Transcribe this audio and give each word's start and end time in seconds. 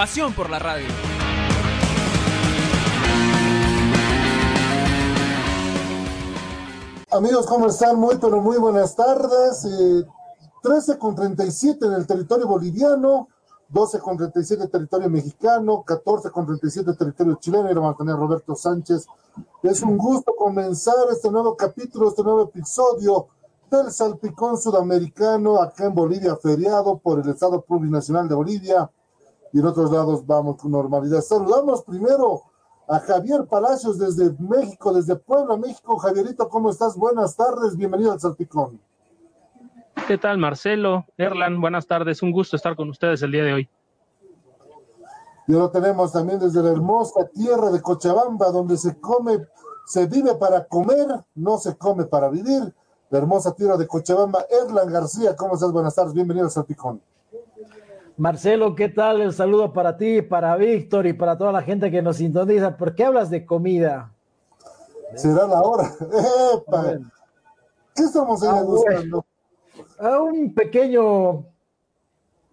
Pasión 0.00 0.32
por 0.32 0.48
la 0.48 0.58
radio. 0.58 0.86
Amigos, 7.10 7.46
¿cómo 7.46 7.66
están? 7.66 8.00
Muy, 8.00 8.16
pero 8.16 8.40
muy 8.40 8.56
buenas 8.56 8.96
tardes. 8.96 9.62
Eh, 9.66 10.06
13 10.62 10.96
con 10.98 11.14
37 11.14 11.84
en 11.84 11.92
el 11.92 12.06
territorio 12.06 12.46
boliviano, 12.48 13.28
12 13.68 13.98
con 13.98 14.16
37 14.16 14.64
en 14.64 14.70
territorio 14.70 15.10
mexicano, 15.10 15.84
14 15.86 16.30
con 16.30 16.46
37 16.46 16.92
en 16.92 16.96
territorio 16.96 17.34
chileno. 17.34 17.70
Y 17.70 17.74
lo 17.74 17.82
va 17.82 17.90
a 17.90 17.94
tener 17.94 18.16
Roberto 18.16 18.54
Sánchez. 18.54 19.06
Es 19.62 19.82
un 19.82 19.98
gusto 19.98 20.34
comenzar 20.34 20.94
este 21.12 21.30
nuevo 21.30 21.54
capítulo, 21.58 22.08
este 22.08 22.22
nuevo 22.22 22.44
episodio 22.44 23.26
del 23.70 23.92
Salpicón 23.92 24.56
Sudamericano, 24.56 25.60
acá 25.60 25.84
en 25.84 25.94
Bolivia, 25.94 26.36
feriado 26.36 26.96
por 26.96 27.20
el 27.20 27.28
Estado 27.28 27.60
Plurinacional 27.60 28.30
de 28.30 28.34
Bolivia. 28.34 28.90
Y 29.52 29.58
en 29.58 29.66
otros 29.66 29.90
lados 29.90 30.26
vamos 30.26 30.56
con 30.56 30.70
normalidad. 30.70 31.20
Saludamos 31.20 31.82
primero 31.82 32.42
a 32.88 32.98
Javier 33.00 33.46
Palacios 33.46 33.98
desde 33.98 34.34
México, 34.38 34.92
desde 34.92 35.16
Puebla, 35.16 35.56
México. 35.56 35.96
Javierito, 35.98 36.48
¿cómo 36.48 36.70
estás? 36.70 36.96
Buenas 36.96 37.36
tardes, 37.36 37.76
bienvenido 37.76 38.12
al 38.12 38.20
Salpicón. 38.20 38.80
¿Qué 40.06 40.18
tal, 40.18 40.38
Marcelo? 40.38 41.06
Erlan, 41.16 41.60
buenas 41.60 41.86
tardes. 41.86 42.22
Un 42.22 42.32
gusto 42.32 42.56
estar 42.56 42.74
con 42.74 42.88
ustedes 42.90 43.22
el 43.22 43.32
día 43.32 43.44
de 43.44 43.52
hoy. 43.52 43.68
Y 45.46 45.52
lo 45.52 45.70
tenemos 45.70 46.12
también 46.12 46.38
desde 46.38 46.62
la 46.62 46.70
hermosa 46.70 47.28
tierra 47.28 47.70
de 47.70 47.80
Cochabamba, 47.80 48.50
donde 48.50 48.76
se 48.76 49.00
come, 49.00 49.46
se 49.86 50.06
vive 50.06 50.34
para 50.36 50.64
comer, 50.64 51.08
no 51.34 51.58
se 51.58 51.76
come 51.76 52.04
para 52.04 52.28
vivir. 52.28 52.74
La 53.10 53.18
hermosa 53.18 53.52
tierra 53.54 53.76
de 53.76 53.86
Cochabamba. 53.88 54.46
Erlan 54.48 54.92
García, 54.92 55.34
¿cómo 55.34 55.54
estás? 55.54 55.72
Buenas 55.72 55.94
tardes, 55.94 56.14
bienvenido 56.14 56.46
al 56.46 56.52
Salpicón. 56.52 57.00
Marcelo, 58.24 58.74
¿qué 58.74 58.90
tal? 58.90 59.22
El 59.22 59.32
saludo 59.32 59.72
para 59.72 59.96
ti, 59.96 60.20
para 60.20 60.54
Víctor 60.56 61.06
y 61.06 61.14
para 61.14 61.38
toda 61.38 61.52
la 61.52 61.62
gente 61.62 61.90
que 61.90 62.02
nos 62.02 62.18
sintoniza. 62.18 62.76
¿Por 62.76 62.94
qué 62.94 63.06
hablas 63.06 63.30
de 63.30 63.46
comida? 63.46 64.12
Será 65.14 65.46
la 65.46 65.62
hora. 65.62 65.90
¡Epa! 66.54 66.98
¿Qué 67.96 68.02
estamos 68.02 68.42
Ah, 68.44 68.62
buscando? 68.62 69.24
A 69.98 70.20
un 70.20 70.52
pequeño 70.52 71.46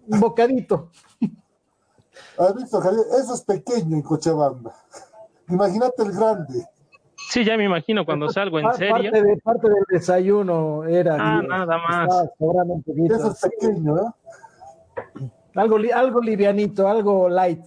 bocadito. 0.07 0.89
¿Has 2.39 2.55
visto, 2.55 2.79
Javier? 2.79 3.03
Eso 3.21 3.33
es 3.33 3.41
pequeño 3.41 3.97
en 3.97 4.01
Cochabamba. 4.03 4.73
Imagínate 5.49 6.01
el 6.03 6.13
grande. 6.13 6.65
Sí, 7.29 7.43
ya 7.43 7.57
me 7.57 7.65
imagino 7.65 8.05
cuando 8.05 8.29
salgo 8.29 8.57
en 8.59 8.67
Pa- 8.67 8.73
serio. 8.75 9.11
Parte, 9.11 9.21
de, 9.21 9.37
parte 9.37 9.67
del 9.69 9.83
desayuno 9.89 10.85
era. 10.85 11.17
Ah, 11.19 11.41
nada 11.41 11.77
más. 11.77 12.09
Eso 12.39 13.31
es 13.31 13.41
pequeño, 13.41 13.97
¿eh? 13.97 14.11
Algo, 15.57 15.77
algo 15.95 16.21
livianito, 16.21 16.87
algo 16.87 17.27
light. 17.27 17.65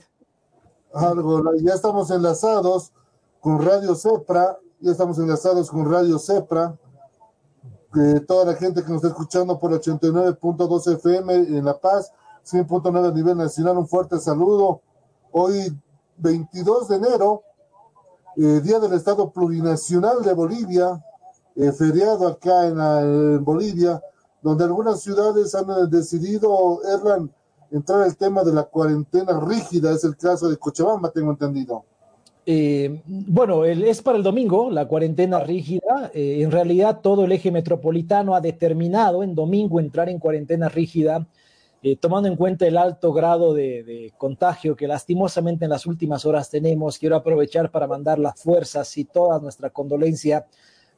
Algo, 0.94 1.42
ya 1.56 1.74
estamos 1.74 2.08
enlazados 2.12 2.92
con 3.40 3.60
Radio 3.60 3.96
Cepra, 3.96 4.56
ya 4.78 4.92
estamos 4.92 5.18
enlazados 5.18 5.68
con 5.68 5.90
Radio 5.90 6.16
Cepra, 6.20 6.78
que 7.92 8.20
toda 8.20 8.44
la 8.44 8.54
gente 8.54 8.84
que 8.84 8.88
nos 8.88 8.98
está 8.98 9.08
escuchando 9.08 9.58
por 9.58 9.72
89.2 9.72 10.94
FM 10.98 11.34
en 11.34 11.64
La 11.64 11.80
Paz, 11.80 12.12
100.9 12.46 13.08
a 13.08 13.12
nivel 13.12 13.36
nacional, 13.36 13.78
un 13.78 13.88
fuerte 13.88 14.20
saludo. 14.20 14.82
Hoy, 15.32 15.76
22 16.18 16.86
de 16.88 16.96
enero, 16.96 17.42
eh, 18.36 18.60
Día 18.60 18.78
del 18.78 18.92
Estado 18.92 19.30
Plurinacional 19.30 20.22
de 20.22 20.32
Bolivia, 20.32 21.04
eh, 21.56 21.72
feriado 21.72 22.28
acá 22.28 22.66
en 22.66 23.44
Bolivia, 23.44 24.00
donde 24.42 24.62
algunas 24.62 25.00
ciudades 25.00 25.56
han 25.56 25.68
eh, 25.70 25.86
decidido, 25.88 26.80
Erlan, 26.84 27.32
entrar 27.70 28.02
al 28.02 28.16
tema 28.16 28.42
de 28.42 28.52
la 28.52 28.64
cuarentena 28.64 29.38
rígida, 29.40 29.92
es 29.92 30.04
el 30.04 30.16
caso 30.16 30.48
de 30.48 30.56
Cochabamba, 30.56 31.10
tengo 31.10 31.30
entendido. 31.30 31.84
Eh, 32.46 33.02
bueno, 33.06 33.64
el- 33.64 33.84
es 33.84 34.02
para 34.02 34.16
el 34.18 34.24
domingo, 34.24 34.70
la 34.70 34.86
cuarentena 34.88 35.40
rígida. 35.40 36.10
Eh, 36.14 36.38
en 36.42 36.50
realidad, 36.50 37.00
todo 37.00 37.24
el 37.24 37.32
eje 37.32 37.50
metropolitano 37.50 38.34
ha 38.34 38.40
determinado 38.40 39.22
en 39.22 39.34
domingo 39.34 39.78
entrar 39.78 40.08
en 40.08 40.18
cuarentena 40.18 40.68
rígida, 40.68 41.26
eh, 41.82 41.96
tomando 41.96 42.28
en 42.28 42.36
cuenta 42.36 42.66
el 42.66 42.76
alto 42.76 43.12
grado 43.12 43.54
de, 43.54 43.84
de 43.84 44.12
contagio 44.18 44.74
que 44.74 44.88
lastimosamente 44.88 45.64
en 45.64 45.70
las 45.70 45.86
últimas 45.86 46.24
horas 46.24 46.50
tenemos. 46.50 46.98
Quiero 46.98 47.14
aprovechar 47.16 47.70
para 47.70 47.86
mandar 47.86 48.18
las 48.18 48.40
fuerzas 48.40 48.96
y 48.98 49.04
toda 49.04 49.38
nuestra 49.38 49.70
condolencia 49.70 50.46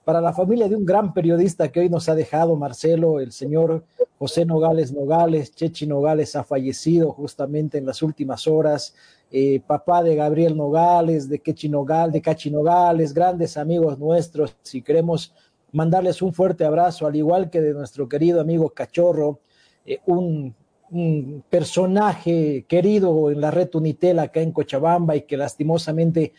para 0.04 0.20
la 0.20 0.32
familia 0.32 0.68
de 0.68 0.76
un 0.76 0.84
gran 0.84 1.12
periodista 1.14 1.70
que 1.70 1.80
hoy 1.80 1.88
nos 1.88 2.08
ha 2.08 2.14
dejado, 2.14 2.56
Marcelo, 2.56 3.20
el 3.20 3.32
señor 3.32 3.84
José 4.18 4.44
Nogales 4.44 4.92
Nogales, 4.92 5.54
Chechi 5.54 5.86
Nogales 5.86 6.34
ha 6.36 6.44
fallecido 6.44 7.12
justamente 7.12 7.78
en 7.78 7.86
las 7.86 8.02
últimas 8.02 8.46
horas, 8.46 8.94
eh, 9.30 9.60
papá 9.66 10.02
de 10.02 10.14
Gabriel 10.14 10.56
Nogales, 10.56 11.28
de 11.28 11.38
Quechi 11.38 11.68
Nogales, 11.68 12.12
de 12.12 12.22
Cachi 12.22 12.50
Nogales, 12.50 13.14
grandes 13.14 13.56
amigos 13.56 13.98
nuestros, 13.98 14.56
si 14.62 14.82
queremos 14.82 15.34
mandarles 15.72 16.20
un 16.20 16.34
fuerte 16.34 16.64
abrazo, 16.64 17.06
al 17.06 17.16
igual 17.16 17.48
que 17.48 17.60
de 17.60 17.72
nuestro 17.72 18.08
querido 18.08 18.40
amigo 18.40 18.70
Cachorro, 18.70 19.40
eh, 19.86 20.00
un, 20.06 20.54
un 20.90 21.42
personaje 21.48 22.66
querido 22.68 23.30
en 23.30 23.40
la 23.40 23.50
red 23.50 23.70
Unitel 23.74 24.18
acá 24.18 24.40
en 24.40 24.52
Cochabamba 24.52 25.16
y 25.16 25.22
que 25.22 25.36
lastimosamente 25.38 26.34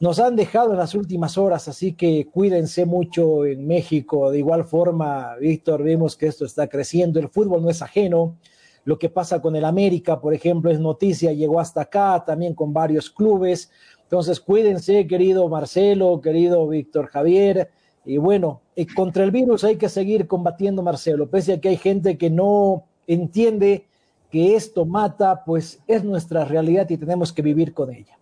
nos 0.00 0.20
han 0.20 0.36
dejado 0.36 0.70
en 0.72 0.78
las 0.78 0.94
últimas 0.94 1.36
horas, 1.36 1.66
así 1.66 1.94
que 1.94 2.28
cuídense 2.30 2.86
mucho 2.86 3.44
en 3.44 3.66
México. 3.66 4.30
De 4.30 4.38
igual 4.38 4.64
forma, 4.64 5.34
Víctor, 5.36 5.82
vemos 5.82 6.16
que 6.16 6.28
esto 6.28 6.44
está 6.44 6.68
creciendo. 6.68 7.18
El 7.18 7.28
fútbol 7.28 7.62
no 7.62 7.70
es 7.70 7.82
ajeno. 7.82 8.36
Lo 8.84 8.98
que 8.98 9.08
pasa 9.08 9.42
con 9.42 9.56
el 9.56 9.64
América, 9.64 10.20
por 10.20 10.34
ejemplo, 10.34 10.70
es 10.70 10.78
noticia, 10.78 11.32
llegó 11.32 11.58
hasta 11.58 11.82
acá, 11.82 12.22
también 12.24 12.54
con 12.54 12.72
varios 12.72 13.10
clubes. 13.10 13.70
Entonces, 14.04 14.40
cuídense, 14.40 15.06
querido 15.06 15.48
Marcelo, 15.48 16.20
querido 16.20 16.68
Víctor 16.68 17.08
Javier. 17.08 17.70
Y 18.04 18.18
bueno, 18.18 18.60
contra 18.94 19.24
el 19.24 19.32
virus 19.32 19.64
hay 19.64 19.76
que 19.76 19.88
seguir 19.88 20.28
combatiendo, 20.28 20.82
Marcelo. 20.82 21.28
Pese 21.28 21.54
a 21.54 21.60
que 21.60 21.70
hay 21.70 21.76
gente 21.76 22.16
que 22.16 22.30
no 22.30 22.84
entiende 23.08 23.86
que 24.30 24.54
esto 24.54 24.86
mata, 24.86 25.42
pues 25.44 25.82
es 25.88 26.04
nuestra 26.04 26.44
realidad 26.44 26.88
y 26.88 26.96
tenemos 26.96 27.32
que 27.32 27.42
vivir 27.42 27.74
con 27.74 27.92
ella. 27.92 28.16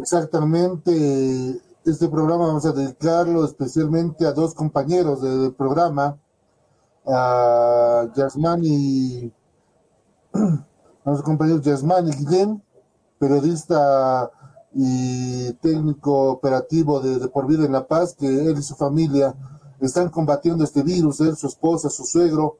Exactamente, 0.00 1.60
este 1.84 2.08
programa 2.08 2.46
vamos 2.46 2.64
a 2.64 2.72
dedicarlo 2.72 3.44
especialmente 3.44 4.26
a 4.26 4.32
dos 4.32 4.54
compañeros 4.54 5.20
del 5.20 5.52
programa, 5.54 6.16
a 7.04 8.06
Yasmán 8.14 8.60
y 8.62 9.32
a 10.34 11.10
los 11.10 11.22
compañeros 11.22 11.62
Yasmán 11.62 12.06
y 12.06 12.12
Guillén, 12.12 12.62
periodista 13.18 14.30
y 14.72 15.52
técnico 15.54 16.30
operativo 16.30 17.00
de, 17.00 17.26
Por 17.26 17.48
Vida 17.48 17.64
en 17.64 17.72
La 17.72 17.88
Paz, 17.88 18.14
que 18.14 18.28
él 18.28 18.56
y 18.56 18.62
su 18.62 18.76
familia 18.76 19.34
están 19.80 20.10
combatiendo 20.10 20.62
este 20.62 20.84
virus, 20.84 21.20
él, 21.20 21.36
su 21.36 21.48
esposa, 21.48 21.90
su 21.90 22.04
suegro. 22.04 22.58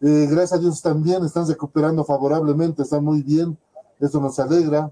Eh, 0.00 0.26
gracias 0.28 0.54
a 0.54 0.58
Dios 0.58 0.82
también 0.82 1.24
están 1.24 1.46
recuperando 1.46 2.04
favorablemente, 2.04 2.82
están 2.82 3.04
muy 3.04 3.22
bien, 3.22 3.56
eso 4.00 4.20
nos 4.20 4.40
alegra. 4.40 4.90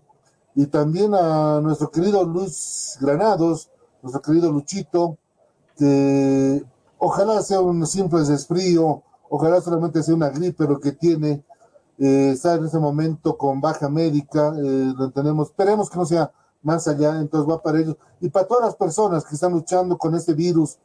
Y 0.54 0.66
también 0.66 1.14
a 1.14 1.60
nuestro 1.60 1.90
querido 1.90 2.24
Luis 2.24 2.98
Granados, 3.00 3.70
nuestro 4.02 4.20
querido 4.20 4.50
Luchito, 4.50 5.16
que 5.76 6.64
ojalá 6.98 7.42
sea 7.42 7.60
un 7.60 7.86
simple 7.86 8.20
desfrío, 8.20 9.02
ojalá 9.28 9.60
solamente 9.60 10.02
sea 10.02 10.14
una 10.14 10.30
gripe 10.30 10.64
lo 10.64 10.80
que 10.80 10.92
tiene, 10.92 11.44
eh, 11.98 12.30
está 12.32 12.54
en 12.54 12.64
ese 12.64 12.78
momento 12.78 13.36
con 13.36 13.60
baja 13.60 13.88
médica, 13.88 14.54
eh, 14.56 14.92
lo 14.96 15.04
entendemos, 15.04 15.48
esperemos 15.48 15.88
que 15.90 15.98
no 15.98 16.06
sea 16.06 16.32
más 16.62 16.88
allá, 16.88 17.20
entonces 17.20 17.50
va 17.50 17.62
para 17.62 17.78
ellos 17.78 17.96
y 18.20 18.28
para 18.28 18.46
todas 18.46 18.64
las 18.64 18.76
personas 18.76 19.24
que 19.24 19.34
están 19.34 19.52
luchando 19.52 19.96
con 19.96 20.14
este 20.14 20.34
virus 20.34 20.78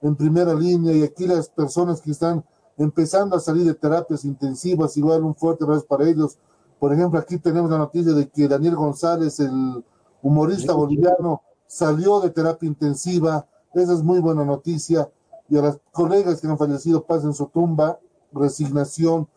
en 0.00 0.16
primera 0.16 0.54
línea 0.54 0.92
y 0.92 1.02
aquí 1.02 1.26
las 1.26 1.48
personas 1.48 2.00
que 2.00 2.12
están 2.12 2.44
empezando 2.78 3.36
a 3.36 3.40
salir 3.40 3.66
de 3.66 3.74
terapias 3.74 4.24
intensivas, 4.24 4.96
igual 4.96 5.24
un 5.24 5.34
fuerte 5.34 5.64
abrazo 5.64 5.84
para 5.86 6.08
ellos. 6.08 6.38
Por 6.78 6.92
ejemplo, 6.92 7.18
aquí 7.18 7.38
tenemos 7.38 7.70
la 7.70 7.78
noticia 7.78 8.12
de 8.12 8.28
que 8.28 8.46
Daniel 8.46 8.76
González, 8.76 9.40
el 9.40 9.84
humorista 10.22 10.72
boliviano, 10.72 11.42
salió 11.66 12.20
de 12.20 12.30
terapia 12.30 12.68
intensiva. 12.68 13.46
Esa 13.74 13.94
es 13.94 14.02
muy 14.02 14.20
buena 14.20 14.44
noticia. 14.44 15.10
Y 15.48 15.56
a 15.56 15.62
las 15.62 15.78
colegas 15.92 16.40
que 16.40 16.46
han 16.46 16.58
fallecido, 16.58 17.04
pasen 17.04 17.32
su 17.32 17.46
tumba, 17.46 17.98
resignación 18.32 19.28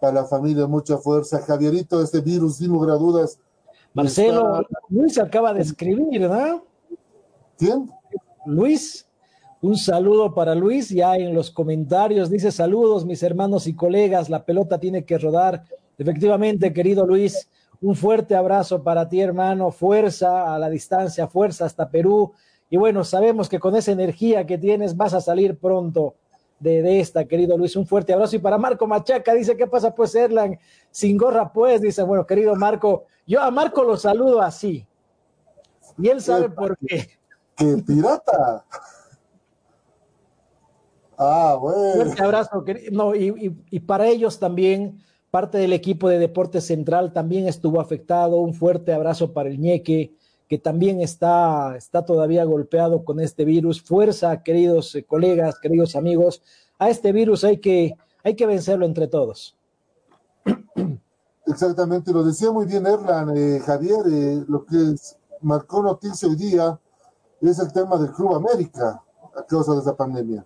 para 0.00 0.14
la 0.14 0.24
familia, 0.24 0.66
mucha 0.66 0.98
fuerza. 0.98 1.40
Javierito, 1.40 2.02
este 2.02 2.20
virus, 2.20 2.56
sin 2.56 2.68
lugar 2.68 2.90
a 2.90 2.94
dudas. 2.94 3.38
Marcelo, 3.92 4.62
Luis 4.88 5.18
acaba 5.18 5.52
de 5.52 5.62
escribir, 5.62 6.20
¿no? 6.20 6.64
¿Quién? 7.58 7.90
Luis, 8.46 9.06
un 9.62 9.76
saludo 9.76 10.32
para 10.34 10.54
Luis, 10.54 10.88
ya 10.88 11.16
en 11.16 11.34
los 11.34 11.50
comentarios 11.50 12.30
dice 12.30 12.50
saludos 12.50 13.04
mis 13.04 13.22
hermanos 13.22 13.66
y 13.66 13.74
colegas, 13.74 14.30
la 14.30 14.44
pelota 14.44 14.78
tiene 14.78 15.04
que 15.04 15.18
rodar. 15.18 15.64
Efectivamente, 16.00 16.72
querido 16.72 17.04
Luis, 17.04 17.46
un 17.82 17.94
fuerte 17.94 18.34
abrazo 18.34 18.82
para 18.82 19.06
ti, 19.06 19.20
hermano, 19.20 19.70
fuerza 19.70 20.54
a 20.54 20.58
la 20.58 20.70
distancia, 20.70 21.28
fuerza 21.28 21.66
hasta 21.66 21.90
Perú. 21.90 22.32
Y 22.70 22.78
bueno, 22.78 23.04
sabemos 23.04 23.50
que 23.50 23.60
con 23.60 23.76
esa 23.76 23.92
energía 23.92 24.46
que 24.46 24.56
tienes 24.56 24.96
vas 24.96 25.12
a 25.12 25.20
salir 25.20 25.58
pronto 25.58 26.14
de, 26.58 27.00
esta, 27.00 27.26
querido 27.26 27.58
Luis. 27.58 27.76
Un 27.76 27.86
fuerte 27.86 28.14
abrazo. 28.14 28.36
Y 28.36 28.38
para 28.38 28.56
Marco 28.56 28.86
Machaca, 28.86 29.34
dice, 29.34 29.58
¿qué 29.58 29.66
pasa 29.66 29.94
pues, 29.94 30.14
Erlan? 30.14 30.58
Sin 30.90 31.18
gorra 31.18 31.52
pues, 31.52 31.82
dice, 31.82 32.02
bueno, 32.02 32.26
querido 32.26 32.56
Marco, 32.56 33.04
yo 33.26 33.42
a 33.42 33.50
Marco 33.50 33.84
lo 33.84 33.98
saludo 33.98 34.40
así. 34.40 34.86
Y 35.98 36.08
él 36.08 36.22
sabe 36.22 36.48
por 36.48 36.78
qué. 36.78 37.10
¡Qué 37.56 37.76
pirata! 37.86 38.64
Ah, 41.18 41.58
bueno. 41.60 42.04
Fuerte 42.04 42.22
abrazo. 42.22 42.64
No, 42.90 43.14
y, 43.14 43.54
y 43.68 43.80
para 43.80 44.06
ellos 44.06 44.38
también, 44.38 44.98
parte 45.30 45.58
del 45.58 45.72
equipo 45.72 46.08
de 46.08 46.18
Deportes 46.18 46.64
Central 46.64 47.12
también 47.12 47.46
estuvo 47.46 47.80
afectado. 47.80 48.38
Un 48.38 48.54
fuerte 48.54 48.92
abrazo 48.92 49.32
para 49.32 49.48
el 49.48 49.58
ñeque 49.58 50.14
que 50.50 50.58
también 50.58 51.00
está, 51.00 51.76
está 51.76 52.04
todavía 52.04 52.44
golpeado 52.44 53.04
con 53.04 53.20
este 53.20 53.44
virus. 53.44 53.80
Fuerza, 53.80 54.42
queridos 54.42 54.96
eh, 54.96 55.04
colegas, 55.04 55.60
queridos 55.60 55.94
amigos, 55.94 56.42
a 56.76 56.90
este 56.90 57.12
virus 57.12 57.44
hay 57.44 57.58
que, 57.58 57.96
hay 58.24 58.34
que 58.34 58.46
vencerlo 58.46 58.84
entre 58.84 59.06
todos. 59.06 59.56
Exactamente, 61.46 62.12
lo 62.12 62.24
decía 62.24 62.50
muy 62.50 62.66
bien 62.66 62.84
Erlan, 62.84 63.36
eh, 63.36 63.60
Javier, 63.60 64.00
eh, 64.10 64.44
lo 64.48 64.66
que 64.66 64.96
marcó 65.40 65.84
noticia 65.84 66.28
hoy 66.28 66.34
día 66.34 66.80
es 67.40 67.58
el 67.60 67.72
tema 67.72 67.96
del 67.96 68.10
Club 68.10 68.34
América 68.34 69.00
a 69.36 69.46
causa 69.46 69.74
de 69.74 69.80
esa 69.80 69.96
pandemia. 69.96 70.44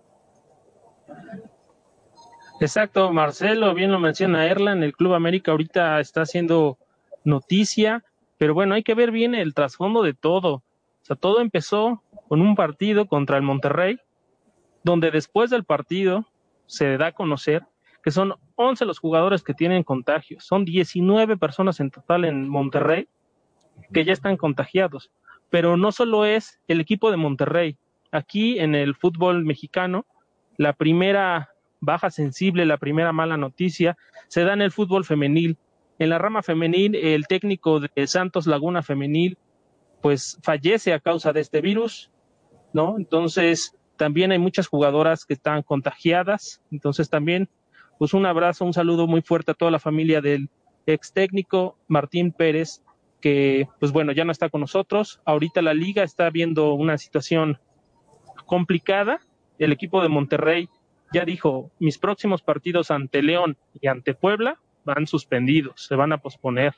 Exacto, 2.64 3.12
Marcelo, 3.12 3.74
bien 3.74 3.92
lo 3.92 3.98
menciona 3.98 4.46
Erlan, 4.46 4.82
el 4.82 4.94
Club 4.94 5.14
América 5.14 5.50
ahorita 5.50 6.00
está 6.00 6.22
haciendo 6.22 6.78
noticia 7.24 8.02
pero 8.38 8.54
bueno, 8.54 8.74
hay 8.74 8.82
que 8.82 8.94
ver 8.94 9.10
bien 9.10 9.34
el 9.34 9.54
trasfondo 9.54 10.02
de 10.02 10.14
todo. 10.14 10.56
O 10.56 10.62
sea, 11.02 11.16
todo 11.16 11.40
empezó 11.40 12.02
con 12.28 12.40
un 12.40 12.54
partido 12.54 13.06
contra 13.06 13.36
el 13.36 13.42
Monterrey, 13.42 13.98
donde 14.82 15.10
después 15.10 15.50
del 15.50 15.64
partido 15.64 16.26
se 16.66 16.96
da 16.96 17.08
a 17.08 17.12
conocer 17.12 17.62
que 18.02 18.10
son 18.10 18.34
11 18.56 18.84
los 18.84 18.98
jugadores 18.98 19.42
que 19.42 19.54
tienen 19.54 19.82
contagios. 19.82 20.44
Son 20.44 20.66
19 20.66 21.38
personas 21.38 21.80
en 21.80 21.90
total 21.90 22.26
en 22.26 22.46
Monterrey 22.48 23.08
que 23.94 24.04
ya 24.04 24.12
están 24.12 24.36
contagiados. 24.36 25.10
Pero 25.48 25.78
no 25.78 25.90
solo 25.90 26.26
es 26.26 26.60
el 26.68 26.80
equipo 26.80 27.10
de 27.10 27.16
Monterrey. 27.16 27.78
Aquí 28.12 28.58
en 28.58 28.74
el 28.74 28.94
fútbol 28.94 29.44
mexicano, 29.44 30.04
la 30.58 30.74
primera 30.74 31.53
baja 31.84 32.10
sensible, 32.10 32.66
la 32.66 32.78
primera 32.78 33.12
mala 33.12 33.36
noticia, 33.36 33.96
se 34.28 34.44
da 34.44 34.52
en 34.52 34.62
el 34.62 34.72
fútbol 34.72 35.04
femenil. 35.04 35.58
En 35.98 36.10
la 36.10 36.18
rama 36.18 36.42
femenil, 36.42 36.96
el 36.96 37.26
técnico 37.26 37.80
de 37.80 38.06
Santos 38.06 38.46
Laguna 38.46 38.82
Femenil, 38.82 39.38
pues 40.02 40.38
fallece 40.42 40.92
a 40.92 41.00
causa 41.00 41.32
de 41.32 41.40
este 41.40 41.60
virus, 41.60 42.10
¿no? 42.72 42.96
Entonces, 42.98 43.76
también 43.96 44.32
hay 44.32 44.38
muchas 44.38 44.66
jugadoras 44.66 45.24
que 45.24 45.34
están 45.34 45.62
contagiadas. 45.62 46.60
Entonces, 46.70 47.08
también, 47.08 47.48
pues 47.98 48.12
un 48.12 48.26
abrazo, 48.26 48.64
un 48.64 48.72
saludo 48.72 49.06
muy 49.06 49.22
fuerte 49.22 49.52
a 49.52 49.54
toda 49.54 49.70
la 49.70 49.78
familia 49.78 50.20
del 50.20 50.50
ex 50.86 51.12
técnico 51.12 51.78
Martín 51.86 52.32
Pérez, 52.32 52.82
que, 53.20 53.68
pues 53.80 53.92
bueno, 53.92 54.12
ya 54.12 54.24
no 54.24 54.32
está 54.32 54.50
con 54.50 54.60
nosotros. 54.60 55.20
Ahorita 55.24 55.62
la 55.62 55.72
liga 55.72 56.02
está 56.02 56.28
viendo 56.28 56.74
una 56.74 56.98
situación 56.98 57.58
complicada. 58.46 59.20
El 59.58 59.72
equipo 59.72 60.02
de 60.02 60.08
Monterrey 60.08 60.68
ya 61.12 61.24
dijo, 61.24 61.70
mis 61.78 61.98
próximos 61.98 62.42
partidos 62.42 62.90
ante 62.90 63.22
León 63.22 63.56
y 63.80 63.86
ante 63.88 64.14
Puebla 64.14 64.58
van 64.84 65.06
suspendidos, 65.06 65.86
se 65.86 65.94
van 65.94 66.12
a 66.12 66.18
posponer. 66.18 66.74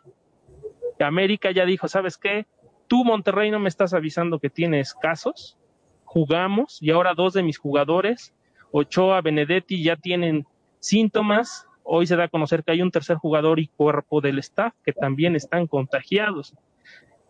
América 1.05 1.51
ya 1.51 1.65
dijo, 1.67 1.89
¿sabes 1.89 2.17
qué? 2.17 2.47
Tú, 2.87 3.05
Monterrey, 3.05 3.51
no 3.51 3.59
me 3.59 3.69
estás 3.69 3.93
avisando 3.93 4.39
que 4.39 4.51
tienes 4.51 4.95
casos. 4.95 5.59
Jugamos 6.05 6.79
y 6.81 6.91
ahora 6.91 7.15
dos 7.15 7.35
de 7.35 7.43
mis 7.43 7.59
jugadores, 7.59 8.35
Ochoa, 8.71 9.21
Benedetti, 9.21 9.83
ya 9.83 9.97
tienen 9.97 10.47
síntomas. 10.79 11.67
Hoy 11.83 12.07
se 12.07 12.17
da 12.17 12.25
a 12.25 12.29
conocer 12.29 12.65
que 12.65 12.73
hay 12.73 12.83
un 12.83 12.91
tercer 12.91 13.17
jugador 13.17 13.59
y 13.59 13.69
cuerpo 13.69 14.21
del 14.21 14.39
staff 14.39 14.75
que 14.85 14.93
también 14.93 15.37
están 15.37 15.67
contagiados. 15.67 16.55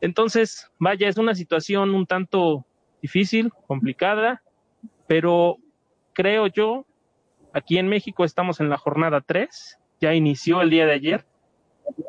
Entonces, 0.00 0.70
vaya, 0.78 1.08
es 1.08 1.16
una 1.16 1.34
situación 1.34 1.94
un 1.94 2.06
tanto 2.06 2.64
difícil, 3.00 3.50
complicada, 3.66 4.42
pero 5.06 5.56
creo 6.16 6.46
yo, 6.46 6.86
aquí 7.52 7.76
en 7.76 7.88
México 7.88 8.24
estamos 8.24 8.60
en 8.60 8.70
la 8.70 8.78
jornada 8.78 9.20
3 9.20 9.78
ya 10.00 10.14
inició 10.14 10.62
el 10.62 10.70
día 10.70 10.86
de 10.86 10.92
ayer, 10.92 11.26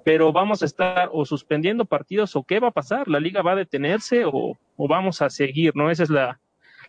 pero 0.05 0.31
vamos 0.31 0.61
a 0.61 0.65
estar 0.65 1.09
o 1.11 1.25
suspendiendo 1.25 1.83
partidos 1.83 2.35
o 2.37 2.43
qué 2.43 2.59
va 2.61 2.69
a 2.69 2.71
pasar, 2.71 3.09
la 3.09 3.19
liga 3.19 3.41
va 3.41 3.51
a 3.51 3.57
detenerse 3.57 4.23
o, 4.25 4.57
vamos 4.77 5.21
a 5.21 5.29
seguir, 5.29 5.75
¿no? 5.75 5.91
Esa 5.91 6.03
es 6.03 6.09
la, 6.09 6.39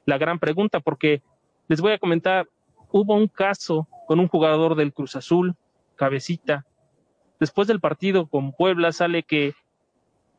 la 0.06 0.16
gran 0.16 0.38
pregunta, 0.38 0.78
porque 0.78 1.20
les 1.66 1.80
voy 1.80 1.92
a 1.92 1.98
comentar, 1.98 2.48
hubo 2.90 3.14
un 3.14 3.26
caso 3.26 3.88
con 4.06 4.20
un 4.20 4.28
jugador 4.28 4.76
del 4.76 4.92
Cruz 4.92 5.16
Azul, 5.16 5.56
Cabecita, 5.96 6.66
después 7.40 7.66
del 7.66 7.80
partido 7.80 8.26
con 8.28 8.52
Puebla 8.52 8.92
sale 8.92 9.24
que 9.24 9.54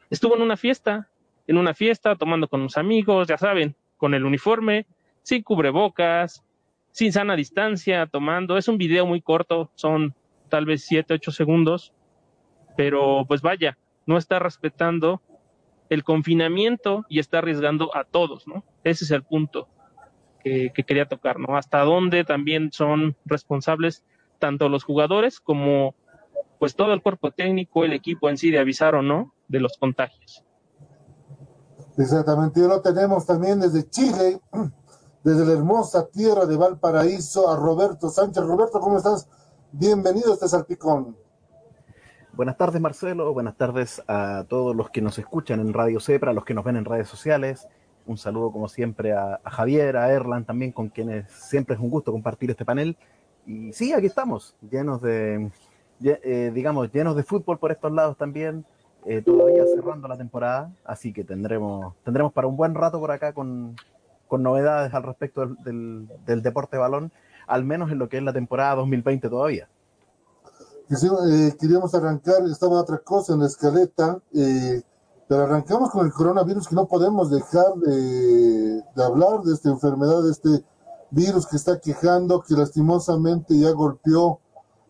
estuvo 0.10 0.36
en 0.36 0.42
una 0.42 0.56
fiesta, 0.56 1.10
en 1.46 1.58
una 1.58 1.74
fiesta 1.74 2.16
tomando 2.16 2.48
con 2.48 2.64
los 2.64 2.78
amigos, 2.78 3.28
ya 3.28 3.38
saben, 3.38 3.76
con 3.98 4.14
el 4.14 4.24
uniforme, 4.24 4.86
sin 5.24 5.44
cubrebocas, 5.44 6.44
sin 6.92 7.12
sana 7.14 7.36
distancia, 7.36 8.08
tomando. 8.08 8.58
Es 8.58 8.68
un 8.68 8.78
video 8.78 9.06
muy 9.06 9.22
corto, 9.22 9.72
son 9.76 10.14
tal 10.50 10.66
vez 10.66 10.84
siete, 10.86 11.14
ocho 11.14 11.32
segundos, 11.32 11.94
pero 12.76 13.26
pues 13.28 13.42
vaya, 13.42 13.78
no 14.06 14.18
está 14.18 14.40
respetando 14.40 15.22
el 15.90 16.04
confinamiento 16.04 17.06
y 17.10 17.20
está 17.20 17.40
arriesgando 17.40 17.96
a 17.96 18.04
todos, 18.04 18.48
¿no? 18.48 18.64
Ese 18.84 19.06
es 19.06 19.12
el 19.12 19.24
punto 19.24 19.68
que, 20.44 20.72
quería 20.86 21.08
tocar, 21.08 21.40
¿no? 21.40 21.58
Hasta 21.58 21.80
dónde 21.84 22.24
también 22.24 22.72
son 22.72 23.16
responsables 23.26 24.04
tanto 24.40 24.70
los 24.70 24.84
jugadores 24.84 25.40
como 25.40 25.96
pues 26.60 26.76
todo 26.76 26.94
el 26.94 27.02
cuerpo 27.02 27.32
técnico, 27.32 27.86
el 27.86 27.94
equipo 27.94 28.30
en 28.30 28.38
sí 28.38 28.52
de 28.52 28.60
avisar 28.60 28.96
o 28.96 29.02
no 29.02 29.34
de 29.48 29.60
los 29.60 29.78
contagios. 29.78 30.44
Exactamente, 31.98 32.60
y 32.60 32.64
lo 32.64 32.82
tenemos 32.82 33.26
también 33.26 33.60
desde 33.60 33.90
Chile, 33.90 34.40
desde 35.24 35.46
la 35.46 35.54
hermosa 35.54 36.08
tierra 36.08 36.46
de 36.46 36.56
Valparaíso, 36.56 37.50
a 37.50 37.56
Roberto 37.56 38.10
Sánchez. 38.10 38.44
Roberto, 38.44 38.80
¿cómo 38.80 38.98
estás? 38.98 39.28
Bienvenido 39.72 40.32
a 40.32 40.34
este 40.36 40.48
salpicón. 40.48 41.16
Buenas 42.34 42.58
tardes, 42.58 42.80
Marcelo. 42.80 43.34
Buenas 43.34 43.58
tardes 43.58 44.02
a 44.08 44.46
todos 44.48 44.76
los 44.76 44.90
que 44.90 45.02
nos 45.02 45.20
escuchan 45.20 45.60
en 45.60 45.74
Radio 45.74 46.00
Cepra, 46.00 46.32
a 46.32 46.34
los 46.34 46.46
que 46.46 46.54
nos 46.54 46.64
ven 46.64 46.78
en 46.78 46.86
redes 46.86 47.10
sociales. 47.10 47.68
Un 48.06 48.18
saludo, 48.18 48.52
como 48.52 48.70
siempre, 48.70 49.12
a, 49.12 49.42
Javier, 49.44 49.98
a 49.98 50.12
Erlan 50.12 50.46
también, 50.46 50.72
con 50.72 50.88
quienes 50.88 51.30
siempre 51.32 51.76
es 51.76 51.82
un 51.82 51.90
gusto 51.90 52.14
compartir 52.14 52.50
este 52.50 52.64
panel. 52.64 52.98
Y 53.46 53.74
sí, 53.74 53.92
aquí 53.92 54.06
estamos, 54.06 54.56
llenos 54.72 55.02
de, 55.02 55.52
eh, 56.02 56.52
digamos, 56.54 56.92
llenos 56.92 57.16
de 57.16 57.24
fútbol 57.24 57.60
por 57.60 57.72
estos 57.72 57.92
lados 57.92 58.16
también. 58.16 58.66
Eh, 59.06 59.22
todavía 59.22 59.64
cerrando 59.66 60.08
la 60.08 60.18
temporada, 60.18 60.74
así 60.84 61.14
que 61.14 61.24
tendremos, 61.24 61.96
tendremos 62.04 62.34
para 62.34 62.48
un 62.48 62.58
buen 62.58 62.76
rato 62.76 63.00
por 63.00 63.12
acá 63.12 63.32
con, 63.32 63.76
novedades 64.38 64.94
al 64.94 65.04
respecto 65.04 65.46
del, 65.64 66.08
del 66.26 66.42
deporte 66.42 66.78
balón 66.78 67.12
al 67.50 67.66
menos 67.66 67.92
en 67.92 67.98
lo 67.98 68.08
que 68.08 68.18
es 68.18 68.24
la 68.24 68.32
temporada 68.32 68.76
2020 68.76 69.28
todavía. 69.28 69.68
Eh, 70.90 71.56
queríamos 71.60 71.94
arrancar, 71.94 72.44
estaba 72.46 72.80
otra 72.80 73.00
cosa 73.00 73.34
en 73.34 73.42
la 73.42 73.48
escaleta, 73.48 74.20
eh, 74.34 74.82
pero 75.28 75.44
arrancamos 75.44 75.90
con 75.92 76.06
el 76.06 76.14
coronavirus 76.14 76.68
que 76.68 76.76
no 76.76 76.88
podemos 76.88 77.30
dejar 77.30 77.76
de, 77.76 78.84
hablar 78.96 79.42
de 79.42 79.54
esta 79.54 79.70
enfermedad, 79.70 80.24
de 80.24 80.32
este 80.32 80.64
virus 81.12 81.48
que 81.48 81.58
está 81.58 81.80
quejando, 81.80 82.42
que 82.42 82.56
lastimosamente 82.56 83.58
ya 83.58 83.72
golpeó 83.72 84.40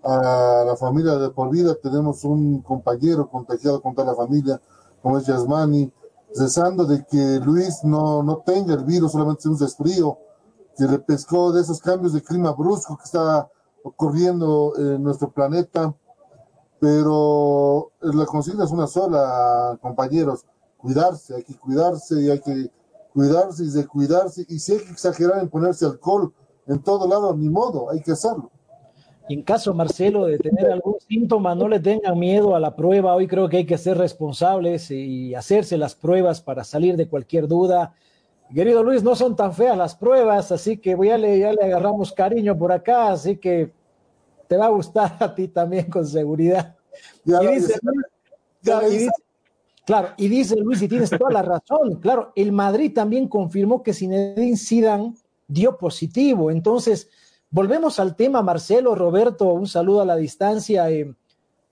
a 0.03 0.63
la 0.65 0.75
familia 0.77 1.15
de 1.15 1.29
por 1.29 1.49
vida. 1.49 1.75
Tenemos 1.75 2.23
un 2.23 2.61
compañero 2.61 3.29
contagiado 3.29 3.81
con 3.81 3.95
toda 3.95 4.11
la 4.11 4.15
familia, 4.15 4.61
como 5.01 5.17
es 5.17 5.25
Yasmani, 5.25 5.91
cesando 6.33 6.85
de 6.85 7.05
que 7.05 7.39
Luis 7.43 7.83
no, 7.83 8.23
no 8.23 8.37
tenga 8.45 8.73
el 8.73 8.83
virus, 8.83 9.11
solamente 9.11 9.49
un 9.49 9.57
desfrío 9.57 10.17
se 10.79 10.87
le 10.87 10.99
pescó 10.99 11.51
de 11.51 11.59
esos 11.59 11.81
cambios 11.81 12.13
de 12.13 12.23
clima 12.23 12.53
brusco 12.53 12.95
que 12.95 13.03
está 13.03 13.49
ocurriendo 13.83 14.73
en 14.77 15.03
nuestro 15.03 15.29
planeta. 15.29 15.93
Pero 16.79 17.91
la 17.99 18.25
consigna 18.25 18.63
es 18.63 18.71
una 18.71 18.87
sola, 18.87 19.77
compañeros, 19.81 20.45
cuidarse, 20.77 21.35
hay 21.35 21.43
que 21.43 21.57
cuidarse 21.57 22.21
y 22.21 22.29
hay 22.29 22.39
que 22.39 22.71
cuidarse 23.13 23.65
y 23.65 23.69
de 23.71 23.85
cuidarse. 23.85 24.45
Y 24.47 24.59
si 24.59 24.71
hay 24.71 24.79
que 24.85 24.91
exagerar 24.91 25.39
en 25.39 25.49
ponerse 25.49 25.85
alcohol 25.85 26.33
en 26.65 26.81
todo 26.81 27.05
lado, 27.09 27.35
ni 27.35 27.49
modo, 27.49 27.89
hay 27.89 28.01
que 28.01 28.13
hacerlo. 28.13 28.49
En 29.29 29.43
caso, 29.43 29.75
Marcelo, 29.75 30.25
de 30.25 30.39
tener 30.39 30.71
algún 30.71 30.95
síntoma, 31.07 31.53
no 31.53 31.67
le 31.67 31.79
tengan 31.79 32.17
miedo 32.17 32.55
a 32.55 32.59
la 32.59 32.75
prueba. 32.75 33.13
Hoy 33.13 33.27
creo 33.27 33.47
que 33.47 33.57
hay 33.57 33.65
que 33.65 33.77
ser 33.77 33.97
responsables 33.97 34.89
y 34.89 35.35
hacerse 35.35 35.77
las 35.77 35.93
pruebas 35.93 36.41
para 36.41 36.63
salir 36.63 36.97
de 36.97 37.07
cualquier 37.07 37.47
duda. 37.47 37.93
Querido 38.53 38.81
Luis, 38.83 39.03
no 39.03 39.15
son 39.15 39.35
tan 39.35 39.53
feas 39.53 39.77
las 39.77 39.95
pruebas, 39.95 40.51
así 40.51 40.77
que 40.77 40.97
ya 40.99 41.17
le, 41.19 41.37
ya 41.37 41.53
le 41.53 41.63
agarramos 41.63 42.11
cariño 42.11 42.57
por 42.57 42.71
acá, 42.71 43.11
así 43.11 43.37
que 43.37 43.71
te 44.47 44.57
va 44.57 44.65
a 44.65 44.69
gustar 44.69 45.15
a 45.19 45.35
ti 45.35 45.47
también 45.47 45.89
con 45.89 46.05
seguridad. 46.07 46.75
y 47.23 47.31
dice, 47.53 47.79
claro, 49.85 50.09
y 50.17 50.27
dice 50.27 50.55
Luis, 50.55 50.81
y 50.81 50.87
tienes 50.87 51.11
toda 51.11 51.29
la 51.29 51.43
razón, 51.43 51.99
claro, 52.01 52.33
el 52.35 52.51
Madrid 52.51 52.91
también 52.91 53.27
confirmó 53.27 53.83
que 53.83 53.93
Zinedine 53.93 54.57
Zidane 54.57 55.13
dio 55.47 55.77
positivo, 55.77 56.49
entonces 56.49 57.09
volvemos 57.51 57.99
al 57.99 58.15
tema, 58.15 58.41
Marcelo, 58.41 58.95
Roberto, 58.95 59.53
un 59.53 59.67
saludo 59.67 60.01
a 60.01 60.05
la 60.05 60.15
distancia. 60.15 60.89
Eh, 60.89 61.13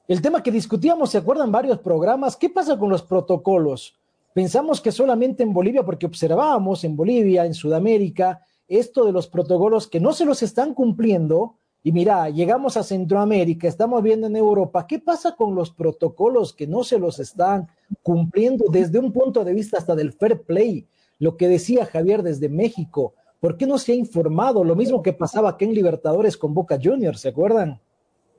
el 0.07 0.21
tema 0.21 0.41
que 0.41 0.51
discutíamos, 0.51 1.11
¿se 1.11 1.17
acuerdan 1.17 1.51
varios 1.51 1.79
programas? 1.79 2.35
¿Qué 2.35 2.49
pasa 2.49 2.77
con 2.77 2.89
los 2.89 3.03
protocolos? 3.03 3.95
Pensamos 4.33 4.81
que 4.81 4.91
solamente 4.91 5.43
en 5.43 5.53
Bolivia, 5.53 5.83
porque 5.83 6.05
observábamos 6.05 6.83
en 6.83 6.95
Bolivia, 6.95 7.45
en 7.45 7.53
Sudamérica, 7.53 8.41
esto 8.67 9.05
de 9.05 9.11
los 9.11 9.27
protocolos 9.27 9.87
que 9.87 9.99
no 9.99 10.13
se 10.13 10.25
los 10.25 10.43
están 10.43 10.73
cumpliendo, 10.73 11.55
y 11.83 11.91
mira, 11.91 12.29
llegamos 12.29 12.75
a 12.75 12.83
Centroamérica, 12.83 13.67
estamos 13.67 14.03
viendo 14.03 14.27
en 14.27 14.35
Europa, 14.35 14.85
¿qué 14.87 14.99
pasa 14.99 15.35
con 15.35 15.55
los 15.55 15.71
protocolos 15.71 16.53
que 16.53 16.67
no 16.67 16.83
se 16.83 16.99
los 16.99 17.19
están 17.19 17.67
cumpliendo 18.03 18.65
desde 18.69 18.99
un 18.99 19.11
punto 19.13 19.43
de 19.43 19.53
vista 19.53 19.77
hasta 19.77 19.95
del 19.95 20.11
fair 20.11 20.41
play? 20.41 20.85
Lo 21.19 21.37
que 21.37 21.47
decía 21.47 21.85
Javier 21.85 22.23
desde 22.23 22.49
México, 22.49 23.13
¿por 23.47 23.55
qué 23.55 23.65
no 23.65 23.77
se 23.77 23.93
ha 23.93 23.95
informado? 23.95 24.65
Lo 24.65 24.75
mismo 24.75 25.01
que 25.01 25.13
pasaba 25.13 25.51
aquí 25.51 25.63
en 25.63 25.73
Libertadores 25.73 26.35
con 26.35 26.53
Boca 26.53 26.77
Juniors, 26.83 27.21
¿se 27.21 27.29
acuerdan? 27.29 27.79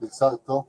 Exacto. 0.02 0.68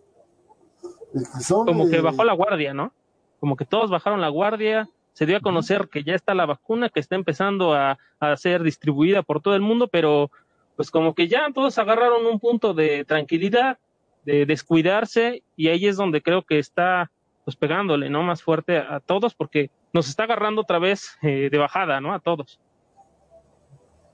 Como 1.49 1.89
que 1.89 1.99
bajó 1.99 2.23
la 2.23 2.31
guardia, 2.31 2.73
¿no? 2.73 2.93
Como 3.41 3.57
que 3.57 3.65
todos 3.65 3.89
bajaron 3.89 4.21
la 4.21 4.29
guardia, 4.29 4.87
se 5.11 5.25
dio 5.25 5.35
a 5.35 5.41
conocer 5.41 5.89
que 5.89 6.05
ya 6.05 6.15
está 6.15 6.33
la 6.33 6.45
vacuna, 6.45 6.87
que 6.87 7.01
está 7.01 7.15
empezando 7.15 7.73
a, 7.73 7.97
a 8.21 8.37
ser 8.37 8.63
distribuida 8.63 9.23
por 9.23 9.41
todo 9.41 9.55
el 9.55 9.61
mundo, 9.61 9.89
pero 9.89 10.31
pues 10.77 10.89
como 10.89 11.13
que 11.13 11.27
ya 11.27 11.51
todos 11.53 11.77
agarraron 11.77 12.25
un 12.25 12.39
punto 12.39 12.73
de 12.73 13.03
tranquilidad, 13.03 13.77
de 14.23 14.45
descuidarse, 14.45 15.43
y 15.57 15.67
ahí 15.67 15.85
es 15.85 15.97
donde 15.97 16.21
creo 16.21 16.43
que 16.43 16.59
está 16.59 17.11
pues 17.43 17.57
pegándole, 17.57 18.09
¿no? 18.09 18.23
Más 18.23 18.41
fuerte 18.41 18.77
a, 18.77 19.01
todos, 19.01 19.35
porque 19.35 19.69
nos 19.91 20.07
está 20.07 20.23
agarrando 20.23 20.61
otra 20.61 20.79
vez 20.79 21.17
eh, 21.23 21.49
de 21.51 21.57
bajada, 21.57 21.99
¿no? 21.99 22.13
A 22.13 22.21
todos. 22.21 22.57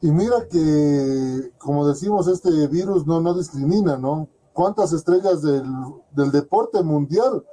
Y 0.02 0.12
mira 0.12 0.48
que, 0.50 1.52
como 1.58 1.88
decimos, 1.88 2.28
este 2.28 2.68
virus 2.68 3.08
no, 3.08 3.22
no 3.22 3.34
discrimina, 3.34 3.98
¿no? 3.98 4.28
¿Cuántas 4.54 4.94
estrellas 4.94 5.42
del, 5.42 5.66
del 6.12 6.32
deporte 6.32 6.82
mundial 6.84 7.44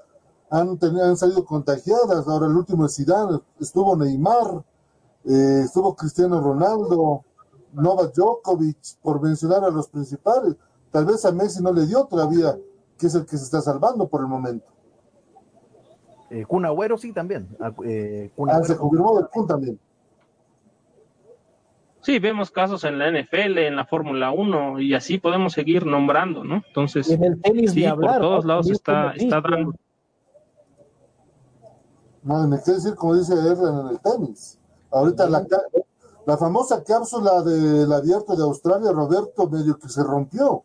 han, 0.51 0.79
tenido, 0.79 1.05
han 1.05 1.17
salido 1.17 1.45
contagiadas? 1.45 2.29
Ahora 2.29 2.47
el 2.47 2.57
último 2.57 2.87
es 2.87 2.97
Zidane, 2.97 3.41
estuvo 3.59 3.97
Neymar, 3.97 4.65
eh, 5.25 5.63
estuvo 5.65 5.95
Cristiano 5.95 6.41
Ronaldo, 6.41 7.25
Novak 7.73 8.15
Djokovic, 8.15 8.99
por 9.03 9.23
mencionar 9.23 9.65
a 9.65 9.71
los 9.71 9.89
principales. 9.89 10.57
Tal 10.91 11.07
vez 11.07 11.25
a 11.25 11.33
Messi 11.33 11.63
no 11.63 11.73
le 11.73 11.87
dio 11.87 12.05
todavía, 12.05 12.59
que 12.99 13.07
es 13.07 13.15
el 13.15 13.25
que 13.25 13.37
se 13.39 13.45
está 13.45 13.61
salvando 13.61 14.09
por 14.09 14.21
el 14.21 14.27
momento. 14.27 14.67
Eh, 16.31 16.45
Kun 16.47 16.65
Agüero 16.65 16.97
sí 16.99 17.13
también. 17.13 17.49
Ah, 17.61 17.73
eh, 17.85 18.31
ah 18.49 18.63
se 18.63 18.77
confirmó 18.77 19.27
Kun 19.33 19.47
también. 19.47 19.79
Sí, 22.03 22.19
vemos 22.19 22.51
casos 22.51 22.85
en 22.85 22.99
la 22.99 23.11
NFL, 23.11 23.59
en 23.59 23.77
la 23.77 23.87
Fórmula 23.87 24.33
1 24.33 24.81
y 24.81 24.95
así 24.95 25.19
podemos 25.19 25.53
seguir 25.53 25.87
nombrando, 25.87 26.43
¿no? 26.43 26.63
Entonces, 26.67 27.09
en 27.11 27.23
el 27.23 27.41
tenis 27.41 27.73
sí, 27.73 27.85
hablar, 27.85 28.19
por 28.19 28.23
todos 28.23 28.45
lados 28.45 28.71
está, 28.71 29.13
está 29.13 29.41
dando. 29.41 29.75
No, 32.25 32.47
me 32.47 32.61
quiere 32.61 32.79
decir 32.79 32.95
como 32.95 33.17
dice 33.17 33.35
Erlen 33.35 33.79
en 33.81 33.87
el 33.89 34.01
tenis. 34.01 34.59
Ahorita 34.91 35.29
la, 35.29 35.47
la 36.27 36.37
famosa 36.37 36.83
cápsula 36.85 37.43
del 37.43 37.93
abierto 37.93 38.37
de 38.37 38.43
Australia, 38.43 38.93
Roberto, 38.93 39.49
medio 39.49 39.79
que 39.79 39.89
se 39.89 40.03
rompió. 40.03 40.65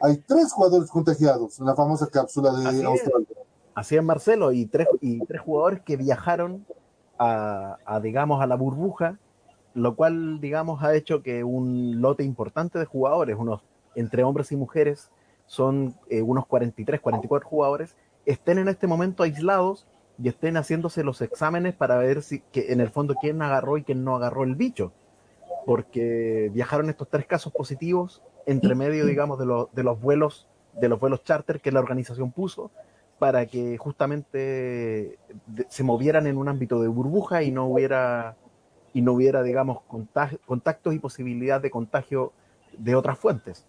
Hay 0.00 0.18
tres 0.18 0.52
jugadores 0.52 0.90
contagiados 0.90 1.58
en 1.58 1.66
la 1.66 1.74
famosa 1.74 2.06
cápsula 2.06 2.52
de 2.52 2.84
Australia. 2.84 3.26
así 3.74 3.96
es, 3.96 4.02
Marcelo, 4.02 4.52
y 4.52 4.66
tres, 4.66 4.88
y 5.00 5.24
tres 5.24 5.40
jugadores 5.40 5.82
que 5.82 5.96
viajaron 5.96 6.64
a, 7.18 8.00
digamos, 8.02 8.42
a 8.42 8.46
la 8.46 8.56
burbuja, 8.56 9.18
lo 9.76 9.94
cual, 9.94 10.40
digamos, 10.40 10.82
ha 10.82 10.94
hecho 10.94 11.22
que 11.22 11.44
un 11.44 12.00
lote 12.00 12.24
importante 12.24 12.78
de 12.78 12.86
jugadores, 12.86 13.36
unos 13.38 13.62
entre 13.94 14.24
hombres 14.24 14.50
y 14.50 14.56
mujeres, 14.56 15.10
son 15.44 15.94
eh, 16.08 16.22
unos 16.22 16.46
43, 16.46 16.98
44 16.98 17.46
jugadores, 17.46 17.94
estén 18.24 18.56
en 18.58 18.68
este 18.68 18.86
momento 18.86 19.22
aislados 19.22 19.86
y 20.18 20.28
estén 20.28 20.56
haciéndose 20.56 21.04
los 21.04 21.20
exámenes 21.20 21.74
para 21.74 21.98
ver 21.98 22.22
si 22.22 22.40
que 22.52 22.72
en 22.72 22.80
el 22.80 22.88
fondo 22.88 23.16
quién 23.20 23.42
agarró 23.42 23.76
y 23.76 23.84
quién 23.84 24.02
no 24.02 24.16
agarró 24.16 24.44
el 24.44 24.56
bicho. 24.56 24.92
Porque 25.66 26.50
viajaron 26.54 26.88
estos 26.88 27.08
tres 27.08 27.26
casos 27.26 27.52
positivos 27.52 28.22
entre 28.46 28.74
medio, 28.74 29.04
digamos, 29.04 29.38
de, 29.38 29.44
los 29.44 29.74
de 29.74 29.82
los 29.82 30.00
vuelos 30.00 30.48
de 30.72 30.88
los 30.88 30.98
vuelos 30.98 31.22
charter 31.22 31.60
que 31.60 31.72
la 31.72 31.80
organización 31.80 32.32
puso 32.32 32.70
para 33.18 33.46
que 33.46 33.76
justamente 33.78 35.18
se 35.68 35.82
movieran 35.82 36.26
en 36.26 36.36
un 36.36 36.48
ámbito 36.48 36.80
de 36.80 36.88
burbuja 36.88 37.42
y 37.42 37.50
no 37.50 37.66
hubiera 37.66 38.36
y 38.96 39.02
no 39.02 39.12
hubiera, 39.12 39.42
digamos, 39.42 39.78
contactos 40.46 40.94
y 40.94 40.98
posibilidad 40.98 41.60
de 41.60 41.70
contagio 41.70 42.32
de 42.76 42.94
otras 42.94 43.18
fuentes. 43.18 43.66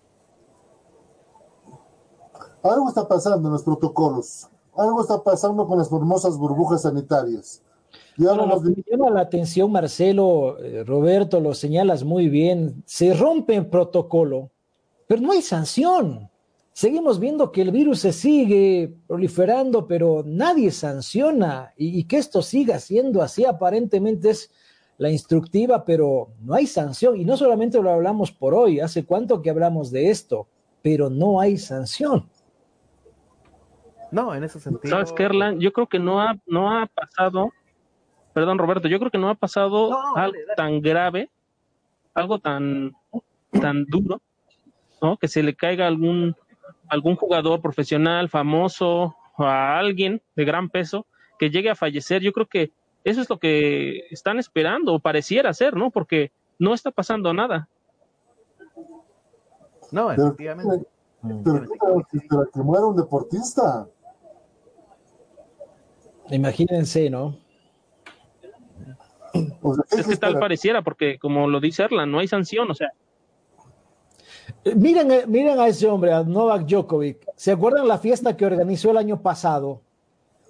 Algo 2.63 2.89
está 2.89 3.07
pasando 3.07 3.48
en 3.48 3.53
los 3.53 3.63
protocolos 3.63 4.50
algo 4.77 5.01
está 5.01 5.24
pasando 5.24 5.65
con 5.65 5.79
las 5.79 5.89
famosas 5.89 6.38
burbujas 6.38 6.84
sanitarias. 6.84 7.63
Ya 8.17 8.34
lo 8.34 8.62
que 8.62 8.69
me 8.69 8.84
llama 8.89 9.10
la 9.10 9.22
atención, 9.22 9.72
Marcelo, 9.72 10.60
eh, 10.60 10.84
Roberto, 10.84 11.39
lo 11.39 11.53
señalas 11.53 12.03
muy 12.03 12.29
bien, 12.29 12.84
se 12.86 13.13
rompe 13.13 13.55
el 13.55 13.67
protocolo, 13.67 14.51
pero 15.07 15.22
no 15.22 15.31
hay 15.31 15.41
sanción. 15.41 16.29
Seguimos 16.74 17.19
viendo 17.19 17.51
que 17.51 17.63
el 17.63 17.72
virus 17.72 18.00
se 18.00 18.13
sigue 18.13 18.96
proliferando, 19.07 19.88
pero 19.88 20.24
nadie 20.25 20.72
sanciona 20.72 21.74
y, 21.75 22.00
y 22.00 22.03
que 22.03 22.17
esto 22.17 22.43
siga 22.43 22.79
siendo 22.79 23.24
así 23.24 23.46
aparentemente 23.46 24.29
es 24.29 24.51
la 24.98 25.10
instructiva, 25.10 25.86
pero 25.86 26.30
no 26.42 26.56
hay 26.56 26.68
sanción. 26.68 27.16
Y 27.18 27.25
no 27.25 27.38
solamente 27.38 27.82
lo 27.82 27.92
hablamos 27.92 28.32
por 28.32 28.54
hoy, 28.54 28.80
hace 28.80 29.06
cuánto 29.06 29.42
que 29.42 29.50
hablamos 29.50 29.92
de 29.92 30.10
esto, 30.10 30.48
pero 30.82 31.10
no 31.10 31.39
hay 31.39 31.58
sanción. 31.58 32.27
No, 34.12 34.34
en 34.34 34.44
ese 34.44 34.60
sentido. 34.60 34.89
¿Sabes, 34.89 35.12
Kerlan? 35.12 35.60
Yo 35.60 35.72
creo 35.74 35.88
que 35.88 36.00
no 36.00 36.22
ha, 36.22 36.36
no 36.46 36.72
ha 36.72 36.88
pasado, 36.88 37.51
perdón, 38.34 38.58
Roberto, 38.58 38.88
yo 38.88 39.00
creo 39.00 39.12
que 39.12 39.18
no 39.18 39.30
ha 39.30 39.36
pasado 39.36 39.92
algo 40.16 40.38
tan 40.56 40.82
grave, 40.82 41.30
algo 42.13 42.39
tan, 42.39 42.94
tan 43.51 43.86
duro, 43.86 44.22
¿no? 45.01 45.18
Que 45.18 45.27
se 45.27 45.44
le 45.44 45.56
caiga 45.56 45.88
algún, 45.88 46.36
algún 46.88 47.16
jugador 47.16 47.62
profesional, 47.62 48.30
famoso, 48.30 49.16
a 49.38 49.77
alguien 49.77 50.22
de 50.36 50.46
gran 50.46 50.70
peso, 50.70 51.06
que 51.38 51.50
llegue 51.50 51.70
a 51.70 51.75
fallecer. 51.75 52.22
Yo 52.22 52.32
creo 52.32 52.48
que 52.48 52.72
eso 53.04 53.22
es 53.22 53.30
lo 53.30 53.39
que 53.39 54.08
están 54.12 54.39
esperando, 54.39 54.94
o 54.94 55.00
pareciera 55.00 55.54
ser, 55.54 55.75
¿no? 55.75 55.92
Porque 55.92 56.32
no 56.60 56.74
está 56.74 56.92
pasando 56.92 57.34
nada. 57.34 57.70
No, 59.92 60.12
efectivamente. 60.12 60.86
Pero, 61.22 61.66
pero, 62.30 62.51
que 62.51 62.60
muera 62.60 62.86
un 62.86 62.96
deportista. 62.96 63.88
Imagínense, 66.30 67.10
¿no? 67.10 67.38
es 69.92 70.08
que 70.08 70.16
tal 70.18 70.39
pareciera, 70.39 70.82
porque 70.82 71.20
como 71.20 71.48
lo 71.48 71.60
dice 71.60 71.84
Erlan, 71.84 72.12
no 72.12 72.20
hay 72.20 72.27
sanción, 72.27 72.70
o 72.70 72.74
sea. 72.74 72.92
Eh, 74.63 74.75
miren, 74.75 75.12
eh, 75.12 75.25
miren 75.27 75.60
a 75.60 75.68
ese 75.68 75.88
hombre, 75.88 76.13
a 76.13 76.24
Novak 76.24 76.66
Djokovic. 76.66 77.25
¿Se 77.36 77.51
acuerdan 77.51 77.88
la 77.88 77.98
fiesta 77.98 78.36
que 78.36 78.46
organizó 78.46 78.92
el 78.92 78.98
año 78.98 79.22
pasado? 79.22 79.82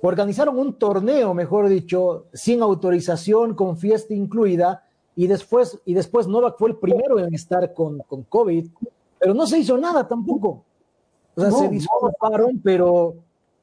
Organizaron 0.02 0.60
un 0.60 0.74
torneo, 0.78 1.34
mejor 1.34 1.70
dicho, 1.70 2.26
sin 2.34 2.62
autorización, 2.62 3.56
con 3.56 3.78
fiesta 3.78 4.14
incluida, 4.14 4.84
y 5.16 5.26
después, 5.28 5.80
y 5.86 5.94
después 5.96 6.28
Novak 6.28 6.58
fue 6.58 6.70
el 6.70 6.78
primero 6.78 7.18
en 7.20 7.34
estar 7.34 7.74
con, 7.74 8.00
con 8.00 8.24
COVID, 8.24 8.70
pero 9.20 9.34
no 9.34 9.48
se 9.48 9.58
hizo 9.58 9.78
nada 9.78 10.08
tampoco. 10.08 10.64
O 11.36 11.42
sea, 11.42 11.52
se 11.52 11.70
disculparon, 11.70 12.62
pero 12.64 13.16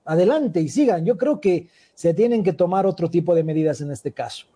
adelante 0.05 0.61
y 0.61 0.69
sigan. 0.69 1.05
Yo 1.05 1.17
creo 1.17 1.41
que 1.41 1.69
se 1.95 2.14
tienen 2.14 2.43
que 2.43 2.53
tomar 2.53 2.87
otro 2.87 3.09
tipo 3.09 3.35
de 3.35 3.45
medidas 3.45 3.81
en 3.81 3.91
este 3.91 4.12
caso. 4.12 4.47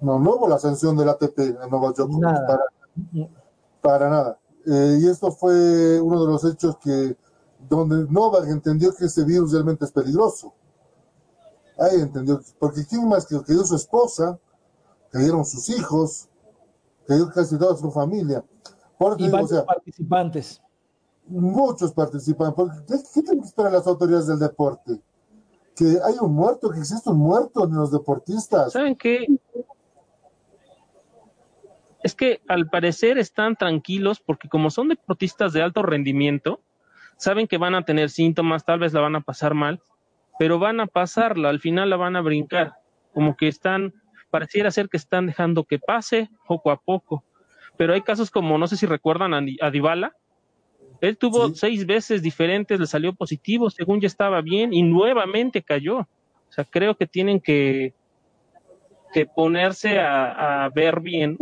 No, 0.00 0.18
no 0.18 0.36
hubo 0.36 0.48
la 0.48 0.58
sanción 0.58 0.96
del 0.96 1.08
ATP 1.08 1.38
en 1.38 1.70
Nueva 1.70 1.92
York. 1.96 2.10
Nada. 2.12 2.60
Para, 3.80 4.08
nada. 4.08 4.38
Eh, 4.66 4.98
y 5.00 5.08
esto 5.08 5.32
fue 5.32 6.00
uno 6.00 6.24
de 6.24 6.32
los 6.32 6.44
hechos 6.44 6.76
que 6.78 7.16
donde 7.68 8.10
Novak 8.10 8.48
entendió 8.48 8.94
que 8.94 9.06
ese 9.06 9.24
virus 9.24 9.52
realmente 9.52 9.84
es 9.84 9.92
peligroso. 9.92 10.54
Ahí 11.78 12.00
entendió, 12.00 12.40
porque 12.58 12.84
quién 12.84 13.08
más 13.08 13.26
que 13.26 13.36
dio 13.46 13.64
su 13.64 13.76
esposa, 13.76 14.38
cayeron 15.10 15.44
sus 15.44 15.68
hijos, 15.70 16.28
cayó 17.06 17.30
casi 17.30 17.56
toda 17.58 17.76
su 17.76 17.90
familia. 17.90 18.44
y 19.18 19.28
varios 19.28 19.62
participantes. 19.62 20.60
muchos 21.26 21.92
participan. 21.92 22.54
¿Qué, 22.86 22.96
¿Qué 23.14 23.22
tienen 23.22 23.40
que 23.42 23.48
esperar 23.48 23.72
las 23.72 23.86
autoridades 23.86 24.26
del 24.26 24.38
deporte? 24.38 25.00
Que 25.76 25.98
hay 26.04 26.14
un 26.20 26.34
muerto, 26.34 26.70
que 26.70 26.80
existe 26.80 27.08
un 27.10 27.18
muerto 27.18 27.64
en 27.64 27.74
los 27.74 27.92
deportistas. 27.92 28.72
¿Saben 28.72 28.96
qué? 28.96 29.26
Es 32.02 32.14
que 32.14 32.40
al 32.48 32.68
parecer 32.68 33.18
están 33.18 33.56
tranquilos 33.56 34.20
porque 34.20 34.48
como 34.48 34.70
son 34.70 34.88
deportistas 34.88 35.52
de 35.52 35.62
alto 35.62 35.82
rendimiento, 35.82 36.60
saben 37.16 37.46
que 37.46 37.58
van 37.58 37.74
a 37.74 37.84
tener 37.84 38.10
síntomas, 38.10 38.64
tal 38.64 38.80
vez 38.80 38.92
la 38.92 39.00
van 39.00 39.16
a 39.16 39.20
pasar 39.20 39.54
mal, 39.54 39.80
pero 40.38 40.58
van 40.58 40.80
a 40.80 40.86
pasarla, 40.86 41.48
al 41.48 41.60
final 41.60 41.90
la 41.90 41.96
van 41.96 42.16
a 42.16 42.20
brincar, 42.20 42.74
como 43.12 43.36
que 43.36 43.48
están, 43.48 43.92
pareciera 44.30 44.70
ser 44.70 44.88
que 44.88 44.96
están 44.96 45.26
dejando 45.26 45.64
que 45.64 45.78
pase 45.78 46.30
poco 46.46 46.70
a 46.70 46.76
poco. 46.80 47.24
Pero 47.76 47.94
hay 47.94 48.02
casos 48.02 48.30
como, 48.30 48.58
no 48.58 48.66
sé 48.66 48.76
si 48.76 48.86
recuerdan 48.86 49.34
a, 49.34 49.40
a 49.60 49.70
Dybala, 49.70 50.12
él 51.00 51.16
tuvo 51.16 51.48
Sí. 51.48 51.54
seis 51.56 51.86
veces 51.86 52.22
diferentes, 52.22 52.78
le 52.80 52.86
salió 52.86 53.14
positivo, 53.14 53.70
según 53.70 54.00
ya 54.00 54.06
estaba 54.08 54.40
bien, 54.40 54.72
y 54.72 54.82
nuevamente 54.82 55.62
cayó. 55.62 55.98
O 56.00 56.06
sea, 56.52 56.64
creo 56.64 56.96
que 56.96 57.06
tienen 57.06 57.40
que, 57.40 57.94
que 59.12 59.26
ponerse 59.26 59.98
a, 60.00 60.64
a 60.64 60.68
ver 60.70 61.00
bien 61.00 61.38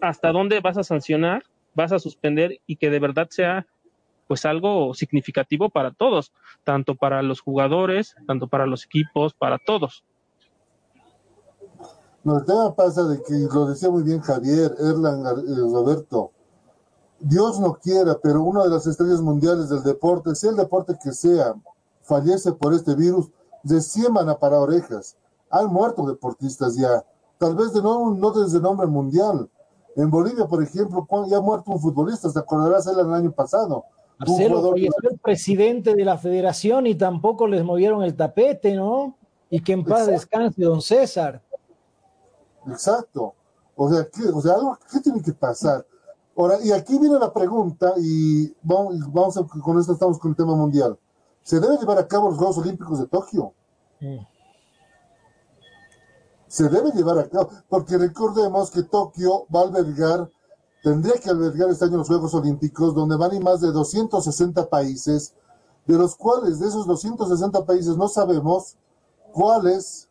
hasta 0.00 0.32
dónde 0.32 0.58
vas 0.60 0.76
a 0.78 0.82
sancionar, 0.82 1.44
vas 1.74 1.92
a 1.92 1.98
suspender 2.00 2.58
y 2.66 2.76
que 2.76 2.90
de 2.90 2.98
verdad 2.98 3.28
sea 3.30 3.66
pues 4.32 4.46
algo 4.46 4.94
significativo 4.94 5.68
para 5.68 5.92
todos, 5.92 6.32
tanto 6.64 6.94
para 6.94 7.20
los 7.20 7.42
jugadores, 7.42 8.14
tanto 8.26 8.48
para 8.48 8.64
los 8.64 8.86
equipos, 8.86 9.34
para 9.34 9.58
todos. 9.58 10.04
No, 12.24 12.38
el 12.38 12.46
tema 12.46 12.74
pasa 12.74 13.02
de 13.02 13.22
que, 13.22 13.34
lo 13.52 13.66
decía 13.66 13.90
muy 13.90 14.02
bien 14.02 14.22
Javier, 14.22 14.74
Erlan, 14.78 15.20
eh, 15.20 15.70
Roberto, 15.70 16.30
Dios 17.20 17.60
no 17.60 17.74
quiera, 17.74 18.16
pero 18.22 18.42
una 18.42 18.62
de 18.62 18.70
las 18.70 18.86
estrellas 18.86 19.20
mundiales 19.20 19.68
del 19.68 19.82
deporte, 19.82 20.34
sea 20.34 20.52
el 20.52 20.56
deporte 20.56 20.96
que 21.04 21.12
sea, 21.12 21.52
fallece 22.00 22.52
por 22.52 22.72
este 22.72 22.94
virus, 22.94 23.28
de 23.64 23.82
100 23.82 24.14
van 24.14 24.30
a 24.30 24.38
parar 24.38 24.60
orejas. 24.60 25.14
Han 25.50 25.70
muerto 25.70 26.06
deportistas 26.06 26.74
ya, 26.74 27.04
tal 27.36 27.54
vez 27.54 27.74
de 27.74 27.82
no, 27.82 28.14
no 28.14 28.30
desde 28.30 28.58
nombre 28.60 28.86
mundial. 28.86 29.50
En 29.94 30.10
Bolivia, 30.10 30.46
por 30.46 30.62
ejemplo, 30.62 31.06
ya 31.28 31.36
ha 31.36 31.42
muerto 31.42 31.70
un 31.70 31.78
futbolista, 31.78 32.32
te 32.32 32.38
acordarás 32.38 32.86
él 32.86 32.98
el 32.98 33.12
año 33.12 33.30
pasado. 33.30 33.84
Marcelo, 34.26 34.70
falleció 34.70 35.10
el 35.10 35.18
presidente 35.18 35.94
de 35.94 36.04
la 36.04 36.18
federación 36.18 36.86
y 36.86 36.94
tampoco 36.94 37.46
les 37.46 37.64
movieron 37.64 38.02
el 38.02 38.14
tapete, 38.16 38.74
¿no? 38.74 39.16
Y 39.50 39.60
que 39.60 39.72
en 39.72 39.84
paz 39.84 40.08
Exacto. 40.08 40.12
descanse 40.12 40.62
don 40.62 40.80
César. 40.82 41.42
Exacto. 42.66 43.34
O 43.76 43.90
sea, 43.90 44.06
¿qué, 44.12 44.22
o 44.32 44.40
sea, 44.40 44.54
algo, 44.54 44.78
¿qué 44.90 45.00
tiene 45.00 45.20
que 45.22 45.32
pasar? 45.32 45.84
Ahora, 46.36 46.56
y 46.62 46.72
aquí 46.72 46.98
viene 46.98 47.18
la 47.18 47.32
pregunta, 47.32 47.92
y 47.98 48.54
vamos, 48.62 48.96
y 48.96 48.98
vamos 49.10 49.36
a- 49.36 49.44
con 49.62 49.78
esto 49.78 49.92
estamos 49.92 50.18
con 50.18 50.30
el 50.30 50.36
tema 50.36 50.54
mundial. 50.54 50.98
¿Se 51.42 51.58
debe 51.60 51.76
llevar 51.76 51.98
a 51.98 52.06
cabo 52.06 52.28
los 52.28 52.38
Juegos 52.38 52.58
Olímpicos 52.58 52.98
de 53.00 53.06
Tokio? 53.06 53.52
Mm. 54.00 54.18
Se 56.46 56.68
debe 56.68 56.90
llevar 56.92 57.18
a 57.18 57.28
cabo, 57.28 57.50
porque 57.68 57.96
recordemos 57.98 58.70
que 58.70 58.82
Tokio 58.82 59.46
va 59.54 59.60
a 59.60 59.62
albergar, 59.64 60.28
tendría 60.82 61.14
que 61.20 61.30
albergar 61.30 61.70
este 61.70 61.84
año 61.84 61.98
los 61.98 62.08
Juegos 62.08 62.34
Olímpicos, 62.34 62.94
donde 62.94 63.16
van 63.16 63.34
ir 63.34 63.42
más 63.42 63.60
de 63.60 63.70
260 63.70 64.68
países, 64.68 65.34
de 65.86 65.96
los 65.96 66.16
cuales 66.16 66.58
de 66.58 66.68
esos 66.68 66.86
260 66.86 67.64
países 67.64 67.96
no 67.96 68.08
sabemos 68.08 68.76
cuáles 69.32 70.08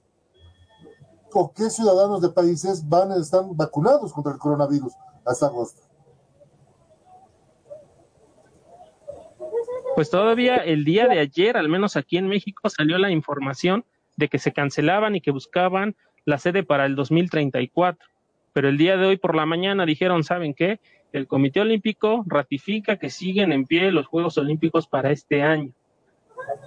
o 1.33 1.53
qué 1.53 1.69
ciudadanos 1.69 2.21
de 2.21 2.29
países 2.29 2.87
van 2.87 3.11
están 3.11 3.55
vacunados 3.55 4.11
contra 4.13 4.33
el 4.33 4.39
coronavirus 4.39 4.93
hasta 5.25 5.45
agosto. 5.45 5.81
Pues 9.95 10.09
todavía 10.09 10.57
el 10.57 10.85
día 10.85 11.07
de 11.07 11.19
ayer, 11.19 11.57
al 11.57 11.69
menos 11.69 11.95
aquí 11.97 12.17
en 12.17 12.27
México, 12.27 12.69
salió 12.69 12.97
la 12.97 13.11
información 13.11 13.85
de 14.15 14.29
que 14.29 14.39
se 14.39 14.53
cancelaban 14.53 15.15
y 15.15 15.21
que 15.21 15.31
buscaban 15.31 15.95
la 16.25 16.37
sede 16.37 16.63
para 16.63 16.85
el 16.85 16.95
2034. 16.95 18.10
Pero 18.53 18.69
el 18.69 18.77
día 18.77 18.97
de 18.97 19.05
hoy 19.05 19.17
por 19.17 19.35
la 19.35 19.45
mañana 19.45 19.85
dijeron, 19.85 20.23
¿saben 20.23 20.53
qué? 20.53 20.79
El 21.11 21.27
Comité 21.27 21.61
Olímpico 21.61 22.23
ratifica 22.27 22.97
que 22.97 23.09
siguen 23.09 23.51
en 23.51 23.65
pie 23.65 23.91
los 23.91 24.07
Juegos 24.07 24.37
Olímpicos 24.37 24.87
para 24.87 25.11
este 25.11 25.41
año. 25.43 25.73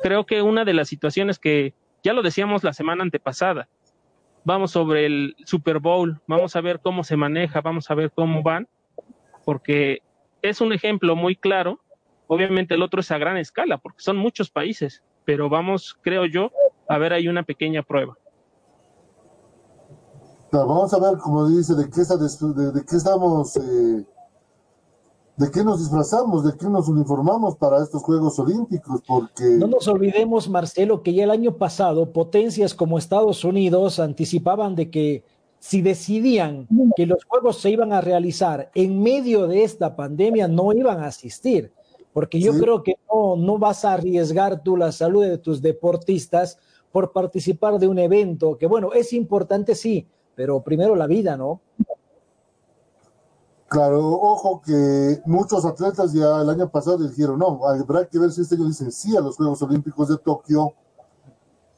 Creo 0.02 0.26
que 0.26 0.42
una 0.42 0.64
de 0.64 0.74
las 0.74 0.88
situaciones 0.88 1.38
que 1.38 1.74
ya 2.02 2.12
lo 2.12 2.22
decíamos 2.22 2.64
la 2.64 2.72
semana 2.72 3.02
antepasada, 3.02 3.68
vamos 4.44 4.72
sobre 4.72 5.06
el 5.06 5.36
Super 5.44 5.78
Bowl, 5.78 6.20
vamos 6.26 6.54
a 6.56 6.60
ver 6.60 6.80
cómo 6.80 7.04
se 7.04 7.16
maneja, 7.16 7.60
vamos 7.60 7.90
a 7.90 7.94
ver 7.94 8.10
cómo 8.12 8.42
van, 8.42 8.68
porque 9.44 10.00
es 10.42 10.60
un 10.60 10.72
ejemplo 10.72 11.16
muy 11.16 11.34
claro 11.34 11.80
Obviamente 12.26 12.74
el 12.74 12.82
otro 12.82 13.00
es 13.00 13.10
a 13.10 13.18
gran 13.18 13.36
escala, 13.36 13.78
porque 13.78 14.00
son 14.00 14.16
muchos 14.16 14.50
países, 14.50 15.02
pero 15.24 15.48
vamos, 15.48 15.96
creo 16.00 16.24
yo, 16.26 16.52
a 16.88 16.98
ver 16.98 17.12
ahí 17.12 17.28
una 17.28 17.42
pequeña 17.42 17.82
prueba. 17.82 18.16
Vamos 20.62 20.92
a 20.94 20.98
ver, 21.00 21.18
como 21.18 21.48
dice, 21.48 21.74
de 21.74 21.90
qué, 21.90 22.02
está 22.02 22.16
des- 22.16 22.38
de, 22.38 22.70
de 22.72 22.84
qué 22.84 22.96
estamos, 22.96 23.56
eh, 23.56 24.04
de 25.36 25.50
qué 25.50 25.64
nos 25.64 25.80
disfrazamos, 25.80 26.44
de 26.44 26.56
qué 26.56 26.66
nos 26.68 26.88
uniformamos 26.88 27.56
para 27.56 27.82
estos 27.82 28.02
Juegos 28.02 28.38
Olímpicos, 28.38 29.00
porque 29.06 29.44
No 29.58 29.66
nos 29.66 29.88
olvidemos, 29.88 30.48
Marcelo, 30.48 31.02
que 31.02 31.12
ya 31.12 31.24
el 31.24 31.30
año 31.30 31.56
pasado 31.56 32.12
potencias 32.12 32.72
como 32.74 32.98
Estados 32.98 33.44
Unidos 33.44 33.98
anticipaban 33.98 34.76
de 34.76 34.90
que 34.90 35.24
si 35.58 35.82
decidían 35.82 36.68
que 36.94 37.06
los 37.06 37.24
juegos 37.24 37.58
se 37.58 37.70
iban 37.70 37.92
a 37.92 38.00
realizar 38.00 38.70
en 38.74 39.02
medio 39.02 39.48
de 39.48 39.64
esta 39.64 39.96
pandemia, 39.96 40.46
no 40.46 40.72
iban 40.72 41.00
a 41.00 41.06
asistir. 41.06 41.72
Porque 42.12 42.38
yo 42.38 42.52
Sí. 42.52 42.60
creo 42.60 42.82
que 42.84 42.94
no, 43.12 43.34
no 43.34 43.58
vas 43.58 43.84
a 43.84 43.94
arriesgar 43.94 44.62
tú 44.62 44.76
la 44.76 44.92
salud 44.92 45.24
de 45.24 45.38
tus 45.38 45.60
deportistas 45.62 46.58
por 46.92 47.10
participar 47.10 47.80
de 47.80 47.88
un 47.88 47.98
evento 47.98 48.56
que, 48.56 48.66
bueno, 48.66 48.92
es 48.92 49.12
importante, 49.12 49.74
sí, 49.74 50.06
pero 50.34 50.62
primero 50.62 50.96
la 50.96 51.06
vida, 51.06 51.36
¿no? 51.36 51.60
Claro, 53.68 54.06
ojo 54.06 54.62
que 54.64 55.20
muchos 55.26 55.64
atletas 55.64 56.12
ya 56.12 56.40
el 56.40 56.48
año 56.48 56.68
pasado 56.68 56.98
dijeron, 56.98 57.38
no, 57.38 57.66
habrá 57.66 58.06
que 58.06 58.18
ver 58.18 58.30
si 58.30 58.42
este 58.42 58.54
año 58.54 58.66
dicen 58.66 58.92
sí 58.92 59.16
a 59.16 59.20
los 59.20 59.36
Juegos 59.36 59.62
Olímpicos 59.62 60.08
de 60.08 60.18
Tokio, 60.18 60.74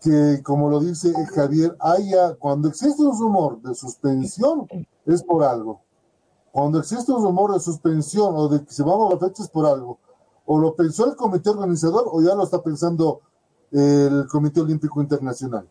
que 0.00 0.42
como 0.42 0.68
lo 0.68 0.80
dice 0.80 1.12
Javier, 1.34 1.74
haya, 1.80 2.34
cuando 2.34 2.68
existe 2.68 3.02
un 3.02 3.18
rumor 3.18 3.62
de 3.62 3.74
suspensión, 3.74 4.66
es 5.06 5.22
por 5.22 5.42
algo. 5.42 5.80
Cuando 6.52 6.78
existe 6.78 7.12
un 7.12 7.22
rumor 7.22 7.54
de 7.54 7.60
suspensión 7.60 8.34
o 8.36 8.48
de 8.48 8.64
que 8.64 8.72
se 8.72 8.82
va 8.82 8.92
a 8.92 8.96
mover 8.96 9.18
fecha 9.18 9.42
es 9.42 9.48
por 9.48 9.66
algo. 9.66 9.98
O 10.44 10.58
lo 10.58 10.74
pensó 10.74 11.06
el 11.06 11.16
comité 11.16 11.50
organizador 11.50 12.04
o 12.10 12.20
ya 12.20 12.34
lo 12.34 12.44
está 12.44 12.62
pensando 12.62 13.20
el 13.72 14.26
Comité 14.28 14.60
Olímpico 14.60 15.00
Internacional. 15.00 15.68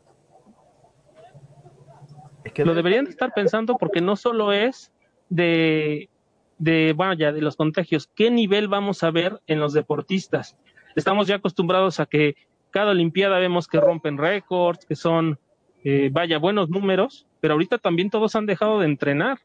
Es 2.46 2.54
que 2.54 2.64
Lo 2.64 2.74
deberían 2.74 3.06
de 3.06 3.12
estar 3.12 3.34
pensando 3.34 3.78
porque 3.78 4.02
no 4.02 4.16
solo 4.16 4.54
es 4.54 4.92
de, 5.30 6.10
de, 6.58 6.94
vaya, 6.96 7.32
de 7.32 7.42
los 7.42 7.56
contagios, 7.56 8.08
¿qué 8.16 8.32
nivel 8.32 8.68
vamos 8.68 9.04
a 9.04 9.12
ver 9.12 9.42
en 9.48 9.60
los 9.60 9.74
deportistas? 9.74 10.56
Estamos 10.96 11.28
ya 11.28 11.36
acostumbrados 11.36 12.00
a 12.00 12.06
que 12.06 12.36
cada 12.70 12.92
Olimpiada 12.92 13.40
vemos 13.40 13.68
que 13.68 13.80
rompen 13.80 14.18
récords, 14.18 14.86
que 14.86 14.96
son, 14.96 15.40
eh, 15.84 16.10
vaya, 16.12 16.38
buenos 16.38 16.70
números, 16.70 17.26
pero 17.42 17.54
ahorita 17.54 17.78
también 17.80 18.10
todos 18.10 18.36
han 18.36 18.46
dejado 18.46 18.80
de 18.80 18.86
entrenar. 18.86 19.40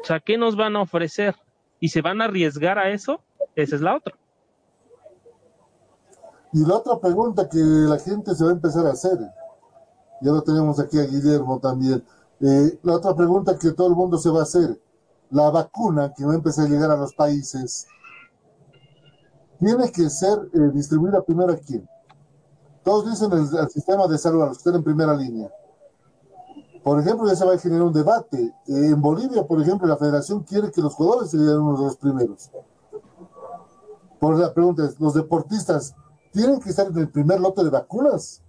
O 0.00 0.04
sea, 0.04 0.20
¿qué 0.20 0.38
nos 0.38 0.56
van 0.56 0.76
a 0.76 0.82
ofrecer? 0.82 1.36
¿Y 1.80 1.88
se 1.88 2.00
van 2.00 2.20
a 2.20 2.24
arriesgar 2.24 2.78
a 2.78 2.90
eso? 2.90 3.20
Esa 3.54 3.76
es 3.76 3.82
la 3.82 3.96
otra. 3.96 4.14
Y 6.52 6.64
la 6.64 6.76
otra 6.76 6.98
pregunta 6.98 7.48
que 7.48 7.58
la 7.58 7.98
gente 7.98 8.34
se 8.34 8.44
va 8.44 8.50
a 8.50 8.54
empezar 8.54 8.86
a 8.86 8.92
hacer, 8.92 9.18
ya 10.20 10.32
lo 10.32 10.42
tenemos 10.42 10.78
aquí 10.80 10.98
a 10.98 11.04
Guillermo 11.04 11.58
también, 11.58 12.04
eh, 12.40 12.78
la 12.82 12.96
otra 12.96 13.14
pregunta 13.14 13.58
que 13.58 13.72
todo 13.72 13.88
el 13.88 13.94
mundo 13.94 14.18
se 14.18 14.30
va 14.30 14.40
a 14.40 14.42
hacer, 14.44 14.80
la 15.30 15.50
vacuna 15.50 16.12
que 16.16 16.24
va 16.24 16.32
a 16.32 16.36
empezar 16.36 16.66
a 16.66 16.68
llegar 16.68 16.90
a 16.90 16.96
los 16.96 17.14
países, 17.14 17.86
tiene 19.58 19.90
que 19.90 20.08
ser 20.08 20.38
eh, 20.54 20.70
distribuida 20.72 21.22
primero 21.22 21.52
a 21.52 21.56
quién. 21.56 21.88
Todos 22.84 23.10
dicen 23.10 23.30
el, 23.32 23.68
sistema 23.68 24.06
de 24.06 24.18
salud, 24.18 24.42
a 24.42 24.46
los 24.46 24.58
que 24.58 24.60
están 24.60 24.76
en 24.76 24.84
primera 24.84 25.14
línea. 25.14 25.50
Por 26.82 27.00
ejemplo, 27.00 27.26
ya 27.26 27.34
se 27.34 27.44
va 27.44 27.54
a 27.54 27.58
generar 27.58 27.82
un 27.82 27.92
debate. 27.92 28.40
Eh, 28.40 28.52
en 28.66 29.02
Bolivia, 29.02 29.46
por 29.46 29.60
ejemplo, 29.60 29.86
la 29.86 29.96
federación 29.96 30.44
quiere 30.44 30.70
que 30.70 30.80
los 30.80 30.94
jugadores 30.94 31.30
sean 31.30 31.58
uno 31.58 31.76
de 31.76 31.84
los 31.84 31.96
primeros. 31.96 32.50
Por 34.20 34.38
la 34.38 34.54
pregunta 34.54 34.84
es, 34.84 34.98
¿los 34.98 35.14
deportistas 35.14 35.94
tienen 36.32 36.60
que 36.60 36.70
estar 36.70 36.86
en 36.86 36.96
el 36.96 37.10
primer 37.10 37.40
lote 37.40 37.64
de 37.64 37.70
vacunas 37.70 38.42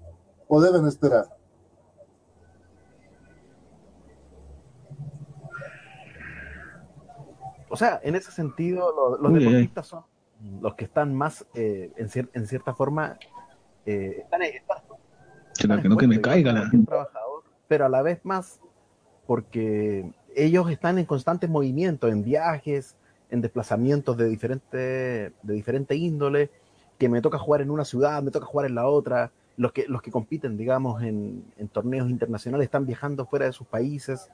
o 0.48 0.62
deben 0.62 0.86
esperar? 0.88 1.39
O 7.70 7.76
sea, 7.78 8.00
en 8.04 8.16
ese 8.16 8.32
sentido, 8.32 8.92
lo- 8.96 9.18
los 9.22 9.32
deportistas 9.40 9.88
son 9.88 10.04
los 10.62 10.76
que 10.76 10.86
están 10.86 11.14
más, 11.14 11.46
eh, 11.54 11.92
en, 11.98 12.08
cier- 12.10 12.30
en 12.34 12.48
cierta 12.48 12.74
forma, 12.74 13.18
eh, 13.86 14.20
están, 14.24 14.42
están- 14.44 14.78
Chuta, 15.54 15.82
que 15.82 15.90
no 15.90 15.98
que 15.98 16.08
me 16.08 16.22
caiga 16.22 16.54
la. 16.54 16.70
trabajador, 16.86 17.44
pero 17.68 17.86
a 17.86 17.90
la 17.90 18.02
vez 18.02 18.20
más 18.24 18.60
porque 19.28 20.10
ellos 20.36 20.70
están 20.72 20.98
en 20.98 21.06
constante 21.06 21.48
movimiento, 21.48 22.08
en 22.08 22.24
viajes, 22.24 22.96
en 23.30 23.42
desplazamientos 23.42 24.18
de 24.18 24.26
diferente, 24.28 24.78
de 24.78 25.54
diferente 25.54 25.96
índole, 25.96 26.50
que 26.98 27.10
me 27.10 27.22
toca 27.22 27.38
jugar 27.38 27.62
en 27.62 27.70
una 27.70 27.86
ciudad, 27.86 28.24
me 28.24 28.32
toca 28.32 28.46
jugar 28.46 28.66
en 28.68 28.76
la 28.76 28.88
otra, 28.88 29.32
los 29.58 29.72
que, 29.74 29.86
los 29.88 30.02
que 30.02 30.10
compiten, 30.12 30.58
digamos, 30.58 31.04
en, 31.04 31.44
en 31.58 31.68
torneos 31.68 32.10
internacionales 32.10 32.66
están 32.66 32.86
viajando 32.86 33.26
fuera 33.26 33.46
de 33.46 33.52
sus 33.52 33.68
países. 33.68 34.30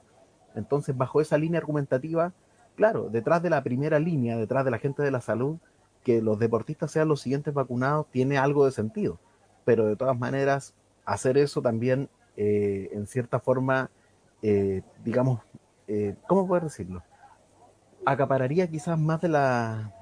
Entonces, 0.54 0.96
bajo 0.96 1.20
esa 1.20 1.36
línea 1.36 1.58
argumentativa, 1.60 2.32
claro, 2.76 3.08
detrás 3.10 3.42
de 3.42 3.50
la 3.50 3.62
primera 3.62 3.98
línea, 3.98 4.36
detrás 4.36 4.64
de 4.64 4.70
la 4.70 4.78
gente 4.78 5.02
de 5.02 5.10
la 5.10 5.20
salud, 5.20 5.58
que 6.04 6.22
los 6.22 6.38
deportistas 6.38 6.92
sean 6.92 7.08
los 7.08 7.20
siguientes 7.20 7.52
vacunados 7.52 8.06
tiene 8.12 8.38
algo 8.38 8.64
de 8.64 8.70
sentido. 8.70 9.18
Pero 9.64 9.86
de 9.86 9.96
todas 9.96 10.16
maneras, 10.16 10.72
hacer 11.04 11.36
eso 11.36 11.62
también, 11.62 12.08
eh, 12.36 12.90
en 12.92 13.08
cierta 13.08 13.40
forma, 13.40 13.90
eh, 14.42 14.82
digamos, 15.04 15.40
eh, 15.88 16.14
¿cómo 16.28 16.46
puedo 16.46 16.62
decirlo? 16.62 17.02
Acapararía 18.04 18.68
quizás 18.68 18.96
más 18.96 19.20
de 19.20 19.28
la 19.30 19.92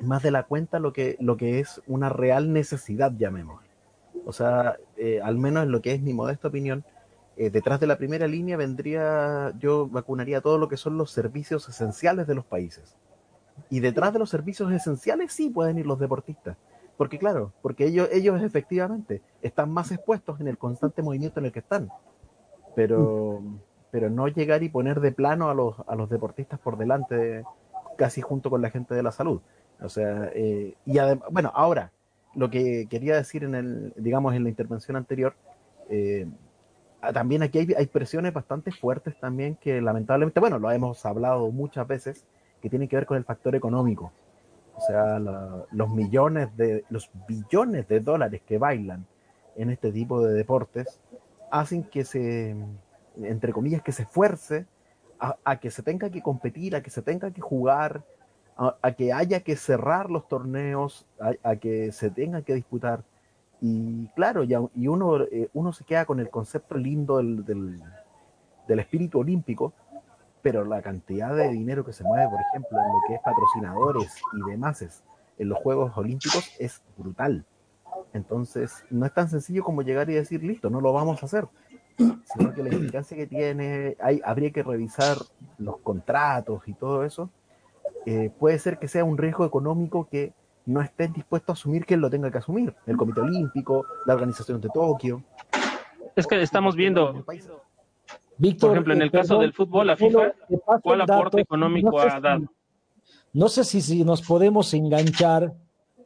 más 0.00 0.22
de 0.22 0.30
la 0.30 0.44
cuenta 0.44 0.78
lo 0.78 0.94
que, 0.94 1.16
lo 1.20 1.36
que 1.36 1.60
es 1.60 1.82
una 1.86 2.08
real 2.08 2.52
necesidad, 2.54 3.12
llamémoslo. 3.16 3.68
O 4.24 4.32
sea, 4.32 4.76
al 5.22 5.36
menos 5.36 5.64
en 5.64 5.72
lo 5.72 5.82
que 5.82 5.92
es 5.92 6.00
mi 6.00 6.14
modesta 6.14 6.48
opinión, 6.48 6.84
eh, 7.40 7.48
detrás 7.48 7.80
de 7.80 7.86
la 7.86 7.96
primera 7.96 8.26
línea 8.26 8.58
vendría, 8.58 9.54
yo 9.58 9.88
vacunaría 9.88 10.42
todo 10.42 10.58
lo 10.58 10.68
que 10.68 10.76
son 10.76 10.98
los 10.98 11.10
servicios 11.10 11.66
esenciales 11.70 12.26
de 12.26 12.34
los 12.34 12.44
países. 12.44 12.94
Y 13.70 13.80
detrás 13.80 14.12
de 14.12 14.18
los 14.18 14.28
servicios 14.28 14.70
esenciales 14.70 15.32
sí 15.32 15.48
pueden 15.48 15.78
ir 15.78 15.86
los 15.86 15.98
deportistas. 15.98 16.58
Porque 16.98 17.18
claro, 17.18 17.54
porque 17.62 17.86
ellos, 17.86 18.10
ellos 18.12 18.42
efectivamente 18.42 19.22
están 19.40 19.70
más 19.70 19.90
expuestos 19.90 20.38
en 20.38 20.48
el 20.48 20.58
constante 20.58 21.00
movimiento 21.00 21.40
en 21.40 21.46
el 21.46 21.52
que 21.52 21.60
están. 21.60 21.88
Pero, 22.74 23.40
pero 23.90 24.10
no 24.10 24.28
llegar 24.28 24.62
y 24.62 24.68
poner 24.68 25.00
de 25.00 25.10
plano 25.10 25.48
a 25.48 25.54
los, 25.54 25.76
a 25.86 25.94
los 25.94 26.10
deportistas 26.10 26.60
por 26.60 26.76
delante, 26.76 27.44
casi 27.96 28.20
junto 28.20 28.50
con 28.50 28.60
la 28.60 28.68
gente 28.68 28.94
de 28.94 29.02
la 29.02 29.12
salud. 29.12 29.40
O 29.80 29.88
sea, 29.88 30.30
eh, 30.34 30.74
y 30.84 30.98
además, 30.98 31.26
bueno, 31.30 31.50
ahora, 31.54 31.90
lo 32.34 32.50
que 32.50 32.86
quería 32.90 33.16
decir 33.16 33.44
en 33.44 33.54
el, 33.54 33.94
digamos, 33.96 34.34
en 34.34 34.42
la 34.42 34.50
intervención 34.50 34.98
anterior, 34.98 35.34
eh, 35.88 36.28
también 37.14 37.42
aquí 37.42 37.58
hay, 37.76 37.86
presiones 37.86 38.32
bastante 38.32 38.72
fuertes 38.72 39.18
también 39.18 39.56
que 39.56 39.80
lamentablemente, 39.80 40.40
bueno, 40.40 40.58
lo 40.58 40.70
hemos 40.70 41.04
hablado 41.06 41.50
muchas 41.50 41.86
veces, 41.86 42.26
que 42.60 42.68
tienen 42.68 42.88
que 42.88 42.96
ver 42.96 43.06
con 43.06 43.16
el 43.16 43.24
factor 43.24 43.54
económico. 43.54 44.12
O 44.76 44.80
sea, 44.80 45.18
los 45.18 45.90
millones 45.90 46.54
de, 46.56 46.84
los 46.90 47.10
billones 47.28 47.88
de 47.88 48.00
dólares 48.00 48.42
que 48.46 48.58
bailan 48.58 49.06
en 49.56 49.70
este 49.70 49.92
tipo 49.92 50.22
de 50.22 50.34
deportes 50.34 51.00
hacen 51.50 51.84
que 51.84 52.04
se, 52.04 52.56
entre 53.16 53.52
comillas, 53.52 53.82
que 53.82 53.92
se 53.92 54.02
esfuerce 54.02 54.66
a, 55.18 55.60
que 55.60 55.70
se 55.70 55.82
tenga 55.82 56.08
que 56.08 56.22
competir, 56.22 56.74
a 56.74 56.82
que 56.82 56.90
se 56.90 57.02
tenga 57.02 57.30
que 57.30 57.42
jugar, 57.42 58.04
a, 58.56 58.76
a, 58.80 58.92
que 58.92 59.12
haya 59.12 59.40
que 59.40 59.56
cerrar 59.56 60.10
los 60.10 60.28
torneos, 60.28 61.06
a, 61.20 61.32
a, 61.42 61.56
que 61.56 61.92
se 61.92 62.10
tenga 62.10 62.42
que 62.42 62.54
disputar. 62.54 63.04
Y 63.60 64.06
claro, 64.08 64.44
ya, 64.44 64.60
y 64.74 64.88
uno, 64.88 65.22
eh, 65.22 65.50
uno 65.52 65.72
se 65.72 65.84
queda 65.84 66.04
con 66.06 66.18
el 66.18 66.30
concepto 66.30 66.76
lindo 66.76 67.18
del, 67.18 67.44
del, 67.44 68.78
espíritu 68.78 69.18
olímpico, 69.18 69.74
pero 70.40 70.64
la 70.64 70.80
cantidad 70.80 71.34
de 71.36 71.50
dinero 71.50 71.84
que 71.84 71.92
se 71.92 72.04
mueve, 72.04 72.30
por 72.30 72.40
ejemplo, 72.40 72.78
en 72.78 72.88
lo 72.88 73.00
que 73.06 73.14
es 73.14 73.20
patrocinadores 73.20 74.22
y 74.32 74.50
demás 74.50 75.02
en 75.38 75.48
los 75.48 75.58
Juegos 75.58 75.96
Olímpicos 75.96 76.54
es 76.58 76.82
brutal. 76.96 77.44
Entonces, 78.12 78.84
no 78.90 79.06
es 79.06 79.14
tan 79.14 79.28
sencillo 79.28 79.64
como 79.64 79.82
llegar 79.82 80.10
y 80.10 80.14
decir, 80.14 80.42
listo, 80.42 80.70
no 80.70 80.80
lo 80.80 80.92
vamos 80.92 81.22
a 81.22 81.26
hacer, 81.26 81.48
sino 81.96 82.52
que 82.54 82.62
la 82.62 82.72
implicancia 82.72 83.16
que 83.16 83.26
tiene, 83.26 83.96
hay, 84.00 84.20
habría 84.24 84.50
que 84.50 84.62
revisar 84.62 85.16
los 85.58 85.78
contratos 85.78 86.66
y 86.66 86.74
todo 86.74 87.04
eso, 87.04 87.30
eh, 88.06 88.30
puede 88.38 88.58
ser 88.58 88.78
que 88.78 88.88
sea 88.88 89.04
un 89.04 89.18
riesgo 89.18 89.44
económico 89.44 90.08
que 90.10 90.32
no 90.66 90.80
estén 90.80 91.12
dispuestos 91.12 91.50
a 91.50 91.52
asumir 91.58 91.84
que 91.84 91.94
él 91.94 92.00
lo 92.00 92.10
tenga 92.10 92.30
que 92.30 92.38
asumir. 92.38 92.74
El 92.86 92.96
Comité 92.96 93.20
Olímpico, 93.20 93.86
la 94.06 94.14
Organización 94.14 94.60
de 94.60 94.68
Tokio. 94.68 95.22
Es 96.16 96.26
que 96.26 96.40
estamos 96.42 96.76
viendo, 96.76 97.24
Víctor, 98.38 98.70
por 98.70 98.76
ejemplo, 98.76 98.94
en 98.94 99.02
el 99.02 99.08
eh, 99.08 99.12
caso 99.12 99.38
del 99.38 99.52
fútbol, 99.52 99.86
la 99.86 99.96
FIFA, 99.96 100.32
¿cuál 100.82 101.00
aporte 101.02 101.24
dato, 101.24 101.38
económico 101.38 101.90
no 101.90 102.02
sé 102.02 102.08
ha 102.08 102.20
dado? 102.20 102.40
Si, 102.40 102.46
no 103.32 103.48
sé 103.48 103.64
si, 103.64 103.80
si 103.80 104.04
nos 104.04 104.22
podemos 104.22 104.72
enganchar, 104.74 105.52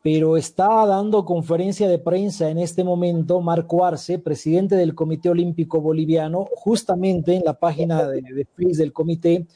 pero 0.02 0.36
está 0.36 0.84
dando 0.84 1.24
conferencia 1.24 1.88
de 1.88 1.98
prensa 1.98 2.50
en 2.50 2.58
este 2.58 2.84
momento 2.84 3.40
Marco 3.40 3.84
Arce, 3.84 4.18
presidente 4.18 4.76
del 4.76 4.94
Comité 4.94 5.30
Olímpico 5.30 5.80
Boliviano, 5.80 6.46
justamente 6.56 7.34
en 7.36 7.44
la 7.44 7.54
página 7.54 8.06
de, 8.08 8.20
de 8.20 8.44
Facebook 8.44 8.76
del 8.76 8.92
comité, 8.92 9.46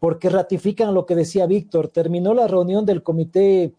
porque 0.00 0.28
ratifican 0.28 0.94
lo 0.94 1.06
que 1.06 1.14
decía 1.14 1.46
Víctor. 1.46 1.88
Terminó 1.88 2.34
la 2.34 2.48
reunión 2.48 2.84
del 2.84 3.02
Comité 3.02 3.74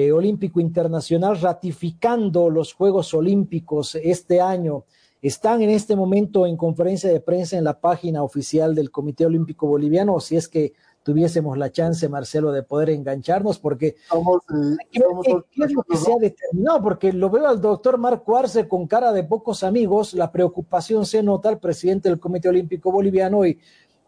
eh, 0.00 0.12
Olímpico 0.12 0.60
Internacional 0.60 1.40
ratificando 1.40 2.50
los 2.50 2.72
Juegos 2.72 3.14
Olímpicos 3.14 3.96
este 3.96 4.40
año. 4.40 4.84
Están 5.20 5.60
en 5.60 5.70
este 5.70 5.96
momento 5.96 6.46
en 6.46 6.56
conferencia 6.56 7.10
de 7.10 7.18
prensa 7.18 7.58
en 7.58 7.64
la 7.64 7.80
página 7.80 8.22
oficial 8.22 8.76
del 8.76 8.92
Comité 8.92 9.26
Olímpico 9.26 9.66
Boliviano, 9.66 10.20
si 10.20 10.36
es 10.36 10.46
que 10.46 10.72
tuviésemos 11.02 11.58
la 11.58 11.72
chance, 11.72 12.08
Marcelo, 12.08 12.52
de 12.52 12.62
poder 12.62 12.90
engancharnos, 12.90 13.58
porque 13.58 13.96
Vamos, 14.12 14.42
eh, 14.50 14.76
¿qué, 14.92 15.00
qué, 15.24 15.36
qué 15.50 15.64
es 15.64 15.72
lo 15.72 15.82
que 15.82 15.96
se 15.96 16.12
ha 16.12 16.16
determinado? 16.18 16.80
Porque 16.80 17.12
lo 17.12 17.28
veo 17.28 17.48
al 17.48 17.60
doctor 17.60 17.98
Marco 17.98 18.36
Arce 18.36 18.68
con 18.68 18.86
cara 18.86 19.12
de 19.12 19.24
pocos 19.24 19.64
amigos, 19.64 20.14
la 20.14 20.30
preocupación 20.30 21.06
se 21.06 21.24
nota 21.24 21.48
al 21.48 21.58
presidente 21.58 22.08
del 22.08 22.20
Comité 22.20 22.48
Olímpico 22.48 22.92
Boliviano 22.92 23.44
y 23.44 23.58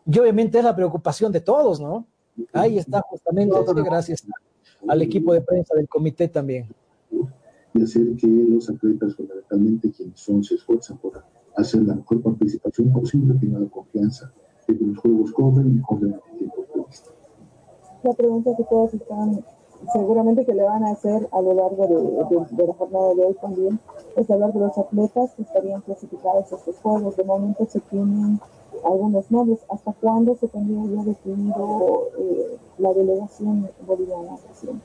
y 0.06 0.18
obviamente 0.18 0.58
es 0.58 0.64
la 0.64 0.74
preocupación 0.74 1.30
de 1.30 1.40
todos, 1.40 1.80
¿no? 1.80 2.06
Ahí 2.52 2.78
está 2.78 3.00
justamente, 3.02 3.54
gracias 3.82 4.24
al 4.88 5.02
equipo 5.02 5.32
de 5.32 5.40
prensa 5.40 5.74
del 5.74 5.88
comité 5.88 6.28
también. 6.28 6.66
Y 7.74 7.82
hacer 7.82 8.16
que 8.16 8.26
los 8.26 8.68
atletas, 8.68 9.14
fundamentalmente 9.14 9.90
quienes 9.92 10.18
son, 10.20 10.42
se 10.42 10.56
esfuerzan 10.56 10.98
por 10.98 11.22
hacer 11.56 11.82
la 11.82 11.94
mejor 11.94 12.20
participación 12.22 12.92
posible, 12.92 13.34
tengan 13.40 13.64
la 13.64 13.70
confianza 13.70 14.32
de 14.66 14.76
que 14.76 14.84
los 14.84 14.98
juegos 14.98 15.32
corren 15.32 15.78
y 15.78 15.80
corren 15.82 16.14
a 16.14 16.36
tiempo 16.36 16.64
previsto. 16.72 17.10
La 18.02 18.12
pregunta 18.14 18.50
que 18.56 18.64
todos 18.64 18.94
están, 18.94 19.44
seguramente 19.92 20.44
que 20.44 20.54
le 20.54 20.62
van 20.62 20.82
a 20.84 20.92
hacer 20.92 21.28
a 21.30 21.40
lo 21.40 21.54
largo 21.54 21.86
de, 21.86 22.36
de, 22.36 22.56
de 22.56 22.66
la 22.66 22.74
jornada 22.74 23.14
de 23.14 23.24
hoy 23.24 23.36
también, 23.40 23.78
es 24.16 24.30
hablar 24.30 24.52
de 24.52 24.60
los 24.60 24.76
atletas 24.76 25.34
que 25.34 25.42
estarían 25.42 25.80
clasificados 25.82 26.52
a 26.52 26.56
estos 26.56 26.76
juegos. 26.76 27.16
De 27.16 27.24
momento 27.24 27.66
se 27.66 27.80
tienen 27.80 28.40
algunos 28.84 29.30
nombres. 29.30 29.60
¿Hasta 29.70 29.92
cuándo 29.92 30.34
se 30.36 30.48
tendría 30.48 30.84
ya 30.84 31.04
definido 31.04 32.08
eh, 32.18 32.58
la 32.78 32.92
delegación 32.92 33.68
boliviana, 33.86 34.36
presidente? 34.44 34.84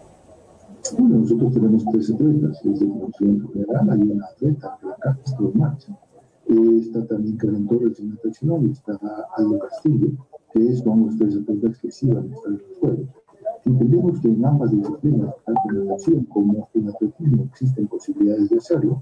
Bueno, 0.97 1.19
nosotros 1.19 1.53
tenemos 1.53 1.85
tres 1.91 2.11
atletas. 2.11 2.59
Desde 2.63 2.85
la 2.85 2.93
Comisión 2.93 3.49
General 3.53 3.89
hay 3.89 4.11
una 4.11 4.25
atleta 4.25 4.77
carta 4.81 5.19
está 5.25 5.43
en 5.43 5.59
marcha. 5.59 5.99
Eh, 6.47 6.79
está 6.79 7.05
también 7.07 7.37
Karen 7.37 7.67
Torres 7.67 7.99
en 7.99 8.09
natación 8.09 8.67
y 8.67 8.71
está 8.71 8.99
Aldo 9.35 9.59
Castillo, 9.59 10.09
que 10.53 10.75
son 10.75 11.05
los 11.05 11.17
tres 11.17 11.37
atletas 11.37 11.79
que 11.79 11.91
sí 11.91 12.07
van 12.07 12.31
a 12.31 12.35
estar 12.35 12.51
en 12.51 12.59
los 12.59 12.77
Juegos. 12.79 13.07
Entendemos 13.65 14.19
que 14.19 14.27
en 14.27 14.45
ambas 14.45 14.71
disciplinas, 14.71 15.33
tanto 15.43 15.61
en 15.71 15.87
natación 15.87 16.25
como 16.25 16.69
en 16.75 16.89
atletismo, 16.89 17.43
existen 17.45 17.87
posibilidades 17.87 18.49
de 18.49 18.57
hacerlo 18.57 19.01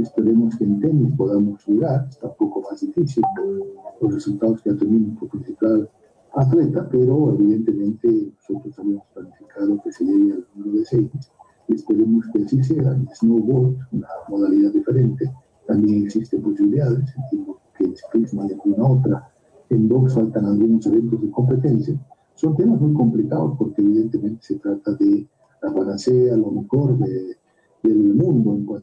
Esperemos 0.00 0.56
que 0.56 0.64
en 0.64 0.80
tenis 0.80 1.12
podamos 1.14 1.66
llegar, 1.66 2.06
está 2.08 2.28
un 2.28 2.34
poco 2.38 2.62
más 2.62 2.80
difícil 2.80 3.22
los 4.00 4.14
resultados 4.14 4.62
que 4.62 4.70
ha 4.70 4.76
tenido 4.76 5.08
nuestro 5.08 5.28
principal 5.28 5.90
atleta, 6.34 6.88
pero 6.90 7.34
evidentemente 7.34 8.32
nosotros 8.36 8.78
habíamos 8.78 9.04
planificado 9.12 9.82
que 9.82 9.92
se 9.92 10.04
llegue 10.04 10.32
al 10.32 10.46
número 10.54 10.78
de 10.78 10.84
seis. 10.86 11.10
Y 11.68 11.74
esperemos 11.74 12.24
que 12.32 12.44
así 12.44 12.64
sea. 12.64 12.92
En 12.92 13.08
snowboard, 13.14 13.76
una 13.92 14.08
modalidad 14.28 14.72
diferente, 14.72 15.30
también 15.66 16.04
existen 16.04 16.42
posibilidades, 16.42 17.14
entiendo 17.16 17.58
que 17.76 17.84
en 17.84 17.96
ciclismo 17.96 18.42
hay 18.42 18.52
alguna 18.52 18.88
otra, 18.88 19.32
en 19.68 19.88
box 19.88 20.14
faltan 20.14 20.46
algunos 20.46 20.86
eventos 20.86 21.20
de 21.20 21.30
competencia. 21.30 21.94
Son 22.34 22.56
temas 22.56 22.80
muy 22.80 22.94
complicados 22.94 23.54
porque 23.58 23.82
evidentemente 23.82 24.42
se 24.42 24.54
trata 24.56 24.92
de 24.94 25.28
la 25.62 25.74
panacea, 25.74 26.36
lo 26.36 26.50
mejor 26.50 26.98
de 26.98 27.36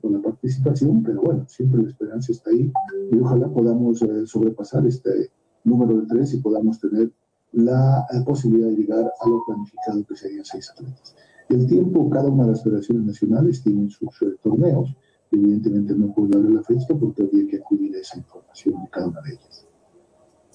a 0.03 0.10
la 0.10 0.21
participación, 0.21 1.03
pero 1.03 1.21
bueno, 1.21 1.45
siempre 1.47 1.83
la 1.83 1.89
esperanza 1.89 2.31
está 2.31 2.49
ahí 2.51 2.71
y 3.12 3.19
ojalá 3.19 3.47
podamos 3.49 4.01
eh, 4.01 4.25
sobrepasar 4.25 4.86
este 4.86 5.31
número 5.63 5.99
de 5.99 6.07
tres 6.07 6.33
y 6.33 6.38
podamos 6.38 6.79
tener 6.79 7.12
la 7.53 8.05
eh, 8.12 8.21
posibilidad 8.25 8.67
de 8.69 8.75
llegar 8.75 9.12
a 9.19 9.29
lo 9.29 9.43
planificado 9.45 10.05
que 10.05 10.15
serían 10.15 10.45
seis 10.45 10.69
atletas. 10.71 11.15
El 11.49 11.65
tiempo, 11.65 12.10
cada 12.10 12.29
una 12.29 12.43
de 12.43 12.51
las 12.51 12.63
federaciones 12.63 13.05
nacionales 13.05 13.63
tienen 13.63 13.89
sus 13.89 14.21
eh, 14.21 14.36
torneos, 14.43 14.95
evidentemente 15.31 15.93
no 15.95 16.13
puedo 16.13 16.29
darle 16.29 16.55
la 16.55 16.63
fecha 16.63 16.93
porque 16.99 17.23
habría 17.23 17.47
que 17.47 17.57
acudir 17.57 17.95
a 17.95 17.99
esa 17.99 18.17
información 18.17 18.83
de 18.83 18.89
cada 18.89 19.07
una 19.07 19.21
de 19.21 19.31
ellas. 19.31 19.67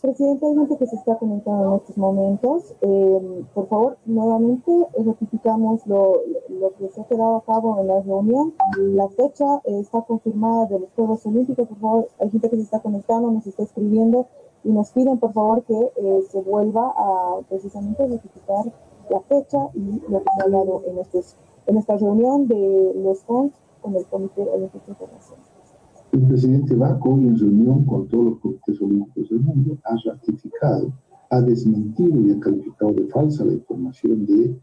Presidente, 0.03 0.45
hay 0.47 0.57
gente 0.57 0.77
que 0.79 0.87
se 0.88 0.97
está 0.97 1.17
comentando 1.17 1.69
en 1.69 1.75
estos 1.77 1.97
momentos. 1.97 2.75
Eh, 2.81 3.45
por 3.55 3.69
favor, 3.69 3.99
nuevamente 4.05 4.73
ratificamos 4.99 5.87
lo, 5.87 6.23
lo, 6.49 6.75
que 6.75 6.88
se 6.88 7.03
ha 7.03 7.05
quedado 7.05 7.37
a 7.37 7.45
cabo 7.45 7.79
en 7.81 7.87
la 7.87 8.01
reunión. 8.01 8.53
La 8.79 9.09
fecha 9.11 9.62
está 9.62 10.03
confirmada 10.03 10.67
de 10.67 10.81
los 10.81 10.88
Juegos 10.97 11.25
Olímpicos. 11.25 11.69
Por 11.69 11.79
favor, 11.79 12.09
hay 12.19 12.31
gente 12.31 12.51
que 12.51 12.57
se 12.57 12.62
está 12.62 12.81
conectando, 12.81 13.31
nos 13.31 13.47
está 13.47 13.62
escribiendo 13.62 14.27
y 14.65 14.71
nos 14.71 14.91
piden, 14.91 15.19
por 15.19 15.33
favor, 15.33 15.62
que 15.62 15.93
eh, 15.95 16.23
se 16.33 16.41
vuelva 16.41 16.93
a 16.97 17.38
precisamente 17.49 18.05
ratificar 18.05 18.73
la 19.09 19.21
fecha 19.21 19.69
y 19.73 20.03
lo 20.11 20.19
que 20.19 20.31
se 20.35 20.41
ha 20.41 20.45
hablado 20.47 20.83
en, 20.85 20.99
estos, 20.99 21.37
en 21.67 21.77
esta 21.77 21.97
reunión 21.97 22.49
de 22.49 22.93
los 22.97 23.23
FONS 23.23 23.53
con 23.81 23.95
el 23.95 24.05
Comité 24.07 24.43
Olímpico 24.43 24.85
Internacional. 24.88 25.52
El 26.12 26.27
presidente 26.29 26.75
Baco, 26.75 27.12
en 27.12 27.38
reunión 27.38 27.87
con 27.87 28.07
todos 28.07 28.25
los 28.25 28.38
comités 28.40 28.83
olímpicos 28.83 29.31
del 29.31 29.40
mundo, 29.40 29.79
ha 29.85 29.96
ratificado, 30.05 30.92
ha 31.31 31.40
desmentido 31.40 32.20
y 32.20 32.33
ha 32.33 32.38
calificado 32.38 32.92
de 32.92 33.07
falsa 33.07 33.46
la 33.46 33.55
información 33.55 34.27
de 34.27 34.55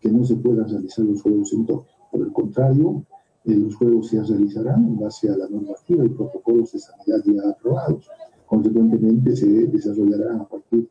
que 0.00 0.10
no 0.10 0.22
se 0.22 0.36
puedan 0.36 0.68
realizar 0.68 1.06
los 1.06 1.22
Juegos 1.22 1.50
en 1.54 1.64
Tokio. 1.64 1.90
Por 2.12 2.20
el 2.20 2.32
contrario, 2.34 3.06
eh, 3.46 3.56
los 3.56 3.74
Juegos 3.76 4.08
se 4.08 4.22
realizarán 4.22 4.84
en 4.84 4.98
base 4.98 5.30
a 5.30 5.36
la 5.38 5.48
normativa 5.48 6.04
y 6.04 6.10
protocolos 6.10 6.72
de 6.72 6.78
sanidad 6.78 7.24
ya 7.24 7.50
aprobados. 7.52 8.06
Consecuentemente, 8.44 9.34
se 9.34 9.46
desarrollarán 9.46 10.42
a 10.42 10.44
partir 10.44 10.86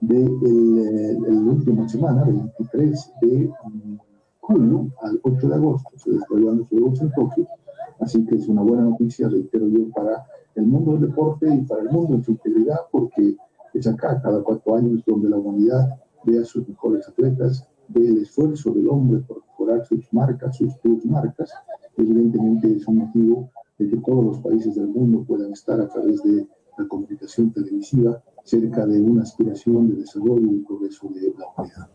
de 0.00 0.16
el, 0.22 1.24
el 1.26 1.46
última 1.46 1.86
semana, 1.86 2.24
23 2.24 3.12
de 3.20 3.48
mm, 3.48 3.96
julio 4.40 4.90
al 5.02 5.20
8 5.22 5.46
de 5.46 5.54
agosto, 5.54 5.90
se 5.96 6.10
desarrollarán 6.12 6.58
los 6.60 6.68
Juegos 6.68 7.02
en 7.02 7.10
Tokio. 7.12 7.46
Así 8.00 8.24
que 8.24 8.36
es 8.36 8.48
una 8.48 8.62
buena 8.62 8.84
noticia, 8.84 9.28
reitero 9.28 9.68
yo, 9.68 9.90
para 9.90 10.26
el 10.54 10.66
mundo 10.66 10.92
del 10.92 11.02
deporte 11.02 11.52
y 11.52 11.60
para 11.62 11.82
el 11.82 11.90
mundo 11.90 12.14
en 12.14 12.24
su 12.24 12.32
integridad, 12.32 12.80
porque 12.90 13.36
es 13.74 13.86
acá, 13.86 14.20
cada 14.22 14.42
cuatro 14.42 14.76
años, 14.76 15.02
donde 15.06 15.28
la 15.28 15.36
humanidad 15.36 15.98
ve 16.24 16.38
a 16.40 16.44
sus 16.44 16.68
mejores 16.68 17.08
atletas, 17.08 17.68
ve 17.88 18.06
el 18.06 18.22
esfuerzo 18.22 18.70
del 18.72 18.88
hombre 18.88 19.20
por 19.20 19.42
mejorar 19.46 19.84
sus 19.86 20.12
marcas, 20.12 20.56
sus, 20.56 20.74
sus 20.82 21.04
marcas. 21.06 21.52
Evidentemente 21.96 22.76
es 22.76 22.86
un 22.86 22.98
motivo 22.98 23.50
de 23.78 23.88
que 23.88 23.96
todos 23.98 24.24
los 24.24 24.38
países 24.40 24.74
del 24.74 24.88
mundo 24.88 25.24
puedan 25.26 25.52
estar 25.52 25.80
a 25.80 25.88
través 25.88 26.22
de 26.22 26.46
la 26.76 26.86
comunicación 26.86 27.52
televisiva 27.52 28.22
cerca 28.44 28.86
de 28.86 29.00
una 29.00 29.22
aspiración 29.22 29.88
de 29.88 29.96
desarrollo 29.96 30.52
y 30.52 30.60
progreso 30.60 31.08
de 31.08 31.34
la 31.36 31.46
humanidad. 31.46 31.88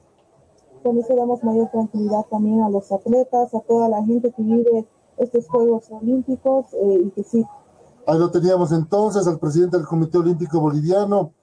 Con 0.84 0.98
eso 0.98 1.16
damos 1.16 1.44
mayor 1.44 1.70
tranquilidad 1.72 2.26
también 2.30 2.62
a 2.62 2.70
los 2.70 2.92
atletas, 2.92 3.54
a 3.54 3.60
toda 3.62 3.88
la 3.88 4.04
gente 4.04 4.32
que 4.32 4.44
vive 4.44 4.86
estos 5.18 5.48
Juegos 5.48 5.86
Olímpicos 5.90 6.74
eh, 6.74 7.04
y 7.06 7.10
que 7.12 7.24
sí. 7.24 7.46
Ahí 8.06 8.20
lo 8.20 8.30
teníamos 8.32 8.72
entonces 8.72 9.28
al 9.28 9.40
presidente 9.40 9.78
del 9.78 9.86
Comité 9.86 10.18
Olímpico 10.18 10.60
Boliviano, 10.60 11.34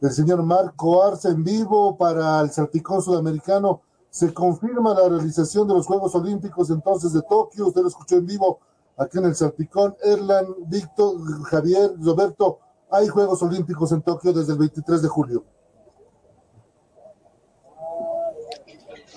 el 0.00 0.10
señor 0.10 0.42
Marco 0.42 1.02
Arce 1.02 1.28
en 1.28 1.42
vivo 1.42 1.96
para 1.96 2.40
el 2.40 2.50
Salpicón 2.50 3.00
Sudamericano. 3.00 3.82
Se 4.10 4.34
confirma 4.34 4.92
la 4.94 5.08
realización 5.08 5.66
de 5.68 5.74
los 5.74 5.86
Juegos 5.86 6.14
Olímpicos 6.14 6.68
entonces 6.70 7.12
de 7.14 7.22
Tokio. 7.22 7.68
Usted 7.68 7.80
lo 7.80 7.88
escuchó 7.88 8.16
en 8.16 8.26
vivo 8.26 8.58
aquí 8.98 9.18
en 9.18 9.24
el 9.24 9.34
Salpicón. 9.34 9.94
Erlan, 10.02 10.46
Víctor, 10.66 11.14
Javier, 11.44 11.92
Roberto, 12.02 12.58
hay 12.90 13.08
Juegos 13.08 13.42
Olímpicos 13.42 13.90
en 13.92 14.02
Tokio 14.02 14.34
desde 14.34 14.52
el 14.52 14.58
23 14.58 15.00
de 15.00 15.08
julio. 15.08 15.44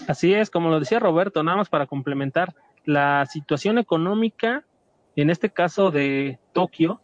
Así 0.08 0.34
es, 0.34 0.50
como 0.50 0.70
lo 0.70 0.80
decía 0.80 1.00
Roberto, 1.00 1.44
nada 1.44 1.58
más 1.58 1.70
para 1.70 1.88
complementar, 1.88 2.56
la 2.86 3.26
situación 3.26 3.78
económica, 3.78 4.66
en 5.16 5.30
este 5.30 5.50
caso 5.50 5.92
de 5.92 6.40
Tokio, 6.54 7.02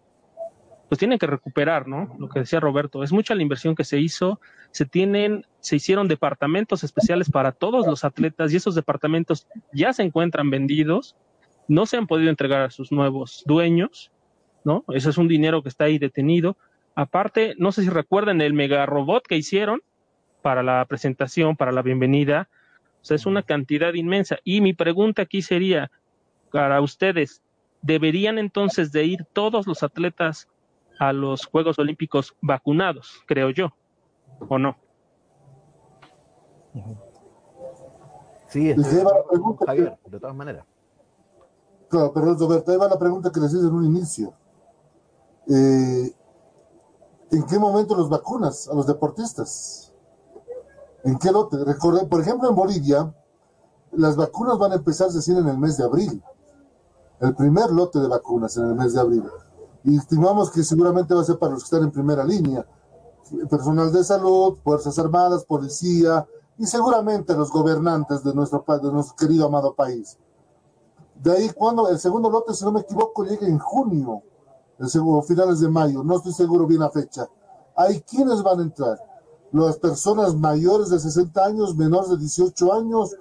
pues 0.92 1.00
tiene 1.00 1.18
que 1.18 1.26
recuperar, 1.26 1.88
¿no? 1.88 2.14
Lo 2.20 2.28
que 2.28 2.42
decía 2.42 2.60
Roberto, 2.60 3.02
es 3.02 3.14
mucha 3.14 3.34
la 3.34 3.42
inversión 3.42 3.76
que 3.76 3.86
se 3.86 4.00
hizo, 4.00 4.42
se 4.72 4.86
tienen, 4.86 5.46
se 5.62 5.78
hicieron 5.78 6.10
departamentos 6.10 6.84
especiales 6.84 7.30
para 7.32 7.54
todos 7.54 7.88
los 7.88 8.04
atletas 8.04 8.52
y 8.52 8.58
esos 8.58 8.76
departamentos 8.76 9.48
ya 9.72 9.94
se 9.94 10.04
encuentran 10.04 10.50
vendidos, 10.50 11.16
no 11.70 11.86
se 11.86 11.96
han 11.96 12.08
podido 12.08 12.30
entregar 12.30 12.62
a 12.62 12.72
sus 12.72 12.92
nuevos 12.92 13.44
dueños, 13.46 14.12
¿no? 14.66 14.84
Ese 14.90 15.10
es 15.12 15.18
un 15.18 15.30
dinero 15.30 15.64
que 15.64 15.70
está 15.70 15.86
ahí 15.86 15.98
detenido. 15.98 16.58
Aparte, 16.94 17.56
no 17.58 17.72
sé 17.72 17.84
si 17.84 17.90
recuerdan 17.90 18.42
el 18.42 18.54
mega 18.54 18.86
robot 18.86 19.26
que 19.26 19.38
hicieron 19.38 19.82
para 20.42 20.62
la 20.62 20.84
presentación, 20.86 21.56
para 21.56 21.72
la 21.72 21.84
bienvenida. 21.84 22.50
O 23.02 23.06
sea, 23.06 23.16
es 23.16 23.26
una 23.26 23.44
cantidad 23.44 23.94
inmensa. 23.94 24.38
Y 24.44 24.62
mi 24.62 24.74
pregunta 24.74 25.24
aquí 25.24 25.42
sería, 25.42 25.92
para 26.52 26.82
ustedes, 26.82 27.42
¿deberían 27.82 28.38
entonces 28.38 28.92
de 28.92 29.06
ir 29.06 29.26
todos 29.34 29.66
los 29.66 29.84
atletas 29.84 30.48
a 31.00 31.14
los 31.14 31.46
Juegos 31.46 31.80
Olímpicos 31.80 32.36
vacunados, 32.42 33.24
creo 33.26 33.50
yo, 33.50 33.74
o 34.48 34.60
no? 34.60 34.78
Sí, 38.48 38.74
Les 38.74 38.94
lleva 38.94 39.12
la 39.14 39.24
pregunta 39.28 39.66
Javier, 39.66 39.98
de 40.06 40.20
todas 40.20 40.36
maneras. 40.36 40.66
Claro, 41.90 42.12
pero 42.14 42.36
Roberto, 42.36 42.72
ahí 42.72 42.78
va 42.78 42.88
la 42.88 43.00
pregunta 43.00 43.32
que 43.32 43.40
les 43.40 43.54
hice 43.54 43.66
en 43.66 43.74
un 43.74 43.86
inicio. 43.86 44.34
Eh, 45.48 46.12
¿En 47.32 47.46
qué 47.48 47.58
momento 47.58 47.96
los 47.96 48.10
vacunas 48.10 48.68
a 48.68 48.76
los 48.76 48.86
deportistas? 48.88 49.91
¿En 51.04 51.18
qué 51.18 51.32
lote? 51.32 51.64
Recordé, 51.64 52.06
por 52.06 52.22
ejemplo, 52.22 52.50
en 52.50 52.56
Bolivia, 52.56 53.14
las 53.94 54.16
vacunas 54.16 54.58
van 54.58 54.72
a 54.72 54.76
empezar 54.76 55.10
recién 55.12 55.38
en 55.38 55.48
el 55.48 55.58
mes 55.58 55.78
de 55.78 55.84
abril. 55.84 56.24
El 57.20 57.36
primer 57.36 57.72
lote 57.72 58.00
de 58.00 58.08
vacunas 58.08 58.56
en 58.58 58.68
el 58.68 58.76
mes 58.76 58.94
de 58.94 59.02
abril. 59.02 59.24
Y 59.84 59.98
estimamos 59.98 60.52
que 60.52 60.64
seguramente 60.64 61.14
va 61.14 61.22
a 61.22 61.26
ser 61.26 61.40
para 61.40 61.54
los 61.54 61.64
que 61.64 61.76
están 61.76 61.84
en 61.84 61.92
primera 61.92 62.24
línea. 62.24 62.66
Personal 63.50 63.92
de 63.92 64.04
salud, 64.04 64.58
Fuerzas 64.64 64.98
Armadas, 65.00 65.46
policía 65.46 66.28
y 66.58 66.66
seguramente 66.66 67.36
los 67.36 67.52
gobernantes 67.52 68.24
de 68.24 68.34
nuestro, 68.34 68.64
de 68.68 68.92
nuestro 68.92 69.16
querido 69.16 69.48
amado 69.48 69.74
país. 69.74 70.18
De 71.16 71.32
ahí 71.32 71.50
cuando 71.50 71.88
el 71.88 72.00
segundo 72.00 72.30
lote, 72.30 72.54
si 72.54 72.64
no 72.66 72.72
me 72.72 72.82
equivoco, 72.82 73.24
llega 73.24 73.48
en 73.48 73.60
junio, 73.60 74.22
el 74.80 74.90
segundo, 74.90 75.22
finales 75.22 75.60
de 75.60 75.70
mayo, 75.70 76.04
no 76.04 76.18
estoy 76.18 76.34
seguro 76.34 76.66
bien 76.66 76.82
la 76.82 76.90
fecha. 76.90 77.28
Hay 77.76 78.02
quienes 78.02 78.42
van 78.44 78.60
a 78.60 78.64
entrar. 78.64 79.11
Las 79.52 79.78
personas 79.78 80.36
mayores 80.36 80.90
de 80.90 81.00
60 81.00 81.44
años, 81.44 81.76
menores 81.76 82.10
de 82.10 82.18
18 82.18 82.74
años, 82.74 83.16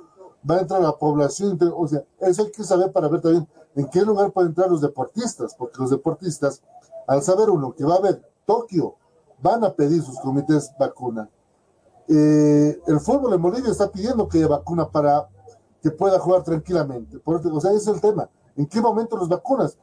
va 0.48 0.56
a 0.56 0.60
entrar 0.60 0.80
la 0.80 0.96
población. 0.96 1.58
O 1.76 1.88
sea, 1.88 2.04
eso 2.20 2.42
hay 2.42 2.50
que 2.50 2.64
saber 2.64 2.92
para 2.92 3.08
ver 3.08 3.20
también 3.20 3.48
en 3.74 3.88
qué 3.88 4.02
lugar 4.02 4.32
pueden 4.32 4.50
entrar 4.50 4.70
los 4.70 4.80
deportistas, 4.80 5.54
porque 5.54 5.78
los 5.78 5.90
deportistas, 5.90 6.62
al 7.06 7.22
saber 7.22 7.50
uno 7.50 7.74
que 7.74 7.84
va 7.84 7.94
a 7.94 7.98
haber 7.98 8.22
Tokio, 8.46 8.96
van 9.42 9.64
a 9.64 9.72
pedir 9.72 10.02
sus 10.02 10.18
comités 10.20 10.72
vacuna. 10.78 11.28
Eh, 12.08 12.80
el 12.86 13.00
fútbol 13.00 13.34
en 13.34 13.42
Bolivia 13.42 13.70
está 13.70 13.90
pidiendo 13.90 14.28
que 14.28 14.38
haya 14.38 14.48
vacuna 14.48 14.88
para 14.88 15.28
que 15.82 15.90
pueda 15.90 16.18
jugar 16.18 16.42
tranquilamente. 16.42 17.18
Por, 17.18 17.46
o 17.46 17.60
sea, 17.60 17.70
ese 17.70 17.90
es 17.90 17.96
el 17.96 18.00
tema. 18.00 18.28
¿En 18.56 18.66
qué 18.66 18.80
momento 18.80 19.16
los 19.16 19.28
vacunas? 19.28 19.78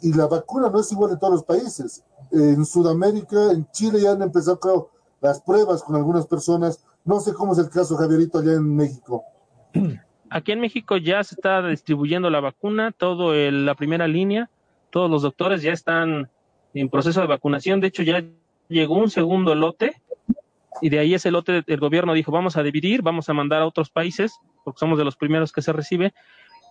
Y 0.00 0.12
la 0.12 0.26
vacuna 0.26 0.70
no 0.70 0.80
es 0.80 0.90
igual 0.90 1.12
en 1.12 1.18
todos 1.18 1.34
los 1.34 1.44
países. 1.44 2.02
En 2.30 2.64
Sudamérica, 2.64 3.52
en 3.52 3.70
Chile 3.70 4.00
ya 4.00 4.12
han 4.12 4.22
empezado, 4.22 4.90
las 5.20 5.40
pruebas 5.42 5.82
con 5.82 5.96
algunas 5.96 6.26
personas. 6.26 6.84
No 7.04 7.20
sé 7.20 7.32
cómo 7.34 7.52
es 7.52 7.58
el 7.58 7.70
caso, 7.70 7.96
Javierito, 7.96 8.38
allá 8.38 8.52
en 8.52 8.76
México. 8.76 9.24
Aquí 10.30 10.52
en 10.52 10.60
México 10.60 10.96
ya 10.96 11.24
se 11.24 11.34
está 11.34 11.66
distribuyendo 11.66 12.28
la 12.30 12.40
vacuna, 12.40 12.92
todo 12.92 13.34
el- 13.34 13.64
la 13.64 13.74
primera 13.74 14.06
línea, 14.06 14.50
todos 14.90 15.10
los 15.10 15.22
doctores 15.22 15.62
ya 15.62 15.72
están 15.72 16.30
en 16.74 16.88
proceso 16.88 17.20
de 17.20 17.26
vacunación. 17.26 17.80
De 17.80 17.88
hecho, 17.88 18.02
ya 18.02 18.22
llegó 18.68 18.96
un 18.96 19.10
segundo 19.10 19.54
lote 19.54 20.02
y 20.80 20.90
de 20.90 20.98
ahí 20.98 21.14
ese 21.14 21.30
lote 21.30 21.64
el 21.66 21.80
gobierno 21.80 22.12
dijo 22.12 22.30
vamos 22.30 22.56
a 22.56 22.62
dividir, 22.62 23.02
vamos 23.02 23.28
a 23.28 23.32
mandar 23.32 23.62
a 23.62 23.66
otros 23.66 23.90
países, 23.90 24.38
porque 24.64 24.78
somos 24.78 24.98
de 24.98 25.04
los 25.04 25.16
primeros 25.16 25.50
que 25.50 25.62
se 25.62 25.72
recibe, 25.72 26.12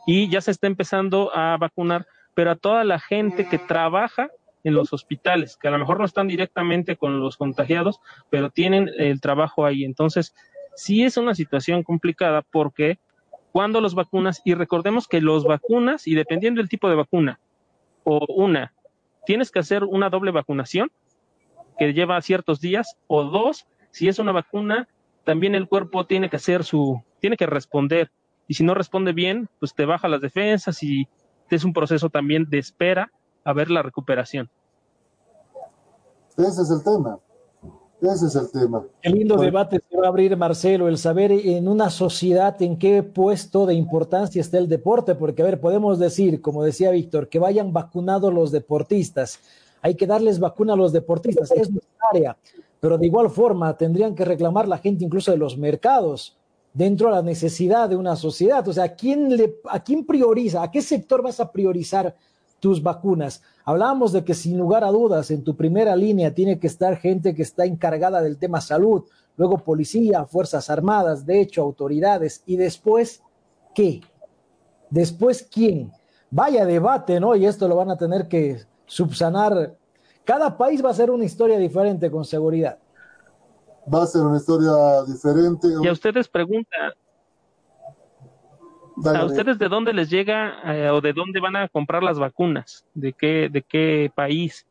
y 0.06 0.30
ya 0.30 0.40
se 0.40 0.52
está 0.52 0.68
empezando 0.68 1.36
a 1.36 1.58
vacunar, 1.58 2.08
pero 2.34 2.52
a 2.52 2.56
toda 2.56 2.84
la 2.84 3.00
gente 3.00 3.50
que 3.50 3.58
trabaja 3.58 4.30
en 4.68 4.74
los 4.74 4.92
hospitales, 4.92 5.58
que 5.58 5.70
a 5.70 5.72
lo 5.72 5.80
mejor 5.80 6.00
no 6.00 6.06
están 6.06 6.28
directamente 6.28 6.98
con 6.98 7.20
los 7.20 7.38
contagiados, 7.38 8.00
pero 8.30 8.50
tienen 8.50 8.90
el 8.98 9.22
trabajo 9.22 9.66
ahí. 9.66 9.86
Entonces, 9.86 10.36
sí 10.76 11.04
es 11.04 11.16
una 11.16 11.34
situación 11.36 11.84
complicada 11.84 12.42
porque 12.42 13.00
cuando 13.54 13.80
los 13.80 13.96
vacunas, 13.96 14.42
y 14.44 14.54
recordemos 14.54 15.08
que 15.08 15.22
los 15.22 15.46
vacunas, 15.46 16.06
y 16.06 16.16
dependiendo 16.16 16.60
del 16.60 16.70
tipo 16.70 16.90
de 16.90 16.96
vacuna, 16.96 17.40
o 18.04 18.26
una, 18.28 18.74
tienes 19.26 19.52
que 19.52 19.60
hacer 19.60 19.84
una 19.86 20.10
doble 20.10 20.32
vacunación 20.32 20.92
que 21.80 21.94
lleva 21.94 22.22
ciertos 22.22 22.60
días, 22.60 22.98
o 23.08 23.24
dos, 23.24 23.68
si 23.92 24.10
es 24.10 24.20
una 24.20 24.34
vacuna, 24.34 24.90
también 25.24 25.56
el 25.56 25.68
cuerpo 25.68 26.06
tiene 26.06 26.30
que 26.30 26.36
hacer 26.36 26.64
su, 26.64 27.02
tiene 27.22 27.38
que 27.38 27.46
responder, 27.46 28.12
y 28.48 28.56
si 28.56 28.64
no 28.64 28.74
responde 28.74 29.14
bien, 29.14 29.50
pues 29.60 29.74
te 29.74 29.86
baja 29.86 30.08
las 30.08 30.22
defensas 30.22 30.84
y 30.84 31.08
es 31.50 31.64
un 31.64 31.74
proceso 31.74 32.10
también 32.10 32.50
de 32.50 32.60
espera 32.60 33.12
a 33.44 33.54
ver 33.54 33.72
la 33.72 33.82
recuperación. 33.82 34.50
Ese 36.38 36.62
es 36.62 36.70
el 36.70 36.84
tema. 36.84 37.20
Ese 38.00 38.28
es 38.28 38.36
el 38.36 38.52
tema. 38.52 38.86
Qué 39.02 39.10
lindo 39.10 39.36
Bueno. 39.36 39.46
debate 39.46 39.82
se 39.90 39.98
va 39.98 40.06
a 40.06 40.10
abrir, 40.10 40.38
Marcelo, 40.38 40.88
el 40.88 41.00
saber 41.00 41.32
en 41.32 41.68
una 41.68 41.90
sociedad 41.90 42.62
en 42.62 42.78
qué 42.78 43.02
puesto 43.02 43.66
de 43.66 43.74
importancia 43.74 44.40
está 44.40 44.60
el 44.60 44.68
deporte, 44.70 45.16
porque, 45.16 45.42
a 45.42 45.46
ver, 45.46 45.60
podemos 45.60 45.98
decir, 45.98 46.40
como 46.40 46.64
decía 46.64 46.92
Víctor, 46.92 47.28
que 47.28 47.40
vayan 47.40 47.74
vacunados 47.74 48.32
los 48.32 48.52
deportistas. 48.52 49.40
Hay 49.82 49.96
que 49.96 50.06
darles 50.06 50.40
vacuna 50.40 50.74
a 50.74 50.76
los 50.76 50.94
deportistas, 50.94 51.50
es 51.52 51.72
necesaria, 51.72 52.38
pero 52.80 53.00
de 53.00 53.08
igual 53.08 53.32
forma 53.32 53.76
tendrían 53.76 54.14
que 54.14 54.26
reclamar 54.26 54.68
la 54.68 54.78
gente 54.78 55.04
incluso 55.04 55.32
de 55.32 55.38
los 55.38 55.58
mercados 55.58 56.38
dentro 56.74 57.10
de 57.10 57.16
la 57.16 57.22
necesidad 57.24 57.90
de 57.90 57.96
una 57.96 58.16
sociedad. 58.16 58.68
O 58.68 58.74
sea, 58.74 58.84
¿a 58.84 58.96
quién, 58.96 59.36
le, 59.36 59.56
¿a 59.70 59.84
quién 59.84 60.06
prioriza? 60.06 60.62
¿A 60.62 60.70
qué 60.70 60.84
sector 60.84 61.24
vas 61.24 61.40
a 61.40 61.52
priorizar 61.52 62.16
tus 62.60 62.82
vacunas. 62.82 63.42
Hablábamos 63.64 64.12
de 64.12 64.24
que 64.24 64.34
sin 64.34 64.58
lugar 64.58 64.84
a 64.84 64.92
dudas 64.92 65.32
en 65.32 65.44
tu 65.44 65.56
primera 65.56 65.96
línea 65.96 66.34
tiene 66.34 66.60
que 66.60 66.68
estar 66.68 66.98
gente 66.98 67.36
que 67.36 67.42
está 67.42 67.66
encargada 67.66 68.22
del 68.22 68.38
tema 68.38 68.62
salud, 68.62 69.04
luego 69.36 69.60
policía, 69.60 70.26
Fuerzas 70.26 70.70
Armadas, 70.70 71.26
de 71.26 71.42
hecho 71.42 71.62
autoridades, 71.62 72.44
y 72.46 72.58
después, 72.58 73.22
¿qué? 73.76 74.02
Después, 74.90 75.48
¿quién? 75.52 75.92
Vaya 76.32 76.66
debate, 76.66 77.20
¿no? 77.20 77.36
Y 77.36 77.46
esto 77.46 77.68
lo 77.68 77.76
van 77.76 77.92
a 77.92 77.98
tener 77.98 78.28
que 78.28 78.62
subsanar. 78.86 79.76
Cada 80.24 80.58
país 80.58 80.84
va 80.84 80.90
a 80.90 80.94
ser 80.94 81.12
una 81.12 81.26
historia 81.26 81.58
diferente 81.58 82.10
con 82.10 82.26
seguridad. 82.26 82.80
Va 83.94 84.04
a 84.04 84.08
ser 84.08 84.22
una 84.22 84.38
historia 84.38 85.04
diferente. 85.06 85.68
Y 85.82 85.88
a 85.88 85.92
ustedes 85.92 86.28
¿A 89.06 89.26
ustedes 89.26 89.60
de 89.60 89.70
dónde 89.70 89.94
les 89.94 90.10
llega 90.10 90.56
eh, 90.66 90.90
o 90.90 91.02
de 91.02 91.14
dónde 91.14 91.40
van 91.40 91.56
a 91.56 91.68
comprar 91.68 92.02
las 92.02 92.18
vacunas? 92.18 92.86
¿De 92.94 93.14
qué, 93.14 93.50
de 93.52 93.62
qué 93.62 94.12
país? 94.14 94.66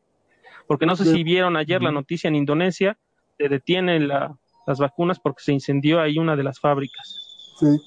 Porque 0.67 0.85
no 0.85 0.95
sé 0.95 1.05
si 1.05 1.23
vieron 1.23 1.55
ayer 1.55 1.81
la 1.81 1.91
noticia 1.91 2.27
en 2.27 2.35
Indonesia, 2.35 2.97
se 3.37 3.47
detienen 3.47 4.07
las 4.07 4.79
vacunas 4.79 5.19
porque 5.19 5.43
se 5.43 5.53
incendió 5.53 6.01
ahí 6.01 6.17
una 6.17 6.35
de 6.35 6.43
las 6.43 6.59
fábricas. 6.59 7.15
Sí. 7.57 7.79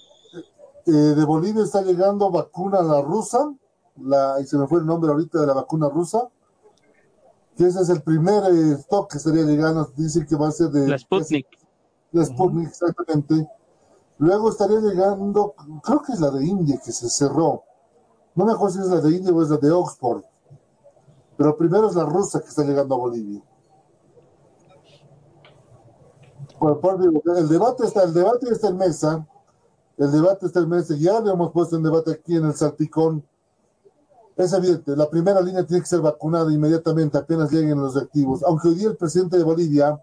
Eh, 0.87 0.91
de 0.91 1.25
Bolivia 1.27 1.63
está 1.63 1.83
llegando 1.83 2.31
vacuna 2.31 2.81
la 2.81 3.03
rusa, 3.03 3.53
la, 4.01 4.37
y 4.41 4.47
se 4.47 4.57
me 4.57 4.67
fue 4.67 4.81
el 4.81 4.87
nombre 4.87 5.11
ahorita 5.11 5.41
de 5.43 5.47
la 5.47 5.53
vacuna 5.53 5.91
rusa, 5.91 6.31
que 7.55 7.67
ese 7.67 7.83
es 7.83 7.91
el 7.91 8.01
primer 8.01 8.45
eh, 8.45 8.73
stock 8.79 9.11
que 9.11 9.19
estaría 9.19 9.43
llegando, 9.43 9.93
dicen 9.95 10.27
que 10.27 10.37
va 10.37 10.49
a 10.49 10.53
ser 10.53 10.69
de... 10.69 10.89
La 10.89 10.97
Sputnik. 10.97 11.47
La 12.13 12.25
Sputnik, 12.25 12.69
exactamente 12.69 13.47
Luego 14.21 14.51
estaría 14.51 14.81
llegando, 14.81 15.55
creo 15.83 16.03
que 16.03 16.13
es 16.13 16.21
la 16.21 16.31
de 16.31 16.45
India 16.45 16.79
que 16.85 16.93
se 16.93 17.09
cerró. 17.09 17.65
No 18.35 18.45
me 18.45 18.53
acuerdo 18.53 18.77
si 18.77 18.81
es 18.83 18.89
la 18.89 19.01
de 19.01 19.17
India 19.17 19.33
o 19.33 19.43
es 19.43 19.49
la 19.49 19.57
de 19.57 19.71
Oxford. 19.71 20.23
Pero 21.39 21.57
primero 21.57 21.89
es 21.89 21.95
la 21.95 22.05
rusa 22.05 22.39
que 22.39 22.49
está 22.49 22.63
llegando 22.63 22.95
a 22.95 22.99
Bolivia. 22.99 23.43
el 27.35 27.49
debate 27.49 27.87
está, 27.87 28.03
el 28.03 28.13
debate 28.13 28.51
está 28.51 28.69
en 28.69 28.77
mesa. 28.77 29.27
El 29.97 30.13
debate 30.13 30.45
está 30.45 30.61
en 30.61 30.69
mesa. 30.69 30.95
Ya 30.99 31.19
lo 31.21 31.33
hemos 31.33 31.51
puesto 31.51 31.77
en 31.77 31.83
debate 31.83 32.11
aquí 32.11 32.37
en 32.37 32.45
el 32.45 32.55
Salpicón. 32.55 33.27
Es 34.37 34.53
evidente, 34.53 34.95
la 34.97 35.09
primera 35.09 35.41
línea 35.41 35.65
tiene 35.65 35.81
que 35.81 35.89
ser 35.89 36.03
vacunada 36.03 36.53
inmediatamente 36.53 37.17
apenas 37.17 37.51
lleguen 37.51 37.81
los 37.81 37.97
activos. 37.97 38.43
Aunque 38.43 38.69
hoy 38.69 38.75
día 38.75 38.89
el 38.89 38.97
presidente 38.99 39.39
de 39.39 39.45
Bolivia 39.45 39.99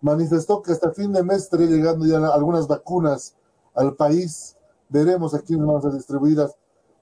manifestó 0.00 0.62
que 0.62 0.70
hasta 0.70 0.92
fin 0.92 1.12
de 1.12 1.24
mes 1.24 1.42
estaría 1.42 1.66
llegando 1.66 2.06
ya 2.06 2.18
algunas 2.28 2.68
vacunas 2.68 3.34
al 3.80 3.94
país. 3.94 4.56
Veremos 4.88 5.34
a 5.34 5.40
quiénes 5.40 5.66
van 5.66 5.76
a 5.76 5.80
ser 5.80 5.92
distribuidas, 5.92 6.56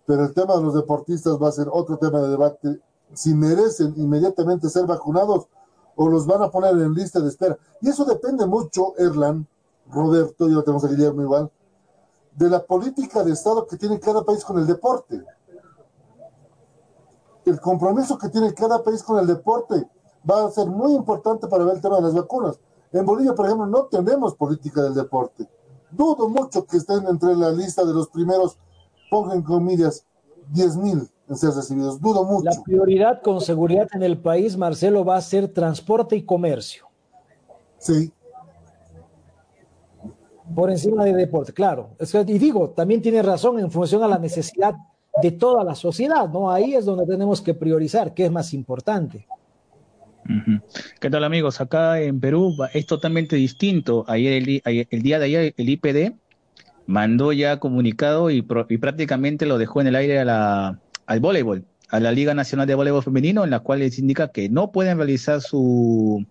pero 0.06 0.24
el 0.24 0.32
tema 0.32 0.56
de 0.56 0.62
los 0.62 0.74
deportistas 0.74 1.38
va 1.42 1.48
a 1.48 1.52
ser 1.52 1.68
otro 1.70 1.98
tema 1.98 2.20
de 2.20 2.28
debate. 2.28 2.80
Si 3.14 3.34
merecen 3.34 3.94
inmediatamente 3.96 4.68
ser 4.68 4.86
vacunados 4.86 5.48
o 5.96 6.08
los 6.08 6.26
van 6.26 6.42
a 6.42 6.50
poner 6.50 6.72
en 6.74 6.94
lista 6.94 7.18
de 7.20 7.28
espera. 7.28 7.58
Y 7.80 7.88
eso 7.88 8.04
depende 8.04 8.46
mucho, 8.46 8.94
Erlan, 8.98 9.46
Roberto, 9.90 10.48
y 10.48 10.52
lo 10.52 10.62
tenemos 10.62 10.84
a 10.84 10.88
Guillermo 10.88 11.22
igual, 11.22 11.50
de 12.36 12.48
la 12.48 12.64
política 12.64 13.24
de 13.24 13.32
Estado 13.32 13.66
que 13.66 13.76
tiene 13.76 13.98
cada 13.98 14.22
país 14.22 14.44
con 14.44 14.58
el 14.58 14.66
deporte. 14.66 15.24
El 17.44 17.60
compromiso 17.60 18.16
que 18.16 18.28
tiene 18.28 18.54
cada 18.54 18.82
país 18.84 19.02
con 19.02 19.18
el 19.18 19.26
deporte 19.26 19.88
va 20.28 20.46
a 20.46 20.50
ser 20.50 20.66
muy 20.66 20.94
importante 20.94 21.48
para 21.48 21.64
ver 21.64 21.76
el 21.76 21.82
tema 21.82 21.96
de 21.96 22.02
las 22.02 22.14
vacunas. 22.14 22.60
En 22.92 23.04
Bolivia, 23.04 23.34
por 23.34 23.46
ejemplo, 23.46 23.66
no 23.66 23.86
tenemos 23.86 24.36
política 24.36 24.82
del 24.82 24.94
deporte. 24.94 25.48
Dudo 25.90 26.29
mucho 26.29 26.66
que 26.66 26.77
estén 26.77 27.07
entre 27.07 27.35
la 27.35 27.51
lista 27.51 27.85
de 27.85 27.94
los 27.94 28.09
primeros, 28.09 28.59
pongan 29.11 29.42
comillas, 29.42 30.05
10 30.53 30.77
mil 30.77 31.09
en 31.29 31.37
ser 31.37 31.51
recibidos. 31.51 32.01
Dudo 32.01 32.24
mucho. 32.24 32.44
La 32.44 32.62
prioridad 32.62 33.22
con 33.22 33.40
seguridad 33.40 33.88
en 33.92 34.03
el 34.03 34.18
país, 34.20 34.57
Marcelo, 34.57 35.05
va 35.05 35.16
a 35.16 35.20
ser 35.20 35.48
transporte 35.48 36.16
y 36.16 36.24
comercio. 36.24 36.87
Sí. 37.79 38.12
Por 40.55 40.70
encima 40.70 41.05
de 41.05 41.14
deporte, 41.14 41.53
claro. 41.53 41.90
Y 41.98 42.38
digo, 42.38 42.70
también 42.70 43.03
tiene 43.03 43.22
razón 43.22 43.59
en 43.59 43.70
función 43.70 44.03
a 44.03 44.09
la 44.09 44.18
necesidad 44.18 44.74
de 45.20 45.33
toda 45.33 45.62
la 45.64 45.74
sociedad, 45.74 46.29
¿no? 46.29 46.51
Ahí 46.51 46.74
es 46.74 46.85
donde 46.85 47.05
tenemos 47.05 47.42
que 47.42 47.53
priorizar, 47.55 48.14
qué 48.14 48.27
es 48.27 48.33
más 48.33 48.55
importante. 48.55 49.27
¿Qué 51.00 51.08
tal 51.08 51.24
amigos? 51.24 51.60
Acá 51.60 52.00
en 52.00 52.20
Perú 52.20 52.54
es 52.74 52.86
totalmente 52.86 53.36
distinto. 53.36 54.04
Ayer 54.08 54.62
el, 54.64 55.02
día 55.02 55.18
de 55.18 55.24
ayer 55.24 55.54
el 55.56 55.68
IPD 55.70 56.12
mandó 56.86 57.32
ya 57.32 57.58
comunicado 57.58 58.30
y, 58.30 58.42
prácticamente 58.42 59.46
lo 59.46 59.56
dejó 59.56 59.80
en 59.80 59.86
el 59.86 59.96
aire 59.96 60.18
al 60.20 61.20
voleibol, 61.20 61.64
a 61.88 62.00
la 62.00 62.12
Liga 62.12 62.34
Nacional 62.34 62.66
de 62.66 62.74
Voleibol 62.74 63.02
Femenino, 63.02 63.44
en 63.44 63.50
la 63.50 63.60
cual 63.60 63.78
les 63.78 63.98
indica 63.98 64.28
que 64.28 64.50
no 64.50 64.70
pueden 64.70 64.98
realizar 64.98 65.40
su, 65.40 66.26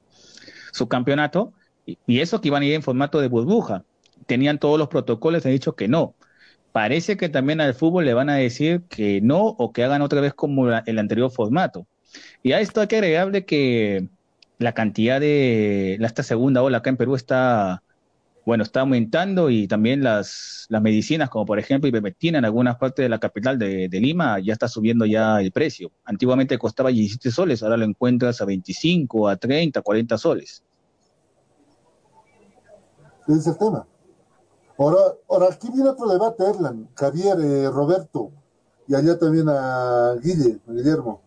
su 0.72 0.88
campeonato 0.88 1.54
y, 1.86 2.20
eso 2.20 2.40
que 2.40 2.50
iban 2.50 2.62
a 2.62 2.66
ir 2.66 2.74
en 2.74 2.84
formato 2.84 3.20
de 3.20 3.30
burbuja. 3.30 3.84
Tenían 4.28 4.60
todos 4.60 4.78
los 4.78 4.90
protocolos, 4.90 5.46
han 5.46 5.54
dicho 5.54 5.76
que 5.76 5.88
no. 5.88 6.14
Parece 6.72 7.18
que 7.18 7.30
también 7.30 7.62
al 7.62 7.74
fútbol 7.74 8.06
le 8.06 8.14
van 8.14 8.30
a 8.30 8.36
decir 8.36 8.84
que 8.90 9.22
no 9.22 9.40
o 9.42 9.72
que 9.72 9.84
hagan 9.84 10.04
otra 10.04 10.22
vez 10.22 10.36
como 10.36 10.70
el 10.70 11.00
anterior 11.00 11.32
formato. 11.32 11.88
Y 12.44 12.52
a 12.54 12.60
esto 12.60 12.82
hay 12.82 12.88
que 12.88 12.98
agregarle 12.98 13.46
que 13.46 14.10
la 14.60 14.74
cantidad 14.74 15.20
de 15.20 15.96
esta 15.96 16.24
segunda 16.24 16.64
ola 16.64 16.80
acá 16.80 16.90
en 16.90 16.98
Perú 16.98 17.16
está, 17.16 17.84
bueno, 18.46 18.64
está 18.64 18.82
aumentando 18.82 19.50
y 19.50 19.68
también 19.68 20.04
las, 20.04 20.66
las 20.70 20.82
medicinas, 20.82 21.30
como 21.30 21.46
por 21.46 21.60
ejemplo 21.60 21.88
ivermectina 21.88 22.40
en 22.40 22.46
algunas 22.46 22.78
partes 22.78 23.04
de 23.04 23.10
la 23.10 23.20
capital 23.20 23.60
de, 23.60 23.90
Lima, 23.92 24.40
ya 24.40 24.54
está 24.54 24.68
subiendo 24.68 25.06
ya 25.06 25.40
el 25.42 25.52
precio. 25.52 25.92
Antiguamente 26.06 26.58
costaba 26.58 26.90
17 26.90 27.32
soles, 27.32 27.62
ahora 27.62 27.78
lo 27.78 27.86
encuentras 27.86 28.42
a 28.42 28.46
25, 28.46 29.28
a 29.28 29.36
30, 29.36 29.82
40 29.82 30.18
soles. 30.18 30.64
Ese 33.28 33.40
es 33.40 33.48
el 33.48 33.58
tema. 33.58 33.86
Ahora, 34.78 35.00
ahora 35.28 35.48
aquí 35.52 35.68
viene 35.74 35.90
otro 35.90 36.08
debate, 36.08 36.44
Erlan, 36.50 36.88
Javier, 36.96 37.38
eh, 37.42 37.70
Roberto, 37.70 38.32
y 38.88 38.96
allá 38.96 39.18
también 39.18 39.50
a 39.50 40.16
Guille, 40.24 40.60
Guillermo 40.66 41.27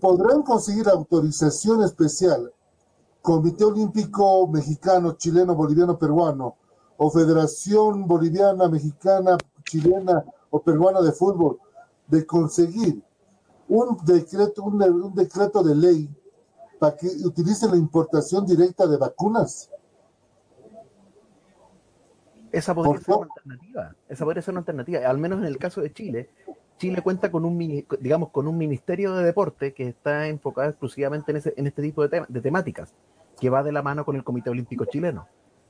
podrán 0.00 0.42
conseguir 0.42 0.88
autorización 0.88 1.82
especial 1.82 2.52
Comité 3.22 3.64
Olímpico 3.64 4.48
Mexicano, 4.48 5.12
Chileno, 5.12 5.54
Boliviano, 5.54 5.96
Peruano, 5.96 6.56
o 6.96 7.10
Federación 7.10 8.06
Boliviana, 8.06 8.68
Mexicana, 8.68 9.36
Chilena 9.64 10.24
o 10.50 10.60
Peruana 10.60 11.00
de 11.00 11.12
Fútbol, 11.12 11.58
de 12.08 12.26
conseguir 12.26 13.02
un 13.68 13.96
decreto, 14.04 14.64
un, 14.64 15.14
decreto 15.14 15.62
de 15.62 15.74
ley 15.74 16.10
para 16.78 16.96
que 16.96 17.06
utilicen 17.24 17.70
la 17.70 17.76
importación 17.76 18.44
directa 18.44 18.86
de 18.86 18.96
vacunas. 18.96 19.70
Esa 22.50 22.74
podría 22.74 23.00
ser 23.00 23.14
una 23.14 23.24
alternativa. 23.24 23.96
Esa 24.08 24.24
podría 24.24 24.42
ser 24.42 24.52
una 24.52 24.60
alternativa. 24.60 25.08
Al 25.08 25.18
menos 25.18 25.38
en 25.38 25.46
el 25.46 25.58
caso 25.58 25.80
de 25.80 25.92
Chile, 25.92 26.30
Chile 26.82 27.00
cuenta 27.00 27.30
con 27.30 27.44
un, 27.44 27.56
digamos, 28.00 28.30
con 28.30 28.48
un 28.48 28.58
ministerio 28.58 29.14
de 29.14 29.22
deporte 29.22 29.72
que 29.72 29.86
está 29.86 30.26
enfocado 30.26 30.68
exclusivamente 30.68 31.30
en, 31.30 31.36
ese, 31.36 31.54
en 31.56 31.68
este 31.68 31.80
tipo 31.80 32.08
de, 32.08 32.24
de 32.28 32.40
temáticas, 32.40 32.92
que 33.40 33.50
va 33.50 33.62
de 33.62 33.70
la 33.70 33.82
mano 33.82 34.04
con 34.04 34.16
el 34.16 34.24
Comité 34.24 34.50
Olímpico 34.50 34.84
Chileno. 34.86 35.28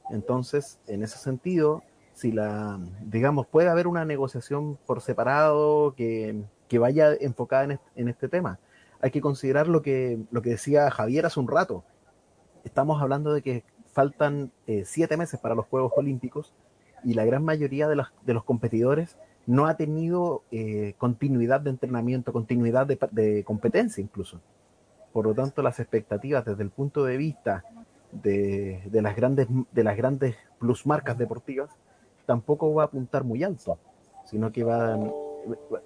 Entonces, 0.09 0.81
en 0.87 1.03
ese 1.03 1.19
sentido, 1.19 1.83
si 2.15 2.33
la, 2.33 2.81
digamos, 3.03 3.47
puede 3.47 3.69
haber 3.69 3.89
una 3.89 4.07
negociación 4.07 4.79
por 4.87 5.03
separado 5.03 5.95
que, 5.95 6.45
que 6.67 6.79
vaya 6.79 7.13
enfocada 7.21 7.65
en 7.65 7.71
este, 7.73 7.91
en 7.97 8.09
este, 8.09 8.29
tema. 8.31 8.59
Hay 9.03 9.11
que 9.11 9.21
considerar 9.21 9.69
lo 9.69 9.83
que, 9.83 10.19
lo 10.31 10.41
que 10.41 10.49
decía 10.49 10.91
Javier 10.91 11.27
hace 11.27 11.41
un 11.41 11.49
rato. 11.49 11.85
Estamos 12.65 13.03
hablando 13.03 13.35
de 13.35 13.43
que 13.43 13.65
faltan 13.93 14.51
eh, 14.67 14.85
siete 14.87 15.19
meses 15.19 15.39
para 15.39 15.55
los 15.55 15.67
Juegos 15.67 15.93
Olímpicos 15.95 16.55
y 17.05 17.13
la 17.13 17.27
gran 17.27 17.45
mayoría 17.45 17.87
de 17.87 17.97
los, 17.97 18.07
de 18.25 18.33
los 18.33 18.45
competidores 18.45 19.19
no 19.47 19.67
ha 19.67 19.77
tenido 19.77 20.43
eh, 20.51 20.95
continuidad 20.99 21.61
de 21.61 21.71
entrenamiento, 21.71 22.33
continuidad 22.33 22.87
de, 22.87 23.45
competencia 23.45 24.01
incluso. 24.01 24.41
Por 25.13 25.27
lo 25.27 25.35
tanto, 25.35 25.63
las 25.63 25.79
expectativas 25.81 26.45
desde 26.45 26.63
el 26.63 26.71
punto 26.71 27.05
de 27.05 27.17
vista 27.17 27.65
de, 28.13 28.83
las 28.93 29.17
grandes 29.17 29.49
de 29.73 29.85
las 29.85 29.97
grandes 29.97 30.37
plusmarcas 30.59 31.19
deportivas 31.19 31.71
tampoco 32.27 32.73
va 32.73 32.85
a 32.85 32.87
apuntar 32.87 33.25
muy 33.25 33.43
alto, 33.43 33.79
sino 34.25 34.53
que 34.53 34.65
van, 34.65 35.11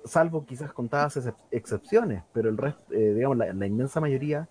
salvo 0.05 0.45
quizás 0.45 0.73
contadas 0.73 1.19
excepciones, 1.51 2.23
pero 2.33 2.51
el 2.51 2.59
eh, 2.91 3.15
digamos, 3.15 3.39
la, 3.39 3.67
inmensa 3.67 4.01
mayoría 4.01 4.49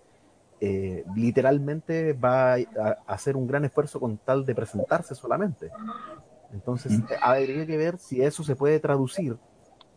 eh, 0.60 1.04
literalmente 1.14 2.12
va 2.12 2.54
a, 2.54 2.58
hacer 3.06 3.36
un 3.36 3.46
gran 3.46 3.64
esfuerzo 3.64 4.00
con 4.00 4.18
tal 4.18 4.44
de 4.44 4.54
presentarse 4.54 5.14
solamente. 5.14 5.70
Entonces, 6.52 6.92
eh, 6.92 7.16
habría 7.20 7.66
que 7.66 7.76
ver 7.76 7.98
si 7.98 8.22
eso 8.22 8.44
se 8.44 8.56
puede 8.56 8.80
traducir, 8.80 9.36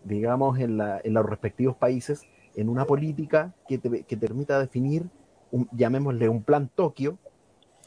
digamos, 0.04 0.60
en, 0.60 0.78
la, 0.78 1.00
en 1.04 1.14
los 1.14 1.26
respectivos 1.26 1.76
países 1.76 2.24
en 2.56 2.70
una 2.70 2.86
política 2.86 3.54
que, 3.68 3.78
te, 3.78 4.04
que 4.04 4.18
permita 4.18 4.60
definir, 4.60 5.10
un, 5.52 5.70
llamémosle 5.72 6.30
un 6.30 6.44
plan 6.44 6.70
Tokio, 6.74 7.18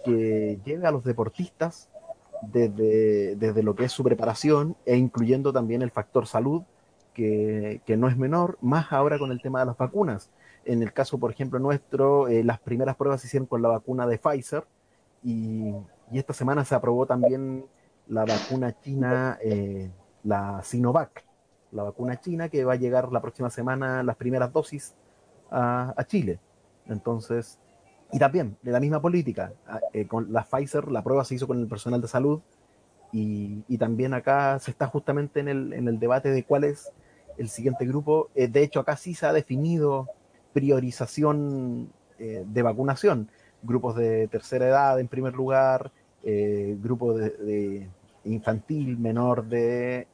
que 0.04 0.58
lleve 0.64 0.86
a 0.86 0.90
los 0.90 1.04
deportistas 1.04 1.90
desde, 2.42 3.36
desde 3.36 3.62
lo 3.62 3.74
que 3.74 3.84
es 3.84 3.92
su 3.92 4.02
preparación 4.02 4.76
e 4.84 4.96
incluyendo 4.96 5.52
también 5.52 5.82
el 5.82 5.90
factor 5.90 6.26
salud 6.26 6.62
que, 7.14 7.82
que, 7.84 7.96
no 7.96 8.08
es 8.08 8.16
menor, 8.16 8.58
más 8.62 8.92
ahora 8.92 9.18
con 9.18 9.30
el 9.30 9.42
tema 9.42 9.60
de 9.60 9.66
las 9.66 9.76
vacunas. 9.76 10.30
En 10.64 10.82
el 10.82 10.92
caso, 10.92 11.18
por 11.18 11.30
ejemplo, 11.30 11.58
nuestro, 11.58 12.28
eh, 12.28 12.42
las 12.42 12.58
primeras 12.58 12.96
pruebas 12.96 13.20
se 13.20 13.26
hicieron 13.26 13.46
con 13.46 13.60
la 13.60 13.68
vacuna 13.68 14.06
de 14.06 14.18
Pfizer 14.18 14.64
y, 15.22 15.74
y 16.10 16.18
esta 16.18 16.32
semana 16.32 16.64
se 16.64 16.74
aprobó 16.74 17.06
también 17.06 17.66
la 18.08 18.24
vacuna 18.24 18.78
china, 18.80 19.38
eh, 19.42 19.90
la 20.24 20.62
Sinovac, 20.62 21.24
la 21.70 21.84
vacuna 21.84 22.20
china 22.20 22.48
que 22.48 22.64
va 22.64 22.74
a 22.74 22.76
llegar 22.76 23.12
la 23.12 23.20
próxima 23.20 23.50
semana, 23.50 24.02
las 24.02 24.16
primeras 24.16 24.52
dosis 24.52 24.94
a, 25.50 25.94
a 25.96 26.04
Chile. 26.04 26.38
Entonces, 26.86 27.58
y 28.12 28.18
también 28.18 28.56
de 28.62 28.72
la 28.72 28.80
misma 28.80 29.00
política, 29.00 29.52
eh, 29.92 30.06
con 30.06 30.32
la 30.32 30.44
Pfizer, 30.44 30.90
la 30.90 31.02
prueba 31.02 31.24
se 31.24 31.34
hizo 31.34 31.46
con 31.46 31.58
el 31.58 31.66
personal 31.66 32.00
de 32.00 32.08
salud 32.08 32.40
y, 33.12 33.64
y 33.68 33.78
también 33.78 34.14
acá 34.14 34.58
se 34.58 34.70
está 34.70 34.86
justamente 34.86 35.40
en 35.40 35.48
el, 35.48 35.72
en 35.72 35.88
el, 35.88 35.98
debate 35.98 36.30
de 36.30 36.44
cuál 36.44 36.64
es 36.64 36.92
el 37.38 37.48
siguiente 37.48 37.86
grupo. 37.86 38.30
Eh, 38.34 38.48
de 38.48 38.62
hecho, 38.62 38.80
acá 38.80 38.96
sí 38.96 39.14
se 39.14 39.26
ha 39.26 39.32
definido 39.32 40.08
priorización 40.52 41.92
de 42.18 42.62
vacunación. 42.62 43.30
Grupos 43.64 43.96
de 43.96 44.28
tercera 44.28 44.68
edad 44.68 45.00
en 45.00 45.08
primer 45.08 45.32
lugar, 45.34 45.90
eh, 46.24 46.76
grupo 46.80 47.14
de, 47.14 47.88
infantil 48.24 48.98
menor 48.98 49.44
de 49.46 50.06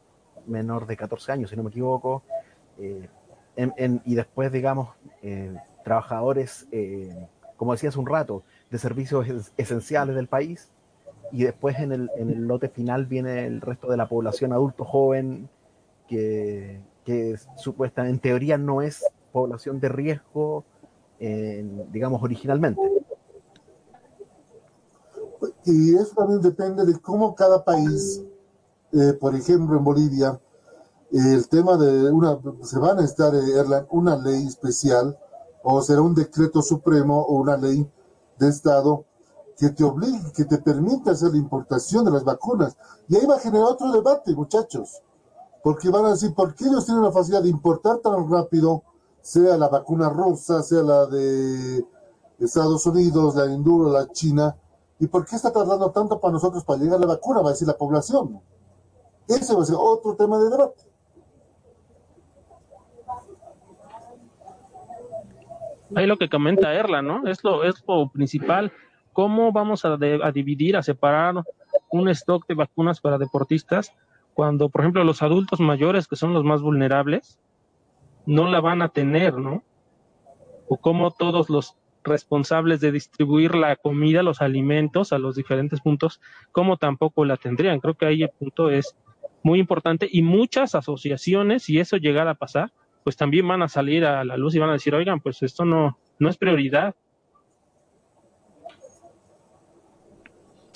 menor 0.47 0.87
de 0.87 0.97
14 0.97 1.33
años, 1.33 1.51
si 1.51 1.57
no 1.57 1.63
me 1.63 1.71
equivoco, 1.71 2.23
en, 2.79 3.75
en, 3.77 4.01
y 4.07 4.15
después, 4.15 4.51
digamos, 4.51 4.89
trabajadores, 5.85 6.67
como 7.59 7.73
decía 7.73 7.91
hace 7.91 7.99
un 7.99 8.07
rato, 8.07 8.45
de 8.71 8.79
servicios 8.79 9.27
esenciales 9.59 10.17
del 10.17 10.27
país, 10.27 10.71
y 11.33 11.45
después 11.45 11.79
en 11.79 11.93
el, 11.93 12.11
en 12.17 12.31
el 12.31 12.47
lote 12.47 12.69
final 12.69 13.07
viene 13.07 13.47
el 13.47 13.61
resto 13.61 13.91
de 13.91 13.97
la 13.97 14.09
población 14.09 14.53
adulto 14.53 14.85
joven 14.85 15.49
que, 16.09 16.81
que 17.05 17.37
supuesta 17.57 18.09
en 18.09 18.19
teoría 18.19 18.57
no 18.59 18.83
es 18.83 19.05
población 19.33 19.81
de 19.81 19.89
riesgo 19.89 20.65
eh, 21.21 21.65
digamos 21.91 22.23
originalmente 22.23 22.81
y 25.71 25.95
eso 25.95 26.15
también 26.17 26.41
depende 26.41 26.85
de 26.85 26.99
cómo 27.01 27.35
cada 27.35 27.65
país 27.65 28.23
eh, 28.93 29.13
por 29.21 29.35
ejemplo 29.35 29.77
en 29.77 29.85
Bolivia 29.85 30.41
el 31.11 31.49
tema 31.49 31.77
de 31.77 32.11
una 32.11 32.39
se 32.63 32.79
va 32.79 32.91
a 32.91 32.95
necesitar 32.95 33.35
eh, 33.35 33.87
una 33.91 34.17
ley 34.17 34.47
especial 34.47 35.19
o 35.63 35.81
será 35.83 36.03
un 36.03 36.15
decreto 36.15 36.63
supremo 36.63 37.21
o 37.21 37.37
una 37.37 37.57
ley 37.57 37.89
de 38.39 38.49
estado 38.49 39.05
que 39.59 39.71
te 39.71 39.83
obligue, 39.83 40.33
que 40.33 40.45
te 40.45 40.59
permita 40.59 41.11
hacer 41.11 41.33
la 41.33 41.39
importación 41.39 42.05
de 42.05 42.13
las 42.13 42.23
vacunas. 42.23 42.77
Y 43.09 43.17
ahí 43.17 43.27
va 43.27 43.37
a 43.37 43.41
generar 43.41 43.67
otro 43.67 43.91
debate, 43.91 44.33
muchachos. 44.35 45.03
Porque 45.65 45.91
van 45.91 46.07
a 46.07 46.11
decir, 46.11 46.33
¿por 46.33 46.55
qué 46.55 46.67
ellos 46.67 46.87
tienen 46.87 47.03
la 47.03 47.11
facilidad 47.11 47.43
de 47.43 47.49
importar 47.49 47.99
tan 47.99 48.31
rápido, 48.31 48.85
sea 49.21 49.57
la 49.57 49.69
vacuna 49.69 50.09
rusa, 50.09 50.63
sea 50.63 50.83
la 50.83 51.07
de 51.07 51.85
Estados 52.39 52.87
Unidos, 52.87 53.35
la 53.35 53.47
Induro, 53.47 53.91
la 53.91 54.07
China? 54.09 54.57
¿Y 55.01 55.07
por 55.07 55.27
qué 55.27 55.37
está 55.37 55.53
tardando 55.53 55.91
tanto 55.91 56.21
para 56.21 56.33
nosotros 56.33 56.65
para 56.65 56.81
llegar 56.81 56.99
la 56.99 57.07
vacuna? 57.07 57.41
Va 57.41 57.49
a 57.49 57.53
decir 57.53 57.69
la 57.69 57.77
población. 57.77 58.41
Ese 59.29 59.55
va 59.55 59.63
a 59.63 59.65
ser 59.65 59.77
otro 59.79 60.17
tema 60.17 60.39
de 60.39 60.51
debate. 60.51 60.83
Ahí 65.95 66.07
lo 66.07 66.19
que 66.19 66.29
comenta 66.29 66.75
Erla, 66.75 67.01
¿no? 67.01 67.27
Es 67.27 67.43
lo, 67.45 67.65
es 67.65 67.83
lo 67.87 68.11
principal 68.11 68.73
¿Cómo 69.19 69.51
vamos 69.51 69.85
a, 69.85 69.95
a, 69.95 70.31
dividir, 70.31 70.77
a 70.77 70.83
separar 70.85 71.43
un 71.91 72.09
stock 72.11 72.47
de 72.47 72.55
vacunas 72.55 73.01
para 73.01 73.19
deportistas 73.19 73.93
cuando, 74.33 74.69
por 74.69 74.83
ejemplo, 74.83 75.03
los 75.03 75.23
adultos 75.23 75.59
mayores, 75.59 76.07
que 76.07 76.15
son 76.15 76.33
los 76.33 76.45
más 76.45 76.63
vulnerables, 76.63 77.41
no 78.27 78.47
la 78.47 78.61
van 78.61 78.81
a 78.81 78.91
tener, 78.91 79.37
¿no? 79.37 79.65
O 80.69 80.77
cómo 80.77 81.11
todos 81.11 81.51
los 81.51 81.75
responsables 82.09 82.81
de 82.81 82.93
distribuir 82.93 83.55
la 83.55 83.77
comida, 83.77 84.23
los 84.23 84.43
alimentos 84.43 85.13
a 85.13 85.19
los 85.19 85.37
diferentes 85.37 85.81
puntos, 85.81 86.21
cómo 86.53 86.77
tampoco 86.77 87.25
la 87.25 87.37
tendrían. 87.37 87.81
Creo 87.81 87.95
que 87.95 88.07
ahí 88.07 88.23
el 88.23 88.31
punto 88.31 88.71
es 88.71 88.97
muy 89.43 89.61
importante 89.61 90.09
y 90.11 90.23
muchas 90.23 90.75
asociaciones, 90.75 91.63
si 91.63 91.79
eso 91.79 91.97
llegara 91.97 92.33
a 92.33 92.35
pasar, 92.35 92.73
pues 93.05 93.17
también 93.17 93.47
van 93.47 93.63
a 93.63 93.69
salir 93.69 94.05
a 94.05 94.25
la 94.25 94.37
luz 94.37 94.55
y 94.55 94.59
van 94.59 94.71
a 94.71 94.75
decir, 94.75 94.95
oigan, 94.95 95.21
pues 95.21 95.43
esto 95.43 95.65
no, 95.65 95.99
no 96.19 96.29
es 96.29 96.37
prioridad. 96.37 96.95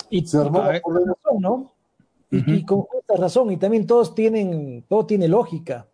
Y, 0.09 0.25
se 0.25 0.37
armó 0.37 0.63
y 0.73 0.79
con 0.81 0.95
razón, 0.95 1.41
¿no? 1.41 1.53
Uh 1.53 2.37
-huh. 2.37 2.43
y, 2.47 2.53
y, 2.53 2.65
con 2.65 2.81
justa 2.81 3.15
razón, 3.17 3.51
y 3.51 3.57
también 3.57 3.85
todos 3.85 4.15
tienen, 4.15 4.83
todo 4.87 5.05
tiene 5.05 5.27
lógica, 5.27 5.87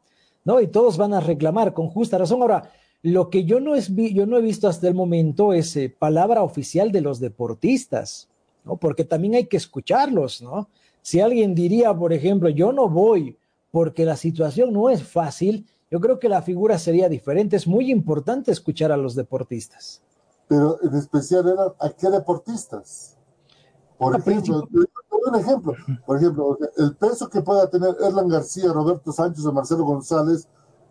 ¿no? 0.43 0.61
Y 0.61 0.67
todos 0.67 0.97
van 0.97 1.13
a 1.13 1.19
reclamar 1.19 1.73
con 1.73 1.87
justa 1.87 2.17
razón. 2.17 2.41
Ahora, 2.41 2.69
lo 3.01 3.29
que 3.29 3.45
yo 3.45 3.59
no, 3.59 3.75
es, 3.75 3.93
yo 3.95 4.25
no 4.25 4.37
he 4.37 4.41
visto 4.41 4.67
hasta 4.67 4.87
el 4.87 4.93
momento 4.93 5.53
es 5.53 5.75
eh, 5.75 5.93
palabra 5.97 6.43
oficial 6.43 6.91
de 6.91 7.01
los 7.01 7.19
deportistas, 7.19 8.27
¿no? 8.65 8.77
Porque 8.77 9.05
también 9.05 9.35
hay 9.35 9.45
que 9.45 9.57
escucharlos, 9.57 10.41
¿no? 10.41 10.69
Si 11.01 11.21
alguien 11.21 11.55
diría, 11.55 11.93
por 11.93 12.11
ejemplo, 12.11 12.49
yo 12.49 12.73
no 12.73 12.89
voy 12.89 13.37
porque 13.71 14.05
la 14.05 14.17
situación 14.17 14.73
no 14.73 14.89
es 14.89 15.03
fácil, 15.03 15.65
yo 15.89 15.99
creo 15.99 16.19
que 16.19 16.29
la 16.29 16.41
figura 16.41 16.77
sería 16.77 17.09
diferente. 17.09 17.55
Es 17.55 17.67
muy 17.67 17.91
importante 17.91 18.51
escuchar 18.51 18.91
a 18.91 18.97
los 18.97 19.15
deportistas. 19.15 20.01
Pero 20.47 20.77
en 20.83 20.95
especial, 20.95 21.73
¿a 21.79 21.89
qué 21.91 22.09
deportistas? 22.09 23.17
Por 23.97 24.17
ejemplo, 24.17 24.67
un 25.27 25.35
ejemplo, 25.35 25.73
por 26.05 26.17
ejemplo, 26.17 26.57
el 26.77 26.95
peso 26.95 27.29
que 27.29 27.41
pueda 27.41 27.69
tener 27.69 27.95
Erlan 28.01 28.29
García, 28.29 28.71
Roberto 28.71 29.11
Sánchez 29.11 29.45
o 29.45 29.51
Marcelo 29.51 29.83
González, 29.83 30.47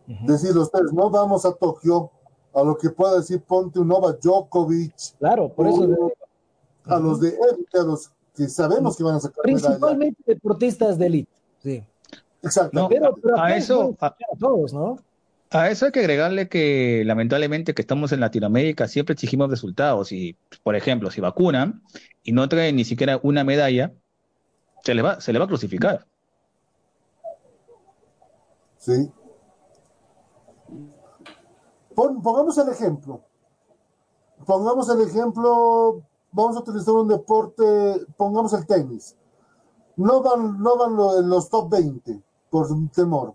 uh 0.09 0.13
-huh. 0.13 0.27
decir 0.27 0.53
tres, 0.73 0.93
no 0.93 1.11
vamos 1.11 1.45
a 1.45 1.53
Tokio, 1.53 2.11
a 2.55 2.63
lo 2.63 2.77
que 2.77 2.91
pueda 2.91 3.17
decir 3.17 3.41
ponte 3.43 3.79
un 3.79 3.89
Nova 3.89 4.13
Djokovic. 4.13 4.95
Claro, 5.19 5.53
por 5.53 5.69
eso. 5.69 6.13
A 6.87 6.99
los 6.99 7.21
de 7.21 7.29
élite, 7.29 7.79
a 7.79 7.83
los 7.83 8.11
que 8.35 8.49
sabemos 8.49 8.97
que 8.97 9.03
van 9.05 9.17
a 9.17 9.21
sacar 9.21 9.43
Principalmente 9.43 10.17
medalla. 10.27 10.35
deportistas 10.35 10.99
de 10.99 11.07
élite, 11.07 11.33
sí. 11.63 11.85
Exacto. 12.43 12.71
No, 12.73 12.89
pero, 12.89 13.15
pero 13.23 13.39
a, 13.39 13.55
eso, 13.57 13.95
a, 14.01 14.07
a 14.07 14.17
todos, 14.39 14.73
¿no? 14.73 14.97
A 15.51 15.71
eso 15.71 15.87
hay 15.87 15.93
que 15.93 16.01
agregarle 16.01 16.49
que 16.49 17.03
lamentablemente 17.07 17.75
que 17.75 17.83
estamos 17.83 18.13
en 18.13 18.21
Latinoamérica 18.21 18.87
siempre 18.87 19.15
exigimos 19.15 19.51
resultados 19.51 20.13
y, 20.13 20.37
por 20.63 20.77
ejemplo, 20.77 21.11
si 21.11 21.21
vacunan 21.21 21.83
y 22.23 22.33
no 22.33 22.49
traen 22.49 22.77
ni 22.77 22.85
siquiera 22.85 23.19
una 23.23 23.45
medalla, 23.45 23.93
se 24.85 24.95
le 24.95 25.03
va, 25.03 25.21
se 25.21 25.33
le 25.33 25.39
va 25.39 25.47
a 25.47 25.49
crucificar. 25.49 26.07
Sí. 28.79 29.11
Pon, 31.99 32.23
pongamos 32.23 32.57
el 32.59 32.69
ejemplo. 32.69 33.25
Pongamos 34.47 34.89
el 34.89 35.01
ejemplo, 35.01 36.01
vamos 36.31 36.57
a 36.57 36.61
utilizar 36.61 36.95
un 36.95 37.09
deporte, 37.09 37.65
pongamos 38.17 38.53
el 38.53 38.65
tenis. 38.69 39.17
No 39.97 40.23
van, 40.23 40.63
no 40.63 40.79
van 40.79 40.95
lo, 40.95 41.19
en 41.19 41.29
los 41.29 41.51
top 41.51 41.69
20 41.73 42.23
por 42.51 42.69
temor. 42.95 43.35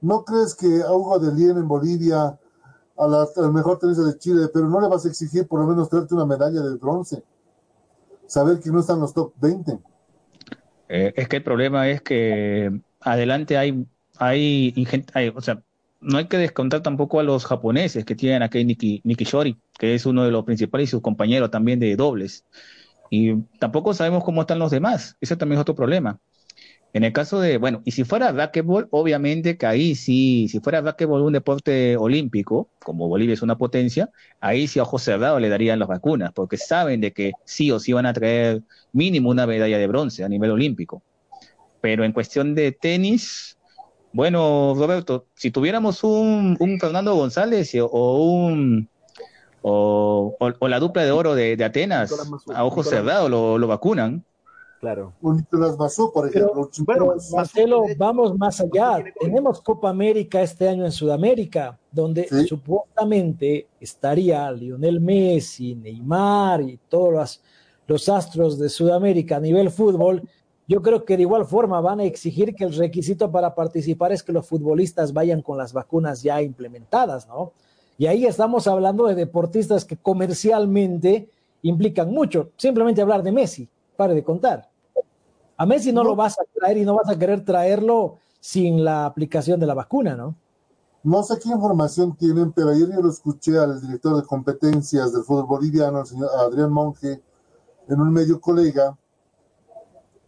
¿No 0.00 0.24
crees 0.24 0.56
que 0.56 0.82
a 0.82 0.90
Hugo 0.92 1.20
de 1.20 1.32
Lien 1.32 1.58
en 1.58 1.68
Bolivia, 1.68 2.36
al 2.96 3.52
mejor 3.52 3.78
tenista 3.78 4.02
de 4.02 4.18
Chile, 4.18 4.48
pero 4.52 4.68
no 4.68 4.80
le 4.80 4.88
vas 4.88 5.04
a 5.04 5.08
exigir 5.08 5.46
por 5.46 5.60
lo 5.60 5.68
menos 5.68 5.88
traerte 5.88 6.12
una 6.16 6.26
medalla 6.26 6.62
de 6.62 6.74
bronce? 6.78 7.22
Saber 8.26 8.58
que 8.58 8.70
no 8.70 8.80
están 8.80 8.98
los 8.98 9.14
top 9.14 9.32
20. 9.36 9.78
Eh, 10.88 11.12
es 11.14 11.28
que 11.28 11.36
el 11.36 11.44
problema 11.44 11.88
es 11.88 12.02
que 12.02 12.80
adelante 12.98 13.56
hay, 13.56 13.86
hay, 14.18 14.74
hay, 15.14 15.28
o 15.28 15.40
sea, 15.40 15.62
no 16.00 16.18
hay 16.18 16.26
que 16.26 16.38
descontar 16.38 16.82
tampoco 16.82 17.20
a 17.20 17.22
los 17.22 17.44
japoneses 17.44 18.04
que 18.04 18.14
tienen 18.14 18.42
aquí 18.42 18.64
Niki, 18.64 19.00
Niki 19.04 19.24
Shori, 19.24 19.58
que 19.78 19.94
es 19.94 20.06
uno 20.06 20.24
de 20.24 20.30
los 20.30 20.44
principales 20.44 20.88
y 20.88 20.90
sus 20.90 21.02
compañeros 21.02 21.50
también 21.50 21.80
de 21.80 21.96
dobles. 21.96 22.44
Y 23.10 23.34
tampoco 23.58 23.94
sabemos 23.94 24.24
cómo 24.24 24.42
están 24.42 24.58
los 24.58 24.70
demás. 24.70 25.16
Ese 25.20 25.36
también 25.36 25.58
es 25.58 25.62
otro 25.62 25.74
problema. 25.74 26.18
En 26.92 27.04
el 27.04 27.12
caso 27.12 27.40
de, 27.40 27.58
bueno, 27.58 27.82
y 27.84 27.90
si 27.90 28.04
fuera 28.04 28.32
racquetball, 28.32 28.88
obviamente 28.90 29.58
que 29.58 29.66
ahí 29.66 29.94
sí, 29.94 30.48
si 30.48 30.60
fuera 30.60 30.80
racquetball 30.80 31.20
un 31.20 31.34
deporte 31.34 31.94
olímpico, 31.96 32.70
como 32.78 33.06
Bolivia 33.06 33.34
es 33.34 33.42
una 33.42 33.58
potencia, 33.58 34.08
ahí 34.40 34.66
sí 34.66 34.78
a 34.78 34.84
ojos 34.84 35.02
cerrados 35.02 35.40
le 35.42 35.50
darían 35.50 35.78
las 35.78 35.88
vacunas, 35.88 36.32
porque 36.32 36.56
saben 36.56 37.02
de 37.02 37.12
que 37.12 37.32
sí 37.44 37.70
o 37.70 37.80
sí 37.80 37.92
van 37.92 38.06
a 38.06 38.14
traer 38.14 38.62
mínimo 38.92 39.28
una 39.28 39.46
medalla 39.46 39.76
de 39.76 39.86
bronce 39.86 40.24
a 40.24 40.28
nivel 40.28 40.50
olímpico. 40.52 41.02
Pero 41.82 42.04
en 42.04 42.12
cuestión 42.12 42.54
de 42.54 42.72
tenis, 42.72 43.55
bueno, 44.16 44.72
Roberto, 44.74 45.26
si 45.34 45.50
tuviéramos 45.50 46.02
un, 46.02 46.56
un 46.58 46.80
Fernando 46.80 47.14
González 47.14 47.70
o 47.78 48.18
un 48.18 48.88
o, 49.60 50.34
o, 50.40 50.52
o, 50.58 50.68
la 50.68 50.80
dupla 50.80 51.04
de 51.04 51.10
oro 51.10 51.34
de, 51.34 51.54
de 51.54 51.64
Atenas, 51.64 52.10
a 52.54 52.64
ojos 52.64 52.88
cerrados 52.88 53.30
lo, 53.30 53.58
lo 53.58 53.66
vacunan. 53.66 54.24
Claro. 54.80 55.12
Un 55.20 55.36
Nicolás 55.36 55.76
por 56.14 56.28
ejemplo. 56.28 56.70
Pero, 56.86 56.86
pero 56.86 57.14
Marcelo, 57.32 57.84
vamos 57.98 58.38
más 58.38 58.58
allá. 58.60 59.04
Tenemos 59.20 59.60
Copa 59.60 59.90
América 59.90 60.40
este 60.40 60.66
año 60.66 60.86
en 60.86 60.92
Sudamérica, 60.92 61.78
donde 61.90 62.26
¿Sí? 62.28 62.46
supuestamente 62.46 63.66
estaría 63.80 64.50
Lionel 64.50 64.98
Messi, 64.98 65.74
Neymar 65.74 66.62
y 66.62 66.78
todos 66.88 67.12
los, 67.12 67.42
los 67.86 68.08
astros 68.08 68.58
de 68.58 68.70
Sudamérica 68.70 69.36
a 69.36 69.40
nivel 69.40 69.70
fútbol. 69.70 70.22
Yo 70.68 70.82
creo 70.82 71.04
que 71.04 71.16
de 71.16 71.22
igual 71.22 71.46
forma 71.46 71.80
van 71.80 72.00
a 72.00 72.04
exigir 72.04 72.54
que 72.54 72.64
el 72.64 72.74
requisito 72.74 73.30
para 73.30 73.54
participar 73.54 74.12
es 74.12 74.22
que 74.22 74.32
los 74.32 74.46
futbolistas 74.46 75.12
vayan 75.12 75.42
con 75.42 75.56
las 75.56 75.72
vacunas 75.72 76.22
ya 76.22 76.42
implementadas, 76.42 77.28
¿no? 77.28 77.52
Y 77.98 78.06
ahí 78.06 78.26
estamos 78.26 78.66
hablando 78.66 79.06
de 79.06 79.14
deportistas 79.14 79.84
que 79.84 79.96
comercialmente 79.96 81.30
implican 81.62 82.10
mucho. 82.10 82.50
Simplemente 82.56 83.00
hablar 83.00 83.22
de 83.22 83.32
Messi, 83.32 83.68
pare 83.96 84.14
de 84.14 84.22
contar. 84.22 84.68
A 85.56 85.64
Messi 85.64 85.92
no, 85.92 86.02
no, 86.02 86.10
lo 86.10 86.16
vas 86.16 86.38
a 86.38 86.44
traer 86.52 86.76
y 86.76 86.84
no 86.84 86.94
vas 86.94 87.08
a 87.08 87.18
querer 87.18 87.44
traerlo 87.44 88.18
sin 88.40 88.84
la 88.84 89.06
aplicación 89.06 89.58
de 89.58 89.66
la 89.66 89.74
vacuna, 89.74 90.14
¿no? 90.14 90.34
No 91.02 91.22
sé 91.22 91.38
qué 91.38 91.48
información 91.48 92.16
tienen, 92.16 92.52
pero 92.52 92.70
ayer 92.70 92.88
yo 92.92 93.00
lo 93.00 93.10
escuché 93.10 93.56
al 93.56 93.80
director 93.80 94.16
de 94.16 94.26
competencias 94.26 95.12
del 95.12 95.22
fútbol 95.22 95.46
boliviano, 95.46 96.00
el 96.00 96.06
señor 96.06 96.28
Adrián 96.36 96.72
Monge, 96.72 97.22
en 97.88 98.00
un 98.00 98.12
medio 98.12 98.40
colega, 98.40 98.98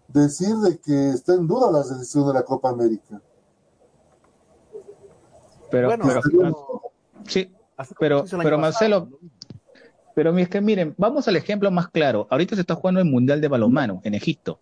decir 0.09 0.57
de 0.57 0.79
que 0.79 1.11
está 1.11 1.35
en 1.35 1.47
duda 1.47 1.71
la 1.71 1.83
selección 1.85 2.27
de 2.27 2.35
la 2.35 2.43
Copa 2.43 2.71
América. 2.71 3.21
Pero, 5.71 5.89
Bueno, 5.89 6.05
pero, 6.07 6.21
pero- 6.23 6.83
sí, 7.27 7.53
pero, 7.99 8.59
Marcelo, 8.59 9.09
pero 10.15 10.37
es 10.39 10.49
que 10.49 10.61
miren, 10.61 10.95
vamos 10.97 11.29
al 11.29 11.37
ejemplo 11.37 11.71
más 11.71 11.89
claro. 11.89 12.27
Ahorita 12.31 12.55
se 12.55 12.63
está 12.63 12.75
jugando 12.75 13.01
el 13.01 13.07
Mundial 13.07 13.41
de 13.41 13.49
Balonmano 13.49 14.01
en 14.05 14.15
Egipto 14.15 14.59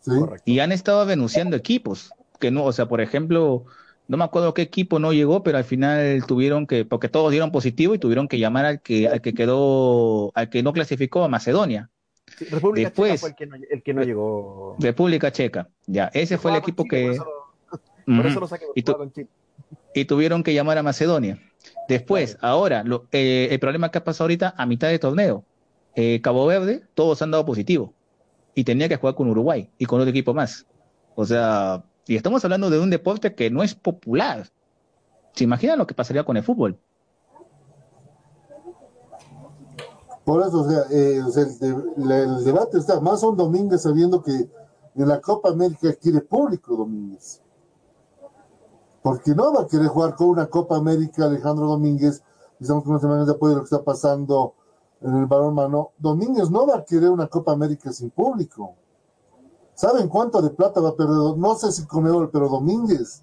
¿sí? 0.00 0.12
Correcto. 0.18 0.44
y 0.46 0.60
han 0.60 0.72
estado 0.72 1.04
denunciando 1.04 1.56
equipos 1.56 2.10
que 2.38 2.50
no, 2.50 2.64
o 2.64 2.72
sea, 2.72 2.86
por 2.86 3.00
ejemplo, 3.00 3.64
no 4.08 4.16
me 4.16 4.24
acuerdo 4.24 4.54
qué 4.54 4.62
equipo 4.62 4.98
no 4.98 5.12
llegó, 5.12 5.42
pero 5.42 5.58
al 5.58 5.64
final 5.64 6.24
tuvieron 6.26 6.66
que, 6.66 6.84
porque 6.84 7.08
todos 7.08 7.30
dieron 7.30 7.50
positivo 7.50 7.94
y 7.94 7.98
tuvieron 7.98 8.28
que 8.28 8.38
llamar 8.38 8.66
al 8.66 8.80
que, 8.80 9.08
al 9.08 9.20
que 9.20 9.34
quedó, 9.34 10.32
al 10.34 10.48
que 10.48 10.62
no 10.62 10.72
clasificó 10.72 11.24
a 11.24 11.28
Macedonia, 11.28 11.90
Sí, 12.38 12.44
República 12.46 12.88
Después- 12.88 13.12
Checa 13.12 13.20
fue 13.20 13.28
el 13.30 13.34
que 13.36 13.46
no, 13.46 13.56
el 13.70 13.82
que 13.82 13.94
no 13.94 14.02
llegó. 14.02 14.76
República 14.78 15.30
Checa. 15.32 15.68
Ya, 15.86 16.10
ese 16.12 16.38
fue 16.38 16.50
el 16.50 16.56
equipo 16.58 16.82
Chile, 16.84 16.96
que, 16.96 17.04
Por 17.06 17.14
eso, 17.14 17.24
lo- 17.24 18.16
por 18.16 18.26
eso 18.26 18.30
Ujú. 18.34 18.40
lo 18.40 18.46
saqué, 18.48 18.66
Y 18.74 18.82
Chile. 18.82 19.28
y 19.94 20.04
tuvieron 20.04 20.42
que 20.42 20.52
llamar 20.54 20.78
a 20.78 20.82
Macedonia. 20.82 21.38
Después, 21.88 22.36
ahora, 22.40 22.82
lo- 22.84 23.06
eh, 23.12 23.48
el 23.50 23.58
problema 23.60 23.90
que 23.90 23.98
ha 23.98 24.04
pasado 24.04 24.24
ahorita 24.24 24.54
a 24.56 24.66
mitad 24.66 24.88
de 24.88 24.98
torneo, 24.98 25.44
eh, 25.94 26.20
Cabo 26.20 26.46
Verde, 26.46 26.82
todos 26.94 27.22
han 27.22 27.30
dado 27.30 27.46
positivo 27.46 27.94
y 28.54 28.64
tenía 28.64 28.88
que 28.88 28.96
jugar 28.96 29.14
con 29.14 29.28
Uruguay 29.28 29.70
y 29.78 29.86
con 29.86 30.00
otro 30.00 30.10
equipo 30.10 30.34
más. 30.34 30.66
O 31.14 31.24
sea, 31.24 31.84
y 32.06 32.16
estamos 32.16 32.44
hablando 32.44 32.70
de 32.70 32.78
un 32.78 32.90
deporte 32.90 33.34
que 33.34 33.50
no 33.50 33.62
es 33.62 33.74
popular. 33.74 34.46
¿Se 35.32 35.44
imaginan 35.44 35.78
lo 35.78 35.86
que 35.86 35.94
pasaría 35.94 36.24
con 36.24 36.36
el 36.36 36.42
fútbol? 36.42 36.78
Por 40.26 40.42
eso, 40.44 40.62
o 40.62 40.68
sea, 40.68 40.82
eh, 40.90 41.22
o 41.22 41.30
sea, 41.30 41.44
el, 41.44 41.58
de- 41.58 42.24
el 42.24 42.44
debate 42.44 42.78
está 42.78 43.00
más 43.00 43.20
son 43.20 43.36
Domínguez 43.36 43.82
sabiendo 43.82 44.20
que 44.24 44.32
en 44.96 45.08
la 45.08 45.20
Copa 45.20 45.50
América 45.50 45.94
quiere 45.94 46.20
público 46.20 46.74
Domínguez. 46.76 47.40
Porque 49.02 49.36
no 49.36 49.54
va 49.54 49.62
a 49.62 49.66
querer 49.68 49.86
jugar 49.86 50.16
con 50.16 50.30
una 50.30 50.46
Copa 50.48 50.76
América 50.76 51.26
Alejandro 51.26 51.68
Domínguez, 51.68 52.24
estamos 52.58 52.82
con 52.82 52.90
unas 52.90 53.02
semanas 53.02 53.26
de 53.28 53.34
apoyo 53.34 53.50
de 53.50 53.56
lo 53.56 53.60
que 53.62 53.66
está 53.74 53.84
pasando 53.84 54.54
en 55.00 55.14
el 55.14 55.26
balón 55.26 55.54
mano. 55.54 55.90
Domínguez 55.96 56.50
no 56.50 56.66
va 56.66 56.78
a 56.78 56.84
querer 56.84 57.10
una 57.10 57.28
Copa 57.28 57.52
América 57.52 57.92
sin 57.92 58.10
público. 58.10 58.74
¿Saben 59.74 60.08
cuánto 60.08 60.42
de 60.42 60.50
plata 60.50 60.80
va 60.80 60.88
a 60.88 60.96
perder? 60.96 61.36
No 61.38 61.54
sé 61.54 61.70
si 61.70 61.86
Comebol, 61.86 62.30
pero 62.30 62.48
Domínguez. 62.48 63.22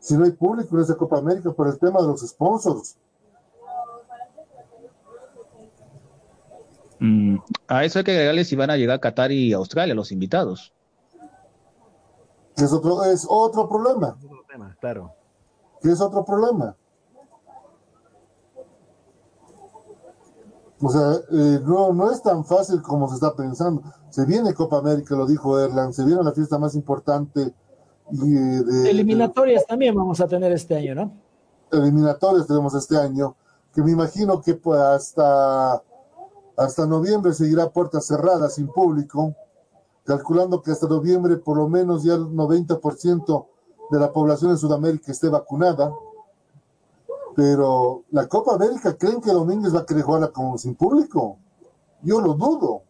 Si 0.00 0.16
no 0.16 0.24
hay 0.24 0.32
público 0.32 0.74
en 0.74 0.82
esa 0.82 0.96
Copa 0.96 1.18
América 1.18 1.52
por 1.52 1.68
el 1.68 1.78
tema 1.78 2.00
de 2.00 2.08
los 2.08 2.20
sponsors. 2.26 2.96
Mm, 6.98 7.36
a 7.68 7.84
eso 7.84 7.98
hay 7.98 8.04
que 8.04 8.12
agregarle 8.12 8.44
si 8.44 8.56
van 8.56 8.70
a 8.70 8.76
llegar 8.76 8.96
a 8.96 9.00
Qatar 9.00 9.32
y 9.32 9.52
Australia, 9.52 9.94
los 9.94 10.12
invitados. 10.12 10.72
que 12.56 12.64
es 12.64 12.72
otro, 12.72 13.04
es 13.04 13.26
otro 13.28 13.68
problema, 13.68 14.16
Otro 14.24 14.44
tema, 14.50 14.76
claro. 14.80 15.12
que 15.82 15.90
es 15.90 16.00
otro 16.00 16.24
problema. 16.24 16.74
O 20.80 20.90
sea, 20.90 21.14
eh, 21.32 21.60
no, 21.64 21.92
no 21.92 22.10
es 22.10 22.22
tan 22.22 22.44
fácil 22.44 22.82
como 22.82 23.08
se 23.08 23.14
está 23.14 23.34
pensando. 23.34 23.82
Se 24.10 24.26
viene 24.26 24.52
Copa 24.54 24.78
América, 24.78 25.14
lo 25.14 25.26
dijo 25.26 25.58
Erland, 25.58 25.92
se 25.92 26.04
viene 26.04 26.22
la 26.22 26.32
fiesta 26.32 26.58
más 26.58 26.74
importante 26.74 27.54
y, 28.10 28.36
eh, 28.36 28.62
de, 28.62 28.90
Eliminatorias 28.90 29.66
también 29.66 29.94
vamos 29.94 30.20
a 30.20 30.28
tener 30.28 30.52
este 30.52 30.76
año, 30.76 30.94
¿no? 30.94 31.26
eliminatorias 31.72 32.46
tenemos 32.46 32.74
este 32.74 32.96
año, 32.96 33.34
que 33.74 33.82
me 33.82 33.92
imagino 33.92 34.40
que 34.40 34.54
pues, 34.54 34.80
hasta, 34.80 35.82
hasta 36.56 36.86
noviembre 36.86 37.34
seguirá 37.34 37.68
puertas 37.70 38.06
cerradas, 38.06 38.54
sin 38.54 38.68
público, 38.68 39.34
calculando 40.04 40.62
que 40.62 40.70
hasta 40.70 40.86
noviembre 40.86 41.36
por 41.36 41.56
lo 41.58 41.68
menos 41.68 42.02
ya 42.02 42.14
el 42.14 42.26
90% 42.26 43.46
de 43.90 44.00
la 44.00 44.12
población 44.12 44.52
en 44.52 44.58
Sudamérica 44.58 45.12
esté 45.12 45.28
vacunada. 45.28 45.92
Pero 47.34 48.04
la 48.10 48.26
Copa 48.26 48.54
América, 48.54 48.96
¿creen 48.96 49.20
que 49.20 49.30
Domínguez 49.30 49.74
va 49.74 49.80
a 49.80 49.86
querer 49.86 50.04
jugarla 50.04 50.32
sin 50.56 50.74
público? 50.74 51.36
Yo 52.02 52.20
lo 52.20 52.32
dudo. 52.32 52.82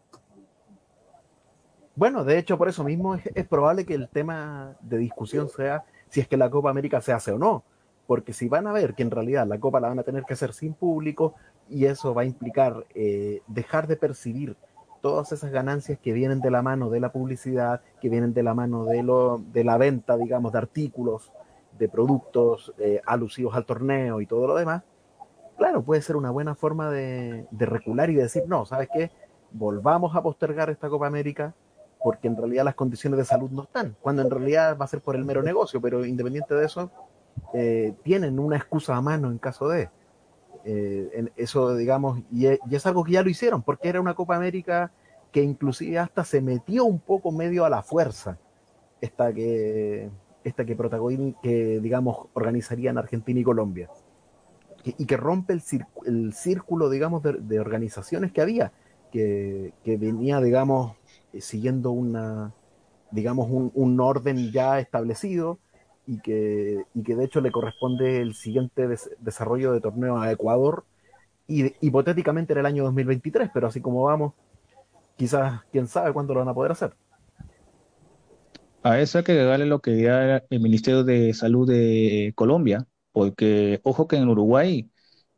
Bueno, 1.96 2.24
de 2.24 2.38
hecho, 2.38 2.56
por 2.56 2.68
eso 2.68 2.84
mismo 2.84 3.14
es, 3.14 3.22
es 3.34 3.48
probable 3.48 3.84
que 3.84 3.94
el 3.94 4.08
tema 4.08 4.76
de 4.80 4.98
discusión 4.98 5.48
sea 5.48 5.84
si 6.10 6.20
es 6.20 6.28
que 6.28 6.36
la 6.36 6.50
Copa 6.50 6.70
América 6.70 7.00
se 7.00 7.12
hace 7.12 7.32
o 7.32 7.38
no. 7.38 7.64
Porque 8.06 8.32
si 8.32 8.48
van 8.48 8.68
a 8.68 8.72
ver 8.72 8.94
que 8.94 9.02
en 9.02 9.10
realidad 9.10 9.46
la 9.48 9.58
Copa 9.58 9.80
la 9.80 9.88
van 9.88 9.98
a 9.98 10.04
tener 10.04 10.24
que 10.24 10.34
hacer 10.34 10.52
sin 10.52 10.74
público 10.74 11.34
y 11.68 11.86
eso 11.86 12.14
va 12.14 12.22
a 12.22 12.24
implicar 12.24 12.86
eh, 12.94 13.42
dejar 13.46 13.86
de 13.86 13.96
percibir 13.96 14.56
todas 15.00 15.32
esas 15.32 15.50
ganancias 15.50 15.98
que 15.98 16.12
vienen 16.12 16.40
de 16.40 16.50
la 16.50 16.62
mano 16.62 16.90
de 16.90 17.00
la 17.00 17.12
publicidad, 17.12 17.80
que 18.00 18.08
vienen 18.08 18.34
de 18.34 18.42
la 18.42 18.54
mano 18.54 18.84
de, 18.84 19.02
lo, 19.02 19.38
de 19.52 19.64
la 19.64 19.76
venta, 19.76 20.16
digamos, 20.16 20.52
de 20.52 20.58
artículos, 20.58 21.32
de 21.78 21.88
productos 21.88 22.72
eh, 22.78 23.00
alusivos 23.06 23.54
al 23.54 23.66
torneo 23.66 24.20
y 24.20 24.26
todo 24.26 24.46
lo 24.46 24.56
demás, 24.56 24.82
claro, 25.56 25.82
puede 25.82 26.02
ser 26.02 26.16
una 26.16 26.30
buena 26.30 26.54
forma 26.54 26.90
de, 26.90 27.46
recular 27.52 28.10
y 28.10 28.14
de 28.14 28.22
decir, 28.22 28.44
no, 28.46 28.66
¿sabes 28.66 28.88
qué? 28.92 29.10
Volvamos 29.52 30.14
a 30.16 30.22
postergar 30.22 30.70
esta 30.70 30.88
Copa 30.88 31.06
América 31.06 31.54
porque 32.02 32.28
en 32.28 32.36
realidad 32.36 32.64
las 32.64 32.74
condiciones 32.74 33.18
de 33.18 33.24
salud 33.24 33.50
no 33.50 33.62
están, 33.64 33.96
cuando 34.00 34.22
en 34.22 34.30
realidad 34.30 34.76
va 34.78 34.84
a 34.84 34.88
ser 34.88 35.00
por 35.00 35.16
el 35.16 35.24
mero 35.24 35.42
negocio, 35.42 35.80
pero 35.80 36.04
independiente 36.04 36.54
de 36.54 36.66
eso, 36.66 36.90
eh, 37.52 37.94
tienen 38.02 38.38
una 38.38 38.56
excusa 38.56 38.96
a 38.96 39.00
mano 39.00 39.30
en 39.30 39.38
caso 39.38 39.68
de. 39.68 39.90
Eh, 40.68 41.10
en 41.14 41.32
eso, 41.36 41.76
digamos, 41.76 42.18
y 42.32 42.46
es, 42.46 42.58
y 42.68 42.74
es 42.74 42.84
algo 42.86 43.04
que 43.04 43.12
ya 43.12 43.22
lo 43.22 43.30
hicieron, 43.30 43.62
porque 43.62 43.88
era 43.88 44.00
una 44.00 44.14
Copa 44.14 44.34
América 44.34 44.90
que 45.30 45.40
inclusive 45.40 45.96
hasta 46.00 46.24
se 46.24 46.40
metió 46.40 46.84
un 46.84 46.98
poco 46.98 47.30
medio 47.30 47.64
a 47.64 47.70
la 47.70 47.84
fuerza, 47.84 48.36
esta 49.00 49.32
que, 49.32 50.10
esta 50.42 50.64
que 50.64 50.76
que 51.40 51.78
digamos, 51.80 52.26
organizarían 52.34 52.98
Argentina 52.98 53.38
y 53.38 53.44
Colombia, 53.44 53.90
y, 54.82 55.06
que 55.06 55.16
rompe 55.16 55.52
el, 55.52 55.62
el 56.04 56.32
círculo, 56.32 56.90
digamos, 56.90 57.22
de, 57.22 57.34
de 57.34 57.60
organizaciones 57.60 58.32
que 58.32 58.40
había, 58.40 58.72
que, 59.12 59.72
que 59.84 59.96
venía, 59.96 60.40
digamos, 60.40 60.96
eh, 61.32 61.40
siguiendo 61.40 61.92
una, 61.92 62.52
digamos, 63.12 63.48
un, 63.48 63.70
un 63.72 64.00
orden 64.00 64.50
ya 64.50 64.80
establecido 64.80 65.60
y 66.07 66.20
que, 66.20 66.84
y 66.94 67.02
que 67.02 67.16
de 67.16 67.24
hecho 67.24 67.40
le 67.40 67.52
corresponde 67.52 68.20
el 68.22 68.34
siguiente 68.34 68.88
des- 68.88 69.11
desarrollo 69.20 69.72
de 69.72 69.80
torneo 69.80 70.18
a 70.18 70.30
Ecuador 70.32 70.84
y 71.48 71.62
de- 71.64 71.76
hipotéticamente 71.82 72.54
en 72.54 72.61
el 72.61 72.66
año 72.66 72.84
2023, 72.84 73.50
pero 73.54 73.68
así 73.68 73.80
como 73.82 74.04
vamos, 74.04 74.34
quizás, 75.16 75.62
quién 75.72 75.88
sabe 75.88 76.12
cuándo 76.14 76.34
lo 76.34 76.40
van 76.40 76.50
a 76.50 76.54
poder 76.54 76.72
hacer. 76.72 76.96
A 78.82 79.00
eso 79.00 79.18
hay 79.18 79.24
que 79.24 79.32
agregarle 79.32 79.66
lo 79.66 79.80
que 79.80 79.90
diga 79.92 80.44
el 80.48 80.61
Ministerio 80.61 81.02
de 81.04 81.34
Salud 81.34 81.68
de 81.68 82.32
Colombia, 82.36 82.86
porque 83.12 83.80
ojo 83.82 84.07
que 84.07 84.16
en 84.16 84.28
Uruguay 84.28 84.90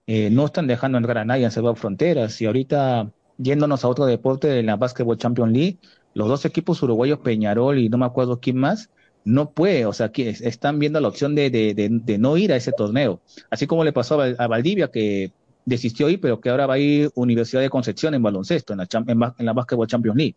eh, 0.06 0.30
no 0.30 0.46
están 0.46 0.66
dejando 0.66 0.98
entrar 0.98 1.18
a 1.18 1.24
nadie, 1.26 1.44
han 1.46 1.52
cerrado 1.52 1.76
fronteras 1.76 2.40
y 2.42 2.46
ahorita 2.46 3.12
yéndonos 3.38 3.84
a 3.84 3.88
otro 3.88 4.06
deporte 4.06 4.58
en 4.60 4.66
la 4.66 4.76
Basketball 4.76 5.18
Champions 5.18 5.52
League, 5.52 5.80
los 6.14 6.28
dos 6.28 6.44
equipos 6.46 6.82
uruguayos, 6.82 7.20
Peñarol 7.20 7.78
y 7.78 7.88
no 7.90 7.98
me 7.98 8.06
acuerdo 8.06 8.40
quién 8.40 8.58
más, 8.58 8.90
no 9.24 9.50
puede, 9.50 9.84
o 9.84 9.92
sea, 9.92 10.10
están 10.14 10.78
viendo 10.78 11.00
la 11.00 11.08
opción 11.08 11.34
de, 11.34 12.16
no 12.18 12.36
ir 12.36 12.52
a 12.52 12.56
ese 12.56 12.72
torneo, 12.72 13.20
así 13.50 13.66
como 13.66 13.84
le 13.84 13.92
pasó 13.92 14.14
a, 14.14 14.18
Val- 14.18 14.36
a 14.38 14.46
Valdivia 14.46 14.90
que 14.90 15.32
desistió 15.64 16.08
ir, 16.08 16.20
pero 16.20 16.40
que 16.40 16.48
ahora 16.48 16.66
va 16.66 16.74
a 16.74 16.78
ir 16.78 17.10
Universidad 17.14 17.60
de 17.60 17.68
Concepción 17.68 18.14
en 18.14 18.22
baloncesto, 18.22 18.72
en 18.72 18.78
la, 18.78 19.34
en, 19.38 19.46
la 19.46 19.52
Basketball 19.52 19.86
Champions 19.86 20.16
League. 20.16 20.36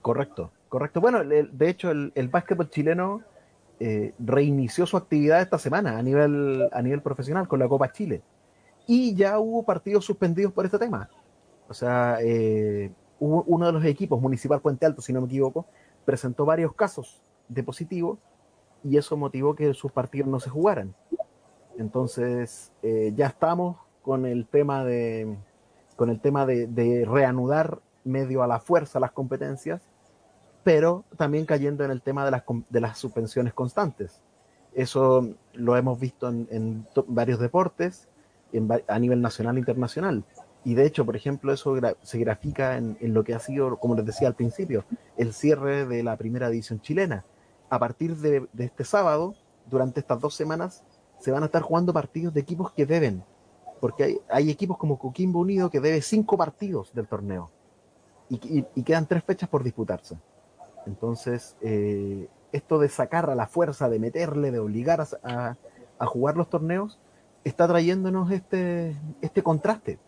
Correcto, 0.00 0.52
correcto. 0.68 1.00
Bueno, 1.00 1.24
de 1.24 1.68
hecho, 1.68 1.90
el, 1.90 2.12
el 2.14 2.28
básquetbol 2.28 2.70
chileno 2.70 3.22
eh, 3.80 4.12
reinició 4.18 4.86
su 4.86 4.96
actividad 4.96 5.42
esta 5.42 5.58
semana 5.58 5.98
a 5.98 6.02
nivel, 6.02 6.68
a 6.70 6.82
nivel 6.82 7.02
profesional 7.02 7.48
con 7.48 7.58
la 7.58 7.68
Copa 7.68 7.90
Chile. 7.90 8.22
Y 8.86 9.14
ya 9.14 9.38
hubo 9.38 9.64
partidos 9.64 10.04
suspendidos 10.04 10.52
por 10.52 10.64
este 10.64 10.78
tema. 10.78 11.08
O 11.68 11.74
sea, 11.74 12.18
eh, 12.22 12.90
hubo 13.18 13.42
uno 13.44 13.66
de 13.66 13.72
los 13.72 13.84
equipos, 13.84 14.20
Municipal 14.20 14.60
Puente 14.60 14.86
Alto, 14.86 15.02
si 15.02 15.12
no 15.12 15.20
me 15.20 15.26
equivoco, 15.26 15.66
presentó 16.04 16.44
varios 16.44 16.74
casos 16.74 17.22
de 17.48 17.62
positivo 17.62 18.18
y 18.82 18.96
eso 18.96 19.16
motivó 19.16 19.54
que 19.54 19.72
sus 19.74 19.92
partidos 19.92 20.28
no 20.28 20.40
se 20.40 20.50
jugaran. 20.50 20.94
Entonces, 21.78 22.72
eh, 22.82 23.12
ya 23.14 23.26
estamos 23.26 23.76
con 24.02 24.26
el 24.26 24.46
tema 24.46 24.84
de 24.84 25.36
con 26.00 26.08
el 26.08 26.18
tema 26.18 26.46
de, 26.46 27.04
reanudar 27.06 27.80
medio 28.04 28.42
a 28.42 28.46
la 28.46 28.58
fuerza 28.58 28.98
las 28.98 29.12
competencias, 29.12 29.82
pero 30.64 31.04
también 31.18 31.44
cayendo 31.44 31.84
en 31.84 31.90
el 31.90 32.00
tema 32.00 32.24
de 32.24 32.30
las, 32.30 32.42
de 32.70 32.80
las 32.80 32.96
suspensiones 32.96 33.52
constantes. 33.52 34.22
Eso 34.72 35.28
lo 35.52 35.76
hemos 35.76 36.00
visto 36.00 36.26
en, 36.26 36.86
varios 37.06 37.38
deportes 37.38 38.08
a 38.88 38.98
nivel 38.98 39.20
nacional 39.20 39.56
e 39.56 39.58
internacional. 39.58 40.24
Y 40.64 40.74
de 40.74 40.84
hecho, 40.84 41.06
por 41.06 41.16
ejemplo, 41.16 41.52
eso 41.52 41.74
se 42.02 42.18
grafica 42.18 42.76
en, 42.76 42.96
lo 43.00 43.24
que 43.24 43.34
ha 43.34 43.38
sido, 43.38 43.78
como 43.78 43.94
les 43.94 44.04
decía 44.04 44.28
al 44.28 44.34
principio, 44.34 44.84
el 45.16 45.32
cierre 45.32 45.86
de 45.86 46.02
la 46.02 46.16
primera 46.16 46.48
edición 46.48 46.80
chilena. 46.80 47.24
A 47.70 47.78
partir 47.78 48.16
de, 48.16 48.46
este 48.58 48.84
sábado, 48.84 49.34
durante 49.66 50.00
estas 50.00 50.20
dos 50.20 50.34
semanas, 50.34 50.84
se 51.18 51.30
van 51.30 51.42
a 51.42 51.46
estar 51.46 51.62
jugando 51.62 51.92
partidos 51.92 52.34
de 52.34 52.40
equipos 52.40 52.72
que 52.72 52.84
deben, 52.84 53.24
porque 53.80 54.20
hay, 54.28 54.50
equipos 54.50 54.76
como 54.76 54.98
Coquimbo 54.98 55.40
Unido 55.40 55.70
que 55.70 55.80
debe 55.80 56.02
cinco 56.02 56.36
partidos 56.36 56.92
del 56.92 57.06
torneo 57.06 57.50
y, 58.28 58.62
quedan 58.82 59.06
tres 59.06 59.24
fechas 59.24 59.48
por 59.48 59.64
disputarse. 59.64 60.18
Entonces, 60.86 61.56
eh, 61.62 62.28
esto 62.52 62.78
de 62.78 62.88
sacar 62.88 63.30
a 63.30 63.34
la 63.34 63.46
fuerza, 63.46 63.88
de 63.88 63.98
meterle, 63.98 64.50
de 64.50 64.58
obligar 64.58 65.06
a, 65.22 65.56
a 65.98 66.06
jugar 66.06 66.36
los 66.36 66.50
torneos, 66.50 66.98
está 67.44 67.66
trayéndonos 67.66 68.30
este, 68.30 68.96
este 69.22 69.42
contraste 69.42 69.98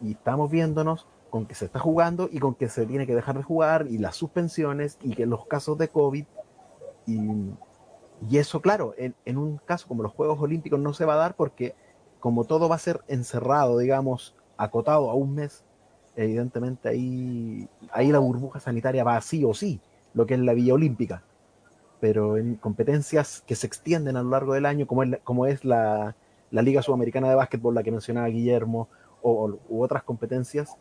y 0.00 0.12
estamos 0.12 0.50
viéndonos 0.50 1.06
con 1.30 1.46
que 1.46 1.54
se 1.54 1.64
está 1.64 1.78
jugando 1.78 2.28
y 2.30 2.38
con 2.40 2.54
que 2.54 2.68
se 2.68 2.84
tiene 2.84 3.06
que 3.06 3.14
dejar 3.14 3.36
de 3.36 3.42
jugar 3.42 3.86
y 3.88 3.98
las 3.98 4.16
suspensiones 4.16 4.98
y 5.02 5.14
que 5.14 5.26
los 5.26 5.46
casos 5.46 5.78
de 5.78 5.88
COVID 5.88 6.24
y, 7.06 8.36
eso 8.36 8.60
claro, 8.60 8.94
en, 8.98 9.38
un 9.38 9.56
caso 9.58 9.88
como 9.88 10.02
los 10.02 10.12
Juegos 10.12 10.38
Olímpicos 10.40 10.78
no 10.78 10.92
se 10.92 11.06
va 11.06 11.14
a 11.14 11.16
dar 11.16 11.34
porque 11.34 11.74
como 12.20 12.44
todo 12.44 12.68
va 12.68 12.76
a 12.76 12.78
ser 12.78 13.00
encerrado, 13.08 13.78
digamos, 13.78 14.34
acotado 14.58 15.08
a 15.08 15.14
un 15.14 15.34
mes, 15.34 15.64
evidentemente 16.16 16.90
ahí, 16.90 17.66
ahí 17.92 18.12
la 18.12 18.18
burbuja 18.18 18.60
sanitaria 18.60 19.04
va 19.04 19.16
así 19.16 19.42
o 19.44 19.54
sí, 19.54 19.80
lo 20.12 20.26
que 20.26 20.34
es 20.34 20.40
la 20.40 20.52
Villa 20.52 20.74
Olímpica. 20.74 21.22
Pero 21.98 22.36
en 22.36 22.56
competencias 22.56 23.42
que 23.46 23.56
se 23.56 23.66
extienden 23.66 24.16
a 24.16 24.22
lo 24.22 24.30
largo 24.30 24.52
del 24.52 24.66
año, 24.66 24.86
como 24.86 25.02
es, 25.02 25.18
como 25.24 25.46
es 25.46 25.64
la, 25.64 26.14
la 26.50 26.62
Liga 26.62 26.82
Sudamericana 26.82 27.30
de 27.30 27.36
Básquetbol, 27.36 27.74
la 27.74 27.82
que 27.82 27.90
mencionaba 27.90 28.26
Guillermo, 28.28 28.88
o, 29.22 29.58
otras 29.70 30.02
competencias, 30.02 30.76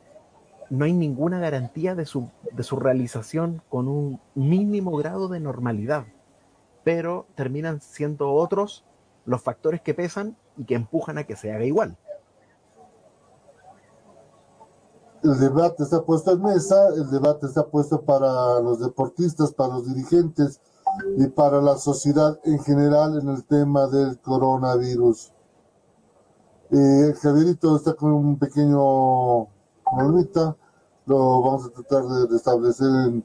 no 0.70 0.86
hay 0.86 0.94
ninguna 0.94 1.40
garantía 1.40 1.96
de 1.96 2.06
su, 2.06 2.30
de 2.52 2.64
su 2.64 2.76
realización 2.76 3.62
con 3.70 3.88
un 3.88 4.20
mínimo 4.36 4.96
grado 4.98 5.28
de 5.28 5.40
normalidad, 5.40 6.06
pero 6.84 7.26
terminan 7.36 7.82
siendo 7.82 8.34
otros 8.34 8.86
los 9.26 9.42
factores 9.42 9.82
que 9.82 9.94
pesan 9.94 10.38
y 10.58 10.66
que 10.66 10.76
empujan 10.76 11.18
a 11.18 11.24
que 11.24 11.36
se 11.36 11.52
haga 11.52 11.66
igual. 11.66 11.98
El 15.24 15.38
debate 15.38 15.84
está 15.84 16.02
puesto 16.02 16.32
en 16.32 16.42
mesa, 16.42 16.88
el 16.96 17.10
debate 17.10 17.48
está 17.48 17.68
puesto 17.68 18.02
para 18.02 18.60
los 18.62 18.80
deportistas, 18.80 19.54
para 19.54 19.74
los 19.74 19.88
dirigentes 19.88 20.62
y 21.18 21.28
para 21.28 21.62
la 21.62 21.78
sociedad 21.78 22.40
en 22.46 22.60
general 22.60 23.20
en 23.20 23.30
el 23.30 23.44
tema 23.46 23.88
del 23.88 24.18
coronavirus. 24.20 25.34
Eh, 26.72 27.14
Javierito 27.22 27.76
está 27.76 27.94
con 27.94 28.14
un 28.14 28.38
pequeño 28.38 29.48
problemita, 29.84 30.56
lo 31.08 31.42
vamos 31.42 31.66
a 31.66 31.70
tratar 31.70 32.04
de 32.04 32.28
restablecer 32.28 32.88
en 33.08 33.24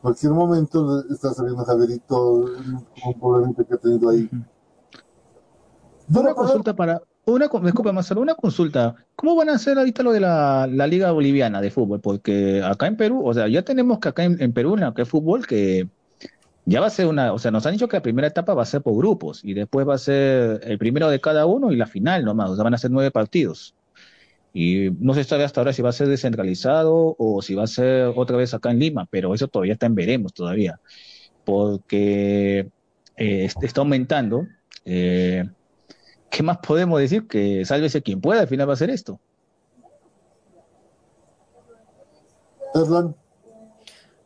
cualquier 0.00 0.32
momento. 0.32 1.04
Está 1.10 1.32
saliendo 1.32 1.64
Javierito 1.64 2.30
un 2.32 3.20
problemita 3.20 3.64
que 3.64 3.74
ha 3.74 3.78
tenido 3.78 4.10
ahí. 4.10 4.30
Una 6.08 6.34
consulta 6.34 6.74
para, 6.74 7.02
una, 7.26 7.48
disculpa, 7.48 7.92
una 8.16 8.34
consulta. 8.34 8.94
¿Cómo 9.16 9.34
van 9.34 9.50
a 9.50 9.54
hacer 9.54 9.76
ahorita 9.76 10.02
lo 10.02 10.12
de 10.12 10.20
la, 10.20 10.66
Liga 10.66 11.10
Boliviana 11.10 11.60
de 11.60 11.70
Fútbol? 11.70 12.00
Porque 12.00 12.62
acá 12.62 12.86
en 12.86 12.96
Perú, 12.96 13.26
o 13.26 13.34
sea, 13.34 13.48
ya 13.48 13.62
tenemos 13.62 13.98
que 13.98 14.08
acá 14.08 14.24
en, 14.24 14.40
en 14.40 14.52
Perú, 14.52 14.76
en 14.78 14.94
que 14.94 15.02
es 15.02 15.08
fútbol, 15.08 15.46
que 15.46 15.88
ya 16.68 16.80
va 16.80 16.88
a 16.88 16.90
ser 16.90 17.06
una, 17.06 17.32
o 17.32 17.38
sea, 17.38 17.50
nos 17.50 17.64
han 17.64 17.72
dicho 17.72 17.88
que 17.88 17.96
la 17.96 18.02
primera 18.02 18.28
etapa 18.28 18.52
va 18.52 18.62
a 18.62 18.66
ser 18.66 18.82
por 18.82 18.94
grupos 18.94 19.40
y 19.42 19.54
después 19.54 19.88
va 19.88 19.94
a 19.94 19.98
ser 19.98 20.60
el 20.64 20.76
primero 20.78 21.08
de 21.08 21.18
cada 21.18 21.46
uno 21.46 21.72
y 21.72 21.76
la 21.76 21.86
final 21.86 22.26
nomás, 22.26 22.50
o 22.50 22.54
sea, 22.56 22.64
van 22.64 22.74
a 22.74 22.78
ser 22.78 22.90
nueve 22.90 23.10
partidos. 23.10 23.74
Y 24.52 24.90
no 25.00 25.14
se 25.14 25.24
sabe 25.24 25.44
hasta 25.44 25.60
ahora 25.62 25.72
si 25.72 25.80
va 25.80 25.88
a 25.88 25.92
ser 25.92 26.08
descentralizado 26.08 27.16
o 27.18 27.40
si 27.40 27.54
va 27.54 27.64
a 27.64 27.66
ser 27.66 28.12
otra 28.14 28.36
vez 28.36 28.52
acá 28.52 28.70
en 28.70 28.80
Lima, 28.80 29.06
pero 29.10 29.32
eso 29.34 29.48
todavía 29.48 29.72
está 29.74 29.86
en 29.86 29.94
veremos 29.94 30.34
todavía, 30.34 30.78
porque 31.46 32.68
eh, 33.16 33.48
está 33.62 33.80
aumentando. 33.80 34.46
Eh, 34.84 35.48
¿Qué 36.30 36.42
más 36.42 36.58
podemos 36.58 37.00
decir? 37.00 37.26
Que 37.26 37.64
sálvese 37.64 38.02
quien 38.02 38.20
pueda, 38.20 38.42
al 38.42 38.48
final 38.48 38.68
va 38.68 38.74
a 38.74 38.76
ser 38.76 38.90
esto. 38.90 39.18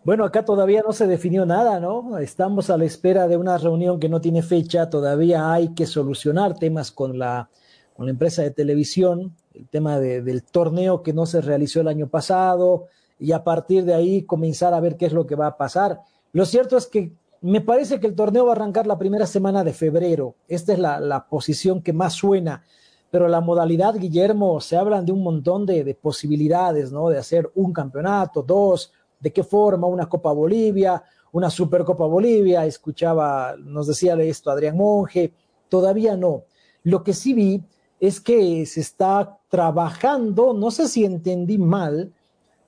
Bueno, 0.05 0.25
acá 0.25 0.45
todavía 0.45 0.83
no 0.85 0.93
se 0.93 1.07
definió 1.07 1.47
nada, 1.47 1.79
¿no? 1.79 2.19
Estamos 2.19 2.71
a 2.71 2.77
la 2.77 2.85
espera 2.85 3.29
de 3.29 3.37
una 3.37 3.57
reunión 3.57 4.01
que 4.01 4.09
no 4.09 4.21
tiene 4.21 4.43
fecha, 4.43 4.91
todavía 4.91 5.53
hay 5.53 5.75
que 5.75 5.87
solucionar 5.87 6.59
temas 6.59 6.91
con 6.91 7.21
la, 7.21 7.49
con 7.95 8.07
la 8.07 8.11
empresa 8.11 8.43
de 8.43 8.51
televisión, 8.51 9.37
el 9.55 9.69
tema 9.69 10.01
del 10.01 10.43
torneo 10.43 11.05
que 11.05 11.13
no 11.13 11.25
se 11.25 11.41
realizó 11.41 11.81
el 11.81 11.87
año 11.87 12.09
pasado, 12.09 12.87
y 13.21 13.31
a 13.31 13.45
partir 13.45 13.85
de 13.85 13.95
ahí 13.95 14.23
comenzar 14.25 14.75
a 14.75 14.81
ver 14.81 14.97
qué 14.97 15.07
es 15.07 15.13
lo 15.13 15.25
que 15.25 15.37
va 15.37 15.47
a 15.47 15.57
pasar. 15.57 16.01
Lo 16.33 16.47
cierto 16.47 16.77
es 16.77 16.89
que 16.89 17.13
me 17.41 17.61
parece 17.61 18.01
que 18.01 18.09
el 18.09 18.17
torneo 18.17 18.47
va 18.47 18.55
a 18.55 18.57
arrancar 18.57 18.89
la 18.89 18.99
primera 18.99 19.27
semana 19.29 19.63
de 19.63 19.73
febrero, 19.73 20.35
esta 20.49 20.73
es 20.73 20.81
la, 20.81 21.27
posición 21.31 21.81
que 21.81 21.93
más 21.93 22.15
suena, 22.15 22.65
pero 23.13 23.29
la 23.29 23.41
modalidad, 23.41 23.95
Guillermo, 23.95 24.61
se 24.61 24.77
hablan 24.77 25.07
de 25.07 25.13
un 25.13 25.23
montón 25.23 25.65
de, 25.65 25.85
de 25.85 25.95
posibilidades, 25.95 26.91
¿no? 26.91 27.09
De 27.09 27.19
hacer 27.19 27.49
un 27.55 27.73
campeonato, 27.73 28.43
dos, 28.43 28.91
de 29.23 29.33
qué 29.33 29.45
forma, 29.45 29.87
una 29.87 30.09
Copa 30.09 30.33
Bolivia, 30.33 31.03
una 31.31 31.49
Supercopa 31.49 32.07
Bolivia, 32.07 32.67
escuchaba, 32.67 33.55
nos 33.57 33.87
decía 33.87 34.15
esto 34.15 34.51
Adrián 34.51 34.77
Monge, 34.77 35.33
todavía 35.69 36.17
no. 36.17 36.45
Lo 36.83 37.05
que 37.05 37.15
sí 37.15 37.33
vi 37.33 37.63
es 38.01 38.21
que 38.21 38.67
se 38.67 38.81
está 38.81 39.39
trabajando, 39.49 40.53
no 40.53 40.73
sé 40.73 40.89
si 40.89 41.05
entendí 41.05 41.57
mal, 41.57 42.13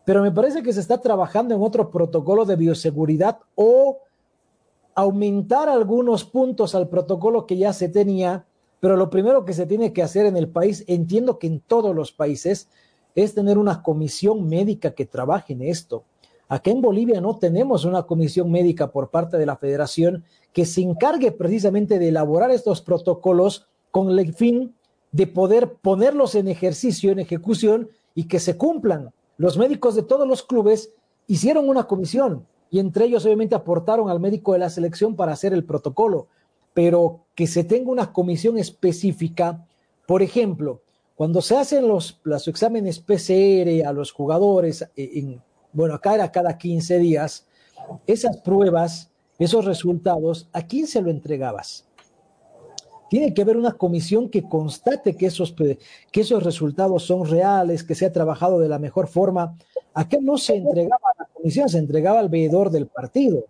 pero 0.04 0.22
me 0.22 0.30
parece 0.30 0.62
que 0.62 0.72
se 0.72 0.80
está 0.80 1.00
trabajando 1.00 1.54
en 1.54 1.62
otro 1.62 1.90
protocolo 1.90 2.44
de 2.44 2.56
bioseguridad 2.56 3.40
o 3.56 3.98
aumentar 4.94 5.68
algunos 5.68 6.24
puntos 6.24 6.76
al 6.76 6.88
protocolo 6.88 7.46
que 7.46 7.56
ya 7.56 7.72
se 7.72 7.88
tenía, 7.88 8.46
pero 8.78 8.96
lo 8.96 9.10
primero 9.10 9.44
que 9.44 9.54
se 9.54 9.66
tiene 9.66 9.92
que 9.92 10.02
hacer 10.04 10.26
en 10.26 10.36
el 10.36 10.48
país, 10.48 10.84
entiendo 10.86 11.40
que 11.40 11.48
en 11.48 11.58
todos 11.58 11.96
los 11.96 12.12
países, 12.12 12.68
es 13.16 13.34
tener 13.34 13.58
una 13.58 13.82
comisión 13.82 14.48
médica 14.48 14.92
que 14.92 15.06
trabaje 15.06 15.52
en 15.52 15.62
esto. 15.62 16.04
Acá 16.48 16.70
en 16.70 16.82
Bolivia 16.82 17.20
no 17.20 17.38
tenemos 17.38 17.84
una 17.84 18.02
comisión 18.04 18.50
médica 18.50 18.92
por 18.92 19.10
parte 19.10 19.38
de 19.38 19.46
la 19.46 19.56
federación 19.56 20.24
que 20.52 20.66
se 20.66 20.82
encargue 20.82 21.32
precisamente 21.32 21.98
de 21.98 22.08
elaborar 22.08 22.50
estos 22.50 22.80
protocolos 22.80 23.66
con 23.90 24.10
el 24.18 24.34
fin 24.34 24.74
de 25.12 25.26
poder 25.26 25.74
ponerlos 25.74 26.34
en 26.34 26.48
ejercicio, 26.48 27.12
en 27.12 27.20
ejecución 27.20 27.88
y 28.14 28.24
que 28.24 28.40
se 28.40 28.56
cumplan. 28.56 29.12
Los 29.36 29.56
médicos 29.56 29.94
de 29.94 30.02
todos 30.02 30.28
los 30.28 30.42
clubes 30.42 30.92
hicieron 31.26 31.68
una 31.68 31.84
comisión 31.84 32.46
y 32.70 32.78
entre 32.78 33.06
ellos 33.06 33.24
obviamente 33.24 33.54
aportaron 33.54 34.10
al 34.10 34.20
médico 34.20 34.52
de 34.52 34.58
la 34.58 34.70
selección 34.70 35.16
para 35.16 35.32
hacer 35.32 35.52
el 35.52 35.64
protocolo, 35.64 36.26
pero 36.74 37.20
que 37.34 37.46
se 37.46 37.64
tenga 37.64 37.90
una 37.90 38.12
comisión 38.12 38.58
específica, 38.58 39.66
por 40.06 40.22
ejemplo, 40.22 40.82
cuando 41.14 41.40
se 41.40 41.56
hacen 41.56 41.86
los, 41.86 42.20
los 42.24 42.48
exámenes 42.48 42.98
PCR 42.98 43.86
a 43.86 43.92
los 43.92 44.10
jugadores 44.10 44.82
eh, 44.96 45.10
en, 45.14 45.40
bueno, 45.74 45.94
acá 45.94 46.14
era 46.14 46.32
cada 46.32 46.56
15 46.56 46.98
días, 46.98 47.46
esas 48.06 48.38
pruebas, 48.38 49.10
esos 49.38 49.64
resultados, 49.64 50.48
¿a 50.52 50.62
quién 50.62 50.86
se 50.86 51.02
lo 51.02 51.10
entregabas? 51.10 51.86
Tiene 53.10 53.34
que 53.34 53.42
haber 53.42 53.56
una 53.56 53.72
comisión 53.72 54.28
que 54.30 54.42
constate 54.42 55.16
que 55.16 55.26
esos, 55.26 55.54
que 55.54 56.20
esos 56.20 56.42
resultados 56.42 57.04
son 57.04 57.26
reales, 57.26 57.84
que 57.84 57.94
se 57.94 58.06
ha 58.06 58.12
trabajado 58.12 58.58
de 58.58 58.68
la 58.68 58.78
mejor 58.78 59.08
forma. 59.08 59.56
Acá 59.92 60.16
no 60.20 60.38
se 60.38 60.56
entregaba 60.56 61.10
a 61.14 61.22
la 61.22 61.28
comisión, 61.32 61.68
se 61.68 61.78
entregaba 61.78 62.20
al 62.20 62.28
veedor 62.28 62.70
del 62.70 62.86
partido. 62.86 63.44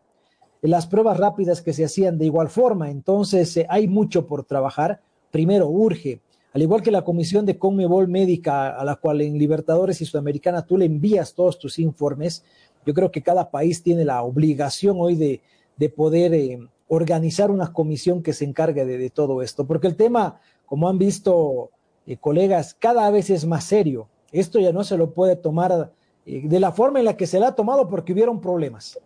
Las 0.61 0.87
pruebas 0.87 1.18
rápidas 1.18 1.62
que 1.62 1.72
se 1.72 1.85
hacían 1.85 2.18
de 2.18 2.27
igual 2.27 2.49
forma. 2.49 2.91
Entonces, 2.91 3.57
eh, 3.57 3.66
hay 3.68 3.87
mucho 3.87 4.27
por 4.27 4.45
trabajar. 4.45 5.01
Primero, 5.31 5.68
urge 5.68 6.20
al 6.55 6.63
igual 6.63 6.83
que 6.83 6.93
la 6.93 7.03
comisión 7.03 7.45
de 7.45 7.59
Conmebol 7.59 8.07
médica 8.07 8.69
a 8.69 8.85
la 8.85 8.95
cual 8.95 9.21
en 9.23 9.37
Libertadores 9.37 10.01
y 10.01 10.05
Sudamericana 10.05 10.65
tú 10.65 10.79
le 10.79 10.85
envías 10.85 11.35
todos 11.35 11.59
tus 11.59 11.81
informes, 11.81 12.45
yo 12.87 12.95
creo 12.95 13.11
que 13.11 13.25
cada 13.25 13.51
país 13.51 13.83
tiene 13.83 14.05
la 14.05 14.23
obligación 14.23 14.97
hoy 15.01 15.17
de, 15.17 15.43
de 15.77 15.89
poder 15.89 16.33
eh, 16.33 16.61
organizar 16.87 17.51
una 17.51 17.73
comisión 17.73 18.23
que 18.23 18.33
se 18.33 18.45
encargue 18.45 18.85
de, 18.85 19.11
todo 19.11 19.43
esto, 19.43 19.67
porque 19.67 19.89
el 19.89 19.97
tema, 19.97 20.41
como 20.65 20.89
han 20.89 20.97
visto 20.97 21.71
eh, 22.07 22.19
colegas, 22.19 22.73
cada 22.79 23.11
vez 23.11 23.31
es 23.31 23.45
más 23.45 23.65
serio. 23.65 24.09
Esto 24.31 24.61
ya 24.61 24.73
no 24.73 24.85
se 24.85 24.97
lo 24.97 25.13
puede 25.13 25.35
tomar 25.35 25.91
eh, 26.25 26.43
de 26.47 26.61
la 26.61 26.71
forma 26.71 27.01
en 27.01 27.07
la 27.07 27.17
que 27.17 27.27
se 27.27 27.41
le 27.41 27.47
ha 27.47 27.53
tomado 27.57 27.89
porque 27.89 28.13
hubieron 28.13 28.41
problemas. 28.41 29.01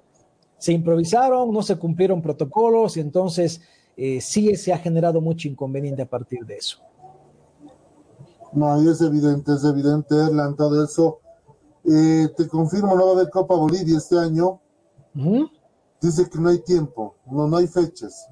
Se 0.59 0.75
improvisaron, 0.75 1.51
no 1.51 1.63
se 1.63 1.77
cumplieron 1.77 2.21
protocolos 2.21 2.99
y 2.99 3.01
entonces 3.01 3.63
sí 4.21 4.55
se 4.55 4.73
ha 4.73 4.79
generado 4.79 5.21
mucho 5.21 5.49
inconveniente 5.49 6.03
a 6.03 6.07
partir 6.07 6.45
de 6.47 6.57
eso. 6.57 6.81
No, 8.53 8.77
es 8.91 9.01
evidente, 9.01 9.53
es 9.53 9.65
evidente, 9.65 10.15
Erland, 10.15 10.57
todo 10.57 10.83
eso. 10.83 11.19
Eh, 11.85 12.29
te 12.37 12.49
confirmo, 12.49 12.95
no 12.95 13.07
va 13.07 13.11
a 13.11 13.15
haber 13.15 13.31
Copa 13.31 13.55
Bolivia 13.55 13.99
este 13.99 14.19
año. 14.19 14.61
Dice 16.01 16.29
que 16.31 16.39
no 16.39 16.49
hay 16.49 16.61
tiempo, 16.61 17.15
no, 17.27 17.49
no 17.49 17.57
hay 17.57 17.67
fechas. 17.67 18.29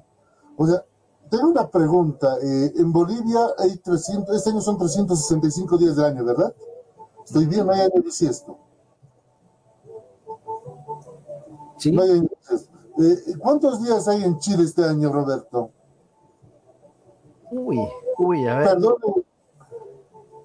O 0.55 0.65
sea, 0.65 0.83
tengo 1.29 1.49
una 1.49 1.69
pregunta. 1.69 2.37
Eh, 2.41 2.73
en 2.77 2.91
Bolivia 2.91 3.39
hay 3.57 3.77
300, 3.77 4.35
este 4.35 4.49
año 4.51 4.61
son 4.61 4.77
365 4.77 5.77
días 5.77 5.95
del 5.95 6.05
año, 6.05 6.25
¿verdad? 6.25 6.53
Estoy 7.25 7.45
bien, 7.45 7.65
no 7.65 7.73
hay 7.73 7.81
año 7.81 8.01
bisiesto. 8.03 8.57
Sí. 11.77 11.91
No 11.91 12.03
hay 12.03 12.11
año 12.11 12.29
bisiesto. 12.39 12.77
Eh, 12.99 13.37
¿Cuántos 13.39 13.83
días 13.83 14.07
hay 14.07 14.23
en 14.23 14.39
Chile 14.39 14.63
este 14.63 14.83
año, 14.83 15.11
Roberto? 15.11 15.69
Uy, 17.51 17.79
uy, 18.17 18.47
a 18.47 18.57
ver. 18.57 18.69
Perdón. 18.69 18.95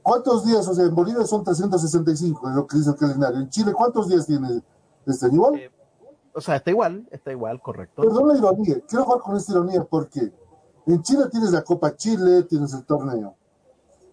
¿Cuántos 0.02 0.44
días? 0.44 0.66
O 0.68 0.74
sea, 0.74 0.84
en 0.84 0.94
Bolivia 0.94 1.24
son 1.24 1.44
365, 1.44 2.48
es 2.48 2.54
lo 2.54 2.66
que 2.66 2.76
dice 2.76 2.90
el 2.90 2.96
calendario. 2.96 3.40
¿En 3.40 3.48
Chile 3.50 3.72
cuántos 3.72 4.08
días 4.08 4.26
tiene 4.26 4.62
este? 5.06 5.26
¿Igual? 5.28 5.56
Eh, 5.56 5.70
o 6.34 6.40
sea, 6.40 6.56
está 6.56 6.70
igual, 6.70 7.06
está 7.10 7.30
igual, 7.30 7.60
correcto. 7.60 8.02
Perdón 8.02 8.28
la 8.28 8.38
ironía, 8.38 8.80
quiero 8.88 9.04
jugar 9.04 9.20
con 9.20 9.36
esta 9.36 9.52
ironía 9.52 9.84
porque 9.84 10.32
en 10.86 11.02
Chile 11.02 11.24
tienes 11.30 11.52
la 11.52 11.62
Copa 11.62 11.94
Chile, 11.94 12.42
tienes 12.44 12.72
el 12.72 12.84
torneo. 12.84 13.36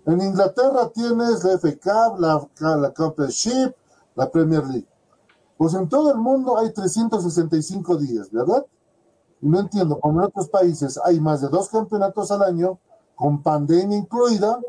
En 0.05 0.21
Inglaterra 0.21 0.89
tienes 0.93 1.43
la 1.43 1.57
FA 1.57 1.71
Cup, 1.71 2.19
la, 2.19 2.75
la 2.77 2.93
Championship, 2.93 3.73
la 4.15 4.29
Premier 4.29 4.65
League. 4.65 4.87
Pues 5.57 5.73
en 5.73 5.89
todo 5.89 6.11
el 6.11 6.17
mundo 6.17 6.57
hay 6.57 6.71
365 6.71 7.97
días, 7.97 8.31
¿verdad? 8.31 8.65
Y 9.41 9.47
no 9.47 9.59
entiendo, 9.59 9.99
como 9.99 10.19
en 10.19 10.27
otros 10.27 10.49
países 10.49 10.99
hay 11.03 11.19
más 11.19 11.41
de 11.41 11.47
dos 11.47 11.69
campeonatos 11.69 12.31
al 12.31 12.43
año, 12.43 12.79
con 13.15 13.41
pandemia 13.41 13.97
incluida, 13.97 14.59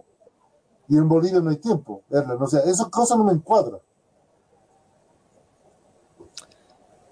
y 0.90 0.96
en 0.96 1.08
Bolivia 1.08 1.40
no 1.40 1.50
hay 1.50 1.56
tiempo. 1.56 2.02
O 2.10 2.46
sea, 2.48 2.60
esa 2.60 2.90
cosa 2.90 3.16
no 3.16 3.22
me 3.22 3.32
encuadra. 3.32 3.78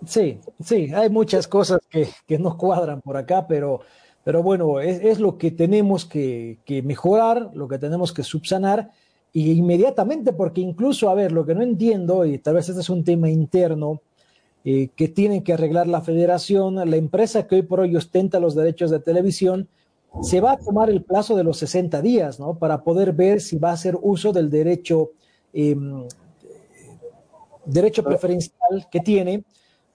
Sí, 0.04 0.40
sí, 0.60 0.92
hay 0.92 1.08
muchas 1.08 1.46
cosas 1.46 1.80
que, 1.88 2.08
que 2.26 2.38
no 2.38 2.56
cuadran 2.56 3.00
por 3.00 3.16
acá, 3.16 3.46
pero, 3.46 3.80
pero 4.24 4.42
bueno, 4.42 4.80
es, 4.80 5.00
es 5.02 5.20
lo 5.20 5.38
que 5.38 5.52
tenemos 5.52 6.04
que, 6.04 6.58
que, 6.64 6.82
mejorar, 6.82 7.50
lo 7.54 7.68
que 7.68 7.78
tenemos 7.78 8.12
que 8.12 8.24
subsanar, 8.24 8.90
y 9.32 9.52
inmediatamente, 9.52 10.32
porque 10.32 10.60
incluso, 10.60 11.08
a 11.08 11.14
ver, 11.14 11.30
lo 11.30 11.46
que 11.46 11.54
no 11.54 11.62
entiendo, 11.62 12.24
y 12.24 12.38
tal 12.38 12.54
vez 12.54 12.68
este 12.68 12.80
es 12.80 12.90
un 12.90 13.04
tema 13.04 13.30
interno, 13.30 14.02
eh, 14.64 14.90
que 14.96 15.08
tiene 15.08 15.44
que 15.44 15.52
arreglar 15.52 15.86
la 15.86 16.00
federación, 16.00 16.76
la 16.76 16.96
empresa 16.96 17.46
que 17.46 17.56
hoy 17.56 17.62
por 17.62 17.80
hoy 17.80 17.94
ostenta 17.94 18.40
los 18.40 18.56
derechos 18.56 18.90
de 18.90 18.98
televisión, 18.98 19.68
se 20.22 20.40
va 20.40 20.52
a 20.52 20.58
tomar 20.58 20.90
el 20.90 21.02
plazo 21.02 21.36
de 21.36 21.44
los 21.44 21.58
60 21.58 22.00
días, 22.02 22.40
¿no? 22.40 22.58
Para 22.58 22.82
poder 22.82 23.12
ver 23.12 23.40
si 23.40 23.58
va 23.58 23.70
a 23.70 23.74
hacer 23.74 23.96
uso 24.00 24.32
del 24.32 24.50
derecho, 24.50 25.12
eh, 25.52 25.76
derecho 27.64 28.02
preferencial 28.02 28.88
que 28.90 29.00
tiene 29.00 29.44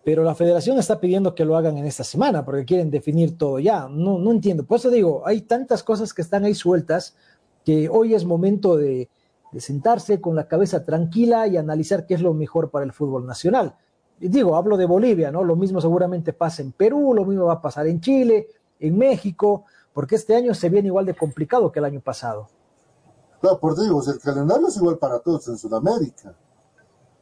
pero 0.04 0.24
la 0.24 0.36
federación 0.36 0.78
está 0.78 1.00
pidiendo 1.00 1.34
que 1.34 1.46
lo 1.46 1.56
hagan 1.56 1.78
en 1.78 1.86
esta 1.86 2.04
semana 2.04 2.44
porque 2.44 2.66
quieren 2.66 2.92
definir 2.92 3.38
todo 3.38 3.60
ya. 3.60 3.88
No, 3.88 4.20
no 4.20 4.32
entiendo. 4.32 4.66
Por 4.66 4.78
eso 4.78 4.90
digo, 4.90 5.24
hay 5.26 5.42
tantas 5.42 5.82
cosas 5.82 6.14
que 6.14 6.22
están 6.22 6.44
ahí 6.44 6.54
sueltas 6.54 7.16
que 7.66 7.88
hoy 7.88 8.14
es 8.14 8.26
momento 8.26 8.76
de, 8.76 9.10
de, 9.54 9.62
sentarse 9.62 10.20
con 10.20 10.36
la 10.36 10.50
cabeza 10.50 10.84
tranquila 10.84 11.48
y 11.48 11.56
analizar 11.56 12.06
qué 12.06 12.16
es 12.16 12.22
lo 12.22 12.34
mejor 12.34 12.70
para 12.70 12.84
el 12.84 12.92
fútbol 12.92 13.26
nacional. 13.26 13.76
Y 14.20 14.28
digo, 14.28 14.58
hablo 14.58 14.76
de 14.76 14.86
Bolivia, 14.86 15.32
¿no? 15.32 15.46
Lo 15.46 15.56
mismo 15.56 15.80
seguramente 15.80 16.34
pasa 16.34 16.62
en 16.62 16.74
Perú, 16.74 17.14
lo 17.14 17.24
mismo 17.24 17.46
va 17.46 17.54
a 17.54 17.62
pasar 17.62 17.88
en 17.88 18.02
Chile, 18.02 18.48
en 18.82 18.98
México, 18.98 19.64
porque 19.94 20.16
este 20.16 20.36
año 20.36 20.54
se 20.54 20.70
viene 20.70 20.88
igual 20.88 21.06
de 21.06 21.16
complicado 21.16 21.72
que 21.72 21.80
el 21.80 21.86
año 21.86 22.02
pasado. 22.02 22.48
Claro, 23.40 23.60
por 23.60 23.80
digo, 23.80 24.02
el 24.08 24.20
calendario 24.20 24.68
es 24.68 24.78
igual 24.78 24.98
para 24.98 25.20
todos 25.20 25.48
en 25.50 25.58
Sudamérica. 25.58 26.34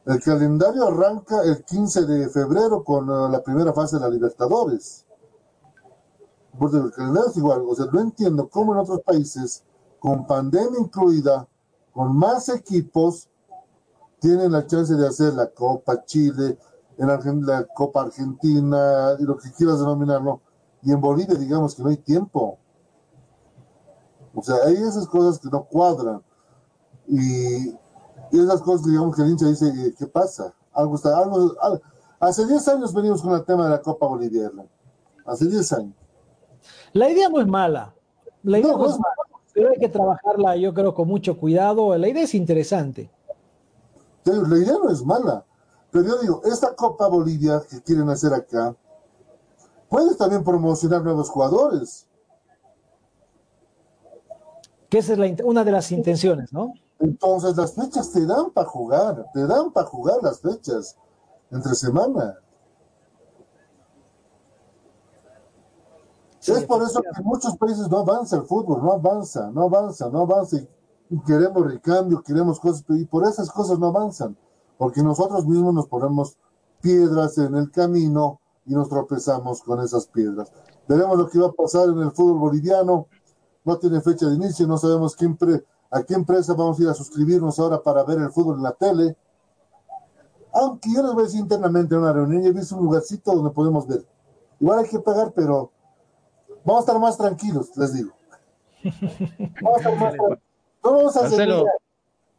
El 0.04 0.20
calendario 0.20 0.88
arranca 0.88 1.42
el 1.42 1.64
15 1.64 2.06
de 2.06 2.28
febrero 2.28 2.82
con 2.82 3.08
uh, 3.08 3.28
la 3.28 3.42
primera 3.42 3.72
fase 3.72 3.96
de 3.96 4.02
la 4.02 4.08
Libertadores. 4.08 5.06
Porque 6.58 6.76
el 6.76 6.92
calendario 6.92 7.30
es 7.30 7.36
igual. 7.36 7.62
O 7.66 7.74
sea, 7.74 7.86
no 7.92 8.00
entiendo 8.00 8.48
cómo 8.48 8.72
en 8.72 8.80
otros 8.80 9.00
países, 9.02 9.62
con 10.00 10.26
pandemia 10.26 10.80
incluida, 10.80 11.46
con 11.92 12.16
más 12.16 12.48
equipos, 12.48 13.28
tienen 14.18 14.52
la 14.52 14.66
chance 14.66 14.94
de 14.94 15.06
hacer 15.06 15.34
la 15.34 15.48
Copa 15.48 16.04
Chile, 16.04 16.58
en 16.98 17.46
la 17.46 17.66
Copa 17.74 18.02
Argentina, 18.02 19.16
y 19.18 19.24
lo 19.24 19.36
que 19.36 19.50
quieras 19.52 19.80
denominarlo. 19.80 20.40
Y 20.82 20.92
en 20.92 21.00
Bolivia, 21.00 21.34
digamos 21.36 21.74
que 21.74 21.82
no 21.82 21.88
hay 21.88 21.96
tiempo. 21.96 22.58
O 24.34 24.42
sea, 24.42 24.56
hay 24.66 24.74
esas 24.74 25.06
cosas 25.06 25.38
que 25.38 25.48
no 25.48 25.64
cuadran. 25.64 26.22
Y 27.08 27.74
y 28.32 28.40
esas 28.40 28.62
cosas, 28.62 28.86
digamos, 28.86 29.14
que 29.14 29.22
el 29.22 29.30
hincha 29.30 29.46
dice, 29.46 29.94
¿qué 29.98 30.06
pasa? 30.06 30.54
Algo 30.72 30.94
está, 30.94 31.18
algo, 31.18 31.54
algo. 31.60 31.82
Hace 32.18 32.46
10 32.46 32.66
años 32.68 32.94
venimos 32.94 33.20
con 33.20 33.34
el 33.34 33.44
tema 33.44 33.64
de 33.64 33.70
la 33.70 33.82
Copa 33.82 34.06
Boliviana. 34.06 34.64
Hace 35.26 35.46
10 35.46 35.72
años. 35.74 35.94
La 36.94 37.10
idea 37.10 37.28
no 37.28 37.40
es 37.40 37.46
mala. 37.46 37.94
La 38.42 38.58
idea 38.58 38.72
no, 38.72 38.78
no 38.78 38.86
es 38.86 38.98
mala. 38.98 39.14
Pero 39.52 39.68
hay 39.68 39.78
que 39.78 39.88
trabajarla, 39.90 40.56
yo 40.56 40.72
creo, 40.72 40.94
con 40.94 41.08
mucho 41.08 41.36
cuidado. 41.36 41.94
La 41.98 42.08
idea 42.08 42.22
es 42.22 42.34
interesante. 42.34 43.10
La 44.24 44.56
idea 44.56 44.78
no 44.82 44.88
es 44.88 45.04
mala. 45.04 45.44
Pero 45.90 46.06
yo 46.06 46.18
digo, 46.22 46.42
esta 46.44 46.74
Copa 46.74 47.08
Bolivia 47.08 47.60
que 47.68 47.82
quieren 47.82 48.08
hacer 48.08 48.32
acá, 48.32 48.74
puede 49.90 50.14
también 50.14 50.42
promocionar 50.42 51.02
nuevos 51.02 51.28
jugadores. 51.28 52.06
Que 54.92 54.98
esa 54.98 55.14
es 55.14 55.18
la, 55.18 55.34
una 55.46 55.64
de 55.64 55.72
las 55.72 55.90
intenciones, 55.90 56.52
¿no? 56.52 56.74
Entonces 56.98 57.56
las 57.56 57.74
fechas 57.74 58.12
te 58.12 58.26
dan 58.26 58.50
para 58.50 58.68
jugar, 58.68 59.24
te 59.32 59.46
dan 59.46 59.72
para 59.72 59.86
jugar 59.86 60.18
las 60.20 60.40
fechas 60.40 60.98
entre 61.50 61.74
semana. 61.74 62.38
Sí, 66.40 66.52
es 66.52 66.64
por 66.64 66.82
eso 66.82 67.00
que 67.00 67.08
en 67.08 67.24
muchos 67.24 67.56
países 67.56 67.88
no 67.88 68.00
avanza 68.00 68.36
el 68.36 68.42
fútbol, 68.42 68.82
no 68.82 68.92
avanza, 68.92 69.50
no 69.50 69.62
avanza, 69.62 70.10
no 70.10 70.20
avanza. 70.20 70.58
Y 71.08 71.18
queremos 71.20 71.64
recambio, 71.64 72.22
queremos 72.22 72.60
cosas, 72.60 72.84
y 72.90 73.06
por 73.06 73.26
esas 73.26 73.50
cosas 73.50 73.78
no 73.78 73.86
avanzan, 73.86 74.36
porque 74.76 75.02
nosotros 75.02 75.46
mismos 75.46 75.72
nos 75.72 75.86
ponemos 75.86 76.36
piedras 76.82 77.38
en 77.38 77.54
el 77.54 77.70
camino 77.70 78.40
y 78.66 78.74
nos 78.74 78.90
tropezamos 78.90 79.62
con 79.62 79.80
esas 79.80 80.06
piedras. 80.06 80.52
Veremos 80.86 81.16
lo 81.16 81.30
que 81.30 81.38
va 81.38 81.46
a 81.46 81.52
pasar 81.52 81.88
en 81.88 81.98
el 81.98 82.10
fútbol 82.10 82.40
boliviano. 82.40 83.06
No 83.64 83.78
tiene 83.78 84.00
fecha 84.00 84.26
de 84.26 84.34
inicio, 84.34 84.66
no 84.66 84.76
sabemos 84.76 85.14
quién 85.16 85.36
pre 85.36 85.64
¿A 85.92 86.02
qué 86.02 86.14
empresa 86.14 86.54
vamos 86.54 86.78
a 86.80 86.82
ir 86.82 86.88
a 86.88 86.94
suscribirnos 86.94 87.58
ahora 87.58 87.82
para 87.82 88.02
ver 88.02 88.18
el 88.18 88.30
fútbol 88.30 88.56
en 88.56 88.62
la 88.62 88.72
tele? 88.72 89.14
Aunque 90.54 90.88
yo 90.94 91.02
les 91.02 91.12
voy 91.12 91.22
a 91.22 91.26
decir 91.26 91.40
internamente 91.40 91.94
en 91.94 92.00
una 92.00 92.14
reunión, 92.14 92.44
he 92.44 92.50
visto 92.50 92.76
un 92.76 92.84
lugarcito 92.84 93.34
donde 93.34 93.50
podemos 93.50 93.86
ver. 93.86 94.02
Igual 94.58 94.78
hay 94.78 94.88
que 94.88 94.98
pagar, 95.00 95.32
pero 95.36 95.70
vamos 96.64 96.80
a 96.80 96.86
estar 96.86 96.98
más 96.98 97.18
tranquilos, 97.18 97.76
les 97.76 97.92
digo. 97.92 98.12
Vamos 99.60 99.76
a 99.76 99.90
estar 99.90 99.96
más 99.98 100.14
tranquilos. 100.14 100.38
No 100.82 100.92
vamos 100.92 101.16
a 101.16 101.22
Marcelo, 101.22 101.66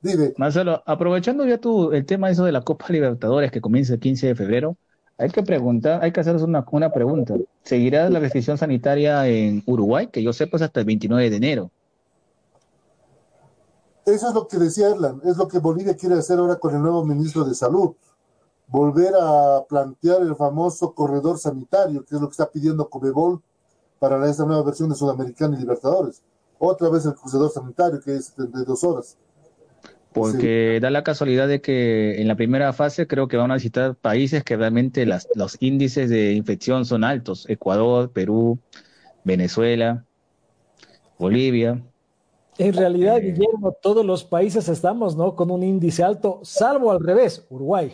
Dime. 0.01 0.33
Marcelo, 0.37 0.83
aprovechando 0.85 1.45
ya 1.45 1.59
tú 1.59 1.91
el 1.91 2.05
tema 2.05 2.31
eso 2.31 2.43
de 2.45 2.51
la 2.51 2.61
Copa 2.61 2.87
Libertadores 2.89 3.51
que 3.51 3.61
comienza 3.61 3.93
el 3.93 3.99
15 3.99 4.27
de 4.27 4.35
febrero, 4.35 4.77
hay 5.17 5.29
que 5.29 5.43
preguntar, 5.43 6.03
hay 6.03 6.11
que 6.11 6.19
hacernos 6.19 6.43
una, 6.43 6.65
una 6.71 6.91
pregunta. 6.91 7.35
¿Seguirá 7.63 8.09
la 8.09 8.19
restricción 8.19 8.57
sanitaria 8.57 9.27
en 9.27 9.63
Uruguay? 9.65 10.07
Que 10.07 10.23
yo 10.23 10.33
sepa 10.33 10.57
es 10.57 10.63
hasta 10.63 10.79
el 10.79 10.85
29 10.85 11.29
de 11.29 11.35
enero. 11.35 11.71
Eso 14.05 14.27
es 14.27 14.33
lo 14.33 14.47
que 14.47 14.57
decía 14.57 14.89
Erlan, 14.89 15.21
es 15.23 15.37
lo 15.37 15.47
que 15.47 15.59
Bolivia 15.59 15.95
quiere 15.95 16.15
hacer 16.15 16.37
ahora 16.37 16.57
con 16.57 16.75
el 16.75 16.81
nuevo 16.81 17.05
ministro 17.05 17.45
de 17.45 17.55
Salud. 17.55 17.93
Volver 18.67 19.13
a 19.17 19.63
plantear 19.69 20.21
el 20.21 20.35
famoso 20.35 20.93
corredor 20.93 21.37
sanitario, 21.37 22.03
que 22.03 22.15
es 22.15 22.21
lo 22.21 22.27
que 22.27 22.31
está 22.31 22.49
pidiendo 22.49 22.89
Comebol 22.89 23.41
para 23.99 24.29
esta 24.29 24.45
nueva 24.45 24.63
versión 24.63 24.89
de 24.89 24.95
Sudamericana 24.95 25.55
y 25.55 25.61
Libertadores. 25.61 26.21
Otra 26.59 26.89
vez 26.89 27.05
el 27.05 27.15
corredor 27.15 27.49
sanitario, 27.49 28.01
que 28.01 28.15
es 28.15 28.25
72 28.25 28.83
horas. 28.83 29.17
Porque 30.13 30.75
sí. 30.75 30.79
da 30.79 30.89
la 30.89 31.03
casualidad 31.03 31.47
de 31.47 31.61
que 31.61 32.21
en 32.21 32.27
la 32.27 32.35
primera 32.35 32.71
fase 32.73 33.07
creo 33.07 33.27
que 33.27 33.37
van 33.37 33.51
a 33.51 33.55
visitar 33.55 33.95
países 33.95 34.43
que 34.43 34.55
realmente 34.55 35.05
las, 35.05 35.27
los 35.35 35.57
índices 35.59 36.09
de 36.09 36.33
infección 36.33 36.85
son 36.85 37.03
altos. 37.03 37.49
Ecuador, 37.49 38.11
Perú, 38.11 38.59
Venezuela, 39.23 40.05
Bolivia. 41.17 41.81
En 42.57 42.73
realidad, 42.73 43.17
eh, 43.17 43.31
Guillermo, 43.31 43.75
todos 43.81 44.05
los 44.05 44.23
países 44.23 44.69
estamos, 44.69 45.15
¿no? 45.15 45.35
Con 45.35 45.49
un 45.49 45.63
índice 45.63 46.03
alto, 46.03 46.39
salvo 46.43 46.91
al 46.91 47.03
revés, 47.03 47.45
Uruguay. 47.49 47.93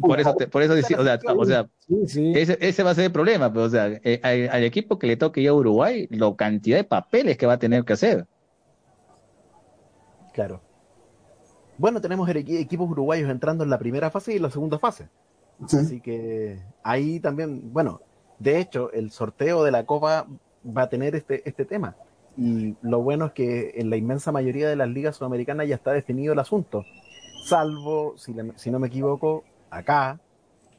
Por 0.00 0.18
eso, 0.18 0.34
te, 0.34 0.48
por 0.48 0.62
eso 0.62 0.74
decía, 0.74 0.98
o 0.98 1.04
sea, 1.04 1.20
o 1.36 1.44
sea 1.44 1.68
sí, 1.86 2.06
sí. 2.06 2.32
Ese, 2.34 2.56
ese, 2.60 2.82
va 2.82 2.90
a 2.90 2.94
ser 2.94 3.04
el 3.04 3.12
problema, 3.12 3.52
pero, 3.52 3.66
o 3.66 3.68
sea, 3.68 3.88
eh, 4.02 4.18
al, 4.22 4.48
al, 4.48 4.64
equipo 4.64 4.98
que 4.98 5.06
le 5.06 5.18
toque 5.18 5.42
ya 5.42 5.50
a 5.50 5.54
Uruguay, 5.54 6.08
la 6.10 6.34
cantidad 6.34 6.78
de 6.78 6.84
papeles 6.84 7.36
que 7.36 7.44
va 7.44 7.54
a 7.54 7.58
tener 7.58 7.84
que 7.84 7.92
hacer. 7.92 8.26
Claro. 10.32 10.63
Bueno, 11.76 12.00
tenemos 12.00 12.28
equipos 12.28 12.88
uruguayos 12.88 13.30
entrando 13.30 13.64
en 13.64 13.70
la 13.70 13.78
primera 13.78 14.10
fase 14.10 14.32
y 14.32 14.36
en 14.36 14.42
la 14.42 14.50
segunda 14.50 14.78
fase. 14.78 15.08
Sí. 15.66 15.76
Así 15.76 16.00
que 16.00 16.60
ahí 16.82 17.20
también, 17.20 17.72
bueno, 17.72 18.00
de 18.38 18.60
hecho, 18.60 18.92
el 18.92 19.10
sorteo 19.10 19.64
de 19.64 19.70
la 19.70 19.86
Copa 19.86 20.26
va 20.64 20.82
a 20.82 20.88
tener 20.88 21.14
este, 21.14 21.48
este 21.48 21.64
tema. 21.64 21.96
Y 22.36 22.76
lo 22.82 23.00
bueno 23.02 23.26
es 23.26 23.32
que 23.32 23.74
en 23.76 23.90
la 23.90 23.96
inmensa 23.96 24.32
mayoría 24.32 24.68
de 24.68 24.76
las 24.76 24.88
ligas 24.88 25.16
sudamericanas 25.16 25.68
ya 25.68 25.76
está 25.76 25.92
definido 25.92 26.32
el 26.32 26.38
asunto. 26.38 26.84
salvo, 27.46 28.14
si, 28.16 28.34
si 28.56 28.70
no 28.70 28.78
me 28.78 28.88
equivoco, 28.88 29.44
acá, 29.70 30.20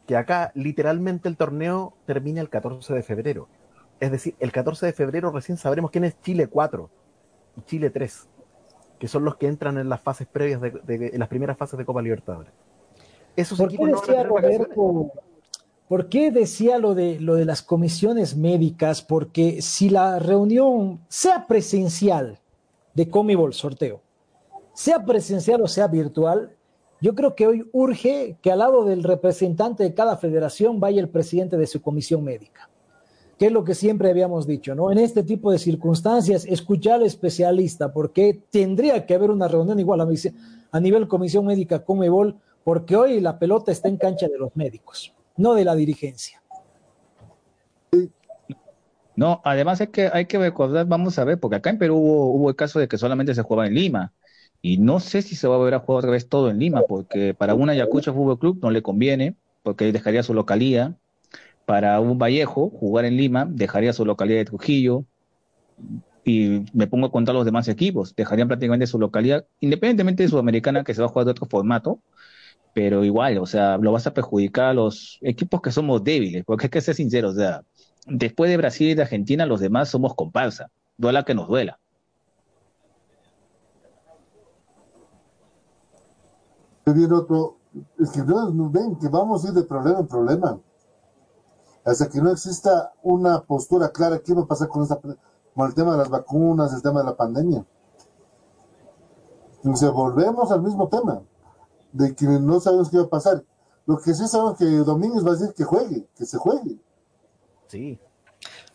que 0.08 0.16
acá 0.16 0.52
literalmente 0.56 1.30
el 1.30 1.38
torneo 1.38 1.94
termina 2.06 2.42
el 2.42 2.50
14 2.50 2.94
de 2.94 3.04
febrero. 3.04 3.48
Es 4.00 4.12
decir, 4.12 4.36
el 4.40 4.52
14 4.52 4.88
de 4.88 4.94
febrero 4.94 5.32
recién 5.32 5.58
sabremos 5.58 5.92
quién 5.92 6.04
es 6.04 6.20
Chile 6.22 6.48
4 6.48 6.90
y 7.58 7.62
Chile 7.62 7.90
3, 7.90 8.28
que 9.00 9.08
son 9.08 9.26
los 9.26 9.36
que 9.36 9.48
entran 9.48 9.78
en 9.78 9.90
las 9.90 10.02
fases 10.02 10.28
previas 10.28 10.62
de, 10.62 11.12
en 11.14 11.20
las 11.20 11.30
primeras 11.30 11.58
fases 11.58 11.78
de 11.78 11.86
Copa 11.86 12.02
Libertadores. 12.02 12.52
Esos 13.36 13.58
¿Por 13.58 13.70
qué 13.70 13.86
decía 13.86 14.24
Roberto, 14.24 15.12
¿Por 15.88 16.10
qué 16.10 16.32
decía 16.32 16.80
lo 16.80 16.96
de, 16.96 17.20
lo 17.20 17.36
de 17.36 17.46
las 17.46 17.62
comisiones 17.62 18.36
médicas? 18.36 19.04
Porque 19.04 19.62
si 19.62 19.90
la 19.90 20.18
reunión, 20.18 21.00
sea 21.10 21.46
presencial 21.48 22.40
de 22.96 23.10
Comibol 23.10 23.54
sorteo, 23.54 24.02
sea 24.74 25.06
presencial 25.06 25.62
o 25.62 25.68
sea 25.68 25.88
virtual, 25.88 26.56
yo 27.02 27.14
creo 27.14 27.36
que 27.36 27.46
hoy 27.46 27.70
urge 27.72 28.38
que 28.42 28.52
al 28.52 28.60
lado 28.60 28.84
del 28.86 29.04
representante 29.04 29.84
de 29.84 29.94
cada 29.94 30.18
federación 30.18 30.80
vaya 30.80 31.02
el 31.02 31.10
presidente 31.10 31.56
de 31.56 31.68
su 31.68 31.82
comisión 31.82 32.24
médica, 32.24 32.70
que 33.38 33.48
es 33.48 33.52
lo 33.52 33.64
que 33.64 33.76
siempre 33.76 34.10
habíamos 34.10 34.48
dicho, 34.48 34.76
¿no? 34.76 34.92
En 34.92 34.98
este 34.98 35.24
tipo 35.24 35.52
de 35.52 35.60
circunstancias, 35.60 36.46
escuchar 36.46 36.96
al 36.96 37.04
especialista, 37.04 37.92
porque 37.92 38.42
tendría 38.50 39.06
que 39.06 39.16
haber 39.16 39.32
una 39.32 39.48
reunión 39.48 39.80
igual 39.80 40.02
a, 40.02 40.80
nivel 40.80 41.08
comisión 41.08 41.46
médica 41.46 41.84
Comebol, 41.84 42.38
porque 42.64 42.96
hoy 42.96 43.20
la 43.20 43.38
pelota 43.38 43.72
está 43.72 43.90
en 43.90 43.98
cancha 43.98 44.28
de 44.28 44.38
los 44.38 44.56
médicos 44.56 45.14
no 45.38 45.54
de 45.54 45.66
la 45.66 45.76
dirigencia. 45.76 46.42
No, 49.16 49.42
además 49.46 49.80
es 49.80 49.90
que 49.90 50.10
hay 50.12 50.26
que 50.26 50.38
recordar, 50.38 50.86
vamos 50.88 51.18
a 51.20 51.24
ver, 51.24 51.40
porque 51.40 51.56
acá 51.56 51.70
en 51.70 51.78
Perú 51.78 51.96
hubo, 51.98 52.50
el 52.50 52.56
caso 52.56 52.80
de 52.80 52.90
que 52.90 52.98
solamente 52.98 53.34
se 53.34 53.44
jugaba 53.44 53.68
en 53.68 53.74
Lima. 53.74 54.14
Y 54.62 54.78
no 54.78 55.00
sé 55.00 55.22
si 55.22 55.36
se 55.36 55.48
va 55.48 55.56
a 55.56 55.58
volver 55.58 55.76
a 55.76 55.80
jugar 55.80 56.00
otra 56.00 56.12
vez 56.12 56.28
todo 56.28 56.50
en 56.50 56.60
Lima, 56.60 56.82
porque 56.88 57.34
para 57.34 57.54
una 57.56 57.72
Ayacucho 57.74 58.14
Fútbol 58.14 58.40
Club 58.40 58.60
no 58.62 58.72
le 58.72 58.82
conviene, 58.82 59.36
porque 59.64 59.92
dejaría 59.92 60.24
su 60.24 60.34
localía. 60.34 60.98
Para 61.66 62.00
un 62.00 62.18
Vallejo, 62.18 62.70
jugar 62.70 63.06
en 63.06 63.18
Lima, 63.18 63.46
dejaría 63.50 63.94
su 63.94 64.06
localidad 64.06 64.40
de 64.40 64.46
Trujillo. 64.46 65.06
Y 66.24 66.66
me 66.74 66.88
pongo 66.88 67.08
a 67.08 67.12
contar 67.12 67.36
los 67.36 67.46
demás 67.46 67.68
equipos, 67.68 68.16
dejarían 68.16 68.48
prácticamente 68.48 68.88
su 68.88 68.98
localidad, 68.98 69.46
independientemente 69.60 70.24
de 70.24 70.30
Sudamericana, 70.30 70.84
que 70.84 70.94
se 70.94 71.02
va 71.02 71.08
a 71.08 71.10
jugar 71.10 71.26
de 71.26 71.32
otro 71.32 71.46
formato, 71.46 72.00
pero 72.74 73.06
igual, 73.06 73.38
o 73.38 73.46
sea, 73.46 73.78
lo 73.78 73.92
vas 73.92 74.08
a 74.08 74.14
perjudicar 74.14 74.66
a 74.66 74.74
los 74.74 75.20
equipos 75.22 75.62
que 75.62 75.72
somos 75.72 76.04
débiles, 76.04 76.44
porque 76.44 76.66
hay 76.66 76.70
que 76.72 76.82
ser 76.82 76.96
sinceros, 76.96 77.36
o 77.36 77.38
sea, 77.38 77.62
después 78.06 78.50
de 78.50 78.58
Brasil 78.58 78.90
y 78.90 78.96
de 78.96 79.04
Argentina, 79.04 79.46
los 79.46 79.60
demás 79.60 79.90
somos 79.90 80.16
comparsa, 80.16 80.70
duela 80.98 81.24
que 81.24 81.36
nos 81.36 81.48
duela. 81.48 81.80
otro, 87.14 87.58
es 88.00 88.12
que 88.12 88.24
no 88.24 88.70
ven 88.70 88.96
que 88.98 89.08
vamos 89.08 89.46
a 89.46 89.48
ir 89.50 89.54
de 89.54 89.64
problema 89.64 90.00
en 90.00 90.08
problema. 90.08 90.60
Hasta 91.86 92.10
que 92.10 92.20
no 92.20 92.32
exista 92.32 92.94
una 93.04 93.42
postura 93.42 93.90
clara, 93.90 94.20
¿qué 94.20 94.34
va 94.34 94.42
a 94.42 94.48
pasar 94.48 94.68
con, 94.68 94.84
esta, 94.84 95.00
con 95.00 95.68
el 95.68 95.74
tema 95.76 95.92
de 95.92 96.00
las 96.00 96.10
vacunas, 96.10 96.74
el 96.74 96.82
tema 96.82 97.02
de 97.02 97.06
la 97.06 97.16
pandemia? 97.16 97.64
Entonces 99.58 99.92
volvemos 99.92 100.52
al 100.52 100.64
mismo 100.64 100.88
tema 100.88 101.22
de 101.94 102.16
que 102.16 102.26
no 102.26 102.60
sabemos 102.60 102.90
qué 102.90 102.98
va 102.98 103.04
a 103.04 103.10
pasar. 103.10 103.44
Lo 103.86 103.98
que 104.00 104.14
sí 104.16 104.28
sabemos 104.28 104.58
que 104.58 104.66
Domínguez 104.66 105.24
va 105.24 105.30
a 105.30 105.36
decir 105.36 105.54
que 105.54 105.64
juegue, 105.64 106.08
que 106.18 106.26
se 106.26 106.38
juegue. 106.38 106.78
Sí. 107.68 108.00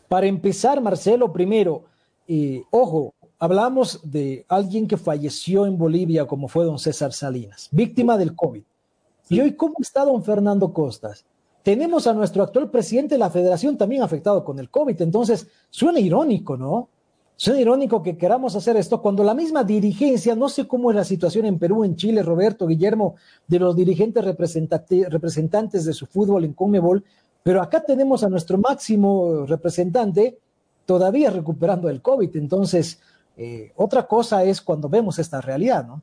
Para 0.07 0.27
empezar, 0.27 0.81
Marcelo, 0.81 1.31
primero, 1.31 1.83
eh, 2.27 2.63
ojo, 2.71 3.13
hablamos 3.39 3.99
de 4.03 4.45
alguien 4.47 4.87
que 4.87 4.97
falleció 4.97 5.65
en 5.65 5.77
Bolivia, 5.77 6.27
como 6.27 6.47
fue 6.47 6.63
don 6.63 6.79
César 6.79 7.11
Salinas, 7.11 7.67
víctima 7.71 8.17
del 8.17 8.35
COVID. 8.35 8.63
¿Y 9.29 9.39
hoy 9.39 9.55
cómo 9.55 9.75
está 9.79 10.05
don 10.05 10.23
Fernando 10.23 10.73
Costas? 10.73 11.25
Tenemos 11.63 12.07
a 12.07 12.13
nuestro 12.13 12.43
actual 12.43 12.69
presidente 12.71 13.15
de 13.15 13.19
la 13.19 13.29
federación 13.29 13.77
también 13.77 14.01
afectado 14.01 14.43
con 14.43 14.57
el 14.59 14.69
COVID, 14.69 15.01
entonces 15.01 15.47
suena 15.69 15.99
irónico, 15.99 16.57
¿no? 16.57 16.89
Es 17.37 17.47
irónico 17.47 18.03
que 18.03 18.17
queramos 18.17 18.55
hacer 18.55 18.77
esto 18.77 19.01
cuando 19.01 19.23
la 19.23 19.33
misma 19.33 19.63
dirigencia, 19.63 20.35
no 20.35 20.47
sé 20.47 20.67
cómo 20.67 20.91
es 20.91 20.95
la 20.95 21.03
situación 21.03 21.45
en 21.45 21.57
Perú, 21.57 21.83
en 21.83 21.95
Chile, 21.95 22.21
Roberto, 22.21 22.67
Guillermo, 22.67 23.15
de 23.47 23.57
los 23.57 23.75
dirigentes 23.75 24.23
representantes 24.23 25.85
de 25.85 25.93
su 25.93 26.05
fútbol 26.05 26.45
en 26.45 26.53
Conmebol, 26.53 27.03
pero 27.41 27.61
acá 27.63 27.81
tenemos 27.81 28.23
a 28.23 28.29
nuestro 28.29 28.59
máximo 28.59 29.45
representante 29.47 30.37
todavía 30.85 31.31
recuperando 31.31 31.89
el 31.89 32.01
COVID. 32.01 32.35
Entonces, 32.35 32.99
eh, 33.37 33.71
otra 33.75 34.05
cosa 34.05 34.43
es 34.43 34.61
cuando 34.61 34.87
vemos 34.87 35.17
esta 35.17 35.41
realidad, 35.41 35.85
¿no? 35.87 36.01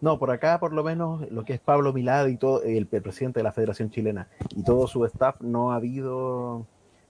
No, 0.00 0.18
por 0.18 0.30
acá 0.30 0.58
por 0.58 0.72
lo 0.72 0.84
menos 0.84 1.30
lo 1.30 1.44
que 1.44 1.54
es 1.54 1.60
Pablo 1.60 1.92
Milad 1.92 2.26
y 2.26 2.36
todo, 2.36 2.62
el 2.62 2.86
presidente 2.86 3.40
de 3.40 3.44
la 3.44 3.52
Federación 3.52 3.90
Chilena 3.90 4.28
y 4.54 4.62
todo 4.62 4.86
su 4.86 5.04
staff 5.06 5.40
no 5.40 5.72
ha 5.72 5.76
habido 5.76 6.66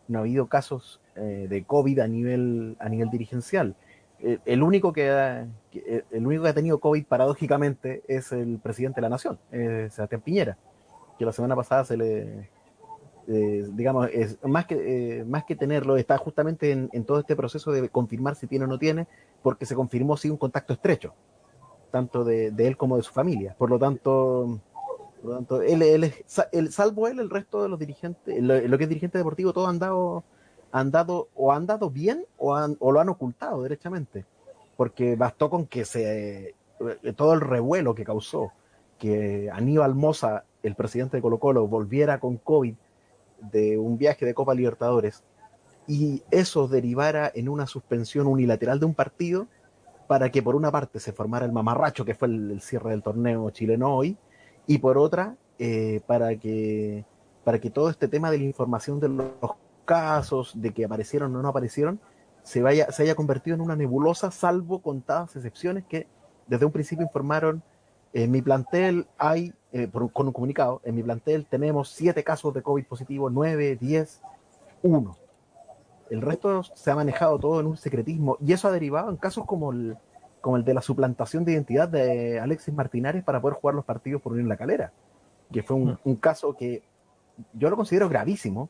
no 0.08 0.18
ha 0.18 0.22
habido 0.22 0.46
casos 0.46 1.00
eh, 1.16 1.46
de 1.48 1.64
COVID 1.64 2.00
a 2.00 2.08
nivel, 2.08 2.76
a 2.78 2.88
nivel 2.88 3.10
dirigencial. 3.10 3.74
Eh, 4.20 4.38
el, 4.44 4.62
único 4.62 4.92
que 4.92 5.10
ha, 5.10 5.46
eh, 5.72 6.04
el 6.10 6.26
único 6.26 6.44
que 6.44 6.48
ha 6.48 6.54
tenido 6.54 6.78
COVID 6.78 7.06
paradójicamente 7.06 8.02
es 8.08 8.32
el 8.32 8.58
presidente 8.58 8.96
de 8.96 9.02
la 9.02 9.08
Nación, 9.10 9.38
Sebastián 9.50 10.20
Piñera, 10.22 10.58
que 11.18 11.24
la 11.24 11.32
semana 11.32 11.56
pasada 11.56 11.84
se 11.84 11.96
le, 11.96 12.50
digamos, 13.26 14.08
es, 14.12 14.38
más, 14.44 14.66
que, 14.66 15.24
más 15.26 15.44
que 15.44 15.56
tenerlo, 15.56 15.96
está 15.96 16.16
justamente 16.18 16.70
en, 16.70 16.88
en, 16.92 17.04
todo 17.04 17.20
este 17.20 17.36
proceso 17.36 17.72
de 17.72 17.88
confirmar 17.88 18.36
si 18.36 18.46
tiene 18.46 18.64
o 18.64 18.68
no 18.68 18.78
tiene, 18.78 19.06
porque 19.42 19.66
se 19.66 19.74
confirmó 19.74 20.16
sí 20.16 20.30
un 20.30 20.36
contacto 20.36 20.72
estrecho, 20.72 21.14
tanto 21.94 22.24
de, 22.24 22.48
él 22.58 22.76
como 22.76 22.96
de 22.96 23.04
su 23.04 23.12
familia. 23.12 23.54
Por 23.56 23.70
lo 23.70 23.78
tanto, 23.78 24.58
por 25.22 25.30
lo 25.30 25.36
tanto, 25.36 25.62
él, 25.62 25.80
él, 25.80 26.12
salvo 26.72 27.06
él, 27.06 27.20
el 27.20 27.30
resto 27.30 27.62
de 27.62 27.68
los 27.68 27.78
dirigentes, 27.78 28.42
lo, 28.42 28.76
que 28.76 28.82
es 28.82 28.88
dirigente 28.88 29.16
deportivo, 29.16 29.52
todos 29.52 29.68
han 29.68 29.78
dado, 29.78 30.24
han 30.72 30.90
dado 30.90 31.28
o 31.36 31.52
han 31.52 31.66
dado 31.66 31.90
bien 31.90 32.26
o 32.36 32.92
lo 32.92 33.00
han 33.00 33.08
ocultado 33.08 33.62
derechamente. 33.62 34.24
Porque 34.76 35.14
bastó 35.14 35.48
con 35.48 35.66
que 35.66 35.84
se 35.84 36.56
eh, 36.80 37.12
todo 37.14 37.32
el 37.32 37.40
revuelo 37.40 37.94
que 37.94 38.02
causó 38.02 38.50
que 38.98 39.48
Aníbal 39.52 39.94
Moza, 39.94 40.42
el 40.64 40.74
presidente 40.74 41.18
de 41.18 41.22
Colo 41.22 41.38
Colo, 41.38 41.68
volviera 41.68 42.18
con 42.18 42.38
COVID 42.38 42.74
de 43.52 43.78
un 43.78 43.98
viaje 43.98 44.26
de 44.26 44.34
Copa 44.34 44.52
Libertadores 44.52 45.22
y 45.86 46.24
eso 46.32 46.66
derivara 46.66 47.30
en 47.32 47.48
una 47.48 47.68
suspensión 47.68 48.26
unilateral 48.26 48.80
de 48.80 48.86
un 48.86 48.94
partido 48.94 49.46
para 50.06 50.30
que 50.30 50.42
por 50.42 50.54
una 50.54 50.70
parte 50.70 51.00
se 51.00 51.12
formara 51.12 51.46
el 51.46 51.52
mamarracho 51.52 52.04
que 52.04 52.14
fue 52.14 52.28
el 52.28 52.60
cierre 52.60 52.90
del 52.90 53.02
torneo 53.02 53.50
chileno 53.50 53.94
hoy 53.94 54.16
y 54.66 54.78
por 54.78 54.98
otra, 54.98 55.36
eh, 55.58 56.00
para, 56.06 56.36
que, 56.36 57.04
para 57.44 57.60
que 57.60 57.70
todo 57.70 57.90
este 57.90 58.08
tema 58.08 58.30
de 58.30 58.38
la 58.38 58.44
información 58.44 59.00
de 59.00 59.08
los 59.08 59.30
casos, 59.84 60.52
de 60.54 60.72
que 60.72 60.84
aparecieron 60.84 61.34
o 61.36 61.42
no 61.42 61.48
aparecieron, 61.48 62.00
se, 62.42 62.62
vaya, 62.62 62.90
se 62.90 63.02
haya 63.02 63.14
convertido 63.14 63.54
en 63.54 63.60
una 63.60 63.76
nebulosa, 63.76 64.30
salvo 64.30 64.80
contadas 64.80 65.36
excepciones 65.36 65.84
que 65.84 66.06
desde 66.46 66.66
un 66.66 66.72
principio 66.72 67.04
informaron, 67.04 67.62
en 68.12 68.30
mi 68.30 68.42
plantel 68.42 69.06
hay, 69.18 69.52
eh, 69.72 69.88
con 69.90 70.26
un 70.26 70.32
comunicado, 70.32 70.80
en 70.84 70.94
mi 70.94 71.02
plantel 71.02 71.46
tenemos 71.46 71.88
siete 71.90 72.22
casos 72.22 72.54
de 72.54 72.62
COVID 72.62 72.86
positivo, 72.86 73.28
nueve, 73.28 73.76
diez, 73.80 74.20
uno. 74.82 75.16
El 76.10 76.20
resto 76.20 76.62
se 76.62 76.90
ha 76.90 76.94
manejado 76.94 77.38
todo 77.38 77.60
en 77.60 77.66
un 77.66 77.76
secretismo 77.76 78.36
y 78.44 78.52
eso 78.52 78.68
ha 78.68 78.72
derivado 78.72 79.10
en 79.10 79.16
casos 79.16 79.44
como 79.46 79.72
el, 79.72 79.96
como 80.40 80.56
el 80.56 80.64
de 80.64 80.74
la 80.74 80.82
suplantación 80.82 81.44
de 81.44 81.52
identidad 81.52 81.88
de 81.88 82.38
Alexis 82.38 82.74
Martinares 82.74 83.24
para 83.24 83.40
poder 83.40 83.56
jugar 83.56 83.74
los 83.74 83.84
partidos 83.84 84.20
por 84.20 84.32
Unión 84.32 84.48
La 84.48 84.56
Calera, 84.56 84.92
que 85.50 85.62
fue 85.62 85.76
un, 85.76 85.98
mm. 86.04 86.12
caso 86.16 86.54
que 86.54 86.82
yo 87.54 87.70
lo 87.70 87.76
considero 87.76 88.08
gravísimo, 88.08 88.68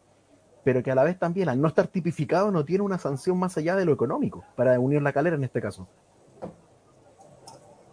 pero 0.62 0.82
que 0.82 0.92
a 0.92 0.94
la 0.94 1.02
vez 1.02 1.18
también, 1.18 1.48
al 1.48 1.60
no 1.60 1.68
estar 1.68 1.88
tipificado, 1.88 2.50
no 2.50 2.64
tiene 2.64 2.84
una 2.84 2.98
sanción 2.98 3.38
más 3.38 3.56
allá 3.58 3.74
de 3.76 3.84
lo 3.84 3.92
económico 3.92 4.44
para 4.54 4.78
Unión 4.78 5.02
La 5.02 5.12
Calera 5.12 5.36
en 5.36 5.44
este 5.44 5.60
caso. 5.60 5.88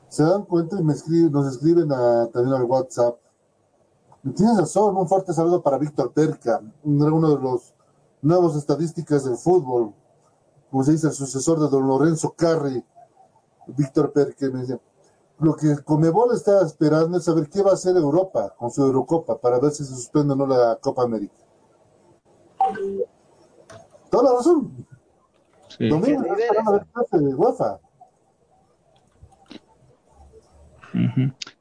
Se 0.08 0.24
dan 0.24 0.46
cuenta 0.46 0.80
y 0.80 0.84
me 0.84 0.94
escriben, 0.94 1.32
nos 1.32 1.48
escriben 1.48 1.88
también 1.88 2.54
al 2.54 2.66
WhatsApp. 2.66 3.18
Tienes 4.36 4.58
razón, 4.58 4.96
un 4.96 5.08
fuerte 5.08 5.34
saludo 5.34 5.64
para 5.64 5.80
Víctor 5.80 6.14
Perca, 6.14 6.62
uno 6.84 7.36
de 7.36 7.42
los 7.42 7.74
nuevos 8.22 8.56
estadísticas 8.56 9.26
del 9.26 9.38
fútbol, 9.38 9.94
como 10.70 10.84
se 10.84 10.94
dice, 10.94 11.08
el 11.08 11.14
sucesor 11.14 11.60
de 11.60 11.70
don 11.70 11.88
Lorenzo 11.88 12.32
Carri, 12.32 12.84
Víctor 13.68 14.14
Pérez, 14.14 14.36
que 14.36 14.50
me 14.50 14.62
decía, 14.62 14.80
lo 15.40 15.56
que 15.56 15.76
Comebol 15.84 16.34
está 16.36 16.62
esperando 16.64 17.18
es 17.18 17.26
saber 17.26 17.50
qué 17.50 17.62
va 17.62 17.72
a 17.72 17.74
hacer 17.74 17.96
Europa 17.96 18.54
con 18.58 18.72
su 18.72 18.84
Eurocopa 18.84 19.40
para 19.40 19.60
ver 19.60 19.72
si 19.72 19.84
se 19.84 19.96
suspende 19.96 20.34
o 20.34 20.36
no 20.36 20.46
la 20.46 20.78
Copa 20.80 21.04
América. 21.04 21.34
Toda 24.10 24.24
la 24.32 24.38
razón. 24.38 24.86
Sí. 25.68 25.90
Domingo 25.90 26.22
de 26.22 27.36
UEFA. 27.36 27.80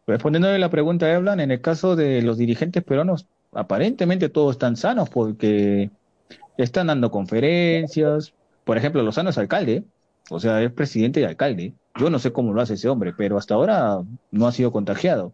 Respondiendo 0.06 0.48
a 0.48 0.58
la 0.58 0.70
pregunta 0.70 1.06
de 1.06 1.12
Eblan, 1.14 1.40
en 1.40 1.50
el 1.50 1.60
caso 1.60 1.96
de 1.96 2.20
los 2.22 2.36
dirigentes 2.36 2.82
peruanos, 2.82 3.28
aparentemente 3.52 4.28
todos 4.28 4.52
están 4.52 4.76
sanos 4.76 5.08
porque 5.08 5.90
están 6.62 6.88
dando 6.88 7.10
conferencias. 7.10 8.32
Por 8.64 8.76
ejemplo, 8.76 9.02
Lozano 9.02 9.30
es 9.30 9.38
alcalde, 9.38 9.84
o 10.30 10.40
sea, 10.40 10.62
es 10.62 10.70
presidente 10.72 11.20
y 11.20 11.24
alcalde 11.24 11.72
Yo 11.98 12.10
no 12.10 12.18
sé 12.18 12.32
cómo 12.32 12.52
lo 12.52 12.60
hace 12.60 12.74
ese 12.74 12.88
hombre, 12.88 13.12
pero 13.16 13.38
hasta 13.38 13.54
ahora 13.54 14.00
no 14.30 14.46
ha 14.46 14.52
sido 14.52 14.72
contagiado. 14.72 15.32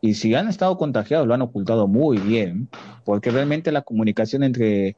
Y 0.00 0.14
si 0.14 0.34
han 0.34 0.48
estado 0.48 0.76
contagiados, 0.76 1.26
lo 1.26 1.34
han 1.34 1.42
ocultado 1.42 1.88
muy 1.88 2.18
bien, 2.18 2.68
porque 3.04 3.30
realmente 3.30 3.72
la 3.72 3.82
comunicación 3.82 4.42
entre, 4.42 4.96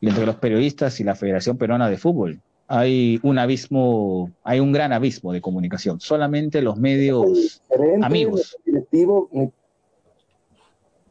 entre 0.00 0.26
los 0.26 0.36
periodistas 0.36 0.98
y 1.00 1.04
la 1.04 1.14
Federación 1.14 1.56
Peruana 1.56 1.88
de 1.88 1.98
Fútbol 1.98 2.40
hay 2.72 3.18
un 3.24 3.36
abismo, 3.36 4.30
hay 4.44 4.60
un 4.60 4.70
gran 4.70 4.92
abismo 4.92 5.32
de 5.32 5.40
comunicación. 5.40 5.98
Solamente 5.98 6.62
los 6.62 6.76
medios 6.76 7.60
amigos. 8.00 8.56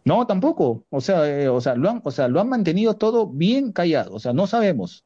No, 0.05 0.25
tampoco. 0.27 0.85
O 0.89 1.01
sea, 1.01 1.27
eh, 1.29 1.47
o 1.49 1.61
sea, 1.61 1.75
lo 1.75 1.89
han, 1.89 2.01
o 2.03 2.11
sea, 2.11 2.27
lo 2.27 2.39
han 2.41 2.49
mantenido 2.49 2.95
todo 2.97 3.27
bien 3.27 3.71
callado. 3.71 4.13
O 4.13 4.19
sea, 4.19 4.33
no 4.33 4.47
sabemos. 4.47 5.05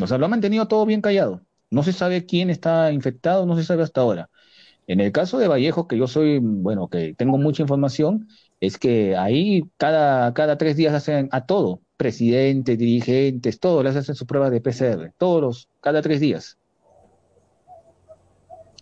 O 0.00 0.06
sea, 0.06 0.18
lo 0.18 0.24
han 0.24 0.30
mantenido 0.30 0.66
todo 0.68 0.86
bien 0.86 1.00
callado. 1.00 1.42
No 1.70 1.82
se 1.82 1.92
sabe 1.92 2.26
quién 2.26 2.50
está 2.50 2.92
infectado, 2.92 3.46
no 3.46 3.56
se 3.56 3.64
sabe 3.64 3.82
hasta 3.82 4.00
ahora. 4.00 4.30
En 4.86 5.00
el 5.00 5.12
caso 5.12 5.38
de 5.38 5.48
Vallejo, 5.48 5.88
que 5.88 5.98
yo 5.98 6.08
soy, 6.08 6.40
bueno, 6.40 6.88
que 6.88 7.14
tengo 7.14 7.38
mucha 7.38 7.62
información, 7.62 8.28
es 8.60 8.78
que 8.78 9.16
ahí 9.16 9.64
cada, 9.78 10.34
cada 10.34 10.58
tres 10.58 10.76
días 10.76 10.94
hacen 10.94 11.28
a 11.32 11.46
todo 11.46 11.82
presidentes, 11.96 12.78
dirigentes, 12.78 13.60
todos 13.60 13.84
les 13.84 13.96
hacen 13.96 14.14
sus 14.16 14.26
pruebas 14.28 14.52
de 14.52 14.60
PCR, 14.60 15.14
todos 15.18 15.42
los, 15.42 15.70
cada 15.80 16.02
tres 16.02 16.20
días. 16.20 16.58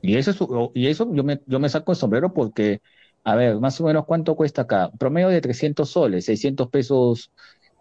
Y 0.02 0.16
eso, 0.16 0.70
y 0.74 0.86
eso 0.86 1.12
yo, 1.14 1.24
me, 1.24 1.40
yo 1.46 1.60
me 1.60 1.68
saco 1.68 1.92
el 1.92 1.98
sombrero 1.98 2.32
porque, 2.32 2.80
a 3.24 3.34
ver, 3.36 3.58
más 3.60 3.80
o 3.80 3.84
menos 3.84 4.06
cuánto 4.06 4.36
cuesta 4.36 4.62
acá, 4.62 4.90
promedio 4.98 5.28
de 5.28 5.40
300 5.40 5.88
soles, 5.88 6.24
600 6.26 6.68
pesos 6.68 7.30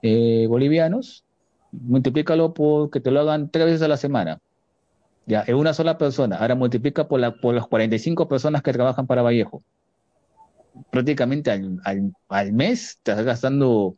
eh, 0.02 0.46
bolivianos, 0.48 1.26
multiplícalo 1.72 2.54
por 2.54 2.90
que 2.90 3.00
te 3.00 3.12
lo 3.12 3.22
hagan 3.22 3.50
tres 3.50 3.66
veces 3.66 3.82
a 3.84 3.88
la 3.88 3.98
semana. 3.98 4.40
Ya, 5.26 5.42
es 5.42 5.54
una 5.54 5.74
sola 5.74 5.98
persona. 5.98 6.38
Ahora 6.38 6.56
multiplica 6.56 7.08
por, 7.08 7.20
la, 7.20 7.36
por 7.36 7.54
las 7.54 7.68
45 7.68 8.28
personas 8.28 8.64
que 8.64 8.74
trabajan 8.74 9.06
para 9.08 9.22
Vallejo. 9.22 9.64
Prácticamente 10.92 11.52
al, 11.52 11.80
al, 11.84 12.14
al 12.30 12.54
mes 12.54 12.92
estás 12.92 13.24
gastando 13.24 13.96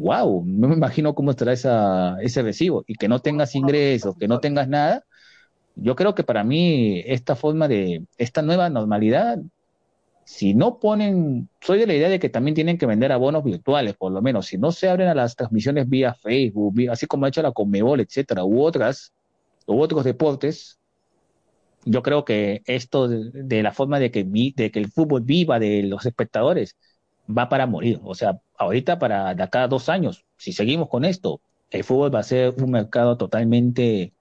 wow, 0.00 0.44
no 0.46 0.68
me 0.68 0.74
imagino 0.74 1.14
cómo 1.14 1.30
estará 1.30 1.52
esa, 1.52 2.20
ese 2.22 2.42
recibo 2.42 2.84
y 2.86 2.94
que 2.94 3.08
no 3.08 3.20
tengas 3.20 3.54
ingresos, 3.54 4.16
que 4.18 4.28
no 4.28 4.40
tengas 4.40 4.68
nada. 4.68 5.04
Yo 5.76 5.96
creo 5.96 6.14
que 6.14 6.24
para 6.24 6.44
mí 6.44 7.02
esta 7.06 7.36
forma 7.36 7.68
de, 7.68 8.04
esta 8.18 8.42
nueva 8.42 8.70
normalidad, 8.70 9.38
si 10.24 10.54
no 10.54 10.78
ponen, 10.78 11.48
soy 11.60 11.78
de 11.78 11.86
la 11.86 11.94
idea 11.94 12.08
de 12.08 12.18
que 12.20 12.28
también 12.28 12.54
tienen 12.54 12.78
que 12.78 12.86
vender 12.86 13.12
abonos 13.12 13.44
virtuales, 13.44 13.94
por 13.96 14.12
lo 14.12 14.22
menos, 14.22 14.46
si 14.46 14.58
no 14.58 14.72
se 14.72 14.88
abren 14.88 15.08
a 15.08 15.14
las 15.14 15.36
transmisiones 15.36 15.88
vía 15.88 16.14
Facebook, 16.14 16.74
así 16.90 17.06
como 17.06 17.26
ha 17.26 17.28
hecho 17.28 17.42
la 17.42 17.52
Conmebol, 17.52 18.00
etcétera, 18.00 18.44
u 18.44 18.62
otras, 18.62 19.12
u 19.66 19.80
otros 19.80 20.04
deportes, 20.04 20.78
yo 21.84 22.02
creo 22.02 22.24
que 22.24 22.62
esto 22.66 23.08
de, 23.08 23.62
la 23.62 23.72
forma 23.72 23.98
de 23.98 24.10
que, 24.10 24.24
de 24.24 24.70
que 24.70 24.78
el 24.78 24.90
fútbol 24.90 25.22
viva 25.22 25.58
de 25.58 25.82
los 25.82 26.06
espectadores, 26.06 26.76
va 27.28 27.48
para 27.48 27.66
morir. 27.66 28.00
O 28.04 28.14
sea, 28.14 28.40
ahorita 28.58 28.98
para 28.98 29.34
de 29.34 29.42
acá 29.42 29.64
a 29.64 29.68
dos 29.68 29.88
años, 29.88 30.24
si 30.36 30.52
seguimos 30.52 30.88
con 30.88 31.04
esto, 31.04 31.40
el 31.70 31.84
fútbol 31.84 32.14
va 32.14 32.20
a 32.20 32.22
ser 32.24 32.54
un 32.62 32.70
mercado 32.72 33.16
totalmente 33.16 34.12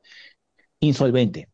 insolvente. 0.80 1.49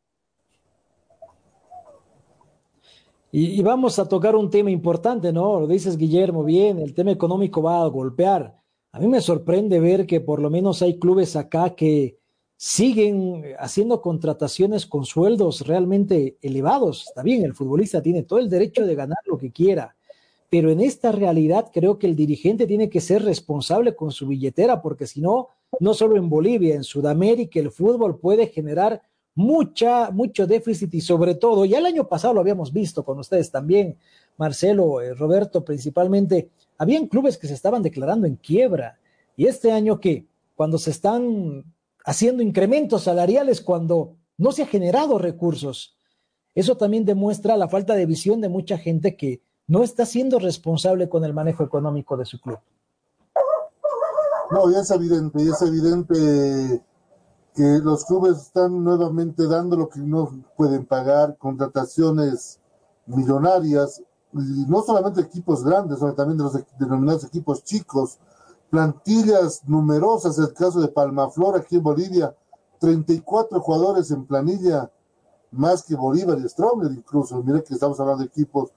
Y, 3.38 3.62
vamos 3.64 4.00
a 4.00 4.08
tocar 4.08 4.34
un 4.38 4.50
tema 4.50 4.72
importante, 4.72 5.34
¿no? 5.34 5.60
Lo 5.60 5.68
dices 5.68 5.98
Guillermo, 5.98 6.46
bien, 6.46 6.80
el 6.80 6.94
tema 6.94 7.12
económico 7.12 7.62
va 7.62 7.82
a 7.82 7.88
golpear. 7.88 8.56
A 8.94 9.00
mí 9.02 9.08
me 9.08 9.20
sorprende 9.20 9.82
ver 9.82 10.06
que 10.06 10.22
por 10.22 10.42
lo 10.42 10.50
menos 10.50 10.82
hay 10.82 10.98
clubes 11.00 11.36
acá 11.36 11.76
que 11.76 12.18
siguen 12.56 13.44
haciendo 13.60 14.00
contrataciones 14.00 14.86
con 14.86 15.04
sueldos 15.04 15.68
realmente 15.68 16.38
elevados. 16.42 17.08
Está 17.10 17.24
bien, 17.24 17.44
el 17.44 17.54
futbolista 17.54 18.02
tiene 18.02 18.24
todo 18.24 18.40
el 18.40 18.50
derecho 18.50 18.86
de 18.86 18.96
ganar 18.96 19.20
lo 19.26 19.38
que 19.38 19.52
quiera, 19.52 19.98
pero 20.50 20.72
en 20.72 20.80
esta 20.80 21.12
realidad 21.12 21.72
creo 21.74 22.00
que 22.00 22.08
el 22.08 22.16
dirigente 22.16 22.66
tiene 22.66 22.90
que 22.90 23.02
ser 23.02 23.22
responsable 23.26 23.98
con 23.98 24.12
su 24.12 24.28
billetera, 24.28 24.82
porque 24.82 25.08
si 25.08 25.20
no, 25.20 25.50
no 25.82 25.94
solo 25.94 26.16
en 26.16 26.30
Bolivia, 26.30 26.74
en 26.74 26.86
Sudamérica, 26.86 27.60
el 27.60 27.72
fútbol 27.72 28.18
puede 28.18 28.48
generar 28.48 29.02
mucha, 29.36 30.10
mucho 30.12 30.48
déficit 30.48 30.94
y 30.94 31.02
sobre 31.02 31.36
todo, 31.36 31.66
ya 31.66 31.78
el 31.78 31.86
año 31.86 32.08
pasado 32.08 32.34
lo 32.34 32.40
habíamos 32.40 32.72
visto 32.72 33.04
con 33.04 33.20
ustedes 33.20 33.52
también, 33.52 33.98
Marcelo, 34.38 35.02
eh, 35.02 35.14
Roberto 35.14 35.64
principalmente, 35.64 36.50
habían 36.78 37.08
clubes 37.08 37.38
que 37.38 37.48
se 37.48 37.54
estaban 37.54 37.82
declarando 37.82 38.28
en 38.28 38.36
quiebra. 38.38 38.98
Y 39.38 39.48
este 39.48 39.72
año 39.72 40.00
que, 40.00 40.26
cuando 40.56 40.78
se 40.78 40.92
están 40.92 41.64
haciendo 42.06 42.42
incrementos 42.42 43.04
salariales, 43.04 43.62
cuando 43.62 44.16
no 44.38 44.52
se 44.52 44.64
ha 44.64 44.68
generado 44.68 45.18
recursos, 45.18 45.98
eso 46.54 46.78
también 46.78 47.06
demuestra 47.06 47.58
la 47.58 47.68
falta 47.68 47.96
de 47.96 48.06
visión 48.06 48.40
de 48.40 48.50
mucha 48.50 48.78
gente 48.78 49.18
que 49.18 49.42
no 49.68 49.84
está 49.84 50.06
siendo 50.06 50.40
responsable 50.40 51.10
con 51.10 51.26
el 51.26 51.34
manejo 51.34 51.64
económico 51.64 52.16
de 52.16 52.26
su 52.26 52.40
club. 52.40 52.60
No, 54.52 54.72
ya 54.72 54.80
es 54.80 54.92
evidente, 54.92 55.44
ya 55.44 55.52
es 55.52 55.62
evidente 55.62 56.82
que 57.56 57.80
los 57.80 58.06
clubes 58.06 58.38
están 58.38 58.84
nuevamente 58.84 59.48
dando 59.48 59.78
lo 59.78 59.90
que 59.90 60.00
no 60.00 60.30
pueden 60.58 60.86
pagar, 60.86 61.38
contrataciones 61.38 62.60
millonarias, 63.06 64.04
y 64.34 64.66
no 64.68 64.82
solamente 64.82 65.22
equipos 65.22 65.64
grandes, 65.64 66.00
sino 66.00 66.14
también 66.14 66.38
de 66.38 66.44
los 66.44 66.60
denominados 66.78 67.24
equipos 67.24 67.64
chicos, 67.64 68.20
plantillas 68.70 69.62
numerosas, 69.68 70.38
el 70.38 70.54
caso 70.54 70.82
de 70.82 70.90
Palmaflor 70.90 71.56
aquí 71.56 71.78
en 71.78 71.84
Bolivia, 71.84 72.36
34 72.80 73.62
jugadores 73.62 74.12
en 74.12 74.26
planilla, 74.26 74.92
más 75.52 75.84
que 75.84 75.96
Bolívar 75.96 76.38
y 76.40 76.50
Stronger 76.50 76.92
incluso, 76.92 77.42
mire 77.42 77.64
que 77.64 77.74
estamos 77.74 77.98
hablando 78.02 78.24
de 78.24 78.28
equipos 78.28 78.72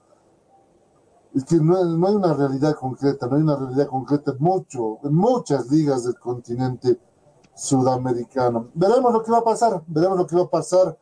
es 1.33 1.43
que 1.43 1.57
no, 1.57 1.77
hay 1.77 2.15
una 2.15 2.33
realidad 2.33 2.75
concreta, 2.75 3.27
no 3.27 3.35
hay 3.35 3.43
una 3.43 3.55
realidad 3.55 3.87
concreta 3.87 4.31
en, 4.31 4.37
mucho, 4.39 4.99
en 5.03 5.13
muchas 5.13 5.69
ligas 5.69 6.05
del 6.05 6.17
continente 6.17 6.99
sudamericano. 7.59 8.69
Veremos 8.73 9.11
lo 9.11 9.21
que 9.21 9.31
va 9.31 9.39
a 9.39 9.43
pasar, 9.43 9.83
veremos 9.85 10.17
lo 10.17 10.25
que 10.25 10.35
va 10.35 10.43
a 10.43 10.49
pasar 10.49 10.97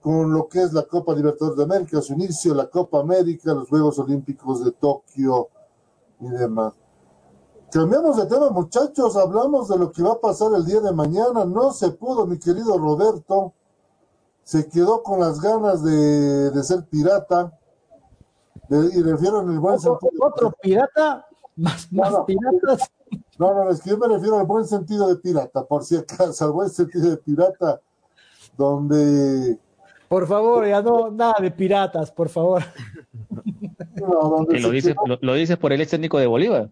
con 0.00 0.32
lo 0.32 0.46
que 0.46 0.62
es 0.62 0.72
la 0.72 0.82
Copa 0.82 1.14
Libertadores 1.14 1.56
de 1.56 1.64
América, 1.64 2.00
su 2.02 2.12
inicio, 2.12 2.54
la 2.54 2.68
Copa 2.68 3.00
América, 3.00 3.54
los 3.54 3.68
Juegos 3.68 3.98
Olímpicos 3.98 4.62
de 4.64 4.72
Tokio 4.72 5.48
y 6.20 6.28
demás. 6.28 6.74
Cambiamos 7.72 8.16
de 8.16 8.26
tema, 8.26 8.50
muchachos, 8.50 9.16
hablamos 9.16 9.68
de 9.68 9.78
lo 9.78 9.90
que 9.90 10.02
va 10.02 10.12
a 10.12 10.20
pasar 10.20 10.52
el 10.54 10.64
día 10.64 10.80
de 10.80 10.92
mañana. 10.92 11.44
No 11.44 11.72
se 11.72 11.90
pudo, 11.90 12.26
mi 12.26 12.38
querido 12.38 12.78
Roberto. 12.78 13.54
Se 14.44 14.68
quedó 14.68 15.02
con 15.02 15.18
las 15.18 15.40
ganas 15.40 15.82
de, 15.82 16.50
de 16.50 16.62
ser 16.62 16.84
pirata 16.84 17.58
y 18.68 19.02
refiero 19.02 19.42
en 19.42 19.50
el 19.50 19.58
buen 19.58 19.76
¿Otro, 19.76 19.98
sentido. 20.00 20.26
¿Otro 20.26 20.52
pirata? 20.60 21.26
¿Más, 21.56 21.90
más 21.90 22.12
no, 22.12 22.26
piratas? 22.26 22.90
No, 23.38 23.54
no, 23.54 23.70
es 23.70 23.80
que 23.82 23.90
yo 23.90 23.98
me 23.98 24.08
refiero 24.08 24.38
al 24.38 24.46
buen 24.46 24.64
sentido 24.64 25.08
de 25.08 25.16
pirata, 25.16 25.64
por 25.64 25.84
si 25.84 25.96
acaso, 25.96 26.44
al 26.44 26.52
buen 26.52 26.70
sentido 26.70 27.10
de 27.10 27.16
pirata, 27.18 27.80
donde... 28.56 29.58
Por 30.08 30.26
favor, 30.26 30.66
ya 30.66 30.80
no, 30.80 31.10
nada 31.10 31.34
de 31.40 31.50
piratas, 31.50 32.10
por 32.12 32.28
favor. 32.28 32.62
No, 33.96 34.46
que 34.46 34.60
lo, 34.60 34.70
dices, 34.70 34.94
lo, 35.06 35.18
lo, 35.20 35.34
dices 35.34 35.56
por 35.56 35.72
el 35.72 35.80
ex 35.80 35.90
técnico 35.90 36.18
de 36.18 36.26
Bolívar. 36.26 36.70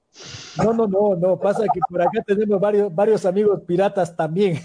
No, 0.63 0.73
no, 0.73 0.87
no, 0.87 1.17
no, 1.17 1.39
pasa 1.39 1.65
que 1.73 1.81
por 1.89 2.01
acá 2.01 2.23
tenemos 2.25 2.61
varios, 2.61 2.95
varios 2.95 3.25
amigos 3.25 3.61
piratas 3.67 4.15
también. 4.15 4.61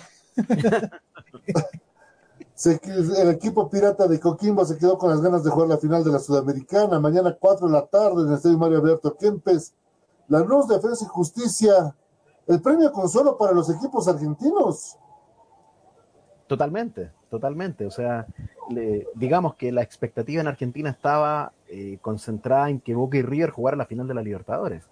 el 3.18 3.30
equipo 3.30 3.70
pirata 3.70 4.08
de 4.08 4.20
Coquimbo 4.20 4.66
se 4.66 4.78
quedó 4.78 4.98
con 4.98 5.10
las 5.10 5.22
ganas 5.22 5.44
de 5.44 5.50
jugar 5.50 5.70
la 5.70 5.78
final 5.78 6.04
de 6.04 6.12
la 6.12 6.20
Sudamericana. 6.20 7.00
Mañana 7.00 7.36
4 7.40 7.68
de 7.68 7.74
la 7.74 7.86
tarde 7.86 8.24
en 8.24 8.28
el 8.28 8.34
Estadio 8.36 8.58
Mario 8.58 8.80
Alberto 8.80 9.16
Kempes. 9.16 9.74
La 10.30 10.40
Luz 10.40 10.68
Defensa 10.68 11.04
y 11.04 11.08
Justicia. 11.08 11.96
El 12.48 12.62
premio 12.62 12.92
consuelo 12.92 13.38
para 13.38 13.52
los 13.52 13.70
equipos 13.70 14.08
argentinos. 14.08 14.98
Totalmente, 16.48 17.12
totalmente. 17.30 17.86
O 17.86 17.92
sea, 17.92 18.26
digamos 19.16 19.56
que 19.56 19.72
la 19.72 19.84
expectativa 19.84 20.42
en 20.42 20.48
Argentina 20.48 20.90
estaba 20.90 21.52
eh, 21.68 22.00
concentrada 22.02 22.70
en 22.70 22.80
que 22.80 22.96
Boca 22.96 23.18
y 23.18 23.22
River 23.22 23.52
jugaran 23.52 23.78
la 23.78 23.86
final 23.86 24.08
de 24.08 24.14
la 24.14 24.24
Libertadores. 24.24 24.90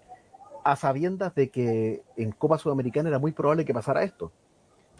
A 0.62 0.76
sabiendas 0.76 1.34
de 1.34 1.50
que 1.50 2.02
en 2.16 2.30
Copa 2.32 2.58
Sudamericana 2.58 3.08
era 3.08 3.18
muy 3.18 3.32
probable 3.32 3.64
que 3.64 3.74
pasara 3.74 4.02
esto 4.02 4.30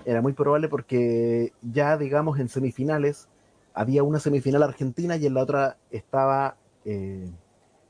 era 0.05 0.23
muy 0.23 0.33
probable 0.33 0.69
porque 0.69 1.53
ya, 1.63 1.97
digamos, 1.97 2.39
en 2.39 2.49
semifinales 2.49 3.29
había 3.75 4.03
una 4.03 4.19
semifinal 4.19 4.63
argentina 4.63 5.17
y 5.17 5.27
en 5.27 5.35
la 5.35 5.43
otra 5.43 5.77
estaba 5.91 6.57
eh, 6.85 7.31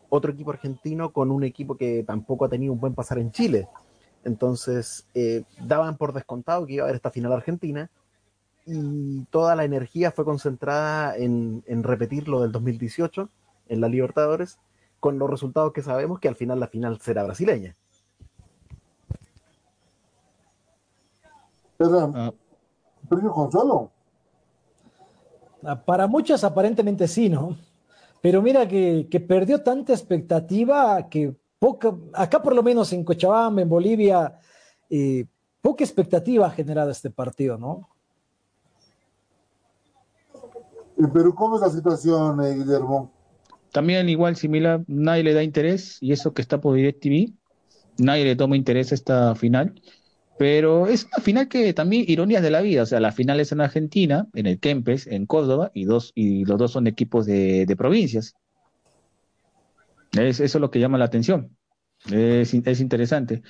otro 0.09 0.32
equipo 0.32 0.50
argentino 0.50 1.12
con 1.12 1.30
un 1.30 1.44
equipo 1.44 1.76
que 1.76 2.04
tampoco 2.04 2.44
ha 2.44 2.48
tenido 2.48 2.72
un 2.72 2.80
buen 2.80 2.94
pasar 2.94 3.18
en 3.18 3.32
Chile. 3.32 3.68
Entonces, 4.24 5.06
eh, 5.14 5.44
daban 5.61 5.96
por 5.96 6.12
descontado 6.12 6.66
que 6.66 6.74
iba 6.74 6.82
a 6.82 6.86
haber 6.86 6.96
esta 6.96 7.11
final 7.11 7.32
argentina 7.32 7.90
y 8.66 9.24
toda 9.26 9.56
la 9.56 9.64
energía 9.64 10.11
fue 10.11 10.24
concentrada 10.24 11.16
en, 11.16 11.62
en 11.66 11.82
repetir 11.82 12.28
lo 12.28 12.42
del 12.42 12.52
2018 12.52 13.28
en 13.68 13.80
la 13.80 13.88
Libertadores, 13.88 14.59
con 15.00 15.18
los 15.18 15.30
resultados 15.30 15.72
que 15.72 15.82
sabemos 15.82 16.20
que 16.20 16.28
al 16.28 16.36
final 16.36 16.61
la 16.61 16.68
final 16.68 17.00
será 17.00 17.22
brasileña. 17.22 17.76
Premio 21.78 23.32
consuelo. 23.32 23.90
Ah, 25.62 25.76
para 25.76 26.06
muchos 26.06 26.42
aparentemente 26.44 27.06
sí, 27.06 27.28
¿no? 27.28 27.56
Pero 28.20 28.42
mira 28.42 28.66
que, 28.66 29.24
perdió 29.26 29.62
tanta 29.62 29.92
expectativa 29.92 31.08
que 31.08 31.34
poca, 31.58 31.94
acá 32.14 32.42
por 32.42 32.54
lo 32.54 32.62
menos 32.62 32.92
en 32.92 33.04
Cochabamba, 33.04 33.62
en 33.62 33.68
Bolivia, 33.68 34.38
eh, 34.90 35.24
poca 35.60 35.84
expectativa 35.84 36.46
ha 36.46 36.50
generado 36.50 36.90
este 36.90 37.10
partido, 37.10 37.56
¿no? 37.56 37.88
Pero 41.12 41.34
¿cómo 41.34 41.56
es 41.56 41.62
la 41.62 41.70
situación, 41.70 42.44
eh, 42.44 42.54
Guillermo? 42.54 43.12
También 43.70 44.08
igual 44.08 44.34
similar, 44.34 44.82
nadie 44.88 45.22
le 45.22 45.34
da 45.34 45.42
interés 45.42 45.98
y 46.00 46.12
eso 46.12 46.34
que 46.34 46.42
está 46.42 46.60
por 46.60 46.74
DirecTV, 46.74 47.32
nadie 47.98 48.24
le 48.24 48.34
toma 48.34 48.56
interés 48.56 48.90
a 48.90 48.94
esta 48.96 49.34
final. 49.36 49.80
Pero 50.39 50.86
es 50.86 51.05
una 51.07 51.22
final 51.22 51.49
que 51.49 51.72
también, 51.74 52.05
ironías 52.07 52.43
de 52.43 52.51
la 52.51 52.61
vida, 52.61 52.82
o 52.82 52.86
sea, 52.86 53.01
la 53.01 53.12
final 53.12 53.41
es 53.41 53.51
en 53.53 53.61
Argentina, 53.61 54.28
en 54.34 54.47
el 54.47 54.61
Kempes, 54.61 55.07
en 55.07 55.26
Córdoba, 55.26 55.70
y, 55.74 55.84
dos, 55.84 56.12
y 56.14 56.45
los 56.45 56.59
dos 56.59 56.72
son 56.72 56.86
equipos 56.86 57.26
de, 57.26 57.74
provincias. 57.76 58.34
Es, 60.12 60.41
eso 60.41 60.59
es 60.59 60.61
lo 60.61 60.70
que 60.70 60.78
llama 60.80 60.99
la 60.99 61.07
atención. 61.07 61.57
Es, 62.11 62.55
es 62.55 62.80
interesante. 62.80 63.43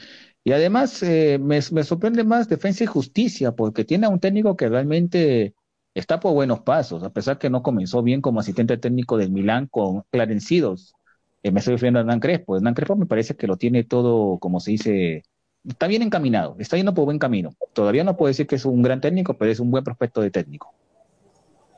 Y 0.45 0.53
además 0.53 1.03
eh, 1.03 1.39
me, 1.39 1.61
me, 1.73 1.85
sorprende 1.85 2.25
más 2.25 2.49
Defensa 2.49 2.85
y 2.85 2.87
Justicia, 2.87 3.53
porque 3.53 3.85
tiene 3.85 4.07
a 4.07 4.09
un 4.09 4.21
técnico 4.21 4.57
que 4.57 4.69
realmente 4.69 5.55
está 5.95 6.21
por 6.21 6.33
buenos 6.33 6.61
pasos, 6.61 7.03
a 7.03 7.13
pesar 7.13 7.39
que 7.39 7.51
no 7.51 7.63
comenzó 7.63 8.03
bien 8.03 8.23
como 8.23 8.41
asistente 8.41 8.79
técnico 8.79 9.19
del 9.19 9.31
Milán 9.31 9.67
con 9.67 10.05
Clarencidos. 10.11 10.95
Eh, 11.43 11.51
me 11.51 11.61
estoy 11.61 11.75
refiriendo 11.75 11.99
a 11.99 12.03
Hernán 12.03 12.21
Crespo. 12.21 12.57
Hernán 12.57 12.75
Crespo 12.75 12.97
me 12.97 13.07
parece 13.07 13.37
que 13.37 13.47
lo 13.47 13.57
tiene 13.57 13.85
todo, 13.85 14.39
como 14.39 14.61
se 14.61 14.73
dice, 14.73 15.23
está 15.69 15.87
bien 15.87 16.03
encaminado, 16.03 16.57
está 16.59 16.77
yendo 16.77 16.95
por 16.95 17.05
buen 17.05 17.19
camino. 17.19 17.51
Todavía 17.73 18.05
no 18.05 18.17
puedo 18.17 18.29
decir 18.29 18.47
que 18.47 18.57
es 18.57 18.65
un 18.65 18.83
gran 18.83 19.01
técnico, 19.01 19.35
pero 19.35 19.53
es 19.53 19.61
un 19.61 19.71
buen 19.71 19.85
prospecto 19.85 20.21
de 20.21 20.31
técnico. 20.31 20.73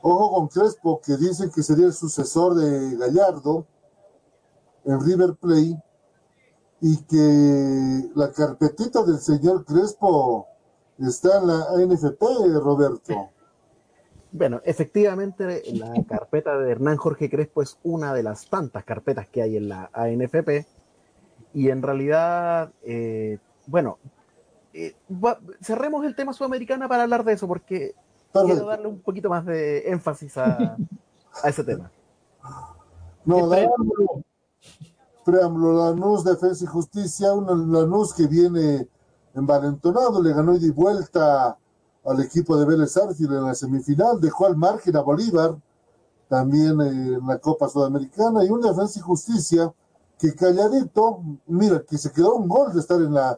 Ojo 0.01 0.33
con 0.33 0.47
Crespo, 0.47 1.01
que 1.05 1.15
dicen 1.17 1.51
que 1.53 1.61
sería 1.61 1.85
el 1.85 1.93
sucesor 1.93 2.55
de 2.55 2.97
Gallardo 2.97 3.67
en 4.85 4.99
River 4.99 5.35
Plate 5.35 5.77
y 6.81 6.97
que 7.03 8.09
la 8.15 8.31
carpetita 8.31 9.03
del 9.03 9.19
señor 9.19 9.63
Crespo 9.65 10.47
está 10.97 11.39
en 11.39 11.47
la 11.47 11.65
ANFP, 11.75 12.23
Roberto. 12.59 13.29
Bueno, 14.31 14.61
efectivamente 14.63 15.61
la 15.73 15.93
carpeta 16.07 16.57
de 16.57 16.71
Hernán 16.71 16.97
Jorge 16.97 17.29
Crespo 17.29 17.61
es 17.61 17.77
una 17.83 18.13
de 18.13 18.23
las 18.23 18.49
tantas 18.49 18.85
carpetas 18.85 19.27
que 19.27 19.41
hay 19.41 19.57
en 19.57 19.67
la 19.69 19.89
ANFP 19.93 20.65
y 21.53 21.69
en 21.69 21.81
realidad 21.81 22.71
eh, 22.81 23.37
bueno, 23.67 23.97
eh, 24.73 24.95
cerremos 25.61 26.05
el 26.05 26.15
tema 26.15 26.33
sudamericana 26.33 26.87
para 26.87 27.03
hablar 27.03 27.23
de 27.23 27.33
eso, 27.33 27.47
porque 27.47 27.93
quiero 28.31 28.65
darle 28.65 28.87
un 28.87 29.01
poquito 29.01 29.29
más 29.29 29.45
de 29.45 29.89
énfasis 29.89 30.37
a, 30.37 30.77
ese 31.43 31.63
tema. 31.63 31.91
No, 33.23 33.51
preámbulo, 33.51 34.23
preámbulo, 35.23 35.91
Lanús, 35.91 36.23
Defensa 36.23 36.63
y 36.63 36.67
Justicia, 36.67 37.33
un 37.33 37.71
Lanús 37.71 38.15
que 38.15 38.25
viene 38.25 38.87
envalentonado, 39.35 40.23
le 40.23 40.33
ganó 40.33 40.55
y 40.55 40.59
de 40.59 40.71
vuelta 40.71 41.55
al 42.03 42.19
equipo 42.19 42.57
de 42.57 42.65
Vélez 42.65 42.97
Arfield 42.97 43.33
en 43.33 43.43
la 43.45 43.53
semifinal, 43.53 44.19
dejó 44.19 44.47
al 44.47 44.57
margen 44.57 44.97
a 44.97 45.01
Bolívar, 45.01 45.55
también 46.29 46.81
en 46.81 47.27
la 47.27 47.37
Copa 47.37 47.69
Sudamericana, 47.69 48.43
y 48.43 48.49
un 48.49 48.61
Defensa 48.61 48.97
y 48.97 49.03
Justicia 49.03 49.71
que 50.17 50.33
calladito, 50.33 51.21
mira, 51.47 51.83
que 51.87 51.97
se 51.97 52.11
quedó 52.11 52.35
un 52.35 52.47
gol 52.47 52.73
de 52.73 52.79
estar 52.79 52.99
en 52.99 53.13
la 53.13 53.37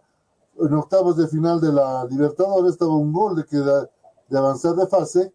en 0.59 0.73
octavos 0.73 1.17
de 1.17 1.27
final 1.27 1.59
de 1.59 1.71
la 1.71 2.05
Libertadores, 2.09 2.73
estaba 2.73 2.95
un 2.95 3.11
gol 3.11 3.35
de, 3.35 3.45
queda, 3.45 3.89
de 4.29 4.37
avanzar 4.37 4.75
de 4.75 4.87
fase, 4.87 5.31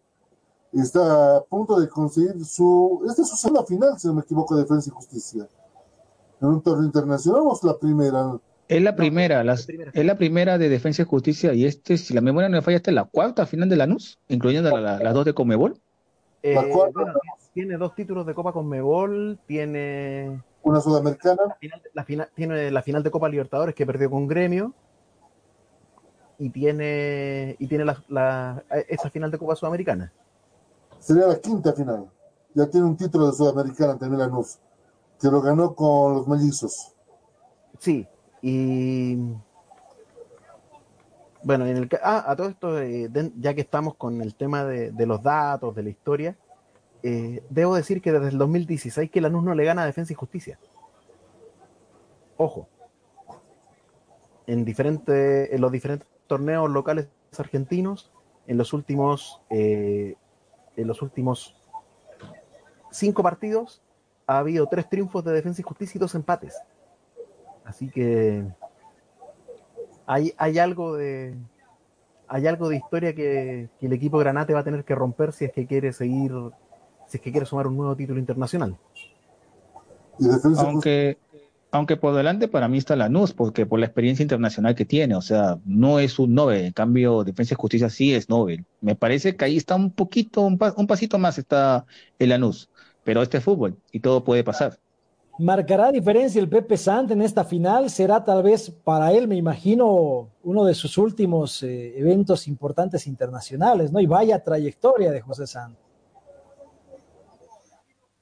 está 0.73 1.37
a 1.37 1.43
punto 1.43 1.79
de 1.79 1.89
conseguir 1.89 2.43
su, 2.45 3.03
esta 3.07 3.21
es 3.21 3.29
su 3.29 3.35
segunda 3.35 3.65
final, 3.65 3.99
si 3.99 4.07
no 4.07 4.13
me 4.13 4.21
equivoco, 4.21 4.55
de 4.55 4.63
Defensa 4.63 4.89
y 4.89 4.93
Justicia. 4.93 5.47
En 6.41 6.47
un 6.47 6.61
torneo 6.61 6.85
internacional 6.85 7.41
o 7.43 7.53
es 7.53 7.63
la 7.63 7.77
primera. 7.77 8.39
Es 8.67 8.81
la 8.81 8.95
primera, 8.95 9.41
es 9.41 10.05
la 10.05 10.17
primera 10.17 10.57
de 10.59 10.69
Defensa 10.69 11.01
y 11.01 11.05
Justicia 11.05 11.53
y 11.53 11.65
este, 11.65 11.97
si 11.97 12.13
la 12.13 12.21
memoria 12.21 12.49
no 12.49 12.57
me 12.57 12.61
falla, 12.61 12.77
esta 12.77 12.91
es 12.91 12.95
la 12.95 13.05
cuarta 13.05 13.47
final 13.47 13.67
de 13.67 13.75
Lanús, 13.75 14.19
incluyendo 14.27 14.77
las 14.77 15.13
dos 15.13 15.25
de 15.25 15.33
Comebol. 15.33 15.81
Eh, 16.43 16.55
tiene 17.53 17.77
dos 17.77 17.95
títulos 17.95 18.25
de 18.25 18.33
Copa 18.33 18.53
Conmebol, 18.53 19.39
tiene 19.47 20.41
una 20.61 20.79
sudamericana, 20.79 21.57
la 21.93 22.03
final, 22.03 22.29
tiene 22.35 22.71
la 22.71 22.81
final 22.83 23.03
de 23.03 23.11
Copa 23.11 23.27
Libertadores 23.27 23.73
que 23.73 23.85
perdió 23.85 24.09
con 24.09 24.27
Gremio 24.27 24.73
y 26.39 26.49
tiene, 26.49 27.57
y 27.59 27.67
tiene 27.67 27.85
la, 27.85 28.63
esa 28.87 29.09
final 29.09 29.29
de 29.29 29.37
Copa 29.37 29.57
Sudamericana. 29.57 30.11
Sería 30.97 31.27
la 31.27 31.39
quinta 31.39 31.73
final. 31.73 32.09
Ya 32.55 32.65
tiene 32.67 32.87
un 32.87 32.95
título 32.95 33.27
de 33.27 33.33
Sudamericana 33.33 33.97
también 33.97 34.21
Lanús, 34.21 34.57
que 35.19 35.27
lo 35.27 35.41
ganó 35.41 35.75
con 35.75 36.15
los 36.15 36.27
mellizos. 36.27 36.95
Sí, 37.77 38.07
y 38.41 39.17
bueno, 41.43 41.65
en 41.65 41.77
el 41.77 41.89
ah, 42.01 42.23
a 42.25 42.35
todo 42.37 42.47
esto, 42.47 42.81
eh, 42.81 43.09
ya 43.37 43.53
que 43.53 43.61
estamos 43.61 43.95
con 43.95 44.21
el 44.21 44.33
tema 44.35 44.63
de, 44.63 45.05
los 45.05 45.21
datos, 45.21 45.75
de 45.75 45.83
la 45.83 45.89
historia, 45.89 46.37
eh, 47.03 47.43
debo 47.49 47.75
decir 47.75 48.01
que 48.01 48.13
desde 48.13 48.29
el 48.29 48.37
2016 48.37 49.11
que 49.11 49.21
Lanús 49.21 49.43
no 49.43 49.55
le 49.55 49.65
gana 49.65 49.83
a 49.83 49.85
Defensa 49.85 50.13
y 50.13 50.15
Justicia. 50.15 50.57
Ojo. 52.37 52.69
En, 54.47 54.65
diferentes 54.65 55.51
en 55.51 55.61
los 55.61 55.71
diferentes 55.71 56.07
torneos 56.29 56.69
locales 56.69 57.09
argentinos 57.37 58.11
en 58.47 58.57
los 58.57 58.71
últimos 58.71 59.41
eh, 59.49 60.15
en 60.77 60.87
los 60.87 61.01
últimos 61.01 61.55
cinco 62.91 63.21
partidos 63.21 63.81
ha 64.25 64.37
habido 64.37 64.67
tres 64.67 64.87
triunfos 64.89 65.25
de 65.25 65.33
Defensa 65.33 65.61
y 65.61 65.63
Justicia 65.63 65.97
y 65.97 65.99
dos 65.99 66.15
empates. 66.15 66.55
Así 67.65 67.89
que 67.89 68.45
hay, 70.05 70.33
hay 70.37 70.59
algo 70.59 70.95
de 70.95 71.35
hay 72.27 72.45
algo 72.45 72.69
de 72.69 72.77
historia 72.77 73.13
que, 73.15 73.69
el 73.81 73.93
equipo 73.93 74.19
Granate 74.19 74.53
va 74.53 74.59
a 74.59 74.63
tener 74.63 74.85
que 74.85 74.93
romper 74.93 75.33
si 75.33 75.45
es 75.45 75.51
que 75.51 75.65
quiere 75.65 75.91
seguir, 75.93 76.31
si 77.07 77.17
es 77.17 77.23
que 77.23 77.31
quiere 77.31 77.45
sumar 77.45 77.65
un 77.65 77.75
nuevo 77.75 77.95
título 77.95 78.19
internacional. 78.19 78.77
Aunque, 80.57 81.17
aunque 81.71 81.97
por 81.97 82.15
delante 82.15 82.47
para 82.47 82.67
mí 82.67 82.77
está 82.77 82.95
Lanús, 82.95 83.33
porque 83.33 83.65
por 83.65 83.79
la 83.79 83.85
experiencia 83.85 84.23
internacional 84.23 84.75
que 84.75 84.85
tiene, 84.85 85.15
o 85.15 85.21
sea, 85.21 85.59
no 85.65 85.99
es 85.99 86.17
un 86.17 86.33
Nobel, 86.33 86.65
en 86.65 86.73
cambio 86.73 87.23
Defensa 87.23 87.53
y 87.53 87.61
Justicia 87.61 87.89
sí 87.89 88.13
es 88.13 88.29
Nobel. 88.29 88.65
Me 88.81 88.95
parece 88.95 89.35
que 89.35 89.45
ahí 89.45 89.57
está 89.57 89.75
un 89.75 89.91
poquito, 89.91 90.41
un, 90.41 90.57
pasito 90.57 91.17
más 91.19 91.37
está 91.37 91.85
el 92.17 92.29
Lanús, 92.29 92.69
pero 93.03 93.21
este 93.21 93.37
es 93.37 93.43
fútbol 93.43 93.77
y 93.91 93.99
todo 93.99 94.23
puede 94.23 94.43
pasar. 94.43 94.79
¿Marcará 95.37 95.89
diferencia 95.91 96.41
el 96.41 96.49
Pepe 96.49 96.75
Sant 96.75 97.11
en 97.11 97.21
esta 97.21 97.45
final? 97.45 97.89
Será 97.89 98.25
tal 98.25 98.43
vez 98.43 98.69
para 98.83 99.13
él, 99.13 99.25
me 99.27 99.37
imagino, 99.37 100.27
uno 100.43 100.65
de 100.65 100.73
sus 100.73 100.97
últimos 100.97 101.63
eh, 101.63 101.97
eventos 101.97 102.45
importantes 102.47 103.07
internacionales, 103.07 103.89
¿no? 103.93 104.01
Y 104.01 104.05
vaya 104.05 104.43
trayectoria 104.43 105.11
de 105.11 105.21
José 105.21 105.47
Sant. 105.47 105.77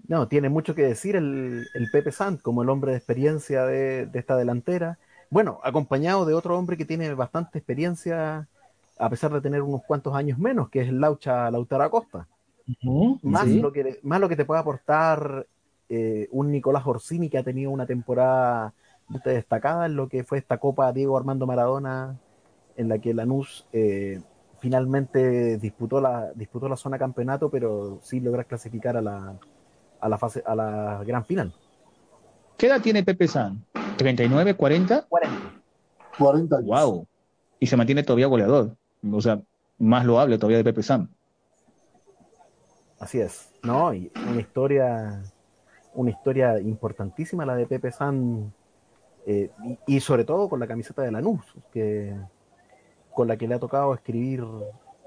No, 0.08 0.28
tiene 0.28 0.50
mucho 0.50 0.74
que 0.74 0.84
decir 0.84 1.16
el, 1.16 1.68
Pepe 1.92 2.12
Sant 2.12 2.42
como 2.42 2.64
el 2.64 2.70
hombre 2.70 2.92
de 2.92 2.98
experiencia 2.98 3.66
de, 3.66 4.10
esta 4.14 4.38
delantera. 4.38 4.98
Bueno, 5.30 5.60
acompañado 5.64 6.26
de 6.26 6.34
otro 6.34 6.58
hombre 6.58 6.78
que 6.78 6.86
tiene 6.86 7.14
bastante 7.14 7.58
experiencia, 7.58 8.48
a 8.98 9.10
pesar 9.10 9.34
de 9.34 9.42
tener 9.42 9.62
unos 9.62 9.84
cuantos 9.84 10.16
años 10.16 10.40
menos, 10.40 10.70
que 10.70 10.82
es 10.82 10.88
el 10.88 11.02
Laucha 11.02 11.52
Lautaro 11.52 11.84
Acosta. 11.84 12.28
más, 13.22 13.48
lo 13.48 13.74
que, 13.74 14.00
más 14.04 14.22
lo 14.22 14.30
que 14.30 14.38
te 14.38 14.46
puede 14.46 14.62
aportar 14.62 15.46
eh, 15.90 16.30
un 16.32 16.52
Nicolás 16.52 16.88
Orsini 16.88 17.30
que 17.30 17.38
ha 17.38 17.44
tenido 17.44 17.72
una 17.72 17.86
temporada 17.86 18.74
destacada 19.26 19.86
en 19.86 19.96
lo 19.96 20.08
que 20.08 20.24
fue 20.24 20.38
esta 20.38 20.58
Copa 20.58 20.92
Diego 20.94 21.18
Armando 21.18 21.46
Maradona, 21.46 22.18
en 22.78 22.88
la 22.88 23.00
que 23.00 23.14
Lanús 23.14 23.68
eh, 23.74 24.22
finalmente 24.60 25.58
disputó 25.58 26.00
la, 26.00 26.32
disputó 26.34 26.70
la 26.70 26.78
zona 26.78 26.98
campeonato, 26.98 27.50
pero 27.50 28.00
sí 28.02 28.22
logra 28.22 28.46
clasificar 28.46 28.96
a 28.98 29.02
la, 29.02 29.40
a 30.00 30.10
la 30.10 30.18
fase, 30.18 30.44
a 30.46 30.56
la 30.56 31.04
gran 31.06 31.26
final. 31.26 31.54
¿Qué 32.58 32.68
edad 32.68 32.82
tiene 32.82 33.04
Pepe 33.04 33.28
San? 33.28 33.64
¿39, 33.98 34.56
40? 34.56 35.06
40. 35.08 35.36
40 36.18 36.60
Wow. 36.62 37.08
Y 37.60 37.68
se 37.68 37.78
mantiene 37.78 38.04
todavía 38.04 38.28
goleador. 38.28 38.76
O 39.12 39.22
sea, 39.22 39.42
más 39.78 40.06
loable 40.06 40.38
todavía 40.38 40.58
de 40.58 40.64
Pepe 40.64 40.84
San. 40.84 41.10
Así 43.00 43.20
es. 43.20 43.52
No, 43.64 43.94
y 43.94 44.12
una 44.30 44.42
historia, 44.42 45.22
una 45.94 46.10
historia 46.10 46.60
importantísima 46.60 47.46
la 47.46 47.56
de 47.56 47.68
Pepe 47.68 47.92
San, 47.92 48.52
eh, 49.26 49.52
y, 49.86 50.00
sobre 50.00 50.24
todo 50.24 50.50
con 50.50 50.60
la 50.60 50.68
camiseta 50.68 51.02
de 51.02 51.12
Lanús, 51.12 51.44
que 51.72 52.16
con 53.14 53.28
la 53.28 53.38
que 53.38 53.48
le 53.48 53.56
ha 53.56 53.60
tocado 53.60 53.94
escribir, 53.94 54.44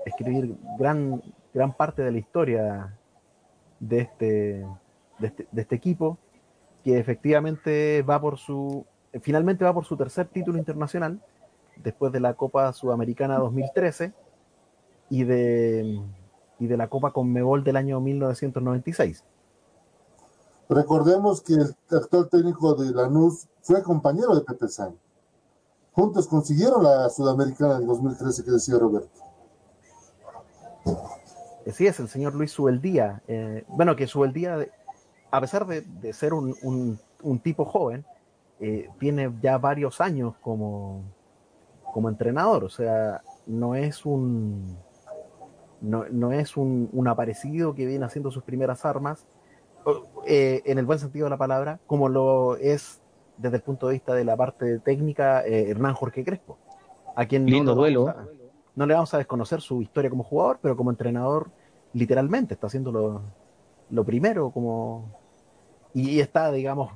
escribir 0.04 0.56
gran, 0.78 1.22
gran 1.54 1.72
parte 1.72 2.02
de 2.02 2.12
la 2.12 2.18
historia 2.18 2.98
de 3.80 4.00
este, 4.00 4.66
este, 5.20 5.48
de 5.50 5.62
este, 5.62 5.74
equipo, 5.74 6.18
que 6.84 6.98
efectivamente 6.98 8.02
va 8.02 8.20
por 8.20 8.38
su, 8.38 8.86
finalmente 9.20 9.64
va 9.64 9.74
por 9.74 9.84
su 9.84 9.96
tercer 9.96 10.28
título 10.28 10.58
internacional, 10.58 11.20
después 11.76 12.12
de 12.12 12.20
la 12.20 12.34
Copa 12.34 12.72
Sudamericana 12.72 13.38
2013 13.38 14.12
y 15.08 15.24
de, 15.24 16.00
y 16.58 16.66
de 16.66 16.76
la 16.76 16.88
Copa 16.88 17.12
Conmebol 17.12 17.64
del 17.64 17.76
año 17.76 18.00
1996. 18.00 19.24
Recordemos 20.68 21.40
que 21.40 21.54
el 21.54 21.74
actual 21.90 22.28
técnico 22.28 22.74
de 22.74 22.92
Lanús 22.92 23.48
fue 23.62 23.82
compañero 23.82 24.36
de 24.36 24.42
Pepe 24.42 24.68
San. 24.68 24.96
Juntos 25.92 26.28
consiguieron 26.28 26.84
la 26.84 27.10
Sudamericana 27.10 27.78
en 27.78 27.86
2013 27.86 28.44
que 28.44 28.50
decía 28.52 28.78
Roberto. 28.78 29.29
Sí, 31.72 31.86
es 31.86 32.00
el 32.00 32.08
señor 32.08 32.34
Luis 32.34 32.52
Subeldía. 32.52 33.22
Eh, 33.28 33.64
bueno, 33.68 33.96
que 33.96 34.06
Subeldía, 34.06 34.66
a 35.30 35.40
pesar 35.40 35.66
de, 35.66 35.82
de 35.82 36.12
ser 36.12 36.32
un, 36.34 36.54
un, 36.62 36.98
un, 37.22 37.38
tipo 37.40 37.64
joven, 37.64 38.04
eh, 38.60 38.88
tiene 38.98 39.32
ya 39.40 39.58
varios 39.58 40.00
años 40.00 40.34
como, 40.40 41.02
como 41.92 42.08
entrenador. 42.08 42.64
O 42.64 42.68
sea, 42.68 43.22
no 43.46 43.74
es 43.74 44.04
un 44.04 44.76
no, 45.80 46.04
no 46.10 46.32
es 46.32 46.56
un, 46.56 46.90
un, 46.92 47.08
aparecido 47.08 47.74
que 47.74 47.86
viene 47.86 48.04
haciendo 48.04 48.30
sus 48.30 48.42
primeras 48.42 48.84
armas, 48.84 49.26
eh, 50.26 50.60
en 50.66 50.78
el 50.78 50.84
buen 50.84 50.98
sentido 50.98 51.24
de 51.24 51.30
la 51.30 51.38
palabra, 51.38 51.80
como 51.86 52.10
lo 52.10 52.56
es 52.56 53.00
desde 53.38 53.56
el 53.56 53.62
punto 53.62 53.86
de 53.86 53.94
vista 53.94 54.12
de 54.12 54.24
la 54.24 54.36
parte 54.36 54.78
técnica 54.80 55.40
Hernán 55.42 55.94
Jorge 55.94 56.22
Crespo, 56.22 56.58
a 57.16 57.24
quien 57.24 57.46
Lindo 57.46 57.74
no, 57.74 57.80
duelo. 57.80 58.08
A, 58.08 58.26
no 58.80 58.86
le 58.86 58.94
vamos 58.94 59.12
a 59.14 59.18
desconocer 59.18 59.60
su 59.60 59.82
historia 59.82 60.10
como 60.10 60.24
jugador, 60.24 60.58
pero 60.62 60.76
como 60.76 60.90
entrenador, 60.90 61.50
literalmente 61.92 62.54
está 62.54 62.68
haciendo 62.68 62.92
lo, 62.92 63.22
lo 63.90 64.04
primero 64.04 64.50
como 64.50 65.20
y 65.92 66.20
está, 66.20 66.52
digamos, 66.52 66.92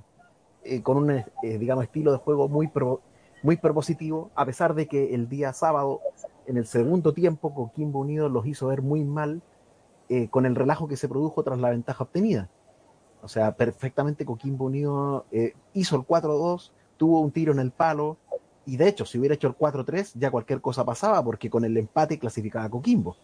eh, 0.62 0.82
con 0.82 0.96
un 0.96 1.10
eh, 1.10 1.24
digamos 1.42 1.84
estilo 1.84 2.12
de 2.12 2.18
juego 2.18 2.48
muy 2.48 2.68
pro, 2.68 3.00
muy 3.42 3.56
propositivo, 3.56 4.30
a 4.34 4.46
pesar 4.46 4.74
de 4.74 4.86
que 4.86 5.14
el 5.14 5.28
día 5.28 5.52
sábado 5.52 6.00
en 6.46 6.56
el 6.56 6.66
segundo 6.66 7.12
tiempo 7.12 7.54
Coquimbo 7.54 8.00
Unido 8.00 8.28
los 8.28 8.46
hizo 8.46 8.68
ver 8.68 8.82
muy 8.82 9.04
mal 9.04 9.42
eh, 10.08 10.28
con 10.28 10.46
el 10.46 10.54
relajo 10.54 10.88
que 10.88 10.96
se 10.96 11.08
produjo 11.08 11.42
tras 11.42 11.58
la 11.58 11.70
ventaja 11.70 12.04
obtenida. 12.04 12.48
O 13.22 13.28
sea, 13.28 13.56
perfectamente 13.56 14.24
Coquimbo 14.24 14.66
Unido 14.66 15.24
hizo 15.72 15.96
el 15.96 16.02
4-2, 16.02 16.72
tuvo 16.98 17.20
un 17.20 17.30
tiro 17.30 17.52
en 17.52 17.58
el 17.58 17.70
palo 17.70 18.18
y 18.66 18.76
de 18.76 18.88
hecho 18.88 19.06
si 19.06 19.18
hubiera 19.18 19.34
hecho 19.34 19.48
el 19.48 19.56
4-3 19.56 20.12
ya 20.14 20.30
cualquier 20.30 20.60
cosa 20.60 20.84
pasaba 20.84 21.24
porque 21.24 21.48
con 21.48 21.64
el 21.64 21.76
empate 21.76 22.18
clasificaba 22.18 22.68
Coquimbo. 22.68 23.16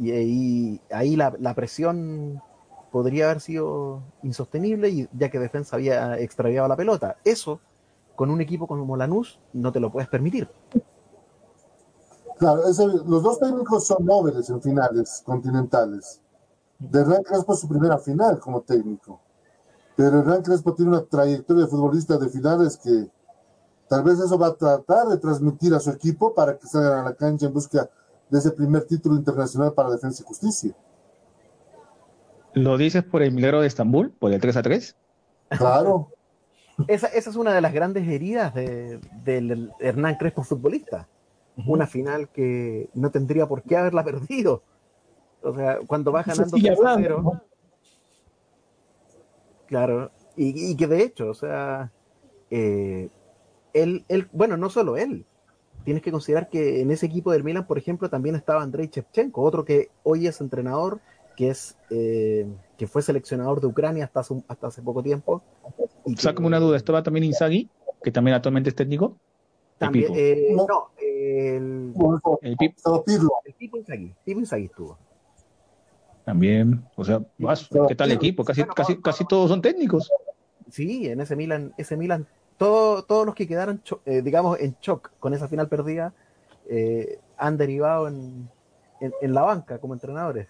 Y, 0.00 0.80
ahí 0.90 1.14
la, 1.14 1.54
presión 1.54 2.42
podría 2.90 3.26
haber 3.26 3.40
sido 3.40 4.02
insostenible 4.22 4.88
y 4.88 5.08
ya 5.12 5.30
que 5.30 5.38
defensa 5.38 5.76
había 5.76 6.18
extraviado 6.18 6.66
la 6.68 6.76
pelota. 6.76 7.18
Eso 7.24 7.60
con 8.16 8.30
un 8.30 8.40
equipo 8.40 8.66
como 8.66 8.96
Lanús 8.96 9.38
no 9.52 9.72
te 9.72 9.80
lo 9.80 9.92
puedes 9.92 10.08
permitir. 10.08 10.48
Claro, 12.38 12.62
los 13.06 13.22
dos 13.22 13.38
técnicos 13.38 13.86
son 13.86 14.06
nobles 14.06 14.48
en 14.48 14.62
finales 14.62 15.22
continentales. 15.24 16.22
De 16.78 17.00
Hernán 17.00 17.22
Crespo 17.22 17.52
es 17.52 17.60
su 17.60 17.68
primera 17.68 17.98
final 17.98 18.40
como 18.40 18.62
técnico. 18.62 19.20
Pero 19.96 20.20
Hernán 20.20 20.42
Crespo 20.42 20.74
tiene 20.74 20.92
una 20.92 21.04
trayectoria 21.04 21.64
de 21.64 21.70
futbolista 21.70 22.16
de 22.16 22.30
finales 22.30 22.78
que 22.78 23.10
tal 23.86 24.02
vez 24.02 24.18
eso 24.18 24.38
va 24.38 24.46
a 24.46 24.54
tratar 24.54 25.08
de 25.08 25.18
transmitir 25.18 25.74
a 25.74 25.80
su 25.80 25.90
equipo 25.90 26.32
para 26.32 26.56
que 26.56 26.66
salgan 26.66 27.00
a 27.00 27.10
la 27.10 27.14
cancha 27.14 27.46
en 27.46 27.52
busca 27.52 27.90
de 28.30 28.38
ese 28.38 28.52
primer 28.52 28.84
título 28.84 29.16
internacional 29.16 29.72
para 29.74 29.90
Defensa 29.90 30.22
y 30.22 30.26
Justicia. 30.26 30.74
¿Lo 32.54 32.76
dices 32.76 33.04
por 33.04 33.22
el 33.22 33.32
milagro 33.32 33.60
de 33.60 33.68
Estambul, 33.68 34.10
por 34.10 34.32
el 34.32 34.40
3 34.40 34.56
a 34.56 34.62
3? 34.62 34.96
Claro. 35.50 36.08
esa, 36.88 37.06
esa, 37.08 37.30
es 37.30 37.36
una 37.36 37.52
de 37.52 37.60
las 37.60 37.72
grandes 37.72 38.08
heridas 38.08 38.54
del 38.54 39.00
de, 39.24 39.46
de 39.46 39.70
Hernán 39.80 40.16
Crespo 40.16 40.42
futbolista 40.42 41.08
una 41.66 41.86
final 41.86 42.28
que 42.28 42.88
no 42.94 43.10
tendría 43.10 43.46
por 43.46 43.62
qué 43.62 43.76
haberla 43.76 44.04
perdido. 44.04 44.62
O 45.42 45.54
sea, 45.54 45.78
cuando 45.86 46.12
va 46.12 46.22
ganando 46.22 46.56
3-0. 46.56 47.22
¿no? 47.22 47.42
Claro, 49.66 50.10
y, 50.36 50.72
y, 50.72 50.76
que 50.76 50.86
de 50.86 51.02
hecho, 51.02 51.28
o 51.28 51.34
sea, 51.34 51.92
eh, 52.50 53.08
él, 53.72 54.04
él, 54.08 54.28
bueno, 54.32 54.56
no 54.56 54.68
solo 54.68 54.96
él. 54.96 55.24
Tienes 55.84 56.02
que 56.02 56.12
considerar 56.12 56.48
que 56.48 56.80
en 56.80 56.90
ese 56.90 57.06
equipo 57.06 57.32
del 57.32 57.44
Milan, 57.44 57.66
por 57.66 57.78
ejemplo, 57.78 58.10
también 58.10 58.34
estaba 58.34 58.62
Andrei 58.62 58.88
Shevchenko, 58.92 59.42
otro 59.42 59.64
que 59.64 59.88
hoy 60.02 60.26
es 60.26 60.40
entrenador, 60.40 61.00
que 61.36 61.48
es 61.48 61.76
eh, 61.90 62.46
que 62.76 62.86
fue 62.86 63.02
seleccionador 63.02 63.60
de 63.60 63.66
Ucrania 63.66 64.04
hasta 64.04 64.20
hace, 64.20 64.42
hasta 64.46 64.66
hace 64.66 64.82
poco 64.82 65.02
tiempo. 65.02 65.42
Y 66.04 66.16
Sácame 66.16 66.46
una 66.46 66.58
duda, 66.58 66.76
¿estaba 66.76 67.02
también 67.02 67.24
Inzaghi, 67.24 67.68
que 68.02 68.10
también 68.10 68.34
actualmente 68.34 68.70
es 68.70 68.76
técnico? 68.76 69.16
También, 69.78 70.12
eh, 70.14 70.54
no, 70.54 70.90
el, 71.00 71.94
el, 72.42 72.56
Pip, 72.58 72.76
el 73.46 73.54
Pipo 73.54 73.78
Inzaghi, 73.78 74.14
Pipo 74.24 74.40
Inzaghi 74.40 74.66
estuvo. 74.66 74.98
También, 76.26 76.84
o 76.96 77.04
sea, 77.04 77.22
vas, 77.38 77.68
¿qué 77.88 77.94
tal 77.94 78.10
el 78.10 78.16
equipo? 78.18 78.44
Casi, 78.44 78.60
bueno, 78.60 78.74
casi, 78.74 79.00
casi 79.00 79.24
todos 79.24 79.48
son 79.48 79.62
técnicos. 79.62 80.10
Sí, 80.70 81.08
en 81.08 81.20
ese 81.20 81.34
Milan, 81.34 81.72
ese 81.78 81.96
Milan, 81.96 82.26
todo, 82.60 83.02
todos 83.04 83.24
los 83.24 83.34
que 83.34 83.48
quedaron, 83.48 83.82
eh, 84.04 84.20
digamos, 84.20 84.60
en 84.60 84.76
shock 84.82 85.12
con 85.18 85.32
esa 85.32 85.48
final 85.48 85.66
perdida, 85.70 86.12
eh, 86.68 87.18
han 87.38 87.56
derivado 87.56 88.06
en, 88.06 88.50
la 89.22 89.40
banca 89.40 89.78
como 89.78 89.94
entrenadores. 89.94 90.46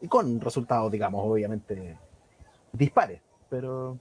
Y 0.00 0.08
con 0.08 0.40
resultados, 0.40 0.90
digamos, 0.90 1.24
obviamente 1.24 1.96
dispares. 2.72 3.20
Pero, 3.48 3.98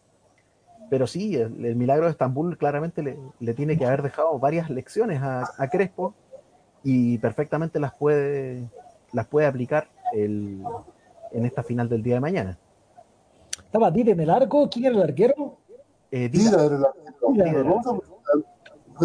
pero 0.89 1.06
sí, 1.06 1.35
el, 1.35 1.76
milagro 1.76 2.06
de 2.06 2.11
Estambul 2.14 2.57
claramente 2.57 3.03
le, 3.03 3.53
tiene 3.53 3.77
que 3.77 3.85
haber 3.85 4.02
dejado 4.02 4.39
varias 4.39 4.72
lecciones 4.72 5.22
a, 5.22 5.69
Crespo 5.72 6.15
y 6.84 7.19
perfectamente 7.19 7.80
las 7.80 7.93
puede, 7.93 8.68
aplicar 9.48 9.89
en 10.14 10.65
esta 11.34 11.61
final 11.61 11.88
del 11.88 12.02
día 12.02 12.15
de 12.15 12.22
mañana. 12.22 12.57
¿Estaba 13.60 13.91
Dida 13.91 14.14
en 14.14 14.22
el 14.22 14.30
arco? 14.31 14.68
¿Quién 14.72 14.85
era 14.85 14.95
el 14.95 15.03
arquero? 15.03 15.51
Eh, 16.12 16.30
Dida 16.30 16.66
era 16.66 16.76
el 16.76 16.86
arquero. 16.86 17.64
Vamos 17.64 17.88
a 17.88 18.12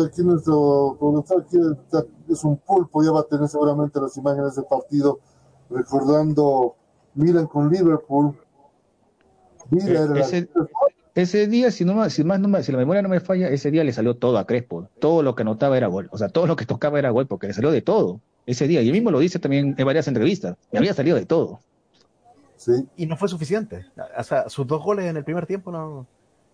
aquí 0.05 0.23
nuestro 0.23 0.97
productor 0.99 1.47
aquí 1.47 1.57
es 2.29 2.45
un 2.45 2.57
pulpo, 2.59 3.03
ya 3.03 3.13
va 3.13 3.21
a 3.21 3.23
tener 3.23 3.49
seguramente 3.49 4.01
las 4.01 4.17
imágenes 4.17 4.57
del 4.57 4.67
partido 4.67 5.21
recordando 5.71 6.77
Milan 7.15 7.47
con 7.47 7.71
Liverpool. 7.71 8.37
Dida 9.71 9.87
eh, 9.87 10.05
era 10.05 10.27
el 10.27 10.49
ese, 11.15 11.47
día, 11.47 11.71
si, 11.71 11.87
no, 11.87 12.11
si, 12.11 12.25
más 12.25 12.39
no 12.41 12.47
me, 12.47 12.63
si 12.63 12.73
la 12.73 12.79
memoria 12.79 13.01
no 13.01 13.09
me 13.09 13.21
falla, 13.21 13.49
ese 13.49 13.71
día 13.71 13.83
le 13.85 13.93
salió 13.95 14.17
todo 14.17 14.37
a 14.37 14.47
Crespo. 14.47 14.91
Todo 14.99 15.23
lo 15.23 15.35
que 15.35 15.43
anotaba 15.43 15.79
era 15.79 15.87
gol. 15.87 16.11
O 16.13 16.19
sea, 16.19 16.29
todo 16.29 16.47
lo 16.47 16.57
que 16.57 16.67
tocaba 16.67 16.99
era 16.99 17.09
gol 17.09 17.27
porque 17.27 17.47
le 17.47 17.55
salió 17.55 17.71
de 17.71 17.81
todo 17.81 18.21
ese 18.45 18.69
día. 18.69 18.83
Y 18.83 18.89
él 18.89 18.93
mismo 18.93 19.11
lo 19.11 19.19
dice 19.19 19.39
también 19.39 19.75
en 19.79 19.87
varias 19.87 20.09
entrevistas. 20.09 20.59
Y 20.73 20.77
había 20.77 20.93
salido 20.93 21.17
de 21.17 21.25
todo. 21.25 21.61
Sí. 22.57 22.87
Y 22.99 23.07
no 23.07 23.17
fue 23.17 23.31
suficiente. 23.31 23.87
O 24.19 24.23
sea, 24.25 24.51
sus 24.51 24.67
dos 24.67 24.85
goles 24.85 25.07
en 25.07 25.17
el 25.17 25.25
primer 25.25 25.47
tiempo 25.47 25.73
no, 25.73 26.07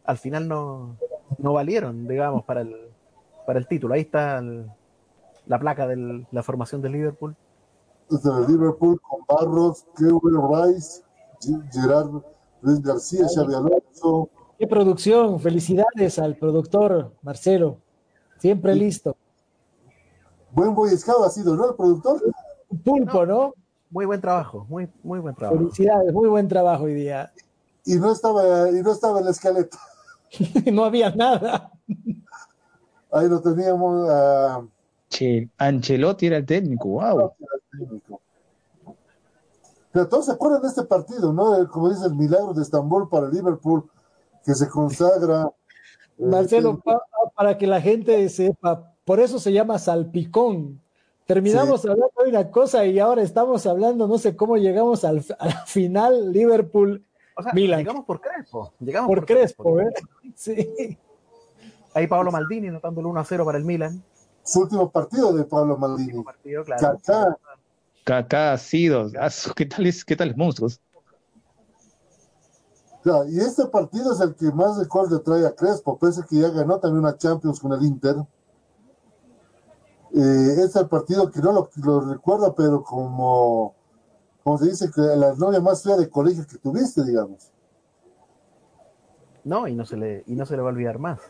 al 0.05 0.19
final 0.19 0.49
no, 0.49 0.97
no 1.39 1.53
valieron, 1.53 2.07
digamos, 2.07 2.45
para 2.45 2.63
el, 2.63 2.75
para 3.47 3.59
el 3.59 3.67
título. 3.67 3.95
Ahí 3.95 4.03
está 4.03 4.39
el, 4.39 4.67
la 5.47 5.59
placa 5.59 5.87
de 5.87 6.27
la 6.31 6.43
formación 6.43 6.83
de 6.83 6.91
Liverpool. 6.91 7.37
Desde 8.09 8.31
el 8.31 8.47
Liverpool 8.47 9.01
con 9.01 9.21
Barros, 9.27 9.87
Kevin 9.97 10.41
Rice, 10.51 11.03
Gerard 11.73 12.23
Luis 12.61 12.81
García, 12.83 13.27
Xavi 13.35 13.55
Alonso. 13.55 14.29
Qué 14.59 14.67
producción, 14.67 15.41
felicidades 15.41 16.19
al 16.19 16.37
productor 16.37 17.13
Marcelo, 17.23 17.79
siempre 18.39 18.75
sí. 18.75 18.79
listo. 18.79 19.17
Buen 20.53 20.75
Boy 20.75 20.91
Scout 20.91 21.25
ha 21.25 21.31
sido, 21.31 21.57
¿no? 21.57 21.71
El 21.71 21.75
productor. 21.75 22.23
Pulpo, 22.85 23.27
¿no? 23.27 23.55
Muy 23.91 24.07
buen 24.07 24.21
trabajo, 24.21 24.67
muy, 24.69 24.89
muy 25.03 25.19
buen 25.19 25.35
trabajo. 25.35 25.59
Felicidades, 25.59 26.13
muy 26.13 26.29
buen 26.29 26.49
trabajo 26.49 26.85
hoy 26.85 26.95
día. 26.95 27.33
Y 27.85 27.97
no 27.97 28.13
estaba, 28.13 28.71
y 28.71 28.81
no 28.83 28.93
estaba 28.93 29.19
en 29.19 29.25
la 29.25 29.31
escaleta. 29.33 29.79
no 30.73 30.85
había 30.85 31.11
nada. 31.11 31.71
Ahí 33.11 33.29
lo 33.29 33.41
teníamos. 33.41 34.09
Che, 35.09 35.51
Ancelotti 35.59 36.27
era 36.27 36.39
el 36.39 36.47
técnico, 36.47 36.89
wow. 36.89 37.33
Pero 39.93 40.09
todos 40.09 40.27
se 40.27 40.33
acuerdan 40.33 40.63
de 40.63 40.69
este 40.69 40.85
partido, 40.85 41.33
¿no? 41.33 41.69
Como 41.69 41.91
dice 41.91 42.07
el 42.07 42.15
milagro 42.15 42.55
de 42.55 42.63
Estambul 42.63 43.11
para 43.11 43.29
Liverpool, 43.29 43.85
que 44.45 44.55
se 44.55 44.69
consagra. 44.69 45.51
Marcelo, 46.19 46.81
eh, 46.87 46.93
para 47.35 47.59
que 47.59 47.67
la 47.67 47.81
gente 47.81 48.27
sepa, 48.31 48.95
por 49.05 49.21
eso 49.21 49.39
se 49.39 49.53
llama 49.53 49.79
salpicón. 49.79 50.81
Terminamos 51.27 51.83
sí. 51.83 51.89
hablando 51.89 52.23
de 52.25 52.31
una 52.31 52.51
cosa 52.51 52.87
y 52.87 52.99
ahora 52.99 53.23
estamos 53.23 53.67
hablando, 53.67 54.09
no 54.09 54.19
sé 54.19 54.35
cómo 54.35 54.57
llegamos 54.57 55.05
al, 55.05 55.25
al 55.39 55.53
final, 55.67 56.33
Liverpool. 56.33 57.05
O 57.37 57.43
sea, 57.43 57.53
Milan. 57.53 57.79
llegamos 57.81 58.05
por 58.05 58.21
Crespo. 58.21 58.73
Llegamos 58.81 59.09
por, 59.09 59.19
por 59.19 59.27
Crespo, 59.27 59.75
Crespo, 59.75 59.81
¿eh? 59.81 60.33
Sí. 60.35 60.99
Ahí 61.95 62.07
Pablo 62.07 62.33
Maldini 62.33 62.69
notando 62.69 63.01
el 63.01 63.07
1 63.07 63.21
a 63.21 63.25
0 63.25 63.45
para 63.45 63.59
el 63.59 63.65
Milan. 63.65 64.03
Su 64.43 64.61
último 64.61 64.91
partido 64.91 65.33
de 65.33 65.45
Pablo 65.45 65.77
Maldini. 65.77 66.23
Partido, 66.23 66.65
claro. 66.65 66.99
Kaká. 67.05 67.37
Kaká, 68.05 68.59
Sido. 68.59 69.11
¿Qué 69.55 69.67
tal 69.67 69.87
es, 69.87 70.05
qué 70.05 70.17
tal 70.17 70.35
monstruos? 70.37 70.81
Ya, 73.05 73.25
y 73.29 73.39
este 73.39 73.67
partido 73.67 74.13
es 74.13 74.21
el 74.21 74.35
que 74.35 74.47
más 74.53 74.79
recuerdo 74.79 75.21
trae 75.23 75.45
a 75.47 75.55
Crespo, 75.55 75.99
pese 75.99 76.23
que 76.29 76.39
ya 76.39 76.49
ganó 76.51 76.79
también 76.79 77.01
una 77.01 77.17
Champions 77.17 77.59
con 77.59 77.73
el 77.73 77.83
Inter. 77.85 78.17
Eh, 80.15 80.55
es 80.65 80.77
el 80.77 80.89
partido 80.89 81.31
que 81.31 81.41
no 81.41 81.53
lo, 81.53 81.71
lo 81.77 82.01
recuerdo, 82.01 82.55
pero 82.55 82.83
como 82.83 83.75
como 84.45 84.59
se 84.59 84.67
dice, 84.67 84.91
que 84.91 85.01
la 85.01 85.35
novia 85.35 85.61
más 85.61 85.83
fea 85.83 85.97
de 85.97 86.09
colegio 86.09 86.47
que 86.47 86.59
tuviste, 86.59 87.05
digamos. 87.05 87.51
No, 89.45 89.67
y 89.67 89.75
no 89.75 89.85
se 89.85 89.97
le, 89.97 90.25
y 90.27 90.35
no 90.35 90.47
se 90.47 90.57
le 90.57 90.63
va 90.63 90.69
a 90.69 90.73
olvidar 90.73 90.99
más. 90.99 91.21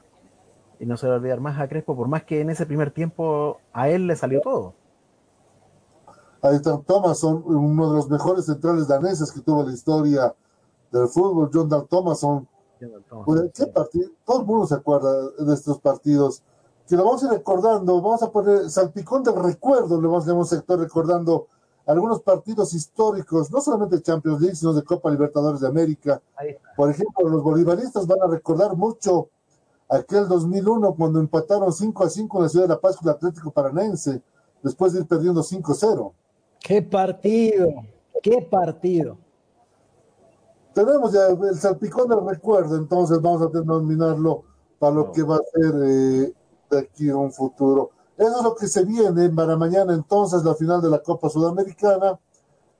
Y 0.79 0.87
no 0.87 0.97
se 0.97 1.07
le 1.07 1.11
va 1.11 1.17
a 1.17 1.19
olvidar 1.19 1.41
más 1.41 1.61
a 1.61 1.69
Crespo, 1.69 1.97
por 1.97 2.09
más 2.09 2.25
que 2.25 2.41
en 2.41 2.51
ese 2.51 2.67
primer 2.67 2.91
tiempo 2.91 3.59
a 3.73 3.89
él 3.89 4.07
le 4.07 4.17
salió 4.17 4.41
todo. 4.41 4.75
Ahí 6.43 6.57
está 6.57 6.77
Thomason, 6.79 7.43
uno 7.47 7.91
de 7.91 7.97
los 7.97 8.11
mejores 8.11 8.47
centrales 8.47 8.89
daneses 8.89 9.31
que 9.31 9.41
tuvo 9.41 9.63
la 9.63 9.73
historia 9.73 10.35
del 10.91 11.07
fútbol, 11.07 11.51
John 11.53 11.69
Dal 11.69 11.87
Thomason. 11.87 12.49
¿Qué 13.55 13.67
partido? 13.69 14.11
Todo 14.25 14.41
el 14.41 14.47
mundo 14.47 14.67
se 14.67 14.75
acuerda 14.75 15.31
de 15.39 15.55
estos 15.55 15.79
partidos. 15.81 16.43
Que 16.89 16.97
lo 16.97 17.05
vamos 17.05 17.23
a 17.23 17.27
ir 17.27 17.33
recordando, 17.33 18.03
vamos 18.03 18.25
a 18.25 18.33
poner 18.33 18.69
salpicón 18.69 19.23
del 19.23 19.37
recuerdo, 19.37 20.01
le 20.01 20.09
vamos 20.09 20.27
a 20.27 20.35
un 20.35 20.45
sector 20.45 20.81
recordando 20.81 21.47
algunos 21.87 22.23
partidos 22.23 22.75
históricos, 22.75 23.51
no 23.51 23.61
solamente 23.61 23.97
de 23.97 24.03
Champions 24.03 24.41
League, 24.41 24.57
sino 24.57 24.73
de 24.73 24.83
Copa 24.83 25.11
Libertadores 25.11 25.61
de 25.61 25.69
América. 25.69 26.23
Por 26.77 26.91
ejemplo, 26.91 27.29
los 27.29 27.43
bolivaristas 27.43 28.07
van 28.07 28.23
a 28.23 28.27
recordar 28.27 28.77
mucho 28.77 29.29
aquel 29.89 30.29
2001 30.29 30.95
cuando 30.95 31.21
empataron 31.21 31.73
5 31.73 32.05
a 32.05 32.09
5 32.09 32.39
en 32.39 32.43
la 32.43 32.49
ciudad 32.49 32.65
de 32.65 32.75
La 32.75 32.81
Paz 32.81 32.97
con 32.97 33.09
el 33.09 33.15
Atlético 33.15 33.51
Paranense, 33.51 34.23
después 34.63 34.93
de 34.93 35.01
ir 35.01 35.07
perdiendo 35.07 35.43
5-0. 35.43 36.13
¡Qué 36.61 36.83
partido! 36.83 37.69
¡Qué 38.23 38.47
partido! 38.49 39.19
Tenemos 40.73 41.13
ya 41.13 41.27
el 41.27 41.57
salpicón 41.57 42.09
del 42.09 42.25
recuerdo, 42.27 42.77
entonces 42.77 43.21
vamos 43.21 43.43
a 43.43 43.47
denominarlo 43.49 44.45
para 44.79 44.95
lo 44.95 45.13
que 45.13 45.23
va 45.23 45.37
a 45.37 45.41
ser 45.53 45.75
eh, 45.85 46.33
de 46.71 46.79
aquí 46.79 47.11
a 47.11 47.17
un 47.17 47.33
futuro. 47.33 47.91
Eso 48.17 48.37
es 48.39 48.43
lo 48.43 48.55
que 48.55 48.67
se 48.67 48.85
viene 48.85 49.31
para 49.31 49.57
mañana 49.57 49.95
entonces, 49.95 50.45
la 50.45 50.55
final 50.55 50.83
de 50.83 50.91
la 50.91 50.99
Copa 51.01 51.29
Sudamericana, 51.29 52.19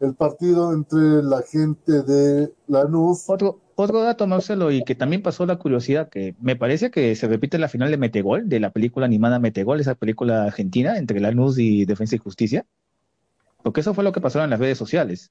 el 0.01 0.15
partido 0.15 0.73
entre 0.73 1.23
la 1.23 1.43
gente 1.43 2.03
de 2.03 2.53
Lanús. 2.67 3.25
Otro, 3.29 3.61
otro 3.75 4.03
dato, 4.03 4.27
Marcelo, 4.27 4.71
y 4.71 4.85
que 4.85 4.95
también 4.95 5.23
pasó 5.23 5.47
la 5.47 5.57
curiosidad, 5.57 6.09
que 6.09 6.35
me 6.41 6.57
parece 6.57 6.91
que 6.91 7.15
se 7.17 7.29
repite 7.29 7.59
la 7.59 7.69
final 7.69 7.91
de 7.91 7.97
Metegol, 7.97 8.49
de 8.49 8.61
la 8.61 8.71
película 8.71 9.07
animada 9.07 9.39
Metegol, 9.39 9.81
esa 9.81 9.95
película 9.95 10.45
argentina 10.45 10.99
entre 10.99 11.21
Lanús 11.21 11.59
y 11.59 11.85
Defensa 11.85 12.17
y 12.17 12.19
Justicia. 12.19 12.67
Porque 13.63 13.81
eso 13.81 13.95
fue 13.95 14.05
lo 14.05 14.13
que 14.13 14.21
pasó 14.21 14.43
en 14.43 14.51
las 14.51 14.59
redes 14.59 14.77
sociales. 14.77 15.31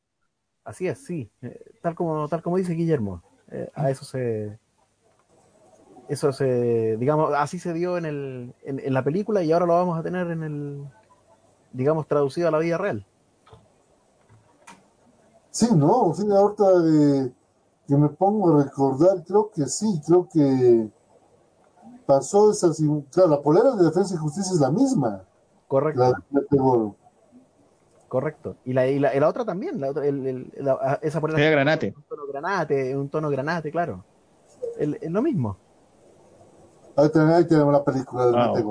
Así 0.64 0.88
es, 0.88 1.04
sí. 1.04 1.30
Eh, 1.42 1.60
tal, 1.82 1.96
como, 1.96 2.28
tal 2.28 2.42
como 2.42 2.58
dice 2.58 2.74
Guillermo. 2.74 3.24
Eh, 3.52 3.70
a 3.74 3.90
eso 3.90 4.06
se, 4.06 4.58
eso 6.12 6.34
se, 6.34 6.98
digamos, 6.98 7.34
así 7.34 7.58
se 7.58 7.72
dio 7.74 7.98
en, 7.98 8.06
el, 8.06 8.54
en, 8.64 8.94
la 8.94 9.02
película 9.02 9.44
y 9.44 9.52
ahora 9.54 9.66
lo 9.66 9.76
vamos 9.76 9.98
a 9.98 10.04
tener 10.04 10.30
en 10.30 10.44
el, 10.44 10.84
digamos, 11.72 12.06
traducido 12.06 12.50
a 12.50 12.52
la 12.52 12.60
vida 12.60 12.78
real. 12.78 13.06
Sí, 15.52 15.68
no, 15.74 16.14
sí, 16.14 16.30
ahorita 16.30 16.66
que 17.88 17.96
me 17.96 18.10
pongo 18.10 18.50
a 18.50 18.64
recordar, 18.64 19.24
creo 19.26 19.52
que 19.52 19.66
sí, 19.68 20.02
creo 20.06 20.28
que 20.32 20.90
pasó 22.06 22.52
esa, 22.52 22.68
claro, 23.10 23.30
la 23.30 23.42
polera 23.42 23.72
de 23.76 23.86
defensa 23.86 24.16
y 24.16 24.18
justicia 24.18 24.52
es 24.54 24.60
la 24.60 24.70
misma. 24.70 25.24
Correcto. 25.70 26.14
Correcto. 28.10 28.58
Y 28.66 28.74
la, 28.74 28.86
y 28.88 29.00
la, 29.00 29.18
la, 29.18 29.30
otra 29.30 29.46
también, 29.46 29.80
la 29.80 29.92
otra, 29.92 30.06
el, 30.06 30.52
esa 31.02 31.22
polera. 31.22 31.50
granate. 31.50 31.94
Un 31.96 32.04
tono 32.04 32.28
granate, 32.28 32.98
un 32.98 33.08
tono 33.08 33.30
granate, 33.30 33.72
claro. 33.72 34.04
Es 34.78 35.10
lo 35.10 35.22
mismo. 35.22 35.56
Ahí 36.96 37.10
tenemos, 37.48 37.74
la 37.74 37.84
película 37.84 38.26
del 38.26 38.66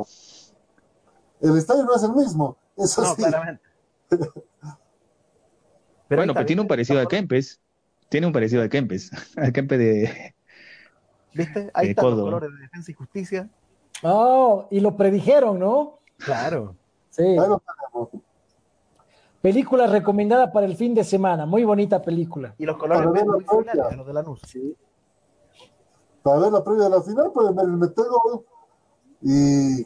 El 1.40 1.58
estadio 1.58 1.84
no 1.84 1.94
es 1.94 2.02
el 2.02 2.12
mismo, 2.12 2.56
eso 2.76 3.04
sí. 3.14 3.22
Pero 6.08 6.22
bueno, 6.22 6.34
pero 6.34 6.44
tiene 6.44 6.60
un 6.60 6.66
parecido 6.66 7.00
a 7.00 7.06
Kempes. 7.06 7.60
Tiene 8.08 8.26
un 8.26 8.32
parecido 8.32 8.64
a 8.64 8.68
Kempes. 8.68 9.12
Al 9.36 9.52
Kempes 9.52 9.78
de. 9.78 10.34
¿Viste? 11.32 11.70
Ahí 11.72 11.90
están 11.90 12.06
los 12.06 12.20
colores 12.20 12.50
de 12.52 12.62
defensa 12.62 12.90
y 12.90 12.94
justicia. 12.94 13.48
Oh, 14.02 14.66
y 14.72 14.80
lo 14.80 14.96
predijeron, 14.96 15.60
¿no? 15.60 16.00
Claro. 16.16 16.74
Sí. 17.10 17.36
Película 19.40 19.86
recomendada 19.86 20.50
para 20.50 20.66
el 20.66 20.74
fin 20.74 20.94
de 20.94 21.04
semana. 21.04 21.46
Muy 21.46 21.62
bonita 21.62 22.02
película. 22.02 22.56
Y 22.58 22.66
los 22.66 22.76
colores 22.76 23.24
muy 23.24 23.44
similares 23.44 23.92
a 23.92 23.94
los 23.94 24.06
de 24.08 24.12
la 24.12 24.22
luz. 24.22 24.40
Sí 24.44 24.76
para 26.22 26.40
ver 26.40 26.52
la 26.52 26.64
previa 26.64 26.84
de 26.84 26.90
la 26.90 27.02
final, 27.02 27.32
pueden 27.32 27.54
ver 27.56 27.66
el 27.66 27.76
Metegol. 27.76 28.44
Y 29.22 29.84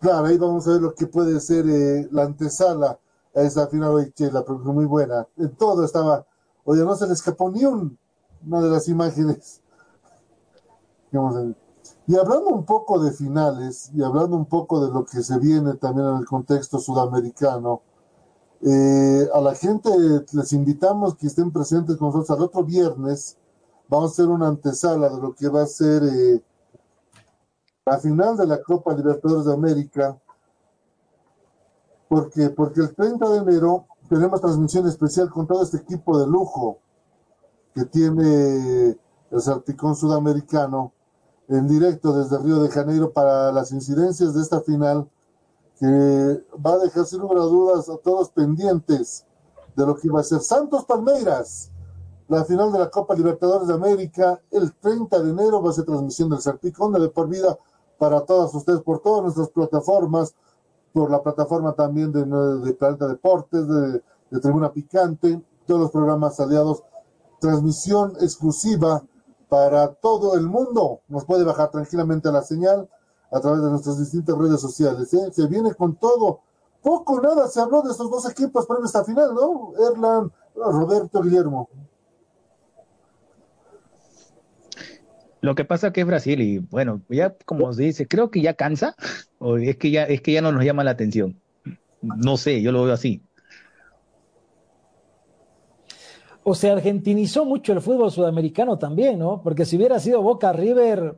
claro, 0.00 0.26
ahí 0.26 0.38
vamos 0.38 0.66
a 0.66 0.72
ver 0.72 0.82
lo 0.82 0.94
que 0.94 1.06
puede 1.06 1.40
ser 1.40 1.68
eh, 1.68 2.08
la 2.10 2.24
antesala 2.24 2.98
a 3.34 3.40
esa 3.40 3.66
final 3.68 4.12
che, 4.14 4.30
la 4.30 4.44
muy 4.48 4.84
buena. 4.84 5.26
En 5.36 5.54
todo 5.56 5.84
estaba, 5.84 6.26
oye, 6.64 6.84
no 6.84 6.94
se 6.96 7.06
le 7.06 7.14
escapó 7.14 7.50
ni 7.50 7.64
un, 7.64 7.98
una 8.46 8.60
de 8.60 8.70
las 8.70 8.88
imágenes. 8.88 9.60
Y 12.06 12.16
hablando 12.16 12.48
un 12.48 12.64
poco 12.64 12.98
de 13.02 13.12
finales 13.12 13.90
y 13.94 14.02
hablando 14.02 14.36
un 14.36 14.46
poco 14.46 14.84
de 14.84 14.92
lo 14.92 15.04
que 15.04 15.22
se 15.22 15.38
viene 15.38 15.74
también 15.74 16.08
en 16.08 16.16
el 16.16 16.26
contexto 16.26 16.78
sudamericano, 16.78 17.82
eh, 18.60 19.28
a 19.32 19.40
la 19.40 19.54
gente 19.54 19.90
les 20.32 20.52
invitamos 20.52 21.16
que 21.16 21.28
estén 21.28 21.52
presentes 21.52 21.96
con 21.96 22.08
nosotros 22.08 22.30
al 22.36 22.44
otro 22.44 22.64
viernes 22.64 23.36
vamos 23.92 24.12
a 24.12 24.12
hacer 24.12 24.28
una 24.28 24.48
antesala 24.48 25.10
de 25.10 25.20
lo 25.20 25.34
que 25.34 25.48
va 25.48 25.62
a 25.62 25.66
ser 25.66 26.02
eh, 26.02 26.42
la 27.84 27.98
final 27.98 28.38
de 28.38 28.46
la 28.46 28.62
Copa 28.62 28.94
Libertadores 28.94 29.44
de 29.44 29.52
América. 29.52 30.18
Porque, 32.08 32.48
porque 32.48 32.80
el 32.80 32.94
30 32.94 33.28
de 33.28 33.38
enero 33.38 33.86
tenemos 34.08 34.40
transmisión 34.40 34.86
especial 34.86 35.28
con 35.28 35.46
todo 35.46 35.62
este 35.62 35.76
equipo 35.76 36.18
de 36.18 36.26
lujo 36.26 36.78
que 37.74 37.84
tiene 37.84 38.96
el 39.30 39.40
Sarticón 39.40 39.94
Sudamericano 39.94 40.92
en 41.48 41.68
directo 41.68 42.14
desde 42.14 42.38
Río 42.38 42.62
de 42.62 42.70
Janeiro 42.70 43.12
para 43.12 43.52
las 43.52 43.72
incidencias 43.72 44.32
de 44.32 44.40
esta 44.40 44.62
final 44.62 45.06
que 45.78 45.86
va 46.64 46.74
a 46.74 46.78
dejar 46.78 47.04
sin 47.04 47.20
lugar 47.20 47.38
a 47.38 47.42
dudas 47.42 47.90
a 47.90 47.98
todos 47.98 48.30
pendientes 48.30 49.26
de 49.76 49.86
lo 49.86 49.96
que 49.96 50.08
va 50.08 50.20
a 50.20 50.24
ser 50.24 50.40
Santos 50.40 50.84
Palmeiras 50.86 51.71
la 52.28 52.44
final 52.44 52.72
de 52.72 52.78
la 52.78 52.90
Copa 52.90 53.14
Libertadores 53.14 53.68
de 53.68 53.74
América, 53.74 54.40
el 54.50 54.72
30 54.74 55.22
de 55.22 55.30
enero 55.30 55.62
va 55.62 55.70
a 55.70 55.72
ser 55.72 55.84
transmisión 55.84 56.30
del 56.30 56.40
Serpicón 56.40 56.92
de 56.92 57.08
por 57.08 57.28
vida 57.28 57.58
para 57.98 58.22
todos 58.22 58.54
ustedes 58.54 58.80
por 58.80 59.00
todas 59.00 59.22
nuestras 59.22 59.48
plataformas, 59.50 60.34
por 60.92 61.10
la 61.10 61.22
plataforma 61.22 61.72
también 61.74 62.10
de, 62.12 62.24
de 62.24 62.74
Planeta 62.74 63.06
Deportes, 63.06 63.66
de, 63.68 64.02
de 64.30 64.40
Tribuna 64.40 64.72
Picante, 64.72 65.42
todos 65.66 65.80
los 65.80 65.90
programas 65.90 66.38
aliados, 66.40 66.82
transmisión 67.40 68.14
exclusiva 68.20 69.02
para 69.48 69.92
todo 69.94 70.34
el 70.34 70.46
mundo. 70.46 71.00
Nos 71.08 71.24
puede 71.24 71.44
bajar 71.44 71.70
tranquilamente 71.70 72.32
la 72.32 72.42
señal 72.42 72.88
a 73.30 73.40
través 73.40 73.62
de 73.62 73.70
nuestras 73.70 73.98
distintas 73.98 74.36
redes 74.36 74.60
sociales. 74.60 75.12
¿eh? 75.14 75.30
Se 75.32 75.46
viene 75.46 75.74
con 75.74 75.96
todo. 75.96 76.40
Poco 76.82 77.20
nada 77.20 77.48
se 77.48 77.60
habló 77.60 77.82
de 77.82 77.90
estos 77.90 78.10
dos 78.10 78.28
equipos 78.30 78.66
para 78.66 78.84
esta 78.84 79.04
final, 79.04 79.34
¿no? 79.34 79.72
Erlan, 79.78 80.32
Roberto, 80.54 81.22
Guillermo. 81.22 81.68
Lo 85.42 85.56
que 85.56 85.64
pasa 85.64 85.92
que 85.92 86.02
es 86.02 86.06
Brasil 86.06 86.40
y 86.40 86.58
bueno, 86.58 87.02
ya 87.08 87.34
como 87.44 87.72
se 87.72 87.82
dice, 87.82 88.06
creo 88.06 88.30
que 88.30 88.40
ya 88.40 88.54
cansa 88.54 88.94
o 89.38 89.58
es 89.58 89.76
que 89.76 89.90
ya 89.90 90.04
es 90.04 90.22
que 90.22 90.32
ya 90.32 90.40
no 90.40 90.52
nos 90.52 90.64
llama 90.64 90.84
la 90.84 90.92
atención. 90.92 91.38
No 92.00 92.36
sé, 92.36 92.62
yo 92.62 92.72
lo 92.72 92.84
veo 92.84 92.94
así. 92.94 93.22
O 96.44 96.54
se 96.54 96.70
argentinizó 96.70 97.44
mucho 97.44 97.72
el 97.72 97.80
fútbol 97.80 98.10
sudamericano 98.10 98.78
también, 98.78 99.18
¿no? 99.18 99.42
Porque 99.42 99.64
si 99.64 99.76
hubiera 99.76 99.98
sido 99.98 100.22
Boca 100.22 100.52
River, 100.52 101.16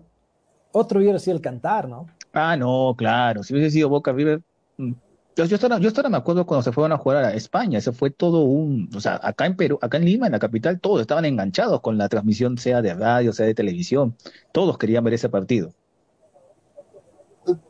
otro 0.72 1.00
hubiera 1.00 1.18
sido 1.18 1.36
el 1.36 1.42
cantar, 1.42 1.88
¿no? 1.88 2.06
Ah, 2.32 2.56
no, 2.56 2.94
claro. 2.96 3.42
Si 3.42 3.54
hubiese 3.54 3.70
sido 3.70 3.88
Boca 3.88 4.12
River, 4.12 4.42
mm, 4.78 4.92
yo, 5.36 5.44
yo, 5.44 5.56
estaba, 5.56 5.78
yo 5.78 5.90
me 6.10 6.16
acuerdo 6.16 6.46
cuando 6.46 6.62
se 6.62 6.72
fueron 6.72 6.92
a 6.92 6.98
jugar 6.98 7.24
a 7.24 7.34
España, 7.34 7.78
eso 7.78 7.92
fue 7.92 8.10
todo 8.10 8.42
un, 8.42 8.88
o 8.94 9.00
sea, 9.00 9.18
acá 9.22 9.46
en 9.46 9.56
Perú, 9.56 9.78
acá 9.82 9.96
en 9.96 10.04
Lima, 10.04 10.26
en 10.26 10.32
la 10.32 10.38
capital, 10.38 10.80
todos 10.80 11.00
estaban 11.00 11.24
enganchados 11.24 11.80
con 11.80 11.98
la 11.98 12.08
transmisión, 12.08 12.56
sea 12.56 12.82
de 12.82 12.94
radio, 12.94 13.32
sea 13.32 13.46
de 13.46 13.54
televisión, 13.54 14.16
todos 14.52 14.78
querían 14.78 15.02
ver 15.02 15.14
ese 15.14 15.28
partido. 15.28 15.72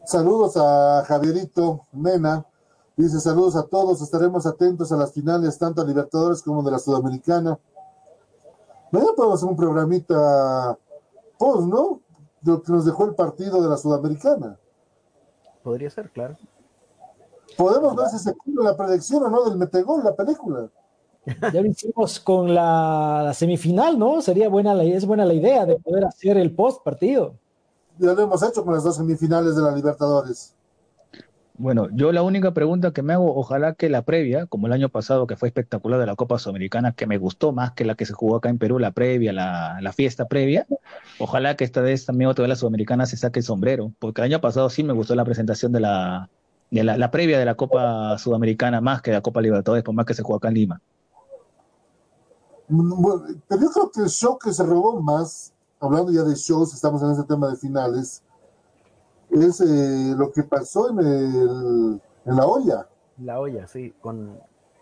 Saludos 0.05 0.57
a 0.57 1.05
Javierito 1.07 1.87
Mena, 1.93 2.45
dice 2.97 3.19
saludos 3.19 3.57
a 3.57 3.65
todos, 3.65 4.03
estaremos 4.03 4.47
atentos 4.47 4.93
a 4.93 4.97
las 4.97 5.13
finales, 5.13 5.59
tanto 5.59 5.81
a 5.81 5.87
Libertadores 5.87 6.43
como 6.43 6.63
de 6.63 6.71
la 6.71 6.79
Sudamericana. 6.79 7.59
Mañana 8.93 9.13
podemos 9.17 9.39
hacer 9.39 9.49
un 9.49 9.57
programita 9.57 10.79
post, 11.39 11.67
¿no? 11.67 12.01
De 12.43 12.53
lo 12.53 12.63
que 12.63 12.73
nos 12.73 12.85
dejó 12.85 13.07
el 13.07 13.15
partido 13.15 13.63
de 13.63 13.69
la 13.69 13.77
Sudamericana. 13.77 14.59
Podría 15.63 15.89
ser, 15.91 16.11
claro. 16.11 16.37
Podemos 17.57 17.97
ver 17.97 18.09
si 18.09 18.19
se 18.19 18.35
cumple 18.35 18.65
la 18.65 18.77
predicción 18.77 19.23
o 19.23 19.31
no 19.31 19.45
del 19.45 19.59
Metegol, 19.59 20.03
la 20.05 20.15
película. 20.15 20.69
Ya 21.27 21.63
lo 21.63 21.67
hicimos 21.67 22.21
con 22.21 22.55
la, 22.55 23.33
semifinal, 23.35 23.99
¿no? 23.99 24.21
Sería 24.21 24.49
buena 24.49 24.75
la, 24.75 24.85
es 24.85 25.07
buena 25.07 25.25
la 25.25 25.35
idea 25.35 25.65
de 25.65 25.77
poder 25.77 26.05
hacer 26.05 26.37
el 26.37 26.55
post 26.55 26.83
partido. 26.85 27.35
Ya 27.99 28.13
lo 28.13 28.23
hemos 28.23 28.43
hecho 28.43 28.65
con 28.65 28.75
las 28.75 28.85
dos 28.85 28.97
semifinales 28.97 29.57
de 29.57 29.63
la 29.63 29.75
Libertadores. 29.75 30.55
Bueno, 31.57 31.89
yo 31.93 32.11
la 32.11 32.23
única 32.23 32.53
pregunta 32.53 32.91
que 32.91 33.03
me 33.03 33.13
hago, 33.13 33.37
ojalá 33.37 33.75
que 33.75 33.89
la 33.89 34.03
previa, 34.03 34.47
como 34.47 34.67
el 34.67 34.73
año 34.73 34.89
pasado 34.89 35.29
que 35.29 35.37
fue 35.37 35.49
espectacular 35.49 36.01
de 36.01 36.07
la 36.07 36.17
Copa 36.17 36.41
Sudamericana, 36.41 36.93
que 36.93 37.07
me 37.07 37.17
gustó 37.17 37.53
más 37.53 37.71
que 37.73 37.85
la 37.85 37.95
que 37.95 38.07
se 38.07 38.13
jugó 38.13 38.37
acá 38.37 38.49
en 38.49 38.59
Perú, 38.59 38.81
la 38.81 38.91
previa, 38.91 39.33
la, 39.33 39.79
la 39.81 39.93
fiesta 39.93 40.27
previa, 40.27 40.67
ojalá 41.21 41.57
que 41.57 41.63
esta 41.63 41.81
vez 41.81 42.07
también 42.07 42.29
otra 42.29 42.43
vez 42.43 42.49
la 42.49 42.57
Sudamericana 42.57 43.07
se 43.07 43.17
saque 43.17 43.39
el 43.39 43.45
sombrero, 43.45 43.93
porque 44.01 44.21
el 44.21 44.33
año 44.33 44.41
pasado 44.41 44.69
sí 44.69 44.83
me 44.83 44.95
gustó 44.95 45.15
la 45.15 45.25
presentación 45.25 45.71
de 45.71 45.79
la, 45.79 46.29
de 46.75 46.85
la, 46.85 46.97
la 46.97 47.11
previa 47.11 47.39
de 47.39 47.45
la 47.45 47.55
Copa 47.55 48.19
Sudamericana 48.19 48.81
más 48.81 49.01
que 49.01 49.13
la 49.13 49.21
Copa 49.21 49.41
Libertadores, 49.41 49.85
por 49.85 49.95
más 49.95 50.07
que 50.07 50.15
se 50.15 50.23
jugó 50.23 50.37
acá 50.37 50.49
en 50.49 50.55
Lima. 50.55 50.81
Mm, 52.69 53.03
Bueno, 53.03 53.23
pero 53.49 53.61
yo 53.63 53.71
creo 53.71 53.91
que 53.91 54.01
el 54.03 54.09
show 54.09 54.39
que 54.39 54.53
se 54.53 54.63
robó 54.65 55.01
más, 55.01 55.53
hablando 55.81 56.11
ya 56.13 56.23
de 56.23 56.35
shows, 56.35 56.75
estamos 56.75 57.03
en 57.03 57.11
ese 57.13 57.25
tema 57.25 57.49
de 57.49 57.57
finales, 57.57 58.23
es 59.31 59.61
eh, 59.61 60.15
lo 60.17 60.33
que 60.33 60.43
pasó 60.43 60.91
en, 60.91 60.99
el, 60.99 62.01
en 62.27 62.37
la 62.37 62.47
olla, 62.47 62.87
La 63.23 63.39
olla, 63.41 63.67
sí, 63.67 63.95
con, 64.01 64.39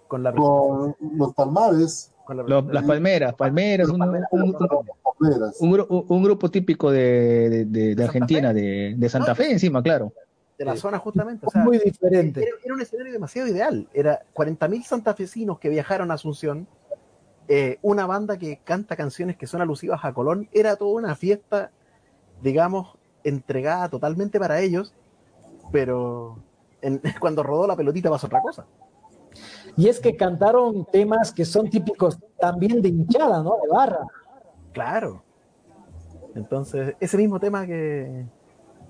con 0.08 0.22
la 0.22 0.32
con 0.34 0.94
los 1.16 1.34
palmares. 1.34 2.12
con 2.24 2.36
la- 2.38 2.42
Lo- 2.44 2.62
las 2.62 2.84
palmeras, 2.84 3.34
palmeras, 3.34 3.88
un, 3.88 4.00
un- 4.02 4.24
un- 4.30 4.56
palmeras. 5.18 5.56
un 5.60 5.72
gru- 5.72 5.86
un- 5.88 6.04
un 6.08 6.22
grupo 6.22 6.50
típico 6.50 6.90
de, 6.90 7.50
de- 7.50 7.64
de- 7.66 7.94
de 7.94 8.04
Argentina, 8.04 8.48
Fe? 8.48 8.54
de, 8.54 8.94
de 8.96 9.08
Santa 9.08 9.34
Fe 9.34 9.52
encima, 9.52 9.82
claro. 9.82 10.12
De 10.64 10.66
la 10.66 10.76
zona 10.76 10.98
justamente. 10.98 11.46
O 11.46 11.50
sea, 11.50 11.64
Muy 11.64 11.78
diferente. 11.78 12.40
Era, 12.42 12.56
era 12.64 12.74
un 12.74 12.80
escenario 12.80 13.12
demasiado 13.12 13.48
ideal. 13.48 13.88
Era 13.92 14.22
40.000 14.34 14.82
santafesinos 14.84 15.58
que 15.58 15.68
viajaron 15.68 16.10
a 16.10 16.14
Asunción, 16.14 16.66
eh, 17.48 17.78
una 17.82 18.06
banda 18.06 18.38
que 18.38 18.58
canta 18.62 18.96
canciones 18.96 19.36
que 19.36 19.46
son 19.46 19.60
alusivas 19.60 20.04
a 20.04 20.12
Colón. 20.12 20.48
Era 20.52 20.76
toda 20.76 20.92
una 21.00 21.14
fiesta, 21.16 21.70
digamos, 22.42 22.96
entregada 23.24 23.88
totalmente 23.88 24.38
para 24.38 24.60
ellos, 24.60 24.94
pero 25.72 26.38
en- 26.80 27.00
cuando 27.20 27.42
rodó 27.42 27.66
la 27.66 27.76
pelotita 27.76 28.10
pasó 28.10 28.26
otra 28.28 28.40
cosa. 28.40 28.66
Y 29.76 29.88
es 29.88 29.98
que 30.00 30.16
cantaron 30.16 30.84
temas 30.92 31.32
que 31.32 31.44
son 31.44 31.70
típicos 31.70 32.18
también 32.38 32.82
de 32.82 32.88
hinchada, 32.90 33.42
¿no? 33.42 33.56
De 33.62 33.68
barra. 33.72 34.06
Claro. 34.72 35.22
Entonces, 36.34 36.94
ese 37.00 37.16
mismo 37.16 37.40
tema 37.40 37.66
que, 37.66 38.24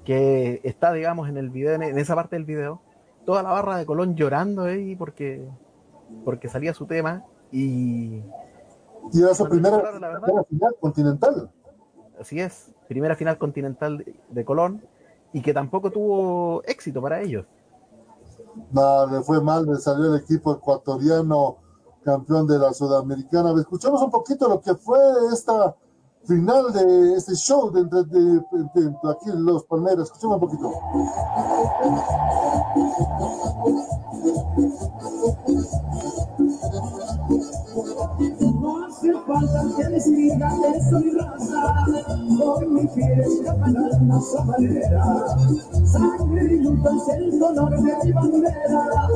que 0.05 0.61
está, 0.65 0.93
digamos, 0.93 1.29
en 1.29 1.37
el 1.37 1.51
video, 1.51 1.75
en 1.75 1.99
esa 1.99 2.15
parte 2.15 2.37
del 2.37 2.45
video, 2.45 2.81
toda 3.25 3.43
la 3.43 3.51
barra 3.51 3.77
de 3.77 3.87
Colón 3.87 4.17
llorando 4.17 4.65
ahí 4.65 4.97
porque, 4.97 5.49
porque 6.25 6.49
salía 6.49 6.75
su 6.75 6.87
tema 6.87 7.25
y 7.51 8.23
Y 9.13 9.23
era 9.23 9.35
su 9.35 9.49
primera, 9.49 9.81
claro, 9.81 9.99
la 9.99 10.09
verdad. 10.09 10.23
primera 10.23 10.45
final 10.45 10.77
continental. 10.81 11.51
así 12.21 12.41
es, 12.41 12.73
primera 12.89 13.17
final 13.17 13.39
continental 13.39 13.99
de, 13.99 14.15
de 14.29 14.45
Colón 14.45 14.83
y 15.33 15.41
que 15.41 15.55
tampoco 15.55 15.91
tuvo 15.91 16.63
éxito 16.65 17.01
para 17.01 17.21
ellos. 17.21 17.47
No, 18.71 19.07
le 19.07 19.23
fue 19.23 19.41
mal, 19.41 19.67
le 19.67 19.77
salió 19.77 20.15
el 20.15 20.21
equipo 20.21 20.53
ecuatoriano 20.53 21.57
campeón 22.05 22.47
de 22.47 22.59
la 22.59 22.73
Sudamericana. 22.73 23.53
Escuchamos 23.59 24.03
un 24.03 24.11
poquito 24.11 24.49
lo 24.49 24.61
que 24.61 24.75
fue 24.75 24.99
esta 25.33 25.75
final 26.27 26.73
de 26.73 27.15
este 27.17 27.35
show 27.35 27.71
de, 27.71 27.85
de, 27.85 28.05
de- 28.05 28.41
de 28.75 29.11
aquí 29.11 29.31
Los 29.35 29.65
Palmeras. 29.65 30.07
Escuchemos 30.07 30.37
un 30.37 30.41
poquito. 30.41 30.71
No 38.63 38.85
hace 38.87 39.13
falta 39.27 39.63
que 39.77 39.91
les 39.91 40.05
diga 40.17 40.49
que 40.63 40.81
soy 40.89 41.11
raza, 41.11 41.85
por 42.39 42.67
mi 42.69 42.87
piel 42.87 43.19
escapan 43.21 43.77
almas 43.77 44.37
amarera. 44.39 45.05
Sangre 45.85 46.45
y 46.55 46.59
luto 46.61 46.91
es 46.91 47.09
el 47.17 47.39
color 47.41 47.71
de 47.71 47.83
mi 48.05 48.13
bandera, 48.13 49.09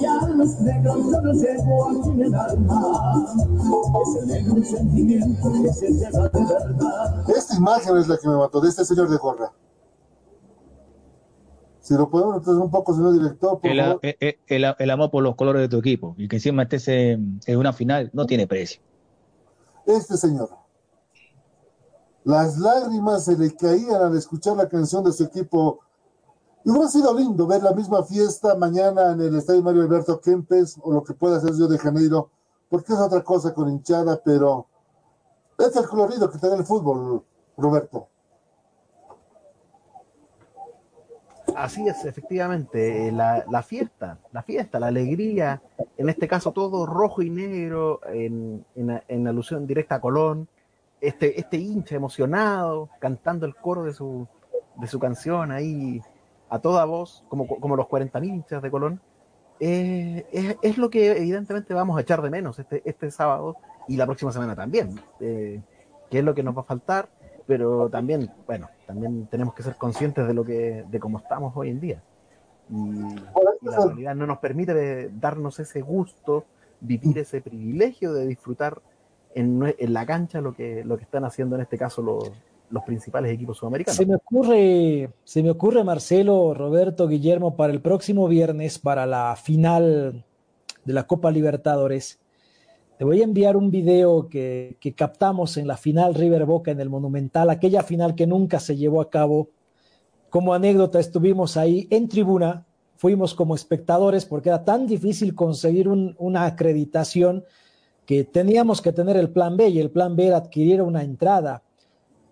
y 0.00 0.04
a 0.04 0.28
los 0.36 0.60
negros 0.60 0.96
yo 1.10 1.20
los 1.22 1.36
llevo 1.42 1.88
aquí 1.88 2.10
en 2.10 2.20
el 2.24 2.34
alma. 2.34 3.24
Es 4.02 4.22
el 4.22 4.28
negro 4.28 4.62
sentimiento 4.64 5.52
que 5.62 5.72
se 5.72 5.88
lleva 5.92 6.28
de 6.28 6.44
verdad. 6.44 7.30
Esta 7.34 7.56
imagen 7.56 7.96
es 7.96 8.06
la 8.08 8.18
que 8.18 8.28
me 8.28 8.36
mató, 8.36 8.60
de 8.60 8.68
este 8.68 8.84
señor 8.84 9.08
de 9.08 9.16
gorra. 9.16 9.50
Si 11.80 11.94
lo 11.94 12.10
podemos 12.10 12.36
entonces 12.36 12.62
un 12.62 12.70
poco, 12.70 12.94
señor 12.94 13.14
director, 13.14 13.58
por 13.60 13.70
El, 13.70 13.80
favor. 13.80 14.00
el- 14.02 14.36
el- 14.46 14.74
el 14.78 14.90
amor 14.90 15.10
por 15.10 15.22
los 15.22 15.34
colores 15.34 15.62
de 15.62 15.68
tu 15.68 15.78
equipo 15.78 16.14
y 16.18 16.28
que 16.28 16.36
encima 16.36 16.64
estés 16.64 16.86
en, 16.88 17.40
en 17.46 17.58
una 17.58 17.72
final 17.72 18.10
no 18.12 18.26
tiene 18.26 18.46
precio. 18.46 18.82
Este 19.90 20.16
señor. 20.16 20.50
Las 22.22 22.58
lágrimas 22.58 23.24
se 23.24 23.36
le 23.36 23.56
caían 23.56 24.00
al 24.00 24.16
escuchar 24.16 24.56
la 24.56 24.68
canción 24.68 25.02
de 25.02 25.12
su 25.12 25.24
equipo. 25.24 25.80
Y 26.64 26.70
hubiera 26.70 26.86
sido 26.86 27.12
lindo 27.12 27.44
ver 27.44 27.62
la 27.62 27.72
misma 27.72 28.04
fiesta 28.04 28.54
mañana 28.54 29.12
en 29.12 29.20
el 29.20 29.34
Estadio 29.34 29.62
Mario 29.62 29.82
Alberto 29.82 30.20
Kempes 30.20 30.78
o 30.82 30.92
lo 30.92 31.02
que 31.02 31.14
pueda 31.14 31.38
hacer 31.38 31.54
Río 31.54 31.66
de 31.66 31.78
Janeiro, 31.78 32.30
porque 32.68 32.92
es 32.92 33.00
otra 33.00 33.24
cosa 33.24 33.52
con 33.52 33.68
hinchada, 33.68 34.20
pero 34.24 34.66
es 35.58 35.74
el 35.74 35.88
colorido 35.88 36.30
que 36.30 36.38
te 36.38 36.48
da 36.48 36.54
el 36.54 36.64
fútbol, 36.64 37.24
Roberto. 37.56 38.06
Así 41.56 41.86
es, 41.88 42.04
efectivamente, 42.04 43.08
eh, 43.08 43.12
la, 43.12 43.44
la 43.50 43.62
fiesta, 43.62 44.18
la 44.32 44.42
fiesta, 44.42 44.78
la 44.80 44.86
alegría, 44.88 45.60
en 45.96 46.08
este 46.08 46.28
caso 46.28 46.52
todo 46.52 46.86
rojo 46.86 47.22
y 47.22 47.30
negro, 47.30 48.00
en, 48.12 48.64
en- 48.74 49.26
alusión 49.28 49.66
directa 49.66 49.96
a 49.96 50.00
Colón, 50.00 50.48
este, 51.00 51.38
este 51.38 51.56
hincha 51.56 51.96
emocionado, 51.96 52.88
cantando 52.98 53.46
el 53.46 53.54
coro 53.54 53.84
de 53.84 53.92
su, 53.92 54.26
de 54.76 54.86
su 54.86 54.98
canción 54.98 55.50
ahí 55.50 56.00
a 56.48 56.58
toda 56.58 56.84
voz, 56.84 57.24
como, 57.28 57.46
como 57.46 57.76
los 57.76 57.86
40.000 57.86 58.24
hinchas 58.24 58.62
de 58.62 58.70
Colón, 58.70 59.00
eh, 59.60 60.26
es, 60.32 60.56
es 60.62 60.78
lo 60.78 60.88
que 60.90 61.10
evidentemente 61.16 61.74
vamos 61.74 61.98
a 61.98 62.00
echar 62.02 62.22
de 62.22 62.30
menos 62.30 62.58
este, 62.58 62.82
este 62.84 63.10
sábado 63.10 63.56
y 63.88 63.96
la 63.96 64.06
próxima 64.06 64.32
semana 64.32 64.54
también, 64.56 64.98
eh, 65.20 65.60
que 66.10 66.18
es 66.18 66.24
lo 66.24 66.34
que 66.34 66.42
nos 66.42 66.56
va 66.56 66.60
a 66.62 66.64
faltar, 66.64 67.08
pero 67.46 67.88
también, 67.90 68.30
bueno, 68.46 68.68
también 68.90 69.28
tenemos 69.30 69.54
que 69.54 69.62
ser 69.62 69.76
conscientes 69.76 70.26
de 70.26 70.34
lo 70.34 70.44
que, 70.44 70.84
de 70.90 70.98
cómo 70.98 71.18
estamos 71.18 71.52
hoy 71.56 71.70
en 71.70 71.80
día. 71.80 72.02
Y, 72.68 72.74
y 72.74 73.66
la 73.68 73.86
realidad 73.86 74.14
no 74.16 74.26
nos 74.26 74.38
permite 74.38 75.10
darnos 75.10 75.60
ese 75.60 75.80
gusto, 75.80 76.44
vivir 76.80 77.18
ese 77.18 77.40
privilegio 77.40 78.12
de 78.12 78.26
disfrutar 78.26 78.82
en, 79.34 79.74
en 79.78 79.92
la 79.92 80.04
cancha 80.04 80.40
lo 80.40 80.54
que, 80.54 80.84
lo 80.84 80.96
que 80.96 81.04
están 81.04 81.24
haciendo 81.24 81.54
en 81.54 81.62
este 81.62 81.78
caso 81.78 82.02
los, 82.02 82.32
los 82.68 82.82
principales 82.82 83.32
equipos 83.32 83.58
sudamericanos. 83.58 83.96
Se 83.96 84.06
me 84.06 84.16
ocurre, 84.16 85.10
se 85.22 85.42
me 85.44 85.50
ocurre, 85.50 85.84
Marcelo, 85.84 86.52
Roberto, 86.52 87.06
Guillermo, 87.06 87.54
para 87.54 87.72
el 87.72 87.80
próximo 87.80 88.26
viernes, 88.26 88.80
para 88.80 89.06
la 89.06 89.36
final 89.36 90.24
de 90.84 90.92
la 90.92 91.06
Copa 91.06 91.30
Libertadores, 91.30 92.18
te 93.00 93.06
voy 93.06 93.22
a 93.22 93.24
enviar 93.24 93.56
un 93.56 93.70
video 93.70 94.28
que, 94.28 94.76
captamos 94.94 95.56
en 95.56 95.66
la 95.66 95.78
final 95.78 96.14
River 96.14 96.44
Boca 96.44 96.70
en 96.70 96.80
el 96.80 96.90
Monumental, 96.90 97.48
aquella 97.48 97.82
final 97.82 98.14
que 98.14 98.26
nunca 98.26 98.60
se 98.60 98.76
llevó 98.76 99.00
a 99.00 99.08
cabo. 99.08 99.48
Como 100.28 100.52
anécdota, 100.52 101.00
estuvimos 101.00 101.56
ahí 101.56 101.88
en 101.88 102.10
tribuna, 102.10 102.66
fuimos 102.96 103.32
como 103.32 103.54
espectadores 103.54 104.26
porque 104.26 104.50
era 104.50 104.66
tan 104.66 104.86
difícil 104.86 105.34
conseguir 105.34 105.88
un- 105.88 106.14
una 106.18 106.44
acreditación 106.44 107.42
que 108.04 108.24
teníamos 108.24 108.82
que 108.82 108.92
tener 108.92 109.16
el 109.16 109.30
plan 109.30 109.56
B 109.56 109.70
y 109.70 109.78
el 109.78 109.90
plan 109.90 110.14
B 110.14 110.26
era 110.26 110.36
adquirir 110.36 110.82
una 110.82 111.02
entrada. 111.02 111.62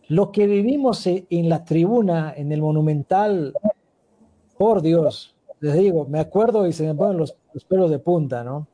Lo 0.09 0.31
que 0.33 0.47
vivimos 0.47 1.07
e- 1.07 1.27
en 1.31 1.49
la 1.49 1.65
tribuna, 1.65 2.35
en 2.37 2.53
el 2.53 2.61
Monumental, 2.61 3.55
por 4.59 4.83
Dios, 4.83 5.35
les 5.61 5.73
digo, 5.79 6.05
me 6.07 6.21
acuerdo 6.21 6.67
y 6.67 6.75
se 6.75 6.85
me 6.85 6.95
ponen 6.95 7.17
los 7.17 7.65
pelos 7.67 7.91
de 7.91 8.01
punta, 8.01 8.45
¿no? 8.45 8.67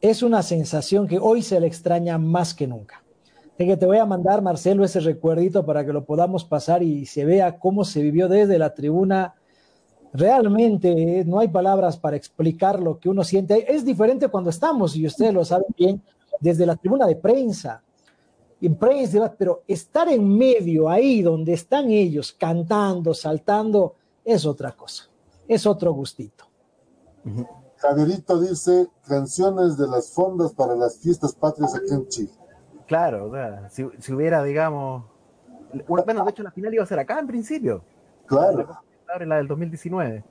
Es 0.00 0.22
una 0.22 0.42
sensación 0.42 1.08
que 1.08 1.18
hoy 1.18 1.42
se 1.42 1.58
le 1.58 1.66
extraña 1.66 2.18
más 2.18 2.54
que 2.54 2.66
nunca. 2.68 3.02
Así 3.54 3.66
que 3.66 3.76
te 3.76 3.86
voy 3.86 3.98
a 3.98 4.06
mandar, 4.06 4.40
Marcelo, 4.40 4.84
ese 4.84 5.00
recuerdito 5.00 5.66
para 5.66 5.84
que 5.84 5.92
lo 5.92 6.04
podamos 6.04 6.44
pasar 6.44 6.84
y 6.84 7.06
se 7.06 7.24
vea 7.24 7.58
cómo 7.58 7.84
se 7.84 8.00
vivió 8.00 8.28
desde 8.28 8.56
la 8.56 8.72
tribuna. 8.72 9.34
Realmente 10.12 11.18
eh, 11.20 11.24
no 11.24 11.40
hay 11.40 11.48
palabras 11.48 11.96
para 11.96 12.16
explicar 12.16 12.80
lo 12.80 13.00
que 13.00 13.08
uno 13.08 13.24
siente. 13.24 13.74
Es 13.74 13.84
diferente 13.84 14.28
cuando 14.28 14.50
estamos, 14.50 14.94
y 14.94 15.04
ustedes 15.04 15.34
lo 15.34 15.44
saben 15.44 15.74
bien, 15.76 16.00
desde 16.38 16.64
la 16.66 16.76
tribuna 16.76 17.04
de 17.06 17.16
prensa, 17.16 17.82
en 18.60 18.76
prensa, 18.76 19.34
pero 19.36 19.64
estar 19.66 20.08
en 20.08 20.28
medio, 20.28 20.88
ahí 20.88 21.22
donde 21.22 21.54
están 21.54 21.90
ellos, 21.90 22.32
cantando, 22.32 23.12
saltando, 23.14 23.96
es 24.24 24.46
otra 24.46 24.70
cosa, 24.72 25.08
es 25.48 25.66
otro 25.66 25.92
gustito. 25.92 26.44
Javierito 27.78 28.40
dice 28.40 28.88
canciones 29.06 29.76
de 29.76 29.86
las 29.86 30.12
fondas 30.12 30.52
para 30.52 30.74
las 30.74 30.98
fiestas 30.98 31.34
patrias 31.34 31.74
aquí 31.74 31.94
en 31.94 32.06
Chile. 32.08 32.30
Claro, 32.86 33.26
o 33.26 33.32
sea, 33.32 33.68
si, 33.70 33.86
si 33.98 34.12
hubiera, 34.12 34.42
digamos, 34.42 35.04
una, 35.86 36.02
bueno, 36.02 36.24
de 36.24 36.30
hecho 36.30 36.42
la 36.42 36.50
final 36.50 36.72
iba 36.74 36.82
a 36.82 36.86
ser 36.86 36.98
acá 36.98 37.18
en 37.18 37.26
principio, 37.26 37.82
Claro. 38.26 38.66
la, 39.18 39.24
la 39.26 39.36
del 39.36 39.46
2019. 39.48 40.24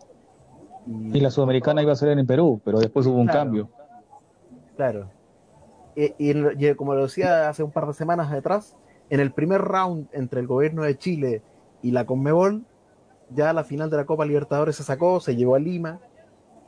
Y 0.87 1.19
la 1.19 1.29
sudamericana 1.31 1.81
iba 1.81 1.91
a 1.93 1.95
ser 1.95 2.17
en 2.17 2.25
Perú, 2.25 2.61
pero 2.63 2.79
después 2.79 3.05
hubo 3.05 3.17
un 3.19 3.27
Claro. 3.27 3.39
cambio. 3.39 3.69
Claro. 4.75 5.09
Y, 5.95 6.13
y 6.17 6.65
y 6.67 6.75
como 6.75 6.93
lo 6.95 7.03
decía 7.03 7.49
hace 7.49 7.63
un 7.63 7.71
par 7.71 7.87
de 7.87 7.93
semanas 7.93 8.31
atrás, 8.31 8.75
en 9.09 9.19
el 9.19 9.31
primer 9.31 9.61
round 9.61 10.07
entre 10.11 10.39
el 10.39 10.47
gobierno 10.47 10.83
de 10.83 10.97
Chile 10.97 11.41
y 11.81 11.91
la 11.91 12.05
Conmebol, 12.05 12.63
ya 13.31 13.51
la 13.53 13.63
final 13.63 13.89
de 13.89 13.97
la 13.97 14.05
Copa 14.05 14.25
Libertadores 14.25 14.75
se 14.75 14.83
sacó, 14.83 15.19
se 15.19 15.35
llevó 15.35 15.55
a 15.55 15.59
Lima, 15.59 15.99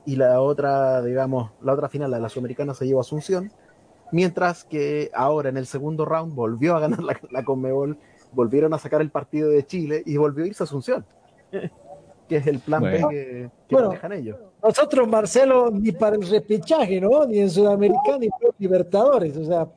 y 0.05 0.15
la 0.15 0.41
otra, 0.41 1.01
digamos, 1.01 1.51
la 1.61 1.73
otra 1.73 1.89
final, 1.89 2.11
la 2.11 2.17
de 2.17 2.23
la 2.23 2.29
Sudamericana, 2.29 2.73
se 2.73 2.85
llevó 2.87 2.99
a 2.99 3.01
Asunción, 3.01 3.51
mientras 4.11 4.63
que 4.63 5.11
ahora 5.13 5.49
en 5.49 5.57
el 5.57 5.65
segundo 5.65 6.05
round 6.05 6.33
volvió 6.33 6.75
a 6.75 6.79
ganar 6.79 7.03
la, 7.03 7.19
la 7.31 7.43
Conmebol, 7.43 7.97
volvieron 8.31 8.73
a 8.73 8.77
sacar 8.79 9.01
el 9.01 9.11
partido 9.11 9.49
de 9.49 9.65
Chile 9.65 10.03
y 10.05 10.17
volvió 10.17 10.43
a 10.45 10.47
irse 10.47 10.63
a 10.63 10.65
Asunción, 10.65 11.05
que 12.27 12.37
es 12.37 12.47
el 12.47 12.59
plan 12.59 12.81
Bueno. 12.81 13.07
B 13.07 13.13
que, 13.13 13.49
que 13.67 13.75
Bueno. 13.75 13.89
manejan 13.89 14.13
ellos. 14.13 14.37
Nosotros, 14.63 15.07
Marcelo, 15.07 15.71
ni 15.71 15.91
para 15.91 16.15
el 16.15 16.27
repechaje, 16.29 16.99
¿no? 16.99 17.25
Ni 17.25 17.39
en 17.39 17.49
Sudamericana, 17.49 18.17
ni 18.19 18.29
para 18.29 18.53
Libertadores. 18.57 19.37
O 19.37 19.45
sea, 19.45 19.67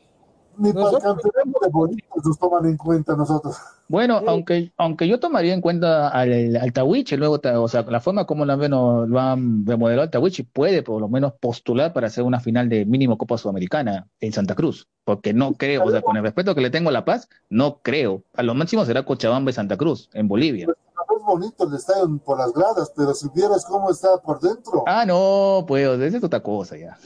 Ni 0.63 0.73
para 0.73 0.91
el 0.91 0.99
campeonato 1.03 1.59
de 1.61 1.69
bonitos 1.71 2.25
nos 2.25 2.39
toman 2.39 2.67
en 2.67 2.77
cuenta 2.77 3.17
nosotros. 3.17 3.57
Bueno, 3.89 4.23
aunque, 4.29 4.73
aunque 4.77 5.09
yo 5.09 5.19
tomaría 5.19 5.53
en 5.53 5.61
cuenta 5.61 6.09
al, 6.09 6.55
al 6.55 6.73
Tawiche, 6.73 7.17
luego, 7.17 7.41
o 7.43 7.69
sea, 7.69 7.83
la 7.83 8.01
forma 8.01 8.27
como 8.27 8.45
lo 8.45 8.53
han, 8.53 8.71
lo 9.11 9.19
han 9.19 9.67
remodelado 9.67 10.03
al 10.03 10.11
Tawiche 10.11 10.45
puede 10.45 10.85
por 10.85 11.01
lo 11.01 11.09
menos 11.09 11.33
postular 11.41 11.93
para 11.93 12.07
hacer 12.07 12.23
una 12.23 12.39
final 12.39 12.69
de 12.69 12.87
mínimo 12.87 13.19
Copa 13.19 13.39
Sudamericana 13.39 14.07
en 14.21 14.33
Santa 14.33 14.55
Cruz, 14.55 14.87
porque 15.05 15.35
no 15.35 15.55
creo, 15.55 15.83
o 15.85 15.91
sea, 15.91 16.01
con 16.01 16.17
el 16.17 16.23
respeto 16.23 16.55
que 16.55 16.61
le 16.61 16.71
tengo 16.71 16.91
a 16.91 16.93
La 16.93 17.05
Paz, 17.05 17.29
no 17.51 17.81
creo. 17.83 18.23
A 18.35 18.45
lo 18.45 18.55
máximo 18.55 18.85
será 18.85 19.05
Cochabamba 19.05 19.51
y 19.51 19.55
Santa 19.55 19.77
Cruz, 19.77 20.09
en 20.13 20.29
Bolivia. 20.29 20.69
Es 20.69 21.27
bonito 21.27 21.69
el 21.69 21.75
estadio 21.75 22.19
por 22.25 22.39
las 22.39 22.53
gradas, 22.53 22.93
pero 22.97 23.13
si 23.15 23.29
vieras 23.35 23.65
cómo 23.65 23.91
está 23.91 24.17
por 24.19 24.39
dentro. 24.39 24.85
Ah, 24.87 25.05
no, 25.05 25.65
pues, 25.67 25.89
esa 26.01 26.17
es 26.19 26.25
otra 26.25 26.41
cosa 26.41 26.77
ya. 26.77 26.97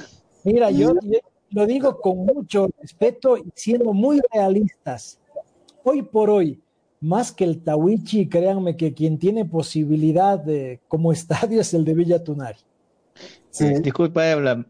Mira, 0.45 0.71
yo, 0.71 0.93
yo 1.03 1.19
lo 1.57 1.65
digo 1.65 1.99
con 2.03 2.19
mucho 2.19 2.69
respeto 2.79 3.39
y 3.39 3.45
siendo 3.55 3.95
muy 3.95 4.21
realistas. 4.31 5.19
Hoy 5.85 6.03
por 6.03 6.29
hoy, 6.29 6.61
más 7.01 7.33
que 7.33 7.45
el 7.45 7.63
Tawichi, 7.63 8.29
créanme 8.29 8.77
que 8.77 8.93
quien 8.93 9.19
tiene 9.19 9.47
posibilidad 9.47 10.39
de, 10.39 10.81
como 10.87 11.13
estadio 11.15 11.63
es 11.63 11.73
el 11.73 11.87
de 11.87 11.95
Villa 11.95 12.23
Tunari. 12.23 12.59
Eh, 13.59 13.81
disculpa, 13.81 14.23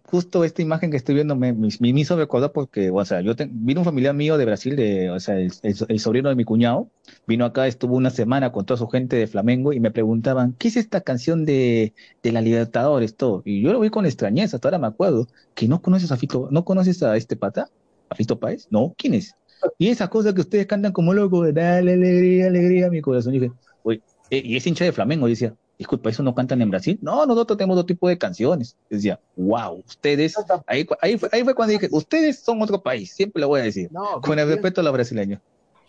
justo 0.04 0.44
esta 0.44 0.62
imagen 0.62 0.92
que 0.92 0.96
estoy 0.96 1.16
viendo 1.16 1.34
me, 1.34 1.52
me, 1.52 1.68
me 1.80 1.88
hizo 2.00 2.16
recordar 2.16 2.52
porque, 2.52 2.90
o 2.90 3.04
sea, 3.04 3.20
yo 3.20 3.32
vino 3.50 3.80
un 3.80 3.84
familiar 3.84 4.14
mío 4.14 4.38
de 4.38 4.44
Brasil, 4.44 4.76
de, 4.76 5.10
o 5.10 5.18
sea, 5.18 5.36
el, 5.40 5.50
el- 5.62 5.76
el 5.88 5.98
sobrino 5.98 6.28
de 6.28 6.36
mi 6.36 6.44
cuñado, 6.44 6.92
vino 7.26 7.44
acá, 7.44 7.66
estuvo 7.66 7.96
una 7.96 8.10
semana 8.10 8.52
con 8.52 8.64
toda 8.64 8.78
su 8.78 8.86
gente 8.86 9.16
de 9.16 9.26
Flamengo 9.26 9.72
y 9.72 9.80
me 9.80 9.90
preguntaban, 9.90 10.54
¿qué 10.56 10.68
es 10.68 10.76
esta 10.76 11.00
canción 11.00 11.44
de, 11.44 11.94
de 12.22 12.32
la 12.32 12.40
Libertadores, 12.40 13.16
todo? 13.16 13.42
Y 13.44 13.60
yo 13.60 13.72
lo 13.72 13.80
vi 13.80 13.90
con 13.90 14.06
extrañeza, 14.06 14.56
hasta 14.56 14.68
ahora 14.68 14.78
me 14.78 14.86
acuerdo, 14.86 15.26
que 15.54 15.66
no 15.66 15.82
conoces 15.82 16.12
a 16.12 16.16
Fito, 16.16 16.48
¿no 16.52 16.64
conoces 16.64 17.02
a 17.02 17.16
este 17.16 17.36
pata? 17.36 17.68
¿A 18.08 18.14
Fito 18.14 18.38
Páez? 18.38 18.68
No, 18.70 18.94
¿quién 18.96 19.14
es? 19.14 19.36
Y 19.78 19.88
esa 19.88 20.08
cosa 20.08 20.32
que 20.32 20.42
ustedes 20.42 20.66
cantan 20.66 20.92
como 20.92 21.12
locos, 21.12 21.52
dale 21.52 21.94
alegría, 21.94 22.46
alegría 22.46 22.86
a 22.86 22.90
mi 22.90 23.00
corazón. 23.00 23.34
Y 23.34 23.40
dije, 23.40 23.54
oye, 23.82 24.02
eh, 24.30 24.42
y 24.44 24.56
es 24.56 24.66
hincha 24.66 24.84
de 24.84 24.92
Flamengo, 24.92 25.26
y 25.26 25.32
decía, 25.32 25.56
disculpa, 25.78 26.10
¿eso 26.10 26.22
no 26.22 26.34
cantan 26.34 26.60
en 26.62 26.70
Brasil? 26.70 26.98
No, 27.02 27.26
nosotros 27.26 27.58
tenemos 27.58 27.76
otro 27.76 27.86
tipo 27.86 28.08
de 28.08 28.16
canciones. 28.18 28.76
Y 28.90 28.96
decía, 28.96 29.20
wow, 29.36 29.82
ustedes, 29.86 30.34
ahí, 30.66 30.86
ahí, 31.00 31.18
fue, 31.18 31.28
ahí 31.32 31.44
fue 31.44 31.54
cuando 31.54 31.72
dije, 31.72 31.88
ustedes 31.92 32.38
son 32.40 32.62
otro 32.62 32.82
país, 32.82 33.12
siempre 33.12 33.40
lo 33.40 33.48
voy 33.48 33.60
a 33.60 33.64
decir, 33.64 33.90
No, 33.92 34.20
con 34.20 34.38
el 34.38 34.46
bien- 34.46 34.56
respeto 34.58 34.80
a 34.80 34.84
los 34.84 34.92
brasileños. 34.92 35.40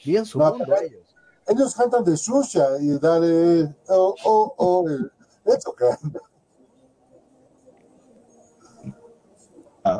Bien 0.03 0.25
su 0.25 0.39
No, 0.39 0.49
mundo 0.51 0.65
pero- 0.67 0.81
ellos. 0.81 1.01
Ellos 1.49 1.73
cantan 1.75 2.03
de 2.03 2.17
Xuxa 2.17 2.67
y 2.81 2.99
dale, 2.99 3.73
oh, 3.87 4.13
oh, 4.25 4.53
oh, 4.57 4.85
eso 5.45 5.71
canta. 5.73 6.19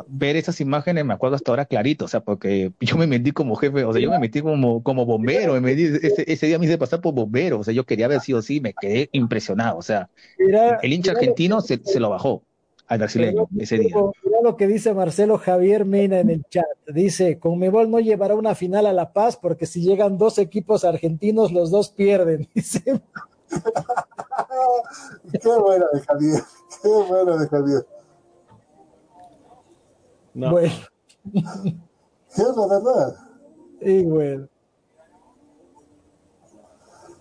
Ver 0.06 0.36
esas 0.36 0.60
imágenes 0.60 1.04
me 1.04 1.14
acuerdo 1.14 1.36
hasta 1.36 1.50
ahora 1.50 1.64
clarito, 1.64 2.04
o 2.04 2.08
sea, 2.08 2.20
porque 2.20 2.72
yo 2.80 2.96
me 2.96 3.06
metí 3.06 3.32
como 3.32 3.56
jefe, 3.56 3.84
o 3.84 3.92
sea, 3.92 4.02
yo 4.02 4.10
me 4.10 4.18
metí 4.18 4.40
como, 4.40 4.82
como 4.82 5.06
bombero, 5.06 5.54
me 5.54 5.60
metí, 5.60 5.84
ese, 5.84 6.24
ese 6.30 6.46
día 6.46 6.58
me 6.58 6.66
hice 6.66 6.78
pasar 6.78 7.00
por 7.00 7.14
bombero, 7.14 7.60
o 7.60 7.64
sea, 7.64 7.74
yo 7.74 7.84
quería 7.84 8.06
haber 8.06 8.20
sido 8.20 8.38
así, 8.38 8.60
me 8.60 8.74
quedé 8.74 9.08
impresionado, 9.12 9.78
o 9.78 9.82
sea, 9.82 10.08
Mira, 10.38 10.78
el 10.82 10.92
hincha 10.92 11.12
argentino 11.12 11.60
se, 11.60 11.80
se 11.84 12.00
lo 12.00 12.10
bajó 12.10 12.42
al 12.88 12.98
brasileño 12.98 13.48
ese 13.58 13.78
día. 13.78 13.94
Mira 14.24 14.38
lo 14.42 14.56
que 14.56 14.66
dice 14.66 14.94
Marcelo 14.94 15.38
Javier 15.38 15.84
Mena 15.84 16.20
en 16.20 16.30
el 16.30 16.44
chat. 16.44 16.64
Dice, 16.86 17.38
Conmebol 17.38 17.90
no 17.90 18.00
llevará 18.00 18.34
una 18.34 18.54
final 18.54 18.86
a 18.86 18.94
La 18.94 19.12
Paz 19.12 19.36
porque 19.36 19.66
si 19.66 19.82
llegan 19.82 20.16
dos 20.16 20.38
equipos 20.38 20.84
argentinos, 20.84 21.52
los 21.52 21.70
dos 21.70 21.90
pierden. 21.90 22.48
Dice, 22.54 22.82
Qué 25.32 25.48
buena 25.48 25.86
de 25.92 26.00
Javier, 26.00 26.42
qué 26.82 26.88
buena 26.88 27.36
de 27.36 27.48
Javier. 27.48 27.86
No. 30.38 30.52
bueno, 30.52 30.72
Que 31.32 32.42
es 32.42 32.56
la 32.56 32.66
verdad. 32.68 33.16
y 33.80 34.04
bueno. 34.04 34.46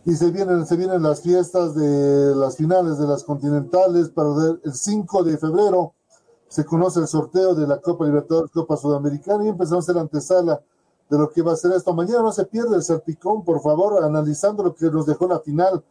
Y 0.06 0.16
se 0.16 0.32
vienen, 0.32 0.66
se 0.66 0.78
vienen 0.78 1.02
las 1.02 1.22
fiestas 1.22 1.74
de 1.76 2.36
las 2.36 2.56
finales 2.56 2.98
de 2.98 3.08
las 3.08 3.24
continentales 3.24 4.10
para 4.10 4.30
el 4.30 4.62
el 4.64 4.74
5 4.74 5.24
de 5.24 5.38
febrero. 5.38 5.94
Se 6.48 6.64
conoce 6.64 7.00
el 7.00 7.08
sorteo 7.08 7.56
de 7.56 7.68
la 7.68 7.82
Copa 7.82 8.06
Libertadores, 8.06 8.52
Copa 8.52 8.78
Sudamericana 8.78 9.44
y 9.46 9.50
empezamos 9.50 9.84
a 9.84 9.86
hacer 9.86 9.96
la 9.96 10.02
antesala 10.02 10.62
de 11.10 11.18
lo 11.18 11.30
que 11.30 11.42
va 11.42 11.54
a 11.54 11.58
ser 11.58 11.72
esto. 11.72 11.94
Mañana 11.94 12.22
no 12.22 12.32
se 12.32 12.46
pierde 12.46 12.76
el 12.76 12.84
salpicón, 12.84 13.44
por 13.44 13.62
favor, 13.62 14.04
analizando 14.04 14.64
lo 14.64 14.76
que 14.76 14.86
nos 14.92 15.08
dejó 15.08 15.28
la 15.28 15.40
final 15.40 15.84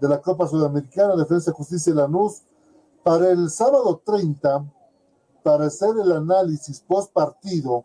de 0.00 0.08
la 0.08 0.20
Copa 0.20 0.46
Sudamericana, 0.46 1.16
Defensa, 1.16 1.50
Justicia 1.52 1.92
y 1.92 1.96
Lanús. 1.96 2.42
Para 3.02 3.30
el 3.30 3.50
sábado 3.50 4.00
30, 4.04 4.64
para 5.44 5.66
hacer 5.66 5.90
el 6.02 6.10
análisis 6.10 6.80
post 6.80 7.12
partido 7.12 7.84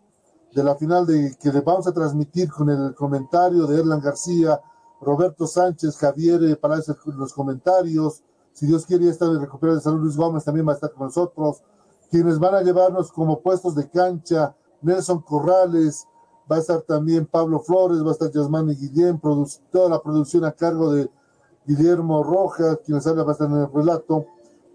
de 0.55 0.63
la 0.63 0.75
final 0.75 1.05
de 1.05 1.37
que 1.39 1.51
le 1.51 1.61
vamos 1.61 1.85
a 1.85 1.91
transmitir 1.91 2.49
con 2.49 2.69
el 2.69 2.95
comentario 2.95 3.67
de 3.67 3.81
Erlan 3.81 3.99
García, 4.01 4.59
Roberto 5.01 5.45
Sánchez, 5.45 5.97
Javier 5.97 6.41
eh, 6.43 6.55
Palacios 6.55 6.97
los 7.05 7.33
comentarios. 7.33 8.23
Si 8.53 8.65
Dios 8.65 8.85
quiere, 8.85 9.05
ya 9.05 9.11
está 9.11 9.29
de 9.29 9.39
recuperar 9.39 9.75
de 9.75 9.81
salud. 9.81 9.99
Luis 9.99 10.17
Gómez 10.17 10.43
también 10.43 10.67
va 10.67 10.71
a 10.71 10.75
estar 10.75 10.91
con 10.91 11.07
nosotros. 11.07 11.61
Quienes 12.09 12.39
van 12.39 12.55
a 12.55 12.61
llevarnos 12.61 13.11
como 13.11 13.41
puestos 13.41 13.75
de 13.75 13.87
cancha, 13.89 14.55
Nelson 14.81 15.21
Corrales, 15.21 16.07
va 16.51 16.55
a 16.55 16.59
estar 16.59 16.81
también 16.81 17.27
Pablo 17.27 17.59
Flores, 17.59 18.03
va 18.03 18.09
a 18.09 18.13
estar 18.13 18.31
Yasmani 18.31 18.73
Guillén, 18.73 19.21
produ- 19.21 19.59
toda 19.71 19.89
la 19.89 20.01
producción 20.01 20.45
a 20.45 20.51
cargo 20.53 20.91
de 20.91 21.11
Guillermo 21.67 22.23
Rojas, 22.23 22.79
quienes 22.83 23.05
habla 23.05 23.23
va 23.23 23.29
a 23.29 23.33
estar 23.33 23.47
en 23.49 23.57
el 23.57 23.71
relato. 23.71 24.25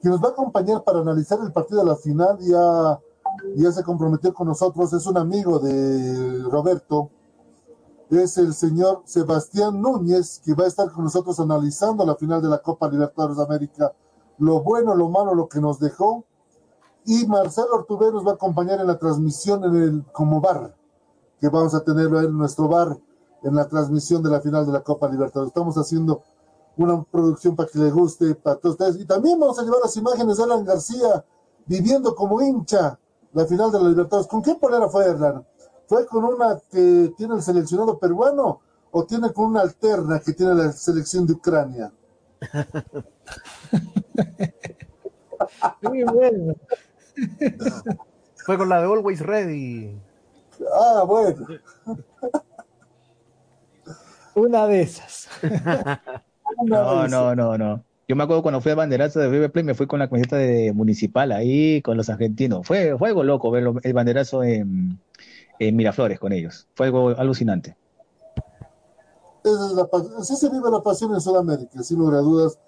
Quien 0.04 0.12
nos 0.12 0.22
va 0.22 0.28
a 0.28 0.32
acompañar 0.32 0.84
para 0.84 1.00
analizar 1.00 1.38
el 1.40 1.50
partido 1.50 1.80
de 1.80 1.86
la 1.86 1.96
final, 1.96 2.36
ya, 2.38 3.00
ya 3.56 3.72
se 3.72 3.82
comprometió 3.82 4.34
con 4.34 4.46
nosotros, 4.46 4.92
es 4.92 5.06
un 5.06 5.16
amigo 5.16 5.58
de 5.58 6.42
Roberto, 6.42 7.08
es 8.10 8.36
el 8.36 8.52
señor 8.52 9.00
Sebastián 9.06 9.80
Núñez, 9.80 10.42
que 10.44 10.52
va 10.52 10.64
a 10.64 10.66
estar 10.66 10.92
con 10.92 11.04
nosotros 11.04 11.40
analizando 11.40 12.04
la 12.04 12.16
final 12.16 12.42
de 12.42 12.50
la 12.50 12.58
Copa 12.58 12.86
Libertadores 12.86 13.38
de 13.38 13.44
América, 13.44 13.94
lo 14.36 14.60
bueno, 14.60 14.94
lo 14.94 15.08
malo, 15.08 15.34
lo 15.34 15.48
que 15.48 15.58
nos 15.58 15.80
dejó. 15.80 16.26
Y 17.06 17.26
Marcelo 17.26 17.68
Ortubé 17.72 18.12
nos 18.12 18.26
va 18.26 18.32
a 18.32 18.34
acompañar 18.34 18.80
en 18.80 18.88
la 18.88 18.98
transmisión 18.98 19.64
en 19.64 19.74
el, 19.74 20.04
como 20.12 20.38
bar, 20.38 20.76
que 21.40 21.48
vamos 21.48 21.74
a 21.74 21.82
tenerlo 21.82 22.20
en 22.20 22.36
nuestro 22.36 22.68
bar 22.68 22.98
en 23.42 23.54
la 23.54 23.66
transmisión 23.68 24.22
de 24.22 24.28
la 24.28 24.42
final 24.42 24.66
de 24.66 24.72
la 24.72 24.82
Copa 24.82 25.08
Libertadores. 25.08 25.48
Estamos 25.48 25.78
haciendo 25.78 26.20
una 26.76 27.02
producción 27.04 27.54
para 27.54 27.68
que 27.68 27.78
le 27.78 27.90
guste 27.90 28.34
para 28.34 28.56
todos 28.56 28.74
ustedes. 28.74 29.00
Y 29.00 29.06
también 29.06 29.38
vamos 29.38 29.58
a 29.58 29.62
llevar 29.62 29.80
las 29.82 29.96
imágenes 29.96 30.36
de 30.36 30.42
Alan 30.42 30.64
García 30.64 31.24
viviendo 31.66 32.14
como 32.14 32.40
hincha 32.42 32.98
la 33.32 33.46
final 33.46 33.70
de 33.70 33.80
la 33.80 33.88
Libertadores. 33.88 34.28
¿Con 34.28 34.42
qué 34.42 34.54
polera 34.54 34.88
fue, 34.88 35.06
Erlan? 35.06 35.46
¿Fue 35.86 36.06
con 36.06 36.24
una 36.24 36.60
que 36.70 37.12
tiene 37.16 37.34
el 37.34 37.42
seleccionado 37.42 37.98
peruano 37.98 38.60
o 38.90 39.04
tiene 39.04 39.32
con 39.32 39.46
una 39.46 39.60
alterna 39.60 40.20
que 40.20 40.32
tiene 40.32 40.54
la 40.54 40.72
selección 40.72 41.26
de 41.26 41.34
Ucrania? 41.34 41.92
Muy 45.82 46.04
bueno. 46.04 46.54
Fue 48.36 48.56
con 48.56 48.68
la 48.68 48.80
de 48.80 48.86
Always 48.86 49.20
Ready. 49.20 50.00
Ah, 50.72 51.04
bueno. 51.06 51.46
Una 54.34 54.66
de 54.66 54.82
esas. 54.82 55.28
No, 56.62 57.08
no, 57.08 57.34
no, 57.34 57.58
no. 57.58 57.84
Yo 58.06 58.16
me 58.16 58.22
acuerdo 58.24 58.42
cuando 58.42 58.60
fui 58.60 58.72
a 58.72 58.74
banderazo 58.74 59.18
de 59.18 59.28
River 59.28 59.50
Plate, 59.50 59.64
me 59.64 59.74
fui 59.74 59.86
con 59.86 59.98
la 59.98 60.08
camiseta 60.08 60.36
de 60.36 60.72
Municipal 60.74 61.32
ahí, 61.32 61.80
con 61.82 61.96
los 61.96 62.10
argentinos. 62.10 62.66
Fue, 62.66 62.96
fue 62.98 63.08
algo 63.08 63.22
loco 63.24 63.50
ver 63.50 63.64
el 63.82 63.92
banderazo 63.94 64.44
en, 64.44 64.98
en 65.58 65.76
Miraflores 65.76 66.18
con 66.18 66.32
ellos. 66.32 66.68
Fue 66.74 66.86
algo 66.86 67.10
alucinante. 67.10 67.76
Esa 69.42 69.66
es 69.66 69.72
la 69.72 69.86
pa- 69.86 70.02
así 70.18 70.36
se 70.36 70.48
vive 70.50 70.70
la 70.70 70.82
pasión 70.82 71.14
en 71.14 71.20
Sudamérica, 71.20 71.82
sin 71.82 71.98
lugar 71.98 72.16
a 72.16 72.20
dudas. 72.22 72.58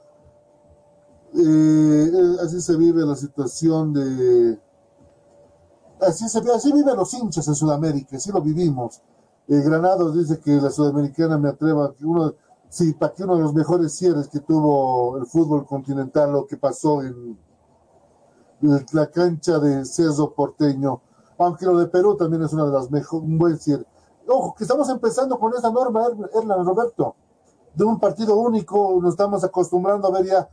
Eh, 1.35 2.11
eh, 2.15 2.37
así 2.43 2.61
se 2.61 2.77
vive 2.77 3.05
la 3.05 3.15
situación 3.15 3.93
de. 3.93 4.59
Así 6.01 6.29
se 6.29 6.39
así 6.39 6.73
viven 6.73 6.97
los 6.97 7.13
hinchas 7.15 7.49
en 7.49 7.55
Sudamérica, 7.55 8.17
así 8.17 8.31
lo 8.31 8.41
vivimos. 8.41 9.01
Eh, 9.49 9.61
Granados 9.65 10.17
dice 10.17 10.41
que 10.41 10.53
la 10.53 10.71
sudamericana 10.71 11.39
me 11.39 11.49
atreva, 11.49 11.95
que 11.95 12.05
uno, 12.05 12.35
sí, 12.69 12.93
para 12.95 13.13
que 13.15 13.25
uno 13.25 13.37
de 13.37 13.43
los 13.43 13.55
mejores 13.55 13.95
cierres 13.97 14.29
que 14.29 14.41
tuvo 14.41 15.17
el 15.19 15.27
fútbol 15.27 15.67
continental, 15.67 16.33
lo 16.33 16.47
que 16.47 16.57
pasó 16.57 17.03
en 17.03 17.39
la 18.93 19.07
cancha 19.11 19.59
de 19.59 19.85
Cerro 19.85 20.33
Porteño, 20.33 21.01
aunque 21.39 21.67
lo 21.67 21.79
de 21.79 21.87
Perú 21.87 22.17
también 22.17 22.43
es 22.43 22.53
una 22.53 22.65
de 22.65 22.73
las 22.73 22.91
mejores, 22.91 23.25
un 23.25 23.39
buen 23.39 23.59
cierre. 23.59 23.85
Ojo, 24.29 24.55
que 24.57 24.65
estamos 24.65 24.89
empezando 24.89 25.39
con 25.39 25.53
esa 25.55 25.71
norma, 25.71 26.07
Er- 26.07 26.31
Erlan 26.35 26.65
Roberto, 26.65 27.15
de 27.75 27.85
un 27.85 28.01
partido 28.01 28.37
único, 28.37 28.99
nos 29.03 29.13
estamos 29.13 29.45
acostumbrando 29.45 30.09
a 30.09 30.11
ver 30.11 30.27
ya 30.27 30.49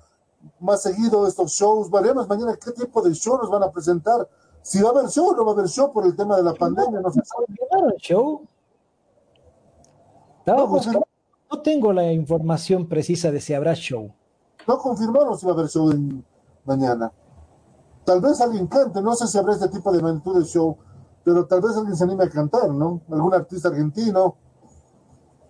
más 0.59 0.81
seguido 0.81 1.25
estos 1.25 1.51
shows. 1.51 1.89
Veremos 1.89 2.27
mañana 2.27 2.55
qué 2.57 2.71
tipo 2.71 3.01
de 3.01 3.13
show 3.13 3.37
nos 3.37 3.49
van 3.49 3.63
a 3.63 3.71
presentar. 3.71 4.27
Si 4.61 4.81
va 4.81 4.89
a 4.89 4.91
haber 4.91 5.07
show 5.09 5.29
o 5.29 5.35
no 5.35 5.45
va 5.45 5.51
a 5.51 5.53
haber 5.55 5.67
show 5.69 5.91
por 5.91 6.05
el 6.05 6.15
tema 6.15 6.35
de 6.35 6.43
la 6.43 6.53
pandemia, 6.53 6.99
no 6.99 7.09
se 7.11 7.21
sabe. 7.23 7.45
show? 7.97 8.41
Estaba 10.39 10.65
buscando- 10.65 11.07
no 11.53 11.61
tengo 11.61 11.93
la 11.93 12.11
información 12.11 12.87
precisa 12.87 13.29
de 13.29 13.39
si 13.39 13.53
habrá 13.53 13.75
show. 13.75 14.11
No 14.67 14.77
confirmaron 14.79 15.37
si 15.37 15.45
va 15.45 15.51
a 15.51 15.55
haber 15.55 15.69
show 15.69 15.93
mañana. 16.65 17.11
Tal 18.03 18.21
vez 18.21 18.41
alguien 18.41 18.65
cante, 18.65 19.01
no 19.03 19.13
sé 19.13 19.27
si 19.27 19.37
habrá 19.37 19.53
este 19.53 19.69
tipo 19.69 19.91
de 19.91 20.01
magnitud 20.01 20.39
de 20.39 20.45
show, 20.45 20.75
pero 21.23 21.45
tal 21.45 21.61
vez 21.61 21.77
alguien 21.77 21.95
se 21.95 22.05
anime 22.05 22.23
a 22.23 22.29
cantar, 22.29 22.71
¿no? 22.71 23.01
Algún 23.11 23.35
artista 23.35 23.67
argentino, 23.69 24.35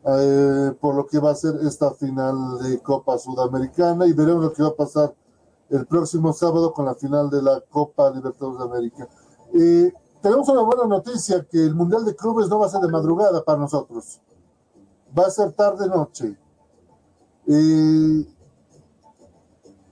eh, 0.05 0.73
por 0.81 0.95
lo 0.95 1.07
que 1.07 1.19
va 1.19 1.31
a 1.31 1.35
ser 1.35 1.55
esta 1.65 1.91
final 1.91 2.59
de 2.61 2.79
Copa 2.79 3.17
Sudamericana 3.17 4.05
y 4.05 4.11
veremos 4.11 4.43
lo 4.43 4.53
que 4.53 4.61
va 4.61 4.69
a 4.69 4.75
pasar 4.75 5.15
el 5.69 5.85
próximo 5.85 6.33
sábado 6.33 6.73
con 6.73 6.83
la 6.85 6.95
final 6.95 7.29
de 7.29 7.41
la 7.41 7.61
Copa 7.61 8.11
Libertadores 8.11 8.59
de 8.59 8.65
América. 8.65 9.07
Eh, 9.53 9.93
tenemos 10.21 10.49
una 10.49 10.63
buena 10.63 10.83
noticia, 10.83 11.45
que 11.49 11.63
el 11.63 11.75
Mundial 11.75 12.03
de 12.03 12.13
Clubes 12.13 12.49
no 12.49 12.59
va 12.59 12.65
a 12.65 12.69
ser 12.69 12.81
de 12.81 12.89
madrugada 12.89 13.41
para 13.43 13.57
nosotros, 13.57 14.19
va 15.17 15.27
a 15.27 15.29
ser 15.29 15.51
tarde-noche. 15.53 16.35
Eh, 17.47 18.25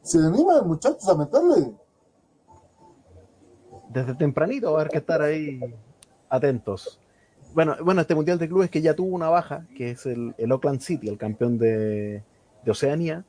¿Se 0.02 0.18
animan 0.18 0.68
muchachos 0.68 1.08
a 1.08 1.16
meterle? 1.16 1.74
Desde 3.90 4.16
tempranito 4.16 4.72
va 4.72 4.80
a 4.80 4.82
haber 4.82 4.92
que 4.92 4.98
estar 5.00 5.22
ahí 5.22 5.60
atentos. 6.30 7.00
Bueno, 7.54 7.76
bueno, 7.84 8.02
este 8.02 8.16
Mundial 8.16 8.40
de 8.40 8.48
Clubes 8.48 8.70
que 8.70 8.82
ya 8.82 8.96
tuvo 8.96 9.14
una 9.14 9.30
baja, 9.30 9.68
que 9.76 9.92
es 9.92 10.06
el, 10.06 10.34
el 10.38 10.52
Auckland 10.52 10.80
City, 10.80 11.10
el 11.10 11.18
campeón 11.18 11.58
de, 11.58 12.24
de 12.64 12.72
Oceanía, 12.72 13.26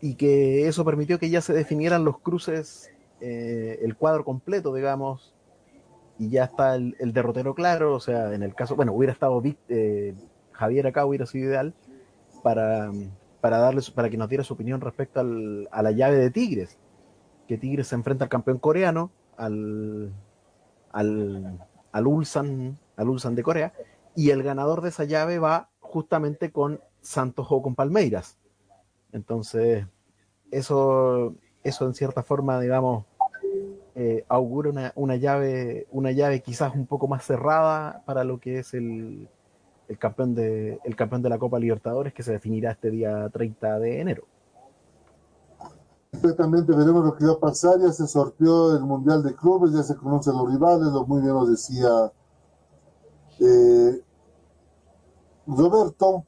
y 0.00 0.16
que 0.16 0.66
eso 0.66 0.84
permitió 0.84 1.18
que 1.18 1.30
ya 1.30 1.40
se 1.40 1.52
definieran 1.52 2.04
los 2.04 2.18
cruces, 2.18 2.90
eh, 3.20 3.78
el 3.82 3.96
cuadro 3.96 4.24
completo, 4.24 4.74
digamos, 4.74 5.32
y 6.18 6.30
ya 6.30 6.44
está 6.44 6.74
el, 6.74 6.96
el 6.98 7.12
derrotero 7.12 7.54
claro, 7.54 7.94
o 7.94 8.00
sea, 8.00 8.34
en 8.34 8.42
el 8.42 8.54
caso, 8.54 8.74
bueno, 8.74 8.92
hubiera 8.92 9.12
estado 9.12 9.40
eh, 9.68 10.14
Javier 10.56 10.86
acá, 10.86 11.06
hubiera 11.06 11.26
sido 11.26 11.48
ideal 11.48 11.74
para, 12.42 12.90
para, 13.40 13.58
darle, 13.58 13.82
para 13.94 14.10
que 14.10 14.16
nos 14.16 14.28
diera 14.28 14.44
su 14.44 14.54
opinión 14.54 14.80
respecto 14.80 15.20
al- 15.20 15.68
a 15.70 15.82
la 15.82 15.92
llave 15.92 16.16
de 16.18 16.30
Tigres, 16.30 16.78
que 17.46 17.58
Tigres 17.58 17.88
se 17.88 17.94
enfrenta 17.94 18.24
al 18.24 18.30
campeón 18.30 18.58
coreano, 18.58 19.10
al, 19.36 20.12
al, 20.92 21.58
al 21.92 22.06
Ulsan, 22.06 22.78
al 22.96 23.08
Ulsan 23.08 23.34
de 23.34 23.42
Corea, 23.42 23.72
y 24.14 24.30
el 24.30 24.42
ganador 24.42 24.80
de 24.80 24.88
esa 24.88 25.04
llave 25.04 25.38
va 25.38 25.68
justamente 25.80 26.50
con 26.50 26.80
Santos 27.00 27.46
o 27.50 27.62
con 27.62 27.74
Palmeiras. 27.74 28.38
Entonces, 29.12 29.86
eso, 30.50 31.34
eso 31.62 31.86
en 31.86 31.94
cierta 31.94 32.22
forma, 32.22 32.60
digamos, 32.60 33.04
eh, 33.94 34.24
augura 34.28 34.70
una, 34.70 34.92
una 34.94 35.16
llave, 35.16 35.86
una 35.90 36.12
llave 36.12 36.42
quizás 36.42 36.74
un 36.74 36.86
poco 36.86 37.08
más 37.08 37.24
cerrada 37.24 38.02
para 38.04 38.24
lo 38.24 38.40
que 38.40 38.58
es 38.58 38.74
el, 38.74 39.28
el 39.88 39.98
campeón 39.98 40.34
de, 40.34 40.80
el 40.84 40.96
campeón 40.96 41.22
de 41.22 41.28
la 41.28 41.38
Copa 41.38 41.58
Libertadores 41.58 42.12
que 42.12 42.22
se 42.22 42.32
definirá 42.32 42.72
este 42.72 42.90
día 42.90 43.28
30 43.30 43.78
de 43.78 44.00
enero. 44.00 44.24
Perfectamente 46.10 46.72
veremos 46.72 47.04
lo 47.04 47.14
que 47.14 47.26
va 47.26 47.32
a 47.32 47.40
pasar. 47.40 47.78
Ya 47.80 47.92
se 47.92 48.06
sorteó 48.06 48.74
el 48.74 48.82
Mundial 48.82 49.22
de 49.22 49.34
Clubes, 49.34 49.72
ya 49.72 49.82
se 49.82 49.96
conocen 49.96 50.34
los 50.34 50.50
rivales, 50.50 50.88
lo 50.88 51.06
muy 51.06 51.20
bien 51.20 51.34
lo 51.34 51.44
decía 51.46 52.12
eh, 53.38 54.02
Roberto, 55.46 56.24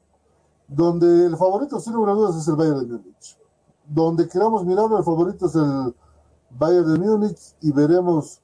donde 0.67 1.25
el 1.25 1.35
favorito, 1.35 1.79
sin 1.79 1.93
lugar 1.93 2.15
dudas, 2.15 2.35
es 2.35 2.47
el 2.47 2.55
Bayern 2.55 2.79
de 2.79 2.97
Múnich. 2.97 3.37
Donde 3.87 4.27
queramos 4.27 4.63
mirarlo, 4.65 4.99
el 4.99 5.03
favorito 5.03 5.47
es 5.47 5.55
el 5.55 5.95
Bayern 6.51 6.93
de 6.93 6.99
Múnich 6.99 7.55
y 7.61 7.71
veremos 7.71 8.39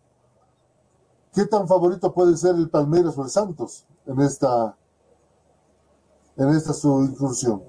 qué 1.34 1.46
tan 1.46 1.68
favorito 1.68 2.12
puede 2.12 2.36
ser 2.36 2.56
el 2.56 2.70
Palmeiras 2.70 3.18
o 3.18 3.24
el 3.24 3.30
Santos 3.30 3.86
en 4.08 4.20
esta, 4.22 4.76
en 6.38 6.50
esta 6.50 6.74
su 6.74 7.04
incursión. 7.04 7.64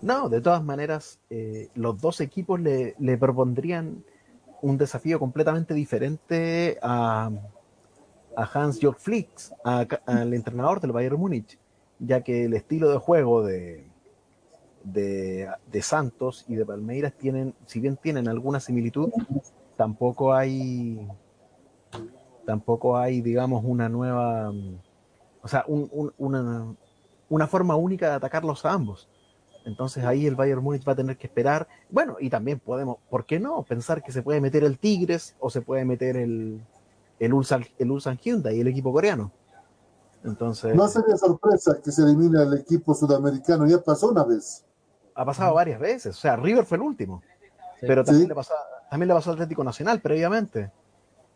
No, 0.00 0.28
de 0.28 0.40
todas 0.40 0.62
maneras, 0.62 1.18
eh, 1.30 1.70
los 1.74 2.00
dos 2.00 2.20
equipos 2.20 2.60
le, 2.60 2.94
le 2.98 3.16
propondrían 3.16 4.04
un 4.60 4.76
desafío 4.76 5.18
completamente 5.18 5.74
diferente 5.74 6.78
a, 6.82 7.30
a 8.36 8.44
Hans-Jörg 8.44 8.98
Flicks, 8.98 9.54
al 9.62 10.34
entrenador 10.34 10.80
del 10.80 10.92
Bayern 10.92 11.18
Múnich, 11.18 11.58
ya 11.98 12.22
que 12.22 12.44
el 12.44 12.54
estilo 12.54 12.90
de 12.90 12.98
juego 12.98 13.42
de, 13.42 13.86
de, 14.82 15.48
de 15.70 15.82
Santos 15.82 16.44
y 16.48 16.54
de 16.54 16.66
Palmeiras 16.66 17.14
tienen, 17.14 17.54
si 17.66 17.80
bien 17.80 17.96
tienen 17.96 18.28
alguna 18.28 18.60
similitud, 18.60 19.10
tampoco 19.76 20.34
hay 20.34 21.08
tampoco 22.44 22.96
hay, 22.96 23.22
digamos, 23.22 23.64
una 23.64 23.88
nueva, 23.88 24.52
o 25.44 25.48
sea, 25.48 25.64
un- 25.68 25.88
un- 25.92 26.12
una, 26.18 26.74
una 27.28 27.46
forma 27.46 27.76
única 27.76 28.08
de 28.08 28.14
atacarlos 28.14 28.64
a 28.64 28.72
ambos. 28.72 29.08
Entonces 29.64 30.04
ahí 30.04 30.26
el 30.26 30.34
Bayern 30.34 30.62
Múnich 30.62 30.86
va 30.86 30.92
a 30.92 30.96
tener 30.96 31.16
que 31.16 31.26
esperar. 31.28 31.68
Bueno, 31.88 32.16
y 32.18 32.28
también 32.30 32.58
podemos, 32.58 32.96
¿por 33.08 33.24
qué 33.24 33.38
no? 33.38 33.62
Pensar 33.62 34.02
que 34.02 34.10
se 34.12 34.22
puede 34.22 34.40
meter 34.40 34.64
el 34.64 34.78
Tigres 34.78 35.36
o 35.38 35.48
se 35.50 35.62
puede 35.62 35.84
meter 35.84 36.16
el, 36.16 36.60
el 37.18 37.32
Ulsan, 37.32 37.64
el 37.78 37.90
Ulsan 37.90 38.18
Hyundai, 38.18 38.60
el 38.60 38.66
equipo 38.68 38.92
coreano. 38.92 39.30
Entonces, 40.24 40.74
No 40.74 40.88
sería 40.88 41.16
sorpresa 41.16 41.78
que 41.84 41.92
se 41.92 42.02
elimine 42.02 42.40
al 42.40 42.56
equipo 42.58 42.94
sudamericano, 42.94 43.66
ya 43.66 43.78
pasó 43.82 44.10
una 44.10 44.24
vez. 44.24 44.64
ha 45.16 45.24
pasado 45.24 45.54
varias 45.54 45.78
veces. 45.78 46.16
O 46.16 46.20
sea, 46.20 46.34
River 46.36 46.64
fue 46.64 46.76
el 46.76 46.82
último. 46.82 47.22
Sí. 47.78 47.86
Pero 47.86 48.02
también, 48.04 48.24
Sí. 48.24 48.28
le 48.28 48.34
pasó, 48.34 48.52
también 48.90 49.08
le 49.08 49.14
pasó 49.14 49.30
al 49.30 49.34
Atlético 49.36 49.62
Nacional 49.62 50.00
previamente, 50.00 50.72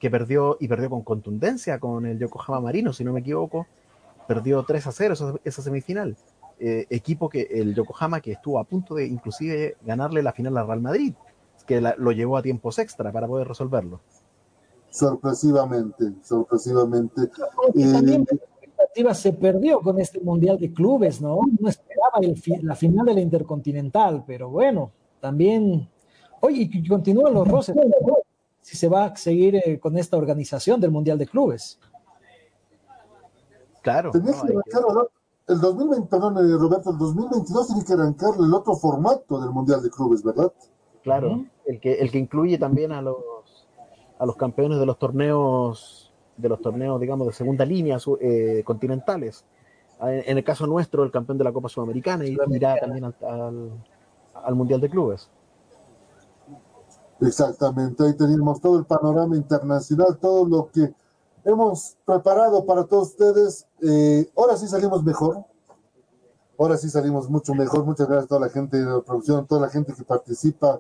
que 0.01 0.11
perdió 0.11 0.57
y 0.59 0.67
perdió 0.69 0.91
con 0.91 1.03
contundencia 1.03 1.79
con 1.79 2.05
el 2.07 2.19
Yokohama 2.19 2.61
Marino, 2.61 2.93
si 2.93 3.05
no 3.05 3.13
me 3.13 3.21
equivoco. 3.21 3.67
Perdió 4.29 4.63
3 4.63 4.87
a 4.87 4.93
0 4.93 5.15
esa, 5.15 5.35
esa 5.43 5.63
semifinal. 5.63 6.17
Eh, 6.61 6.87
equipo 6.91 7.29
que 7.29 7.43
el 7.51 7.75
Yokohama 7.75 8.21
que 8.21 8.33
estuvo 8.33 8.59
a 8.59 8.65
punto 8.65 8.95
de 8.95 9.07
inclusive 9.07 9.77
ganarle 9.85 10.23
la 10.23 10.33
final 10.33 10.57
al 10.59 10.67
Real 10.67 10.81
Madrid, 10.81 11.15
que 11.67 11.81
la- 11.81 11.95
lo 11.99 12.13
llevó 12.13 12.37
a 12.37 12.43
tiempos 12.43 12.79
extra 12.79 13.11
para 13.11 13.27
poder 13.27 13.49
resolverlo. 13.49 14.01
Sorpresivamente, 14.91 16.13
sorpresivamente. 16.23 17.23
Eh, 17.75 17.93
también 17.93 18.27
la 18.29 18.37
expectativa 18.37 19.15
se 19.15 19.33
perdió 19.33 19.81
con 19.81 20.01
este 20.01 20.21
Mundial 20.21 20.59
de 20.59 20.73
Clubes, 20.73 21.21
¿no? 21.21 21.39
No 21.61 21.69
esperaba 21.69 22.19
el 22.23 22.37
fi- 22.37 22.61
la 22.63 22.75
final 22.75 23.07
de 23.07 23.15
la 23.15 23.21
Intercontinental, 23.21 24.25
pero 24.27 24.49
bueno, 24.51 24.91
también. 25.21 25.89
Oye, 26.41 26.69
y 26.73 26.89
continúan 26.89 27.35
los 27.35 27.47
roces. 27.47 27.77
Si 28.61 28.77
se 28.77 28.89
va 28.89 29.05
a 29.07 29.17
seguir 29.17 29.57
eh, 29.57 29.79
con 29.79 29.97
esta 29.97 30.17
organización 30.17 30.81
del 30.81 30.91
Mundial 30.91 31.19
de 31.19 31.27
Clubes. 31.27 31.79
Claro, 33.93 34.11
tenía 34.13 34.33
no, 34.33 34.41
que 34.43 34.47
que- 34.49 34.53
arrancar 34.77 34.95
¿no? 34.95 35.09
el 35.49 35.61
2020, 35.61 36.09
perdón, 36.09 36.37
eh, 36.39 36.57
Roberto, 36.59 36.91
el 36.91 36.99
2022 36.99 37.67
tiene 37.69 37.85
que 37.85 37.93
arrancar 37.95 38.31
el 38.39 38.53
otro 38.53 38.75
formato 38.77 39.41
del 39.41 39.51
Mundial 39.51 39.83
de 39.83 39.91
Clubes, 39.91 40.23
¿verdad? 40.23 40.53
Claro, 41.03 41.45
el 41.65 41.81
que 41.81 41.95
el 41.95 42.11
que 42.11 42.19
incluye 42.19 42.59
también 42.59 42.93
a 42.93 43.01
los 43.01 43.17
a 44.19 44.27
los 44.27 44.37
campeones 44.37 44.79
de 44.79 44.85
los 44.87 44.99
torneos 44.99 46.13
de 46.37 46.49
los 46.49 46.61
torneos 46.61 47.01
digamos 47.01 47.27
de 47.27 47.33
segunda 47.33 47.65
línea 47.65 47.99
eh, 48.21 48.63
continentales. 48.65 49.45
En, 50.01 50.23
en 50.27 50.39
el 50.39 50.45
caso 50.45 50.67
nuestro 50.67 51.03
el 51.03 51.11
campeón 51.11 51.39
de 51.39 51.45
la 51.45 51.53
Copa 51.53 51.69
Sudamericana 51.69 52.25
y 52.27 52.37
irá 52.51 52.77
también 52.79 53.05
al, 53.05 53.15
al, 53.23 53.71
al 54.35 54.55
mundial 54.55 54.81
de 54.81 54.91
clubes. 54.91 55.31
Exactamente, 57.21 58.05
ahí 58.05 58.17
tenemos 58.17 58.61
todo 58.61 58.79
el 58.79 58.85
panorama 58.85 59.35
internacional, 59.37 60.19
todo 60.21 60.47
lo 60.47 60.71
que 60.71 60.93
hemos 61.49 61.97
preparado 62.05 62.65
para 62.67 62.85
todos 62.85 63.09
ustedes. 63.09 63.67
Eh, 63.81 64.31
ahora 64.37 64.57
sí 64.57 64.69
salimos 64.69 65.03
mejor, 65.03 65.45
ahora 66.59 66.77
sí 66.77 66.91
salimos 66.91 67.29
mucho 67.31 67.55
mejor. 67.55 67.85
Muchas 67.85 68.07
gracias 68.07 68.27
a 68.27 68.29
toda 68.29 68.41
la 68.43 68.51
gente 68.51 68.77
de 68.77 68.85
la 68.85 69.01
producción, 69.01 69.47
toda 69.47 69.63
la 69.63 69.71
gente 69.71 69.95
que 69.95 70.05
participa 70.05 70.79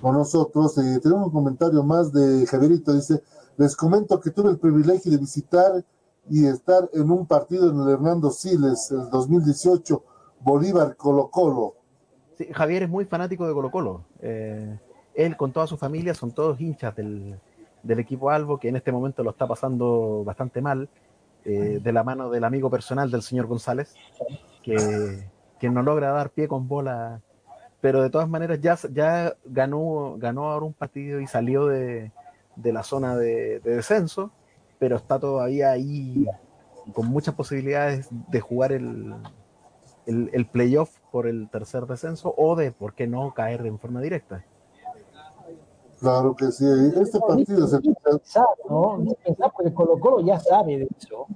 con 0.00 0.14
nosotros. 0.14 0.76
Eh, 0.78 1.00
tenemos 1.02 1.26
un 1.26 1.32
comentario 1.32 1.82
más 1.82 2.12
de 2.12 2.46
Javierito, 2.46 2.92
dice, 2.92 3.22
les 3.56 3.74
comento 3.74 4.20
que 4.20 4.30
tuve 4.30 4.50
el 4.50 4.58
privilegio 4.58 5.10
de 5.10 5.16
visitar 5.16 5.84
y 6.28 6.46
estar 6.46 6.88
en 6.92 7.10
un 7.10 7.26
partido 7.26 7.70
en 7.70 7.80
el 7.80 7.88
Hernando 7.88 8.30
Siles, 8.30 8.90
el 8.90 9.08
2018, 9.08 10.04
Bolívar 10.40 10.96
Colo 10.96 11.30
Colo. 11.30 11.74
Sí, 12.36 12.46
Javier 12.52 12.82
es 12.82 12.90
muy 12.90 13.06
fanático 13.06 13.46
de 13.46 13.54
Colo 13.54 13.70
Colo. 13.70 14.04
Eh, 14.20 14.78
él 15.14 15.36
con 15.36 15.50
toda 15.50 15.66
su 15.66 15.78
familia 15.78 16.12
son 16.12 16.30
todos 16.32 16.60
hinchas 16.60 16.94
del, 16.94 17.40
del 17.82 17.98
equipo 17.98 18.30
Albo, 18.30 18.58
que 18.58 18.68
en 18.68 18.76
este 18.76 18.92
momento 18.92 19.22
lo 19.22 19.30
está 19.30 19.46
pasando 19.46 20.22
bastante 20.24 20.60
mal, 20.60 20.88
eh, 21.44 21.80
de 21.82 21.92
la 21.92 22.02
mano 22.02 22.30
del 22.30 22.44
amigo 22.44 22.70
personal 22.70 23.10
del 23.10 23.22
señor 23.22 23.46
González, 23.46 23.94
que, 24.62 25.24
que 25.58 25.70
no 25.70 25.82
logra 25.82 26.10
dar 26.10 26.30
pie 26.30 26.48
con 26.48 26.68
bola, 26.68 27.20
pero 27.80 28.02
de 28.02 28.10
todas 28.10 28.28
maneras 28.28 28.60
ya, 28.60 28.76
ya 28.92 29.34
ganó, 29.44 30.16
ganó 30.18 30.50
ahora 30.50 30.66
un 30.66 30.74
partido 30.74 31.20
y 31.20 31.26
salió 31.26 31.66
de, 31.66 32.12
de 32.56 32.72
la 32.72 32.82
zona 32.82 33.16
de, 33.16 33.60
de 33.60 33.76
descenso, 33.76 34.32
pero 34.78 34.96
está 34.96 35.18
todavía 35.18 35.70
ahí 35.70 36.26
con 36.92 37.06
muchas 37.06 37.34
posibilidades 37.34 38.08
de 38.10 38.40
jugar 38.40 38.72
el, 38.72 39.14
el, 40.06 40.30
el 40.32 40.46
playoff 40.46 40.98
por 41.12 41.26
el 41.26 41.48
tercer 41.48 41.86
descenso 41.86 42.34
o 42.36 42.56
de, 42.56 42.72
¿por 42.72 42.94
qué 42.94 43.06
no, 43.06 43.32
caer 43.34 43.64
en 43.66 43.78
forma 43.78 44.00
directa? 44.00 44.44
Claro 46.00 46.34
que 46.34 46.50
sí. 46.52 46.64
Este 47.00 47.18
partido 47.20 47.66
se 47.66 47.80
pensar, 47.80 48.46
¿no? 48.68 48.98
Ni 48.98 49.14
pensar, 49.14 49.52
porque 49.54 49.72
Colo 49.74 49.98
Colo 49.98 50.20
ya 50.20 50.38
sabe 50.38 50.78
de 50.78 50.88
eso. 50.98 51.26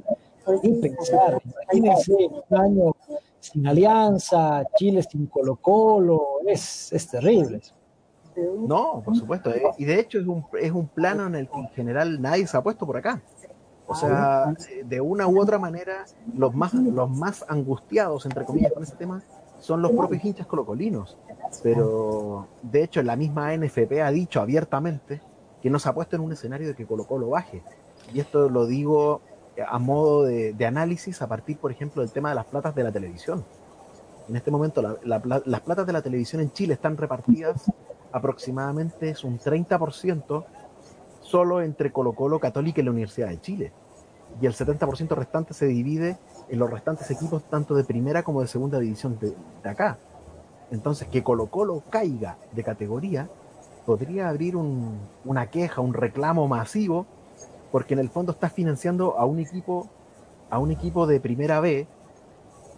Ni 0.62 0.74
pensar. 0.80 1.40
Imagínense 1.72 2.12
un 2.50 2.58
año 2.58 2.92
sin 3.40 3.66
alianza, 3.66 4.64
Chile 4.76 5.02
sin 5.02 5.26
Colo 5.26 5.56
Colo, 5.56 6.38
es, 6.46 6.92
es 6.92 7.08
terrible. 7.08 7.60
No, 8.66 9.02
por 9.04 9.16
supuesto. 9.16 9.50
eh, 9.50 9.62
Y 9.78 9.84
de 9.84 10.00
hecho 10.00 10.18
es 10.18 10.26
un, 10.26 10.44
es 10.60 10.70
un 10.72 10.86
plano 10.88 11.26
en 11.26 11.34
el 11.34 11.48
que 11.48 11.58
en 11.58 11.68
general 11.70 12.22
nadie 12.22 12.46
se 12.46 12.56
ha 12.56 12.62
puesto 12.62 12.86
por 12.86 12.96
acá. 12.96 13.20
O 13.86 13.94
sea, 13.94 14.54
de 14.84 15.00
una 15.00 15.26
u 15.26 15.40
otra 15.40 15.58
manera, 15.58 16.04
los 16.34 16.54
más, 16.54 16.72
los 16.72 17.10
más 17.10 17.44
angustiados, 17.48 18.24
entre 18.24 18.44
comillas, 18.44 18.72
con 18.72 18.82
ese 18.84 18.96
tema, 18.96 19.22
son 19.62 19.80
los 19.80 19.92
propios 19.92 20.24
hinchas 20.24 20.46
colocolinos. 20.46 21.16
Pero, 21.62 22.48
de 22.62 22.82
hecho, 22.82 23.02
la 23.02 23.14
misma 23.14 23.56
NFP 23.56 24.00
ha 24.02 24.10
dicho 24.10 24.40
abiertamente 24.40 25.20
que 25.62 25.70
no 25.70 25.78
se 25.78 25.88
ha 25.88 25.94
puesto 25.94 26.16
en 26.16 26.22
un 26.22 26.32
escenario 26.32 26.66
de 26.66 26.74
que 26.74 26.84
Colo 26.84 27.04
Colo 27.04 27.30
baje. 27.30 27.62
Y 28.12 28.18
esto 28.18 28.48
lo 28.48 28.66
digo 28.66 29.20
a 29.66 29.78
modo 29.78 30.24
de, 30.24 30.66
análisis 30.66 31.22
a 31.22 31.28
partir, 31.28 31.58
por 31.58 31.70
ejemplo, 31.70 32.02
del 32.02 32.10
tema 32.10 32.30
de 32.30 32.34
las 32.34 32.46
platas 32.46 32.74
de 32.74 32.82
la 32.82 32.90
televisión. 32.90 33.44
En 34.28 34.34
este 34.34 34.50
momento, 34.50 34.98
las 35.04 35.60
platas 35.60 35.86
de 35.86 35.92
la 35.92 36.02
televisión 36.02 36.42
en 36.42 36.52
Chile 36.52 36.74
están 36.74 36.96
repartidas 36.96 37.70
aproximadamente 38.12 39.10
es 39.10 39.24
un 39.24 39.38
30% 39.38 40.44
solo 41.20 41.62
entre 41.62 41.92
Colo 41.92 42.12
Colo, 42.14 42.38
Católica 42.38 42.80
y 42.80 42.84
la 42.84 42.90
Universidad 42.90 43.28
de 43.28 43.40
Chile. 43.40 43.72
Y 44.40 44.46
el 44.46 44.54
70% 44.54 45.14
restante 45.14 45.54
se 45.54 45.66
divide 45.66 46.18
en 46.48 46.58
los 46.58 46.70
restantes 46.70 47.10
equipos 47.10 47.42
tanto 47.44 47.74
de 47.74 47.84
primera 47.84 48.22
como 48.22 48.40
de 48.40 48.46
segunda 48.46 48.78
división 48.78 49.18
de, 49.20 49.34
de 49.62 49.68
acá. 49.70 49.96
Entonces, 50.70 51.08
que 51.08 51.22
Colo 51.22 51.46
Colo 51.46 51.82
caiga 51.90 52.36
de 52.52 52.62
categoría 52.64 53.28
podría 53.86 54.28
abrir 54.28 54.56
un- 54.56 54.98
una 55.24 55.46
queja, 55.50 55.80
un 55.80 55.92
reclamo 55.94 56.46
masivo, 56.48 57.04
porque 57.70 57.94
en 57.94 58.00
el 58.00 58.08
fondo 58.10 58.32
estás 58.32 58.52
financiando 58.52 59.18
a 59.18 59.24
un 59.24 59.38
equipo, 59.38 59.88
a 60.50 60.58
un 60.58 60.70
equipo 60.70 61.06
de 61.06 61.20
primera 61.20 61.60
B 61.60 61.86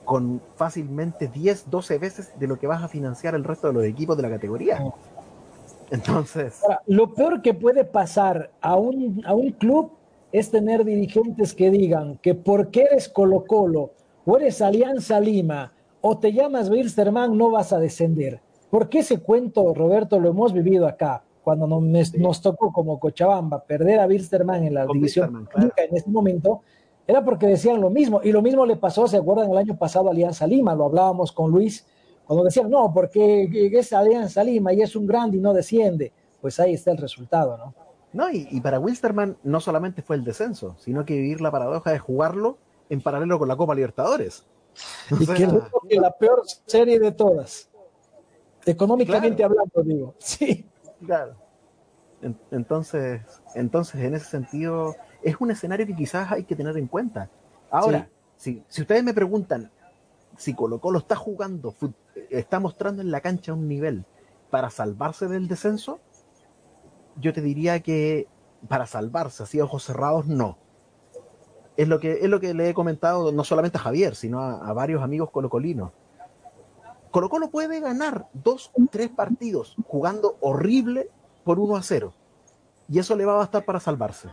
con 0.05 0.41
fácilmente 0.57 1.29
10, 1.29 1.71
12 1.71 1.99
veces 1.99 2.33
de 2.39 2.47
lo 2.47 2.59
que 2.59 2.67
vas 2.67 2.83
a 2.83 2.89
financiar 2.89 3.35
el 3.35 3.43
resto 3.45 3.69
de 3.69 3.73
los 3.73 3.85
equipos 3.85 4.17
de 4.17 4.23
la 4.23 4.31
categoría. 4.31 4.85
Entonces, 5.91 6.63
Ahora, 6.63 6.83
lo 6.87 7.13
peor 7.15 7.43
que 7.43 7.55
puede 7.55 7.85
pasar 7.85 8.51
a 8.61 8.77
un, 8.77 9.23
a 9.27 9.35
un 9.35 9.51
club 9.53 9.93
es 10.35 10.51
tener 10.51 10.85
dirigentes 10.85 11.55
que 11.55 11.71
digan 11.71 12.19
que 12.19 12.35
porque 12.35 12.89
eres 12.91 13.09
Colo 13.09 13.45
Colo 13.47 13.93
o 14.27 14.37
eres 14.37 14.61
Alianza 14.61 15.21
Lima 15.21 15.73
o 16.01 16.19
te 16.19 16.33
llamas 16.33 16.69
Wilstermann 16.69 17.39
no 17.39 17.53
vas 17.53 17.73
a 17.73 17.79
descender. 17.79 18.41
Porque 18.69 18.99
ese 18.99 19.21
cuento, 19.21 19.73
Roberto, 19.73 20.19
lo 20.19 20.31
hemos 20.31 20.53
vivido 20.53 20.89
acá. 20.89 21.23
Cuando 21.45 21.69
nos, 21.69 22.43
tocó 22.43 22.73
como 22.73 22.99
Cochabamba 22.99 23.63
perder 23.63 24.01
a 24.01 24.07
Wilstermann 24.09 24.65
en 24.65 24.75
la 24.75 24.87
Con 24.87 24.97
división 24.97 25.47
claro. 25.49 25.73
En 25.77 25.97
ese 25.97 26.11
momento, 26.11 26.63
era 27.07 27.25
porque 27.25 27.47
decían 27.47 27.81
lo 27.81 27.91
mismo. 27.91 28.21
Y 28.25 28.33
lo 28.33 28.43
mismo 28.43 28.67
le 28.67 28.75
pasó, 28.75 29.07
¿se 29.07 29.19
acuerdan? 29.19 29.53
El 29.53 29.57
año 29.57 29.79
pasado 29.79 30.09
a 30.09 30.11
Alianza 30.11 30.49
Lima, 30.49 30.75
lo 30.75 30.87
hablábamos 30.87 31.31
con 31.31 31.53
Luis, 31.53 31.87
cuando 32.27 32.43
decían, 32.43 32.69
no, 32.69 32.93
porque 32.93 33.49
es 33.73 33.93
Alianza 33.93 34.43
Lima 34.43 34.73
y 34.73 34.83
es 34.83 34.97
un 34.97 35.07
grande 35.07 35.37
y 35.37 35.41
no 35.41 35.53
desciende. 35.53 36.11
Pues 36.41 36.59
ahí 36.59 36.75
está 36.75 36.91
el 36.91 36.99
resultado, 36.99 37.57
¿no? 37.57 37.73
No, 38.15 38.31
y, 38.31 38.49
y 38.51 38.61
para 38.63 38.79
Wilstermann 38.79 39.37
no 39.43 39.61
solamente 39.61 40.01
fue 40.01 40.17
el 40.17 40.25
descenso, 40.25 40.77
sino 40.79 41.05
que 41.05 41.15
vivir 41.15 41.41
la 41.43 41.51
paradoja 41.51 41.91
de 41.93 41.99
jugarlo 41.99 42.57
en 42.89 43.03
paralelo 43.03 43.39
con 43.39 43.49
la 43.49 43.57
Copa 43.57 43.75
Libertadores. 43.75 44.47
O 45.13 45.17
Y 45.21 45.27
sea, 45.27 45.35
que 45.37 45.45
es 45.45 46.01
la 46.01 46.11
peor 46.13 46.43
serie 46.67 46.99
de 46.99 47.13
todas. 47.13 47.69
Económicamente 48.67 49.37
Claro. 49.37 49.53
hablando, 49.55 49.83
digo. 49.83 50.15
Sí. 50.19 50.67
Claro. 51.05 51.35
En- 52.23 52.39
Entonces, 52.51 53.21
entonces, 53.55 54.01
en 54.01 54.15
ese 54.15 54.25
sentido, 54.27 54.97
es 55.23 55.37
un 55.41 55.51
escenario 55.51 55.87
que 55.87 55.95
quizás 55.95 56.33
hay 56.33 56.45
que 56.45 56.57
tener 56.57 56.77
en 56.79 56.87
cuenta. 56.87 57.29
Ahora, 57.71 58.09
si, 58.37 58.63
si 58.69 58.83
ustedes 58.83 59.05
me 59.05 59.13
preguntan 59.15 59.71
si 60.37 60.55
Colo 60.55 60.81
Colo 60.81 60.99
está 60.99 61.17
jugando, 61.17 61.73
fut- 61.73 61.95
está 62.31 62.59
mostrando 62.61 63.03
en 63.03 63.11
la 63.11 63.21
cancha 63.21 63.53
un 63.53 63.69
nivel 63.69 64.05
para 64.51 64.71
salvarse 64.71 65.29
del 65.29 65.47
descenso, 65.49 66.01
yo 67.21 67.33
te 67.33 67.41
diría 67.41 67.81
que 67.81 68.29
para 68.69 68.87
salvarse 68.87 69.43
así 69.43 69.61
a 69.61 69.65
ojos 69.65 69.85
cerrados, 69.85 70.27
no. 70.27 70.59
Es 71.77 71.89
lo 71.89 71.99
que, 71.99 72.13
es 72.21 72.29
lo 72.29 72.41
que 72.41 72.55
le 72.55 72.69
he 72.69 72.75
comentado 72.75 73.33
no 73.33 73.45
solamente 73.45 73.79
a 73.79 73.81
Javier, 73.81 74.15
sino 74.15 74.41
a, 74.41 74.73
varios 74.73 75.03
amigos 75.03 75.31
colocolinos. 75.31 75.91
Colo 77.11 77.29
Colo 77.29 77.51
puede 77.51 77.81
ganar 77.81 78.29
dos, 78.33 78.73
tres 78.91 79.09
partidos 79.09 79.77
jugando 79.87 80.37
horrible 80.41 81.11
por 81.45 81.59
1 81.59 81.77
a 81.77 81.83
0. 81.83 82.13
Y 82.89 82.99
eso 82.99 83.17
le 83.17 83.25
va 83.25 83.35
a 83.35 83.39
bastar 83.39 83.65
para 83.65 83.81
salvarse. 83.81 84.29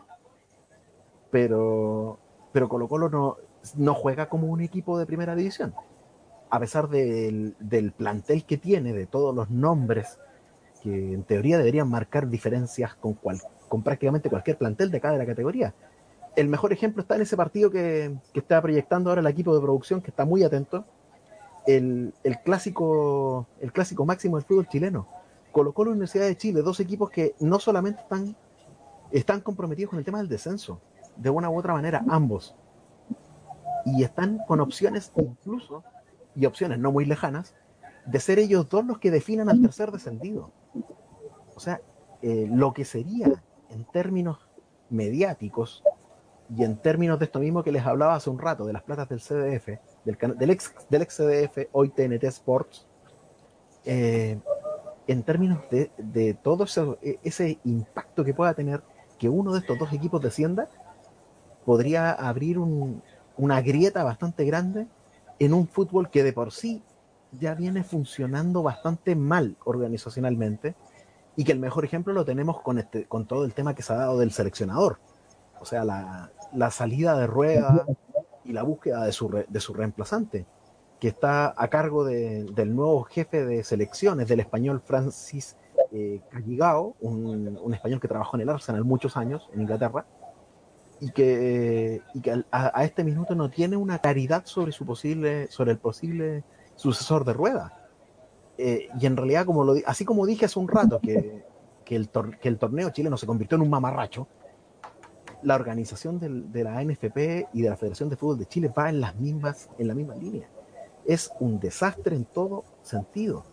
Pero, 1.29 2.19
pero 2.51 2.69
Colo 2.69 2.87
Colo 2.87 3.09
no, 3.09 3.37
no 3.75 3.93
juega 3.95 4.29
como 4.29 4.47
un 4.47 4.61
equipo 4.61 4.97
de 4.97 5.05
primera 5.05 5.35
división. 5.35 5.73
A 6.49 6.59
pesar 6.59 6.89
del, 6.89 7.55
del 7.59 7.91
plantel 7.91 8.45
que 8.45 8.57
tiene, 8.57 8.93
de 8.93 9.07
todos 9.07 9.33
los 9.33 9.49
nombres 9.49 10.19
que 10.81 11.13
en 11.13 11.23
teoría 11.23 11.57
deberían 11.57 11.89
marcar 11.89 12.27
diferencias 12.27 12.95
con, 12.95 13.13
cual, 13.13 13.39
con 13.69 13.83
prácticamente 13.83 14.29
cualquier 14.29 14.57
plantel 14.57 14.91
de 14.91 14.97
acá 14.97 15.11
de 15.11 15.17
la 15.17 15.25
categoría. 15.25 15.73
El 16.35 16.47
mejor 16.47 16.73
ejemplo 16.73 17.01
está 17.01 17.15
en 17.15 17.21
ese 17.21 17.35
partido 17.37 17.69
que, 17.69 18.15
está 18.33 18.61
proyectando 18.61 19.09
ahora 19.09 19.21
el 19.21 19.27
equipo 19.27 19.53
de 19.53 19.61
producción, 19.61 20.01
que 20.01 20.11
está 20.11 20.25
muy 20.25 20.43
atento, 20.43 20.85
el, 21.67 22.13
el 22.23 22.39
clásico, 22.39 23.47
el 23.59 23.71
clásico 23.71 24.05
máximo 24.05 24.37
del 24.37 24.45
fútbol 24.45 24.67
chileno. 24.67 25.07
Colocó 25.51 25.83
la 25.85 25.91
Universidad 25.91 26.25
de 26.25 26.37
Chile, 26.37 26.61
dos 26.61 26.79
equipos 26.79 27.09
que 27.09 27.35
no 27.39 27.59
solamente 27.59 28.01
están, 28.01 28.35
están 29.11 29.41
comprometidos 29.41 29.89
con 29.89 29.99
el 29.99 30.05
tema 30.05 30.19
del 30.19 30.29
descenso, 30.29 30.79
de 31.17 31.29
una 31.29 31.49
u 31.49 31.57
otra 31.57 31.73
manera, 31.73 32.03
ambos. 32.07 32.55
Y 33.85 34.03
están 34.03 34.39
con 34.47 34.61
opciones 34.61 35.11
incluso, 35.15 35.83
y 36.35 36.45
opciones 36.45 36.79
no 36.79 36.91
muy 36.91 37.05
lejanas, 37.05 37.53
de 38.05 38.19
ser 38.19 38.39
ellos 38.39 38.69
dos 38.69 38.85
los 38.85 38.99
que 38.99 39.11
definan 39.11 39.49
al 39.49 39.61
tercer 39.61 39.91
descendido. 39.91 40.51
O 41.55 41.59
sea, 41.59 41.81
eh, 42.21 42.47
lo 42.49 42.73
que 42.73 42.85
sería 42.85 43.43
en 43.69 43.83
términos 43.85 44.37
mediáticos 44.89 45.83
y 46.55 46.63
en 46.63 46.77
términos 46.77 47.17
de 47.19 47.25
esto 47.25 47.39
mismo 47.39 47.63
que 47.63 47.71
les 47.71 47.85
hablaba 47.85 48.15
hace 48.15 48.29
un 48.29 48.39
rato, 48.39 48.65
de 48.65 48.73
las 48.73 48.83
platas 48.83 49.07
del 49.09 49.19
CDF, 49.21 49.79
del, 50.05 50.49
ex, 50.51 50.73
del 50.89 51.01
ex 51.01 51.15
CDF, 51.17 51.69
hoy 51.71 51.89
TNT 51.89 52.23
Sports, 52.25 52.87
eh, 53.85 54.37
en 55.07 55.23
términos 55.23 55.59
de, 55.71 55.91
de 55.97 56.33
todo 56.33 56.65
e- 57.01 57.19
ese 57.23 57.59
impacto 57.63 58.23
que 58.23 58.33
pueda 58.33 58.53
tener 58.53 58.81
que 59.17 59.29
uno 59.29 59.53
de 59.53 59.59
estos 59.59 59.77
dos 59.79 59.93
equipos 59.93 60.21
descienda, 60.21 60.67
podría 61.65 62.11
abrir 62.11 62.59
un- 62.59 63.01
una 63.37 63.61
grieta 63.61 64.03
bastante 64.03 64.43
grande 64.45 64.87
en 65.39 65.53
un 65.53 65.67
fútbol 65.67 66.09
que 66.09 66.23
de 66.23 66.33
por 66.33 66.51
sí 66.51 66.83
ya 67.39 67.55
viene 67.55 67.83
funcionando 67.83 68.63
bastante 68.63 69.15
mal 69.15 69.57
organizacionalmente 69.63 70.75
y 71.35 71.43
que 71.43 71.51
el 71.53 71.59
mejor 71.59 71.85
ejemplo 71.85 72.13
lo 72.13 72.25
tenemos 72.25 72.61
con, 72.61 72.77
este, 72.77 73.05
con 73.05 73.25
todo 73.25 73.45
el 73.45 73.53
tema 73.53 73.73
que 73.73 73.83
se 73.83 73.93
ha 73.93 73.97
dado 73.97 74.19
del 74.19 74.31
seleccionador. 74.31 74.99
O 75.59 75.65
sea, 75.65 75.85
la, 75.85 76.31
la 76.53 76.71
salida 76.71 77.17
de 77.17 77.27
rueda 77.27 77.85
y 78.43 78.51
la 78.53 78.63
búsqueda 78.63 79.05
de 79.05 79.11
su, 79.11 79.29
re- 79.29 79.45
de 79.47 79.59
su 79.59 79.73
reemplazante, 79.73 80.45
que 80.99 81.07
está 81.07 81.53
a 81.55 81.67
cargo 81.69 82.03
de- 82.03 82.43
del 82.45 82.75
nuevo 82.75 83.03
jefe 83.03 83.45
de 83.45 83.63
selecciones, 83.63 84.27
del 84.27 84.39
español 84.39 84.81
Francis 84.83 85.55
eh, 85.91 86.21
Calligao, 86.29 86.95
un, 87.01 87.57
un 87.61 87.73
español 87.73 87.99
que 87.99 88.07
trabajó 88.07 88.37
en 88.37 88.41
el 88.41 88.49
Arsenal 88.49 88.83
muchos 88.83 89.15
años 89.17 89.49
en 89.53 89.61
Inglaterra, 89.61 90.05
y 90.99 91.11
que, 91.11 92.01
y 92.13 92.21
que 92.21 92.43
a, 92.51 92.79
a 92.79 92.83
este 92.83 93.03
minuto 93.03 93.33
no 93.35 93.49
tiene 93.49 93.77
una 93.77 93.99
claridad 93.99 94.45
sobre 94.45 94.71
su 94.71 94.85
posible, 94.85 95.47
sobre 95.49 95.71
el 95.71 95.79
posible 95.79 96.43
sucesor 96.75 97.25
de 97.25 97.33
rueda. 97.33 97.77
Eh, 98.57 98.89
y 98.99 99.05
en 99.05 99.17
realidad, 99.17 99.45
como 99.45 99.63
lo, 99.63 99.75
así 99.85 100.05
como 100.05 100.25
dije 100.25 100.45
hace 100.45 100.59
un 100.59 100.67
rato 100.67 100.99
que, 100.99 101.43
que, 101.85 101.95
el 101.95 102.11
tor- 102.11 102.37
que 102.39 102.47
el 102.47 102.57
torneo 102.57 102.89
chileno 102.91 103.17
se 103.17 103.25
convirtió 103.25 103.55
en 103.55 103.63
un 103.63 103.69
mamarracho, 103.69 104.27
la 105.43 105.55
organización 105.55 106.19
del- 106.19 106.51
de 106.51 106.63
la 106.63 106.81
NFP 106.83 107.47
y 107.53 107.61
de 107.63 107.69
la 107.69 107.75
Federación 107.77 108.09
de 108.09 108.15
Fútbol 108.17 108.37
de 108.39 108.45
Chile 108.45 108.71
va 108.75 108.89
en 108.89 109.01
las 109.01 109.15
mismas, 109.15 109.69
en 109.79 109.87
la 109.87 109.95
misma 109.95 110.15
línea. 110.15 110.47
Es 111.05 111.31
un 111.39 111.59
desastre 111.59 112.15
en 112.15 112.25
todo 112.25 112.63
sentido. 112.83 113.43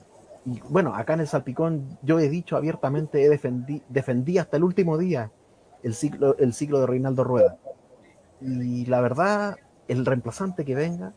Y 0.45 0.61
bueno, 0.69 0.95
acá 0.95 1.15
en 1.15 1.21
el 1.21 1.27
Salpicón 1.29 1.99
yo 2.03 2.19
he 2.21 2.29
dicho 2.29 2.57
abiertamente, 2.57 3.23
he 3.25 3.29
defendí, 3.29 3.83
defendí 3.89 4.37
hasta 4.39 4.57
el 4.59 4.65
último 4.65 4.99
día 4.99 5.31
el 5.83 5.95
ciclo, 5.95 6.37
el 6.39 6.53
ciclo 6.53 6.81
de 6.81 6.87
Reinaldo 6.87 7.25
Rueda. 7.25 7.57
Y 8.41 8.85
la 8.87 9.01
verdad, 9.01 9.57
el 9.89 10.05
reemplazante 10.05 10.65
que 10.65 10.75
venga 10.75 11.13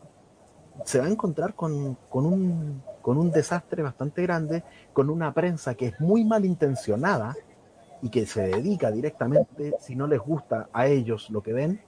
se 0.84 0.98
va 0.98 1.06
a 1.06 1.10
encontrar 1.10 1.54
con, 1.54 1.96
con 2.08 2.26
un, 2.26 2.82
con 3.00 3.18
un 3.18 3.30
desastre 3.30 3.82
bastante 3.82 4.22
grande, 4.22 4.62
con 4.92 5.10
una 5.10 5.32
prensa 5.32 5.74
que 5.74 5.86
es 5.86 6.00
muy 6.00 6.24
malintencionada 6.24 7.34
y 8.02 8.08
que 8.08 8.26
se 8.26 8.42
dedica 8.42 8.90
directamente, 8.90 9.74
si 9.80 9.94
no 9.94 10.06
les 10.06 10.20
gusta 10.20 10.68
a 10.72 10.86
ellos 10.86 11.30
lo 11.30 11.42
que 11.42 11.52
ven, 11.52 11.80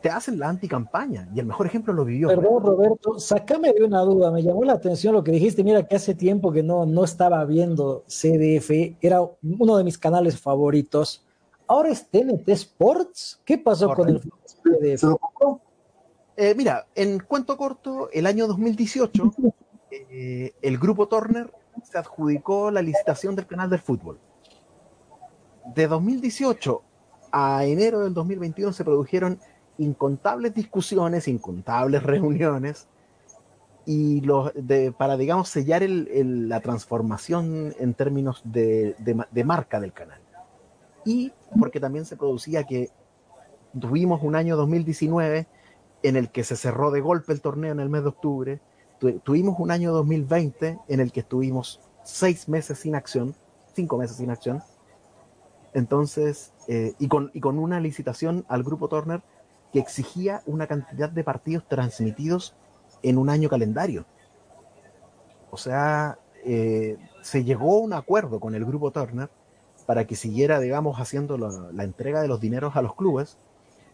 te 0.00 0.08
hacen 0.08 0.38
la 0.38 0.48
anticampaña. 0.48 1.28
Y 1.34 1.40
el 1.40 1.46
mejor 1.46 1.66
ejemplo 1.66 1.92
lo 1.92 2.04
vivió. 2.04 2.28
Perdón, 2.28 2.62
Roberto, 2.62 3.18
sacame 3.18 3.72
de 3.72 3.84
una 3.84 4.00
duda. 4.02 4.30
Me 4.30 4.42
llamó 4.42 4.64
la 4.64 4.74
atención 4.74 5.14
lo 5.14 5.24
que 5.24 5.32
dijiste. 5.32 5.64
Mira 5.64 5.86
que 5.86 5.96
hace 5.96 6.14
tiempo 6.14 6.52
que 6.52 6.62
no, 6.62 6.86
no 6.86 7.04
estaba 7.04 7.44
viendo 7.44 8.04
CDF. 8.06 8.70
Era 9.00 9.20
uno 9.42 9.76
de 9.76 9.84
mis 9.84 9.98
canales 9.98 10.40
favoritos. 10.40 11.24
Ahora 11.66 11.90
es 11.90 12.08
TNT 12.08 12.48
Sports. 12.50 13.40
¿Qué 13.44 13.58
pasó 13.58 13.92
con 13.92 14.08
el 14.08 14.20
CDF? 14.20 15.04
Eh, 16.36 16.54
mira, 16.54 16.86
en 16.94 17.18
cuento 17.20 17.56
corto, 17.56 18.10
el 18.12 18.26
año 18.26 18.46
2018, 18.46 19.32
eh, 19.90 20.52
el 20.60 20.78
grupo 20.78 21.08
Turner 21.08 21.50
se 21.82 21.96
adjudicó 21.96 22.70
la 22.70 22.82
licitación 22.82 23.34
del 23.34 23.46
canal 23.46 23.70
del 23.70 23.80
fútbol. 23.80 24.18
De 25.74 25.86
2018 25.86 26.82
a 27.32 27.64
enero 27.64 28.00
del 28.00 28.12
2021 28.12 28.72
se 28.72 28.84
produjeron 28.84 29.40
incontables 29.78 30.54
discusiones, 30.54 31.26
incontables 31.26 32.02
reuniones, 32.04 32.86
y 33.86 34.20
los 34.22 34.52
de, 34.54 34.92
para, 34.92 35.16
digamos, 35.16 35.48
sellar 35.48 35.82
el, 35.82 36.08
el, 36.12 36.48
la 36.48 36.60
transformación 36.60 37.72
en 37.78 37.94
términos 37.94 38.42
de, 38.44 38.96
de, 38.98 39.44
marca 39.44 39.80
del 39.80 39.92
canal. 39.92 40.20
Y 41.04 41.32
porque 41.58 41.78
también 41.78 42.04
se 42.04 42.16
producía 42.16 42.64
que 42.64 42.90
tuvimos 43.78 44.22
un 44.24 44.34
año 44.34 44.56
2019 44.56 45.46
en 46.08 46.16
el 46.16 46.30
que 46.30 46.44
se 46.44 46.56
cerró 46.56 46.90
de 46.90 47.00
golpe 47.00 47.32
el 47.32 47.40
torneo 47.40 47.72
en 47.72 47.80
el 47.80 47.88
mes 47.88 48.02
de 48.02 48.08
octubre, 48.08 48.60
tu, 48.98 49.18
tuvimos 49.20 49.58
un 49.58 49.70
año 49.70 49.92
2020 49.92 50.78
en 50.88 51.00
el 51.00 51.12
que 51.12 51.20
estuvimos 51.20 51.80
seis 52.04 52.48
meses 52.48 52.78
sin 52.78 52.94
acción, 52.94 53.34
cinco 53.74 53.98
meses 53.98 54.16
sin 54.16 54.30
acción, 54.30 54.62
entonces, 55.76 56.54
eh, 56.68 56.94
y, 56.98 57.06
con, 57.06 57.30
y 57.34 57.40
con 57.40 57.58
una 57.58 57.80
licitación 57.80 58.46
al 58.48 58.62
grupo 58.62 58.88
Turner 58.88 59.20
que 59.74 59.78
exigía 59.78 60.40
una 60.46 60.66
cantidad 60.66 61.10
de 61.10 61.22
partidos 61.22 61.68
transmitidos 61.68 62.54
en 63.02 63.18
un 63.18 63.28
año 63.28 63.50
calendario. 63.50 64.06
O 65.50 65.58
sea, 65.58 66.18
eh, 66.46 66.96
se 67.20 67.44
llegó 67.44 67.76
a 67.76 67.80
un 67.80 67.92
acuerdo 67.92 68.40
con 68.40 68.54
el 68.54 68.64
grupo 68.64 68.90
Turner 68.90 69.28
para 69.84 70.06
que 70.06 70.16
siguiera, 70.16 70.60
digamos, 70.60 70.98
haciendo 70.98 71.36
la, 71.36 71.50
la, 71.70 71.84
entrega 71.84 72.22
de 72.22 72.28
los 72.28 72.40
dineros 72.40 72.74
a 72.74 72.80
los 72.80 72.94
clubes, 72.94 73.36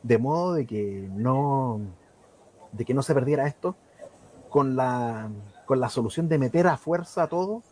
de 0.05 0.19
modo 0.19 0.55
de 0.55 0.67
que 0.67 1.09
no, 1.13 1.81
de 2.73 2.85
que 2.85 2.95
no 2.95 3.03
se 3.03 3.15
perdiera 3.15 3.47
esto, 3.47 3.77
con 4.49 4.77
la, 4.77 5.31
con 5.67 5.81
la 5.81 5.89
solución 5.89 6.29
de 6.29 6.39
meter 6.39 6.67
a 6.67 6.77
fuerza 6.77 7.27
todo 7.27 7.63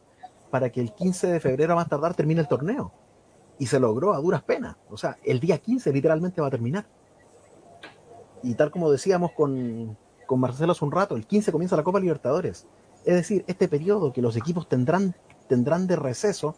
para 0.50 0.70
que 0.70 0.80
el 0.80 0.92
15 0.92 1.26
de 1.28 1.40
febrero 1.40 1.74
a 1.74 1.76
más 1.76 1.88
tardar 1.88 2.14
termine 2.14 2.40
el 2.40 2.48
torneo. 2.48 2.92
Y 3.58 3.66
se 3.66 3.78
logró 3.78 4.14
a 4.14 4.18
duras 4.20 4.42
penas. 4.42 4.76
O 4.88 4.96
sea, 4.96 5.18
el 5.22 5.38
día 5.38 5.58
15 5.58 5.92
literalmente 5.92 6.40
va 6.40 6.48
a 6.48 6.50
terminar. 6.50 6.86
Y 8.42 8.54
tal 8.54 8.70
como 8.70 8.90
decíamos 8.90 9.32
con, 9.32 9.96
con 10.26 10.40
Marcelo 10.40 10.72
hace 10.72 10.84
un 10.84 10.92
rato, 10.92 11.16
el 11.16 11.26
15 11.26 11.52
comienza 11.52 11.76
la 11.76 11.84
Copa 11.84 12.00
Libertadores. 12.00 12.66
Es 13.04 13.14
decir, 13.14 13.44
este 13.46 13.68
periodo 13.68 14.12
que 14.12 14.22
los 14.22 14.36
equipos 14.36 14.68
tendrán, 14.68 15.14
tendrán 15.46 15.86
de 15.86 15.96
receso 15.96 16.54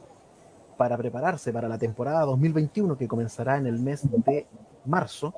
para 0.76 0.96
prepararse 0.96 1.52
para 1.52 1.68
la 1.68 1.78
temporada 1.78 2.24
2021 2.24 2.96
que 2.96 3.08
comenzará 3.08 3.56
en 3.56 3.66
el 3.66 3.78
mes 3.78 4.02
de 4.10 4.46
marzo, 4.84 5.34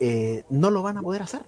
eh, 0.00 0.44
no 0.50 0.70
lo 0.70 0.82
van 0.82 0.98
a 0.98 1.02
poder 1.02 1.22
hacer. 1.22 1.42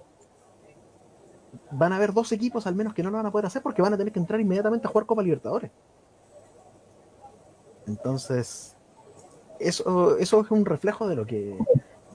Van 1.71 1.93
a 1.93 1.97
haber 1.97 2.13
dos 2.13 2.31
equipos 2.31 2.67
al 2.67 2.75
menos 2.75 2.93
que 2.93 3.03
no 3.03 3.09
lo 3.09 3.17
van 3.17 3.25
a 3.25 3.31
poder 3.31 3.45
hacer 3.45 3.61
porque 3.61 3.81
van 3.81 3.93
a 3.93 3.97
tener 3.97 4.11
que 4.11 4.19
entrar 4.19 4.39
inmediatamente 4.39 4.87
a 4.87 4.89
jugar 4.89 5.05
Copa 5.05 5.23
Libertadores. 5.23 5.71
Entonces, 7.87 8.75
eso, 9.59 10.17
eso 10.17 10.41
es 10.41 10.51
un 10.51 10.65
reflejo 10.65 11.07
de 11.07 11.15
lo 11.15 11.25
que 11.25 11.57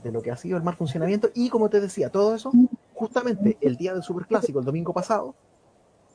de 0.03 0.13
lo 0.13 0.23
que 0.23 0.31
ha 0.31 0.37
sido 0.37 0.57
el 0.57 0.63
mal 0.63 0.77
funcionamiento 0.77 1.31
y 1.35 1.49
como 1.49 1.69
te 1.69 1.81
decía, 1.81 2.11
todo 2.11 2.35
eso, 2.35 2.53
justamente 2.95 3.59
el 3.61 3.77
día 3.77 3.93
del 3.93 4.05
Superclásico, 4.05 4.61
el 4.61 4.65
domingo 4.65 4.93
pasado, 4.93 5.35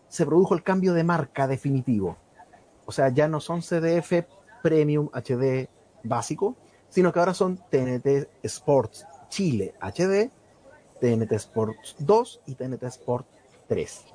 se 0.08 0.26
produjo 0.26 0.54
el 0.54 0.64
cambio 0.64 0.94
de 0.94 1.04
marca 1.04 1.48
definitivo. 1.48 2.16
O 2.86 2.92
sea, 2.94 3.10
ya 3.10 3.28
no 3.28 3.42
son 3.42 3.62
CDF 3.62 4.26
Premium 4.64 5.10
HD 5.12 5.68
básico, 6.04 6.56
sino 6.90 7.12
que 7.12 7.20
ahora 7.20 7.34
son 7.34 7.58
TNT 7.70 8.30
Sports 8.44 9.06
Chile 9.32 9.74
HD, 9.80 10.30
TNT 11.00 11.32
Sports 11.32 11.96
2 12.00 12.42
y 12.48 12.56
TNT 12.56 12.84
Sports 12.84 13.28
3. 13.68 14.06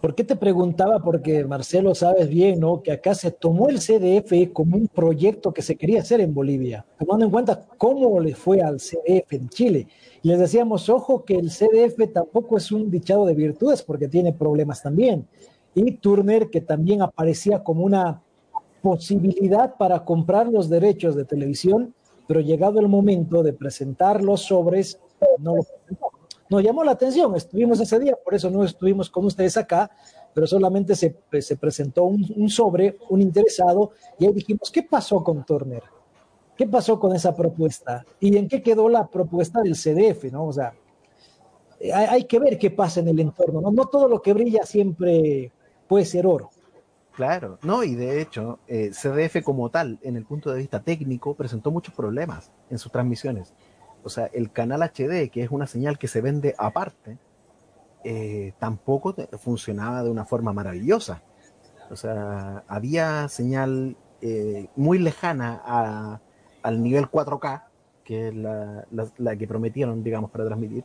¿Por 0.00 0.14
qué 0.14 0.24
te 0.24 0.36
preguntaba? 0.36 0.98
Porque 0.98 1.44
Marcelo, 1.44 1.94
sabes 1.94 2.28
bien, 2.28 2.60
¿no? 2.60 2.82
Que 2.82 2.92
acá 2.92 3.14
se 3.14 3.30
tomó 3.30 3.70
el 3.70 3.78
CDF 3.78 4.52
como 4.52 4.76
un 4.76 4.88
proyecto 4.88 5.54
que 5.54 5.62
se 5.62 5.76
quería 5.76 6.00
hacer 6.00 6.20
en 6.20 6.34
Bolivia, 6.34 6.84
tomando 6.98 7.24
en 7.24 7.30
cuenta 7.30 7.64
cómo 7.78 8.20
le 8.20 8.34
fue 8.34 8.60
al 8.60 8.76
CDF 8.80 9.32
en 9.32 9.48
Chile. 9.48 9.88
Y 10.22 10.28
les 10.28 10.38
decíamos, 10.38 10.90
ojo, 10.90 11.24
que 11.24 11.36
el 11.36 11.48
CDF 11.48 12.12
tampoco 12.12 12.58
es 12.58 12.70
un 12.70 12.90
dichado 12.90 13.24
de 13.24 13.34
virtudes 13.34 13.82
porque 13.82 14.08
tiene 14.08 14.32
problemas 14.32 14.82
también. 14.82 15.26
Y 15.74 15.92
Turner, 15.92 16.50
que 16.50 16.60
también 16.60 17.00
aparecía 17.00 17.62
como 17.62 17.84
una 17.84 18.20
posibilidad 18.82 19.76
para 19.78 20.04
comprar 20.04 20.48
los 20.48 20.68
derechos 20.68 21.16
de 21.16 21.24
televisión, 21.24 21.94
pero 22.26 22.40
llegado 22.40 22.80
el 22.80 22.88
momento 22.88 23.42
de 23.42 23.52
presentar 23.52 24.22
los 24.22 24.42
sobres, 24.42 24.98
no 25.38 25.56
lo 25.56 25.62
presentó 25.62 26.14
nos 26.48 26.62
llamó 26.62 26.84
la 26.84 26.92
atención, 26.92 27.34
estuvimos 27.34 27.80
ese 27.80 27.98
día, 27.98 28.16
por 28.22 28.34
eso 28.34 28.50
no 28.50 28.64
estuvimos 28.64 29.08
con 29.10 29.24
ustedes 29.24 29.56
acá, 29.56 29.90
pero 30.32 30.46
solamente 30.46 30.94
se, 30.94 31.16
se 31.40 31.56
presentó 31.56 32.04
un, 32.04 32.48
sobre, 32.48 32.98
un 33.08 33.22
interesado, 33.22 33.92
y 34.18 34.26
ahí 34.26 34.32
dijimos, 34.32 34.70
¿qué 34.70 34.82
pasó 34.82 35.22
con 35.24 35.44
Turner? 35.44 35.82
¿Qué 36.56 36.66
pasó 36.66 37.00
con 37.00 37.14
esa 37.14 37.34
propuesta? 37.34 38.04
¿Y 38.20 38.36
en 38.36 38.46
qué 38.46 38.62
quedó 38.62 38.88
la 38.88 39.06
propuesta 39.06 39.60
del 39.62 39.74
CDF? 39.74 40.30
¿no? 40.32 40.46
O 40.46 40.52
sea, 40.52 40.74
hay, 41.92 42.24
que 42.24 42.38
ver 42.38 42.58
qué 42.58 42.70
pasa 42.70 43.00
en 43.00 43.08
el 43.08 43.18
entorno, 43.18 43.60
¿no? 43.60 43.72
No 43.72 43.86
todo 43.86 44.08
lo 44.08 44.22
que 44.22 44.32
brilla 44.32 44.64
siempre 44.64 45.50
puede 45.88 46.04
ser 46.04 46.26
oro. 46.26 46.50
Claro, 47.14 47.58
no, 47.62 47.84
y 47.84 47.94
de 47.94 48.20
hecho, 48.20 48.58
eh, 48.66 48.90
CDF 48.90 49.42
como 49.44 49.70
tal, 49.70 49.98
en 50.02 50.16
el 50.16 50.24
punto 50.24 50.50
de 50.50 50.58
vista 50.58 50.82
técnico, 50.82 51.34
presentó 51.34 51.70
muchos 51.70 51.94
problemas 51.94 52.50
en 52.70 52.78
sus 52.78 52.90
transmisiones 52.90 53.54
o 54.04 54.10
sea, 54.10 54.26
el 54.26 54.52
canal 54.52 54.82
HD, 54.82 55.30
que 55.30 55.42
es 55.42 55.50
una 55.50 55.66
señal 55.66 55.98
que 55.98 56.08
se 56.08 56.20
vende 56.20 56.54
aparte, 56.58 57.18
eh, 58.04 58.52
tampoco 58.58 59.16
funcionaba 59.38 60.04
de 60.04 60.10
una 60.10 60.26
forma 60.26 60.52
maravillosa. 60.52 61.22
O 61.90 61.96
sea, 61.96 62.64
había 62.68 63.28
señal 63.28 63.96
eh, 64.20 64.68
muy 64.76 64.98
lejana 64.98 65.60
a, 65.64 66.20
al 66.62 66.82
nivel 66.82 67.06
4K, 67.06 67.64
que 68.04 68.28
es 68.28 68.34
la, 68.34 68.86
la, 68.90 69.08
la, 69.16 69.36
que 69.36 69.48
prometieron, 69.48 70.04
digamos, 70.04 70.30
para 70.30 70.44
transmitir, 70.44 70.84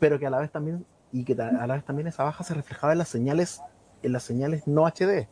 pero 0.00 0.18
que 0.18 0.26
a 0.26 0.30
la 0.30 0.40
vez 0.40 0.50
también, 0.50 0.84
y 1.12 1.24
que 1.24 1.40
a 1.40 1.66
la 1.66 1.74
vez 1.74 1.84
también 1.84 2.08
esa 2.08 2.24
baja 2.24 2.42
se 2.42 2.54
reflejaba 2.54 2.92
en 2.92 2.98
las 2.98 3.08
señales, 3.08 3.62
en 4.02 4.12
las 4.12 4.22
señales 4.22 4.66
no 4.66 4.86
HD. 4.86 5.28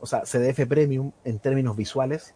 O 0.00 0.06
sea, 0.06 0.22
CDF 0.22 0.66
Premium 0.66 1.12
en 1.24 1.38
términos 1.38 1.76
visuales 1.76 2.34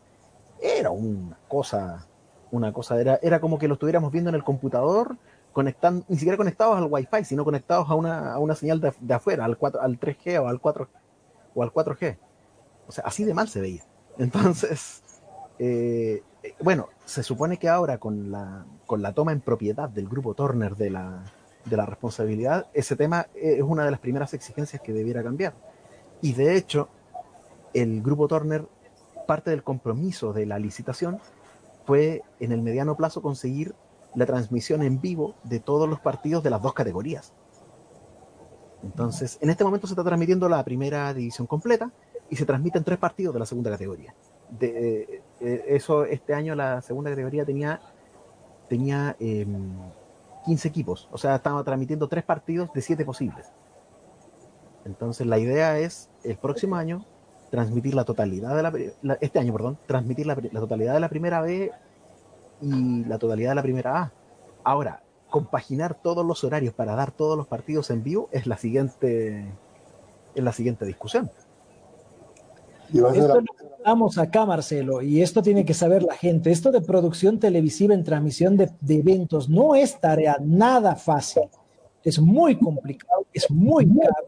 era 0.60 0.90
una 0.90 1.38
cosa 1.48 2.09
una 2.50 2.72
cosa, 2.72 3.00
era, 3.00 3.18
era 3.22 3.40
como 3.40 3.59
que 3.59 3.68
lo 3.68 3.74
estuviéramos 3.74 4.12
viendo 4.12 4.30
en 4.30 4.34
el 4.34 4.44
computador, 4.44 5.16
conectando, 5.52 6.05
ni 6.09 6.16
siquiera 6.16 6.36
conectados 6.36 6.76
al 6.76 6.88
Wi-Fi, 6.90 7.24
sino 7.24 7.44
conectados 7.44 7.88
a 7.90 7.94
una, 7.94 8.34
a 8.34 8.38
una 8.38 8.55
señal 8.55 8.80
de, 8.80 8.92
de, 9.00 9.14
afuera, 9.14 9.44
al, 9.44 9.56
4, 9.56 9.80
al 9.80 9.98
3G 9.98 10.40
o 10.40 10.48
al 10.48 10.60
4 10.60 10.88
o 11.55 11.62
al 11.62 11.72
4G. 11.72 12.16
O 12.86 12.92
sea, 12.92 13.05
así 13.05 13.24
de 13.24 13.34
mal 13.34 13.48
se 13.48 13.60
veía. 13.60 13.84
Entonces, 14.18 15.02
eh, 15.59 16.22
bueno, 16.60 16.88
se 17.05 17.22
supone 17.22 17.59
que 17.59 17.68
ahora 17.68 17.98
con 17.98 18.30
la, 18.30 18.64
con 18.86 19.02
la 19.02 19.12
toma 19.12 19.32
en 19.32 19.40
propiedad 19.40 19.88
del 19.88 20.09
grupo 20.09 20.34
Turner 20.34 20.76
de 20.76 20.90
la, 20.90 21.24
de 21.69 21.77
la 21.77 21.86
responsabilidad, 21.86 22.66
ese 22.74 22.97
tema 22.97 23.27
es 23.35 23.62
una 23.62 23.85
de 23.85 23.90
las 23.90 24.01
primeras 24.01 24.35
exigencias 24.35 24.82
que 24.82 24.93
debiera 24.93 25.23
cambiar. 25.23 25.55
Y 26.20 26.32
de 26.32 26.57
hecho, 26.57 26.89
el 27.74 28.03
grupo 28.03 28.28
Turner, 28.28 28.66
parte 29.27 29.51
del 29.51 29.62
compromiso 29.62 30.32
de 30.32 30.47
la 30.47 30.59
licitación, 30.59 31.20
fue 31.86 32.23
en 32.40 32.53
el 32.53 32.62
mediano 32.62 32.97
plazo 32.97 33.23
conseguir 33.23 33.74
la 34.15 34.27
transmisión 34.27 34.82
en 34.82 35.01
vivo 35.01 35.35
de 35.45 35.61
todos 35.61 35.89
los 35.89 36.01
partidos 36.01 36.43
de 36.43 36.51
las 36.51 36.61
dos 36.62 36.74
categorías. 36.74 37.32
Entonces, 38.82 39.39
en 39.40 39.51
este 39.51 39.65
momento 39.65 39.86
se 39.86 39.93
está 39.93 40.05
transmitiendo 40.05 40.49
la 40.49 40.65
primera 40.65 41.12
división 41.12 41.47
completa 41.47 41.90
y 42.31 42.36
se 42.36 42.45
transmiten 42.45 42.85
tres 42.85 42.99
partidos 42.99 43.35
de 43.35 43.40
la 43.40 43.47
segunda 43.47 43.70
categoría. 43.70 44.15
De, 44.51 45.23
eh, 45.40 45.65
eso, 45.69 46.05
este 46.05 46.35
año 46.35 46.55
la 46.55 46.81
segunda 46.81 47.11
categoría 47.11 47.45
tenía, 47.45 47.81
tenía 48.69 49.16
eh, 49.19 49.47
15 50.49 50.66
equipos, 50.66 51.09
o 51.12 51.19
sea, 51.19 51.37
estaba 51.37 51.62
transmitiendo 51.62 52.09
tres 52.09 52.25
partidos 52.25 52.73
de 52.73 52.81
siete 52.81 53.05
posibles. 53.05 53.53
Entonces, 54.87 55.27
la 55.27 55.39
idea 55.39 55.79
es 55.79 56.09
el 56.25 56.39
próximo 56.39 56.77
año 56.77 57.05
transmitir 57.51 57.95
la 57.95 58.07
totalidad 58.07 58.57
de 58.57 58.62
la, 58.62 58.73
la 59.03 59.19
este 59.20 59.39
año, 59.39 59.53
perdón, 59.53 59.79
transmitir 59.87 60.27
la, 60.27 60.37
totalidad 60.37 60.95
de 60.95 61.01
la 61.01 61.11
primera 61.11 61.43
B 61.43 61.70
y 62.62 63.05
la 63.05 63.19
totalidad 63.19 63.51
de 63.51 63.55
la 63.57 63.62
primera 63.62 64.01
A. 64.01 64.12
Ahora, 64.65 65.03
compaginar 65.29 66.01
todos 66.01 66.25
los 66.25 66.43
horarios 66.45 66.73
para 66.73 66.95
dar 66.95 67.11
todos 67.11 67.37
los 67.37 67.47
partidos 67.47 67.91
en 67.91 68.03
vivo 68.03 68.31
es 68.33 68.47
la 68.47 68.57
siguiente, 68.57 69.53
es 70.35 70.43
la 70.43 70.53
siguiente 70.53 70.87
discusión. 70.87 71.31
Esto 72.93 73.40
lo 73.85 74.23
acá, 74.23 74.47
Marcelo, 74.47 75.02
y 75.02 75.23
esto 75.23 75.43
tiene 75.43 75.65
que 75.65 75.74
saber 75.74 76.02
la 76.02 76.15
gente. 76.15 76.51
Esto 76.51 76.70
de 76.70 76.81
producción 76.81 77.39
televisiva 77.39 77.94
en 77.94 78.05
transmisión 78.05 78.56
de, 78.56 78.70
eventos 78.89 79.48
no 79.48 79.74
es 79.74 80.01
tarea 80.01 80.39
nada 80.40 80.97
fácil. 80.97 81.44
Es 82.02 82.19
muy 82.19 82.59
complicado, 82.59 83.27
es 83.32 83.51
muy 83.51 83.86
caro. 83.86 84.27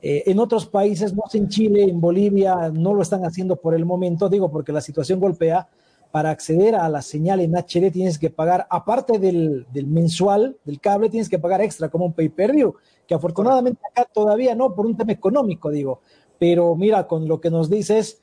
Eh, 0.00 0.24
en 0.26 0.38
otros 0.38 0.66
países, 0.66 1.14
no 1.14 1.22
sé, 1.28 1.38
en 1.38 1.48
Chile, 1.48 1.82
en 1.84 2.00
Bolivia, 2.00 2.70
no 2.70 2.94
lo 2.94 3.02
están 3.02 3.24
haciendo 3.24 3.56
por 3.56 3.74
el 3.74 3.84
momento, 3.84 4.28
digo, 4.28 4.50
porque 4.50 4.72
la 4.72 4.80
situación 4.80 5.20
golpea. 5.20 5.68
Para 6.10 6.28
acceder 6.28 6.74
a 6.74 6.90
la 6.90 7.00
señal 7.00 7.40
en 7.40 7.56
HD 7.56 7.90
tienes 7.90 8.18
que 8.18 8.28
pagar, 8.28 8.66
aparte 8.68 9.18
del, 9.18 9.66
del 9.72 9.86
mensual, 9.86 10.58
del 10.62 10.78
cable, 10.78 11.08
tienes 11.08 11.30
que 11.30 11.38
pagar 11.38 11.62
extra 11.62 11.88
como 11.88 12.04
un 12.04 12.12
pay-per-view, 12.12 12.74
que 13.06 13.14
afortunadamente 13.14 13.80
acá 13.90 14.06
todavía 14.12 14.54
no, 14.54 14.74
por 14.74 14.84
un 14.84 14.94
tema 14.94 15.12
económico, 15.12 15.70
digo 15.70 16.02
pero 16.42 16.74
mira, 16.74 17.06
con 17.06 17.28
lo 17.28 17.40
que 17.40 17.52
nos 17.52 17.70
dices, 17.70 18.18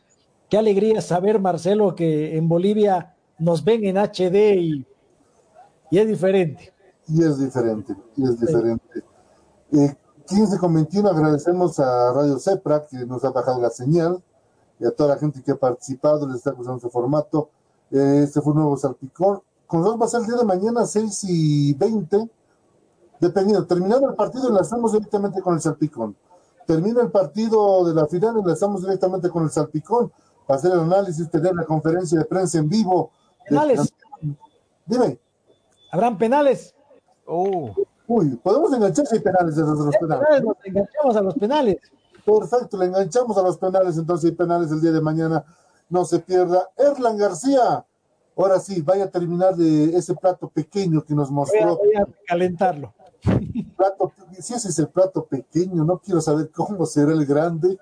qué 0.50 0.58
alegría 0.58 1.00
saber, 1.02 1.40
Marcelo, 1.40 1.96
que 1.96 2.36
en 2.36 2.50
Bolivia 2.50 3.16
nos 3.38 3.64
ven 3.64 3.86
en 3.86 3.96
HD 3.96 4.58
y, 4.60 4.86
es 5.90 6.06
diferente. 6.06 6.74
Y 7.08 7.24
es 7.24 7.40
diferente, 7.40 7.96
y 8.18 8.24
es 8.26 8.38
diferente. 8.38 9.04
15 10.28 10.58
con 10.58 10.74
21 10.74 11.10
agradecemos 11.10 11.80
a 11.80 12.12
Radio 12.12 12.38
Cepra 12.40 12.86
que 12.88 12.98
nos 13.06 13.24
ha 13.24 13.30
bajado 13.30 13.62
la 13.62 13.70
señal 13.70 14.22
y 14.82 14.86
a 14.86 14.92
toda 14.92 15.16
la 15.16 15.18
gente 15.18 15.42
que 15.42 15.52
ha 15.52 15.58
participado, 15.58 16.28
les 16.28 16.40
está 16.40 16.52
gustando 16.52 16.82
su 16.82 16.90
formato. 16.90 17.52
Eh, 17.90 18.24
este 18.26 18.42
fue 18.42 18.52
un 18.52 18.60
nuevo 18.60 18.76
salpicón. 18.76 19.40
Con 19.66 19.80
nosotros 19.80 20.02
va 20.02 20.06
a 20.08 20.10
ser 20.10 20.20
el 20.20 20.28
día 20.28 20.36
de 20.36 20.44
mañana 20.44 20.86
6 20.86 21.24
y 21.24 21.74
20, 21.74 22.30
dependiendo. 23.22 23.66
Terminando 23.66 24.10
el 24.10 24.16
partido, 24.16 24.50
enlazamos 24.50 24.92
directamente 24.92 25.42
con 25.42 25.54
el 25.54 25.62
salpicón 25.62 26.18
termina 26.70 27.02
el 27.02 27.10
partido 27.10 27.84
de 27.84 27.96
la 27.96 28.06
final, 28.06 28.38
enlazamos 28.38 28.84
directamente 28.84 29.28
con 29.30 29.44
el 29.44 29.50
Salpicón 29.50 30.12
para 30.46 30.60
hacer 30.60 30.72
el 30.72 30.82
análisis, 30.82 31.28
tener 31.28 31.56
la 31.56 31.66
conferencia 31.66 32.20
de 32.20 32.26
prensa 32.26 32.60
en 32.60 32.70
vivo. 32.70 33.10
Penales. 33.44 33.92
Dime. 34.86 35.20
¿Habrán 35.92 36.20
penales? 36.20 36.76
Oh. 37.26 37.74
Uy, 38.06 38.36
podemos 38.36 38.72
enganchar 38.72 39.08
si 39.08 39.16
hay 39.16 39.22
penales 39.24 39.56
de 39.56 39.64
los, 39.64 39.98
penales. 39.98 40.44
Nos 40.44 40.58
enganchamos 40.64 41.16
a 41.16 41.22
los 41.22 41.34
penales. 41.34 41.78
Perfecto, 42.24 42.78
le 42.78 42.86
enganchamos 42.86 43.36
a 43.36 43.42
los 43.42 43.58
penales, 43.58 43.98
entonces 43.98 44.30
hay 44.30 44.36
penales 44.36 44.72
el 44.72 44.80
día 44.80 44.92
de 44.92 45.02
mañana. 45.02 45.44
No 45.90 46.06
se 46.06 46.20
pierda. 46.20 46.70
Erlan 46.78 47.18
García, 47.18 47.84
ahora 48.38 48.60
sí, 48.60 48.84
vaya 48.84 49.06
a 49.06 49.10
terminar 49.10 49.56
de 49.56 49.98
ese 49.98 50.14
plato 50.14 50.48
pequeño 50.50 51.04
que 51.04 51.16
nos 51.16 51.32
mostró. 51.32 51.78
voy 51.78 51.96
a 51.96 52.06
calentarlo 52.28 52.94
plato, 53.78 54.12
si 54.40 54.54
ese 54.54 54.70
es 54.70 54.80
el 54.80 54.90
plato 54.90 55.26
pequeño, 55.26 55.84
no 55.84 56.00
quiero 56.00 56.22
saber 56.22 56.50
cómo 56.52 56.86
será 56.86 57.12
el 57.12 57.26
grande. 57.26 57.78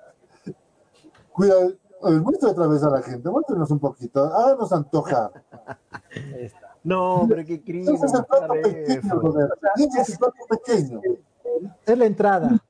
Cuida, 1.32 1.56
a 2.02 2.10
ver, 2.10 2.22
muestra 2.22 2.50
otra 2.50 2.68
vez 2.68 2.84
a 2.84 2.90
la 2.90 3.02
gente, 3.02 3.30
muéstrenos 3.30 3.70
un 3.72 3.80
poquito, 3.80 4.24
háganos 4.24 4.72
antojar. 4.72 5.32
No, 6.84 7.26
pero 7.28 7.44
qué 7.46 7.62
crimen. 7.62 7.96
Ese 7.96 8.06
es 8.06 8.14
el 8.14 8.26
plato 8.26 8.54
pequeño, 8.54 8.96
Ese 9.76 10.02
es 10.02 10.10
el 10.10 10.18
plato 10.18 10.36
pequeño. 10.50 11.02
Es 11.86 11.98
la 11.98 12.06
entrada. 12.06 12.64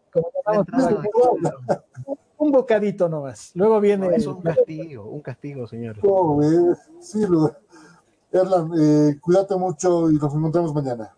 un 2.37 2.51
bocadito 2.51 3.09
nomás. 3.09 3.51
Luego 3.53 3.79
viene. 3.79 4.15
es 4.15 4.25
un 4.25 4.41
castigo, 4.41 5.05
un 5.05 5.21
castigo, 5.21 5.67
señor. 5.67 5.97
Oh, 6.03 6.41
sí, 6.99 7.25
Erlan, 8.31 8.71
eh, 8.77 9.17
cuídate 9.21 9.55
mucho 9.55 10.11
y 10.11 10.15
nos 10.15 10.33
encontramos 10.33 10.73
mañana. 10.73 11.13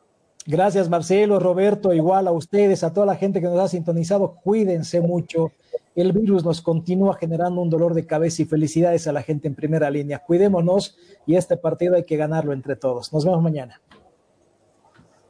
Gracias, 0.52 0.90
Marcelo, 0.90 1.38
Roberto, 1.38 1.94
igual 1.94 2.28
a 2.28 2.32
ustedes, 2.32 2.84
a 2.84 2.92
toda 2.92 3.06
la 3.06 3.16
gente 3.16 3.40
que 3.40 3.46
nos 3.46 3.60
ha 3.60 3.68
sintonizado. 3.68 4.34
Cuídense 4.44 5.00
mucho. 5.00 5.52
El 5.94 6.12
virus 6.12 6.44
nos 6.44 6.60
continúa 6.60 7.16
generando 7.18 7.62
un 7.62 7.70
dolor 7.70 7.94
de 7.94 8.08
cabeza 8.08 8.42
y 8.42 8.46
felicidades 8.46 9.08
a 9.08 9.14
la 9.14 9.22
gente 9.22 9.48
en 9.48 9.54
primera 9.54 9.92
línea. 9.92 10.24
Cuidémonos 10.26 10.98
y 11.28 11.36
este 11.36 11.56
partido 11.56 11.94
hay 11.94 12.04
que 12.04 12.18
ganarlo 12.18 12.52
entre 12.52 12.76
todos. 12.76 13.14
Nos 13.14 13.26
vemos 13.26 13.44
mañana. 13.44 13.80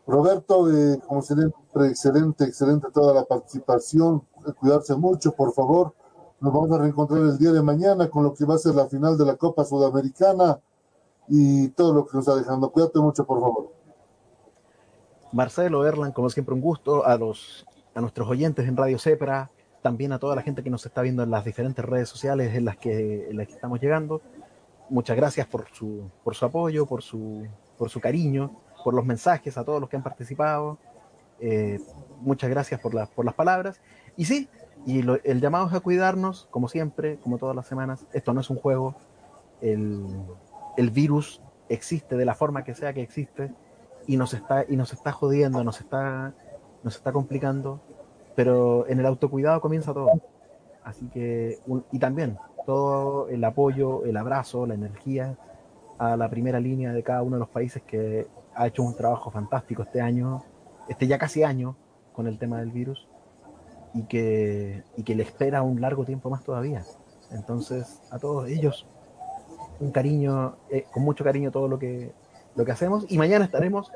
Roberto, 0.08 0.72
eh, 0.72 1.02
como 1.06 1.22
siempre, 1.22 1.52
excelente, 1.90 2.46
excelente 2.46 2.88
toda 2.94 3.14
la 3.14 3.26
participación. 3.26 4.22
Cuidarse 4.58 4.96
mucho, 4.96 5.34
por 5.34 5.52
favor. 5.52 5.94
Nos 6.40 6.54
vamos 6.54 6.72
a 6.72 6.78
reencontrar 6.78 7.24
el 7.24 7.38
día 7.38 7.52
de 7.52 7.62
mañana 7.62 8.10
con 8.10 8.24
lo 8.24 8.34
que 8.34 8.46
va 8.46 8.56
a 8.56 8.58
ser 8.58 8.74
la 8.74 8.88
final 8.88 9.18
de 9.18 9.26
la 9.26 9.36
Copa 9.36 9.66
Sudamericana 9.66 10.62
y 11.28 11.68
todo 11.72 11.94
lo 11.94 12.06
que 12.06 12.16
nos 12.16 12.26
está 12.26 12.40
dejando. 12.40 12.72
Cuídate 12.72 13.00
mucho, 13.00 13.26
por 13.26 13.42
favor. 13.42 13.79
Marcelo, 15.32 15.86
Erlan, 15.86 16.12
como 16.12 16.30
siempre 16.30 16.56
un 16.56 16.62
gusto, 16.62 17.06
a, 17.06 17.18
los, 17.18 17.66
a 17.94 18.02
nuestros 18.02 18.28
oyentes 18.28 18.68
en 18.68 18.76
Radio 18.76 18.98
Cepra, 18.98 19.52
también 19.82 20.12
a 20.12 20.20
toda 20.20 20.36
la 20.36 20.42
gente 20.42 20.64
que 20.64 20.70
nos 20.70 20.86
está 20.86 21.02
viendo 21.02 21.24
en 21.24 21.32
las 21.32 21.46
diferentes 21.46 21.84
redes 21.86 22.10
sociales 22.10 22.56
en 22.56 22.66
las 22.66 22.78
que, 22.78 23.30
en 23.30 23.38
las 23.38 23.48
que 23.48 23.54
estamos 23.54 23.80
llegando. 23.80 24.22
Muchas 24.90 25.16
gracias 25.16 25.48
por 25.48 25.68
su, 25.72 26.10
por 26.24 26.36
su 26.36 26.46
apoyo, 26.46 26.86
por 26.86 27.04
su, 27.04 27.48
por 27.78 27.90
su 27.90 28.02
cariño, 28.02 28.60
por 28.84 28.94
los 28.94 29.06
mensajes 29.06 29.58
a 29.58 29.64
todos 29.64 29.80
los 29.80 29.90
que 29.90 29.96
han 29.98 30.04
participado. 30.04 30.80
Eh, 31.40 31.80
muchas 32.22 32.50
gracias 32.50 32.80
por, 32.80 32.92
por 33.10 33.24
las 33.24 33.36
palabras. 33.36 33.80
Y 34.18 34.26
sí, 34.26 34.50
y 34.86 35.00
el 35.24 35.42
llamado 35.42 35.68
es 35.68 35.74
a 35.74 35.80
cuidarnos, 35.80 36.48
como 36.50 36.68
siempre, 36.68 37.18
como 37.18 37.38
todas 37.38 37.56
las 37.56 37.68
semanas. 37.68 38.06
Esto 38.14 38.34
no 38.34 38.42
es 38.42 38.50
un 38.50 38.58
juego. 38.58 38.96
El, 39.62 40.06
el 40.78 40.90
virus 40.90 41.42
existe 41.70 42.18
de 42.18 42.26
la 42.26 42.34
forma 42.34 42.64
que 42.64 42.74
sea 42.74 42.94
que 42.94 43.02
existe 43.02 43.54
y 44.10 44.18
nos 44.18 44.34
está, 44.34 44.66
y 44.68 44.76
nos 44.76 44.92
está 44.92 45.12
jodiendo, 45.12 45.64
nos 45.64 45.82
está, 45.82 46.34
nos 46.82 46.96
está 46.96 47.12
complicando, 47.12 47.80
pero 48.36 48.88
en 48.88 49.00
el 49.00 49.06
autocuidado 49.06 49.62
comienza 49.62 49.94
todo. 49.94 50.10
Así 50.84 51.08
que, 51.10 51.60
y 51.92 52.00
también 52.00 52.40
todo 52.66 53.30
el 53.30 53.44
apoyo, 53.44 54.04
el 54.06 54.18
abrazo, 54.18 54.66
la 54.66 54.74
energía 54.74 55.38
a 56.00 56.18
la 56.18 56.28
primera 56.28 56.60
línea 56.60 56.92
de 56.92 57.04
cada 57.04 57.22
uno 57.22 57.36
de 57.36 57.42
los 57.42 57.50
países 57.50 57.84
que 57.84 58.26
ha 58.56 58.66
hecho 58.66 58.82
un 58.82 58.96
trabajo 58.96 59.30
fantástico 59.30 59.84
este 59.84 60.02
año, 60.02 60.44
este 60.88 61.06
ya 61.06 61.20
casi 61.20 61.44
año, 61.44 61.76
con 62.12 62.26
el 62.26 62.40
tema 62.40 62.58
del 62.62 62.72
virus, 62.72 63.08
y 63.94 64.06
que, 64.06 64.86
y 64.98 65.04
que 65.04 65.14
le 65.14 65.22
espera 65.22 65.62
un 65.62 65.82
largo 65.82 66.04
tiempo 66.04 66.32
más 66.32 66.44
todavía. 66.44 66.84
Entonces, 67.30 68.02
a 68.10 68.18
todos 68.18 68.50
ellos, 68.50 68.88
un 69.80 69.92
cariño, 69.92 70.56
eh, 70.72 70.86
con 70.92 71.04
mucho 71.04 71.24
cariño 71.24 71.52
todo 71.52 71.68
lo 71.68 71.78
que, 71.78 72.12
lo 72.60 72.66
que 72.66 72.74
hacemos. 72.74 73.06
Y 73.08 73.18
mañana 73.18 73.46
estaremos, 73.46 73.90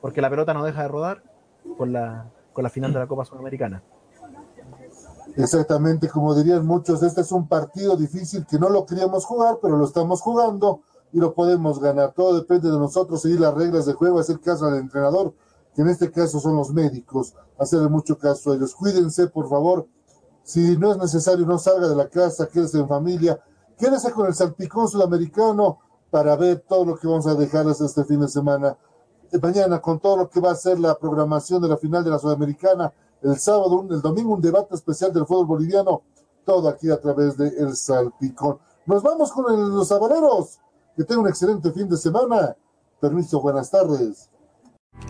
porque 0.00 0.20
la 0.20 0.30
pelota 0.30 0.54
no 0.54 0.64
deja 0.64 0.82
de 0.82 0.88
rodar, 0.88 1.22
con 1.76 1.92
la, 1.92 2.30
con 2.52 2.62
la 2.62 2.70
final 2.70 2.92
de 2.92 3.00
la 3.00 3.08
Copa 3.08 3.24
Sudamericana. 3.24 3.82
Exactamente, 5.36 6.08
como 6.08 6.32
dirían 6.34 6.64
muchos, 6.64 7.02
este 7.02 7.22
es 7.22 7.32
un 7.32 7.48
partido 7.48 7.96
difícil 7.96 8.46
que 8.46 8.60
no 8.60 8.70
lo 8.70 8.86
queríamos 8.86 9.24
jugar, 9.24 9.58
pero 9.60 9.76
lo 9.76 9.84
estamos 9.84 10.20
jugando 10.22 10.82
y 11.12 11.18
lo 11.18 11.34
podemos 11.34 11.80
ganar. 11.80 12.12
Todo 12.12 12.38
depende 12.38 12.70
de 12.70 12.78
nosotros, 12.78 13.20
seguir 13.20 13.40
las 13.40 13.52
reglas 13.52 13.86
de 13.86 13.94
juego, 13.94 14.20
hacer 14.20 14.38
caso 14.38 14.66
al 14.66 14.76
entrenador, 14.76 15.34
que 15.74 15.82
en 15.82 15.88
este 15.88 16.10
caso 16.12 16.38
son 16.38 16.56
los 16.56 16.72
médicos, 16.72 17.34
hacerle 17.58 17.88
mucho 17.88 18.16
caso 18.16 18.52
a 18.52 18.54
ellos. 18.54 18.72
Cuídense, 18.74 19.26
por 19.26 19.48
favor. 19.48 19.88
Si 20.44 20.78
no 20.78 20.92
es 20.92 20.98
necesario, 20.98 21.44
no 21.44 21.58
salga 21.58 21.88
de 21.88 21.96
la 21.96 22.08
casa, 22.08 22.46
quédese 22.46 22.78
en 22.78 22.86
familia, 22.86 23.38
quédese 23.76 24.12
con 24.12 24.26
el 24.28 24.34
salpicón 24.34 24.86
sudamericano, 24.88 25.80
para 26.16 26.34
ver 26.34 26.64
todo 26.66 26.86
lo 26.86 26.96
que 26.96 27.06
vamos 27.06 27.26
a 27.26 27.34
dejarles 27.34 27.78
este 27.78 28.02
fin 28.04 28.18
de 28.18 28.28
semana. 28.28 28.74
Eh, 29.30 29.38
mañana 29.38 29.82
con 29.82 30.00
todo 30.00 30.16
lo 30.16 30.30
que 30.30 30.40
va 30.40 30.52
a 30.52 30.54
ser 30.54 30.80
la 30.80 30.98
programación 30.98 31.60
de 31.60 31.68
la 31.68 31.76
final 31.76 32.02
de 32.02 32.08
la 32.08 32.18
Sudamericana, 32.18 32.90
el 33.20 33.36
sábado, 33.36 33.86
el 33.90 34.00
domingo 34.00 34.32
un 34.32 34.40
debate 34.40 34.74
especial 34.74 35.12
del 35.12 35.26
fútbol 35.26 35.44
boliviano, 35.44 36.04
todo 36.46 36.70
aquí 36.70 36.90
a 36.90 36.98
través 36.98 37.36
de 37.36 37.48
El 37.48 37.76
Salpicón. 37.76 38.56
Nos 38.86 39.02
vamos 39.02 39.30
con 39.30 39.74
los 39.74 39.88
sabaneros. 39.88 40.58
Que 40.96 41.04
tengan 41.04 41.24
un 41.24 41.28
excelente 41.28 41.70
fin 41.70 41.86
de 41.86 41.98
semana. 41.98 42.56
Permiso, 42.98 43.42
buenas 43.42 43.70
tardes. 43.70 44.30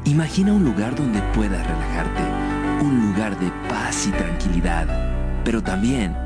Imagina 0.06 0.54
un 0.54 0.64
lugar 0.64 0.96
donde 0.96 1.22
puedas 1.36 1.64
relajarte, 1.64 2.84
un 2.84 3.12
lugar 3.12 3.38
de 3.38 3.52
paz 3.68 4.08
y 4.08 4.10
tranquilidad, 4.10 4.88
pero 5.44 5.62
también 5.62 6.25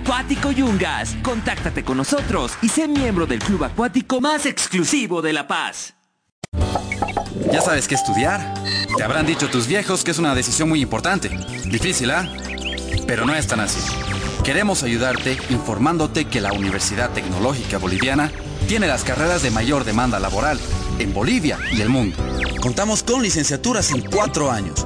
Yungas. 0.55 1.15
Contáctate 1.21 1.83
con 1.83 1.97
nosotros 1.97 2.53
y 2.61 2.69
sé 2.69 2.87
miembro 2.87 3.25
del 3.25 3.39
club 3.39 3.63
acuático 3.63 4.21
más 4.21 4.45
exclusivo 4.45 5.21
de 5.21 5.33
La 5.33 5.47
Paz. 5.47 5.93
¿Ya 7.51 7.61
sabes 7.61 7.87
qué 7.87 7.95
estudiar? 7.95 8.53
Te 8.95 9.03
habrán 9.03 9.25
dicho 9.25 9.49
tus 9.49 9.67
viejos 9.67 10.03
que 10.03 10.11
es 10.11 10.19
una 10.19 10.35
decisión 10.35 10.69
muy 10.69 10.81
importante. 10.81 11.29
Difícil, 11.65 12.11
¿ah? 12.11 12.27
Pero 13.07 13.25
no 13.25 13.33
es 13.33 13.47
tan 13.47 13.59
así. 13.59 13.79
Queremos 14.43 14.83
ayudarte 14.83 15.37
informándote 15.49 16.25
que 16.25 16.41
la 16.41 16.53
Universidad 16.53 17.11
Tecnológica 17.11 17.77
Boliviana 17.77 18.31
tiene 18.67 18.87
las 18.87 19.03
carreras 19.03 19.43
de 19.43 19.51
mayor 19.51 19.83
demanda 19.83 20.19
laboral 20.19 20.59
en 20.99 21.13
Bolivia 21.13 21.57
y 21.71 21.81
el 21.81 21.89
mundo. 21.89 22.17
Contamos 22.61 23.03
con 23.03 23.21
licenciaturas 23.21 23.91
en 23.91 24.01
cuatro 24.09 24.51
años 24.51 24.85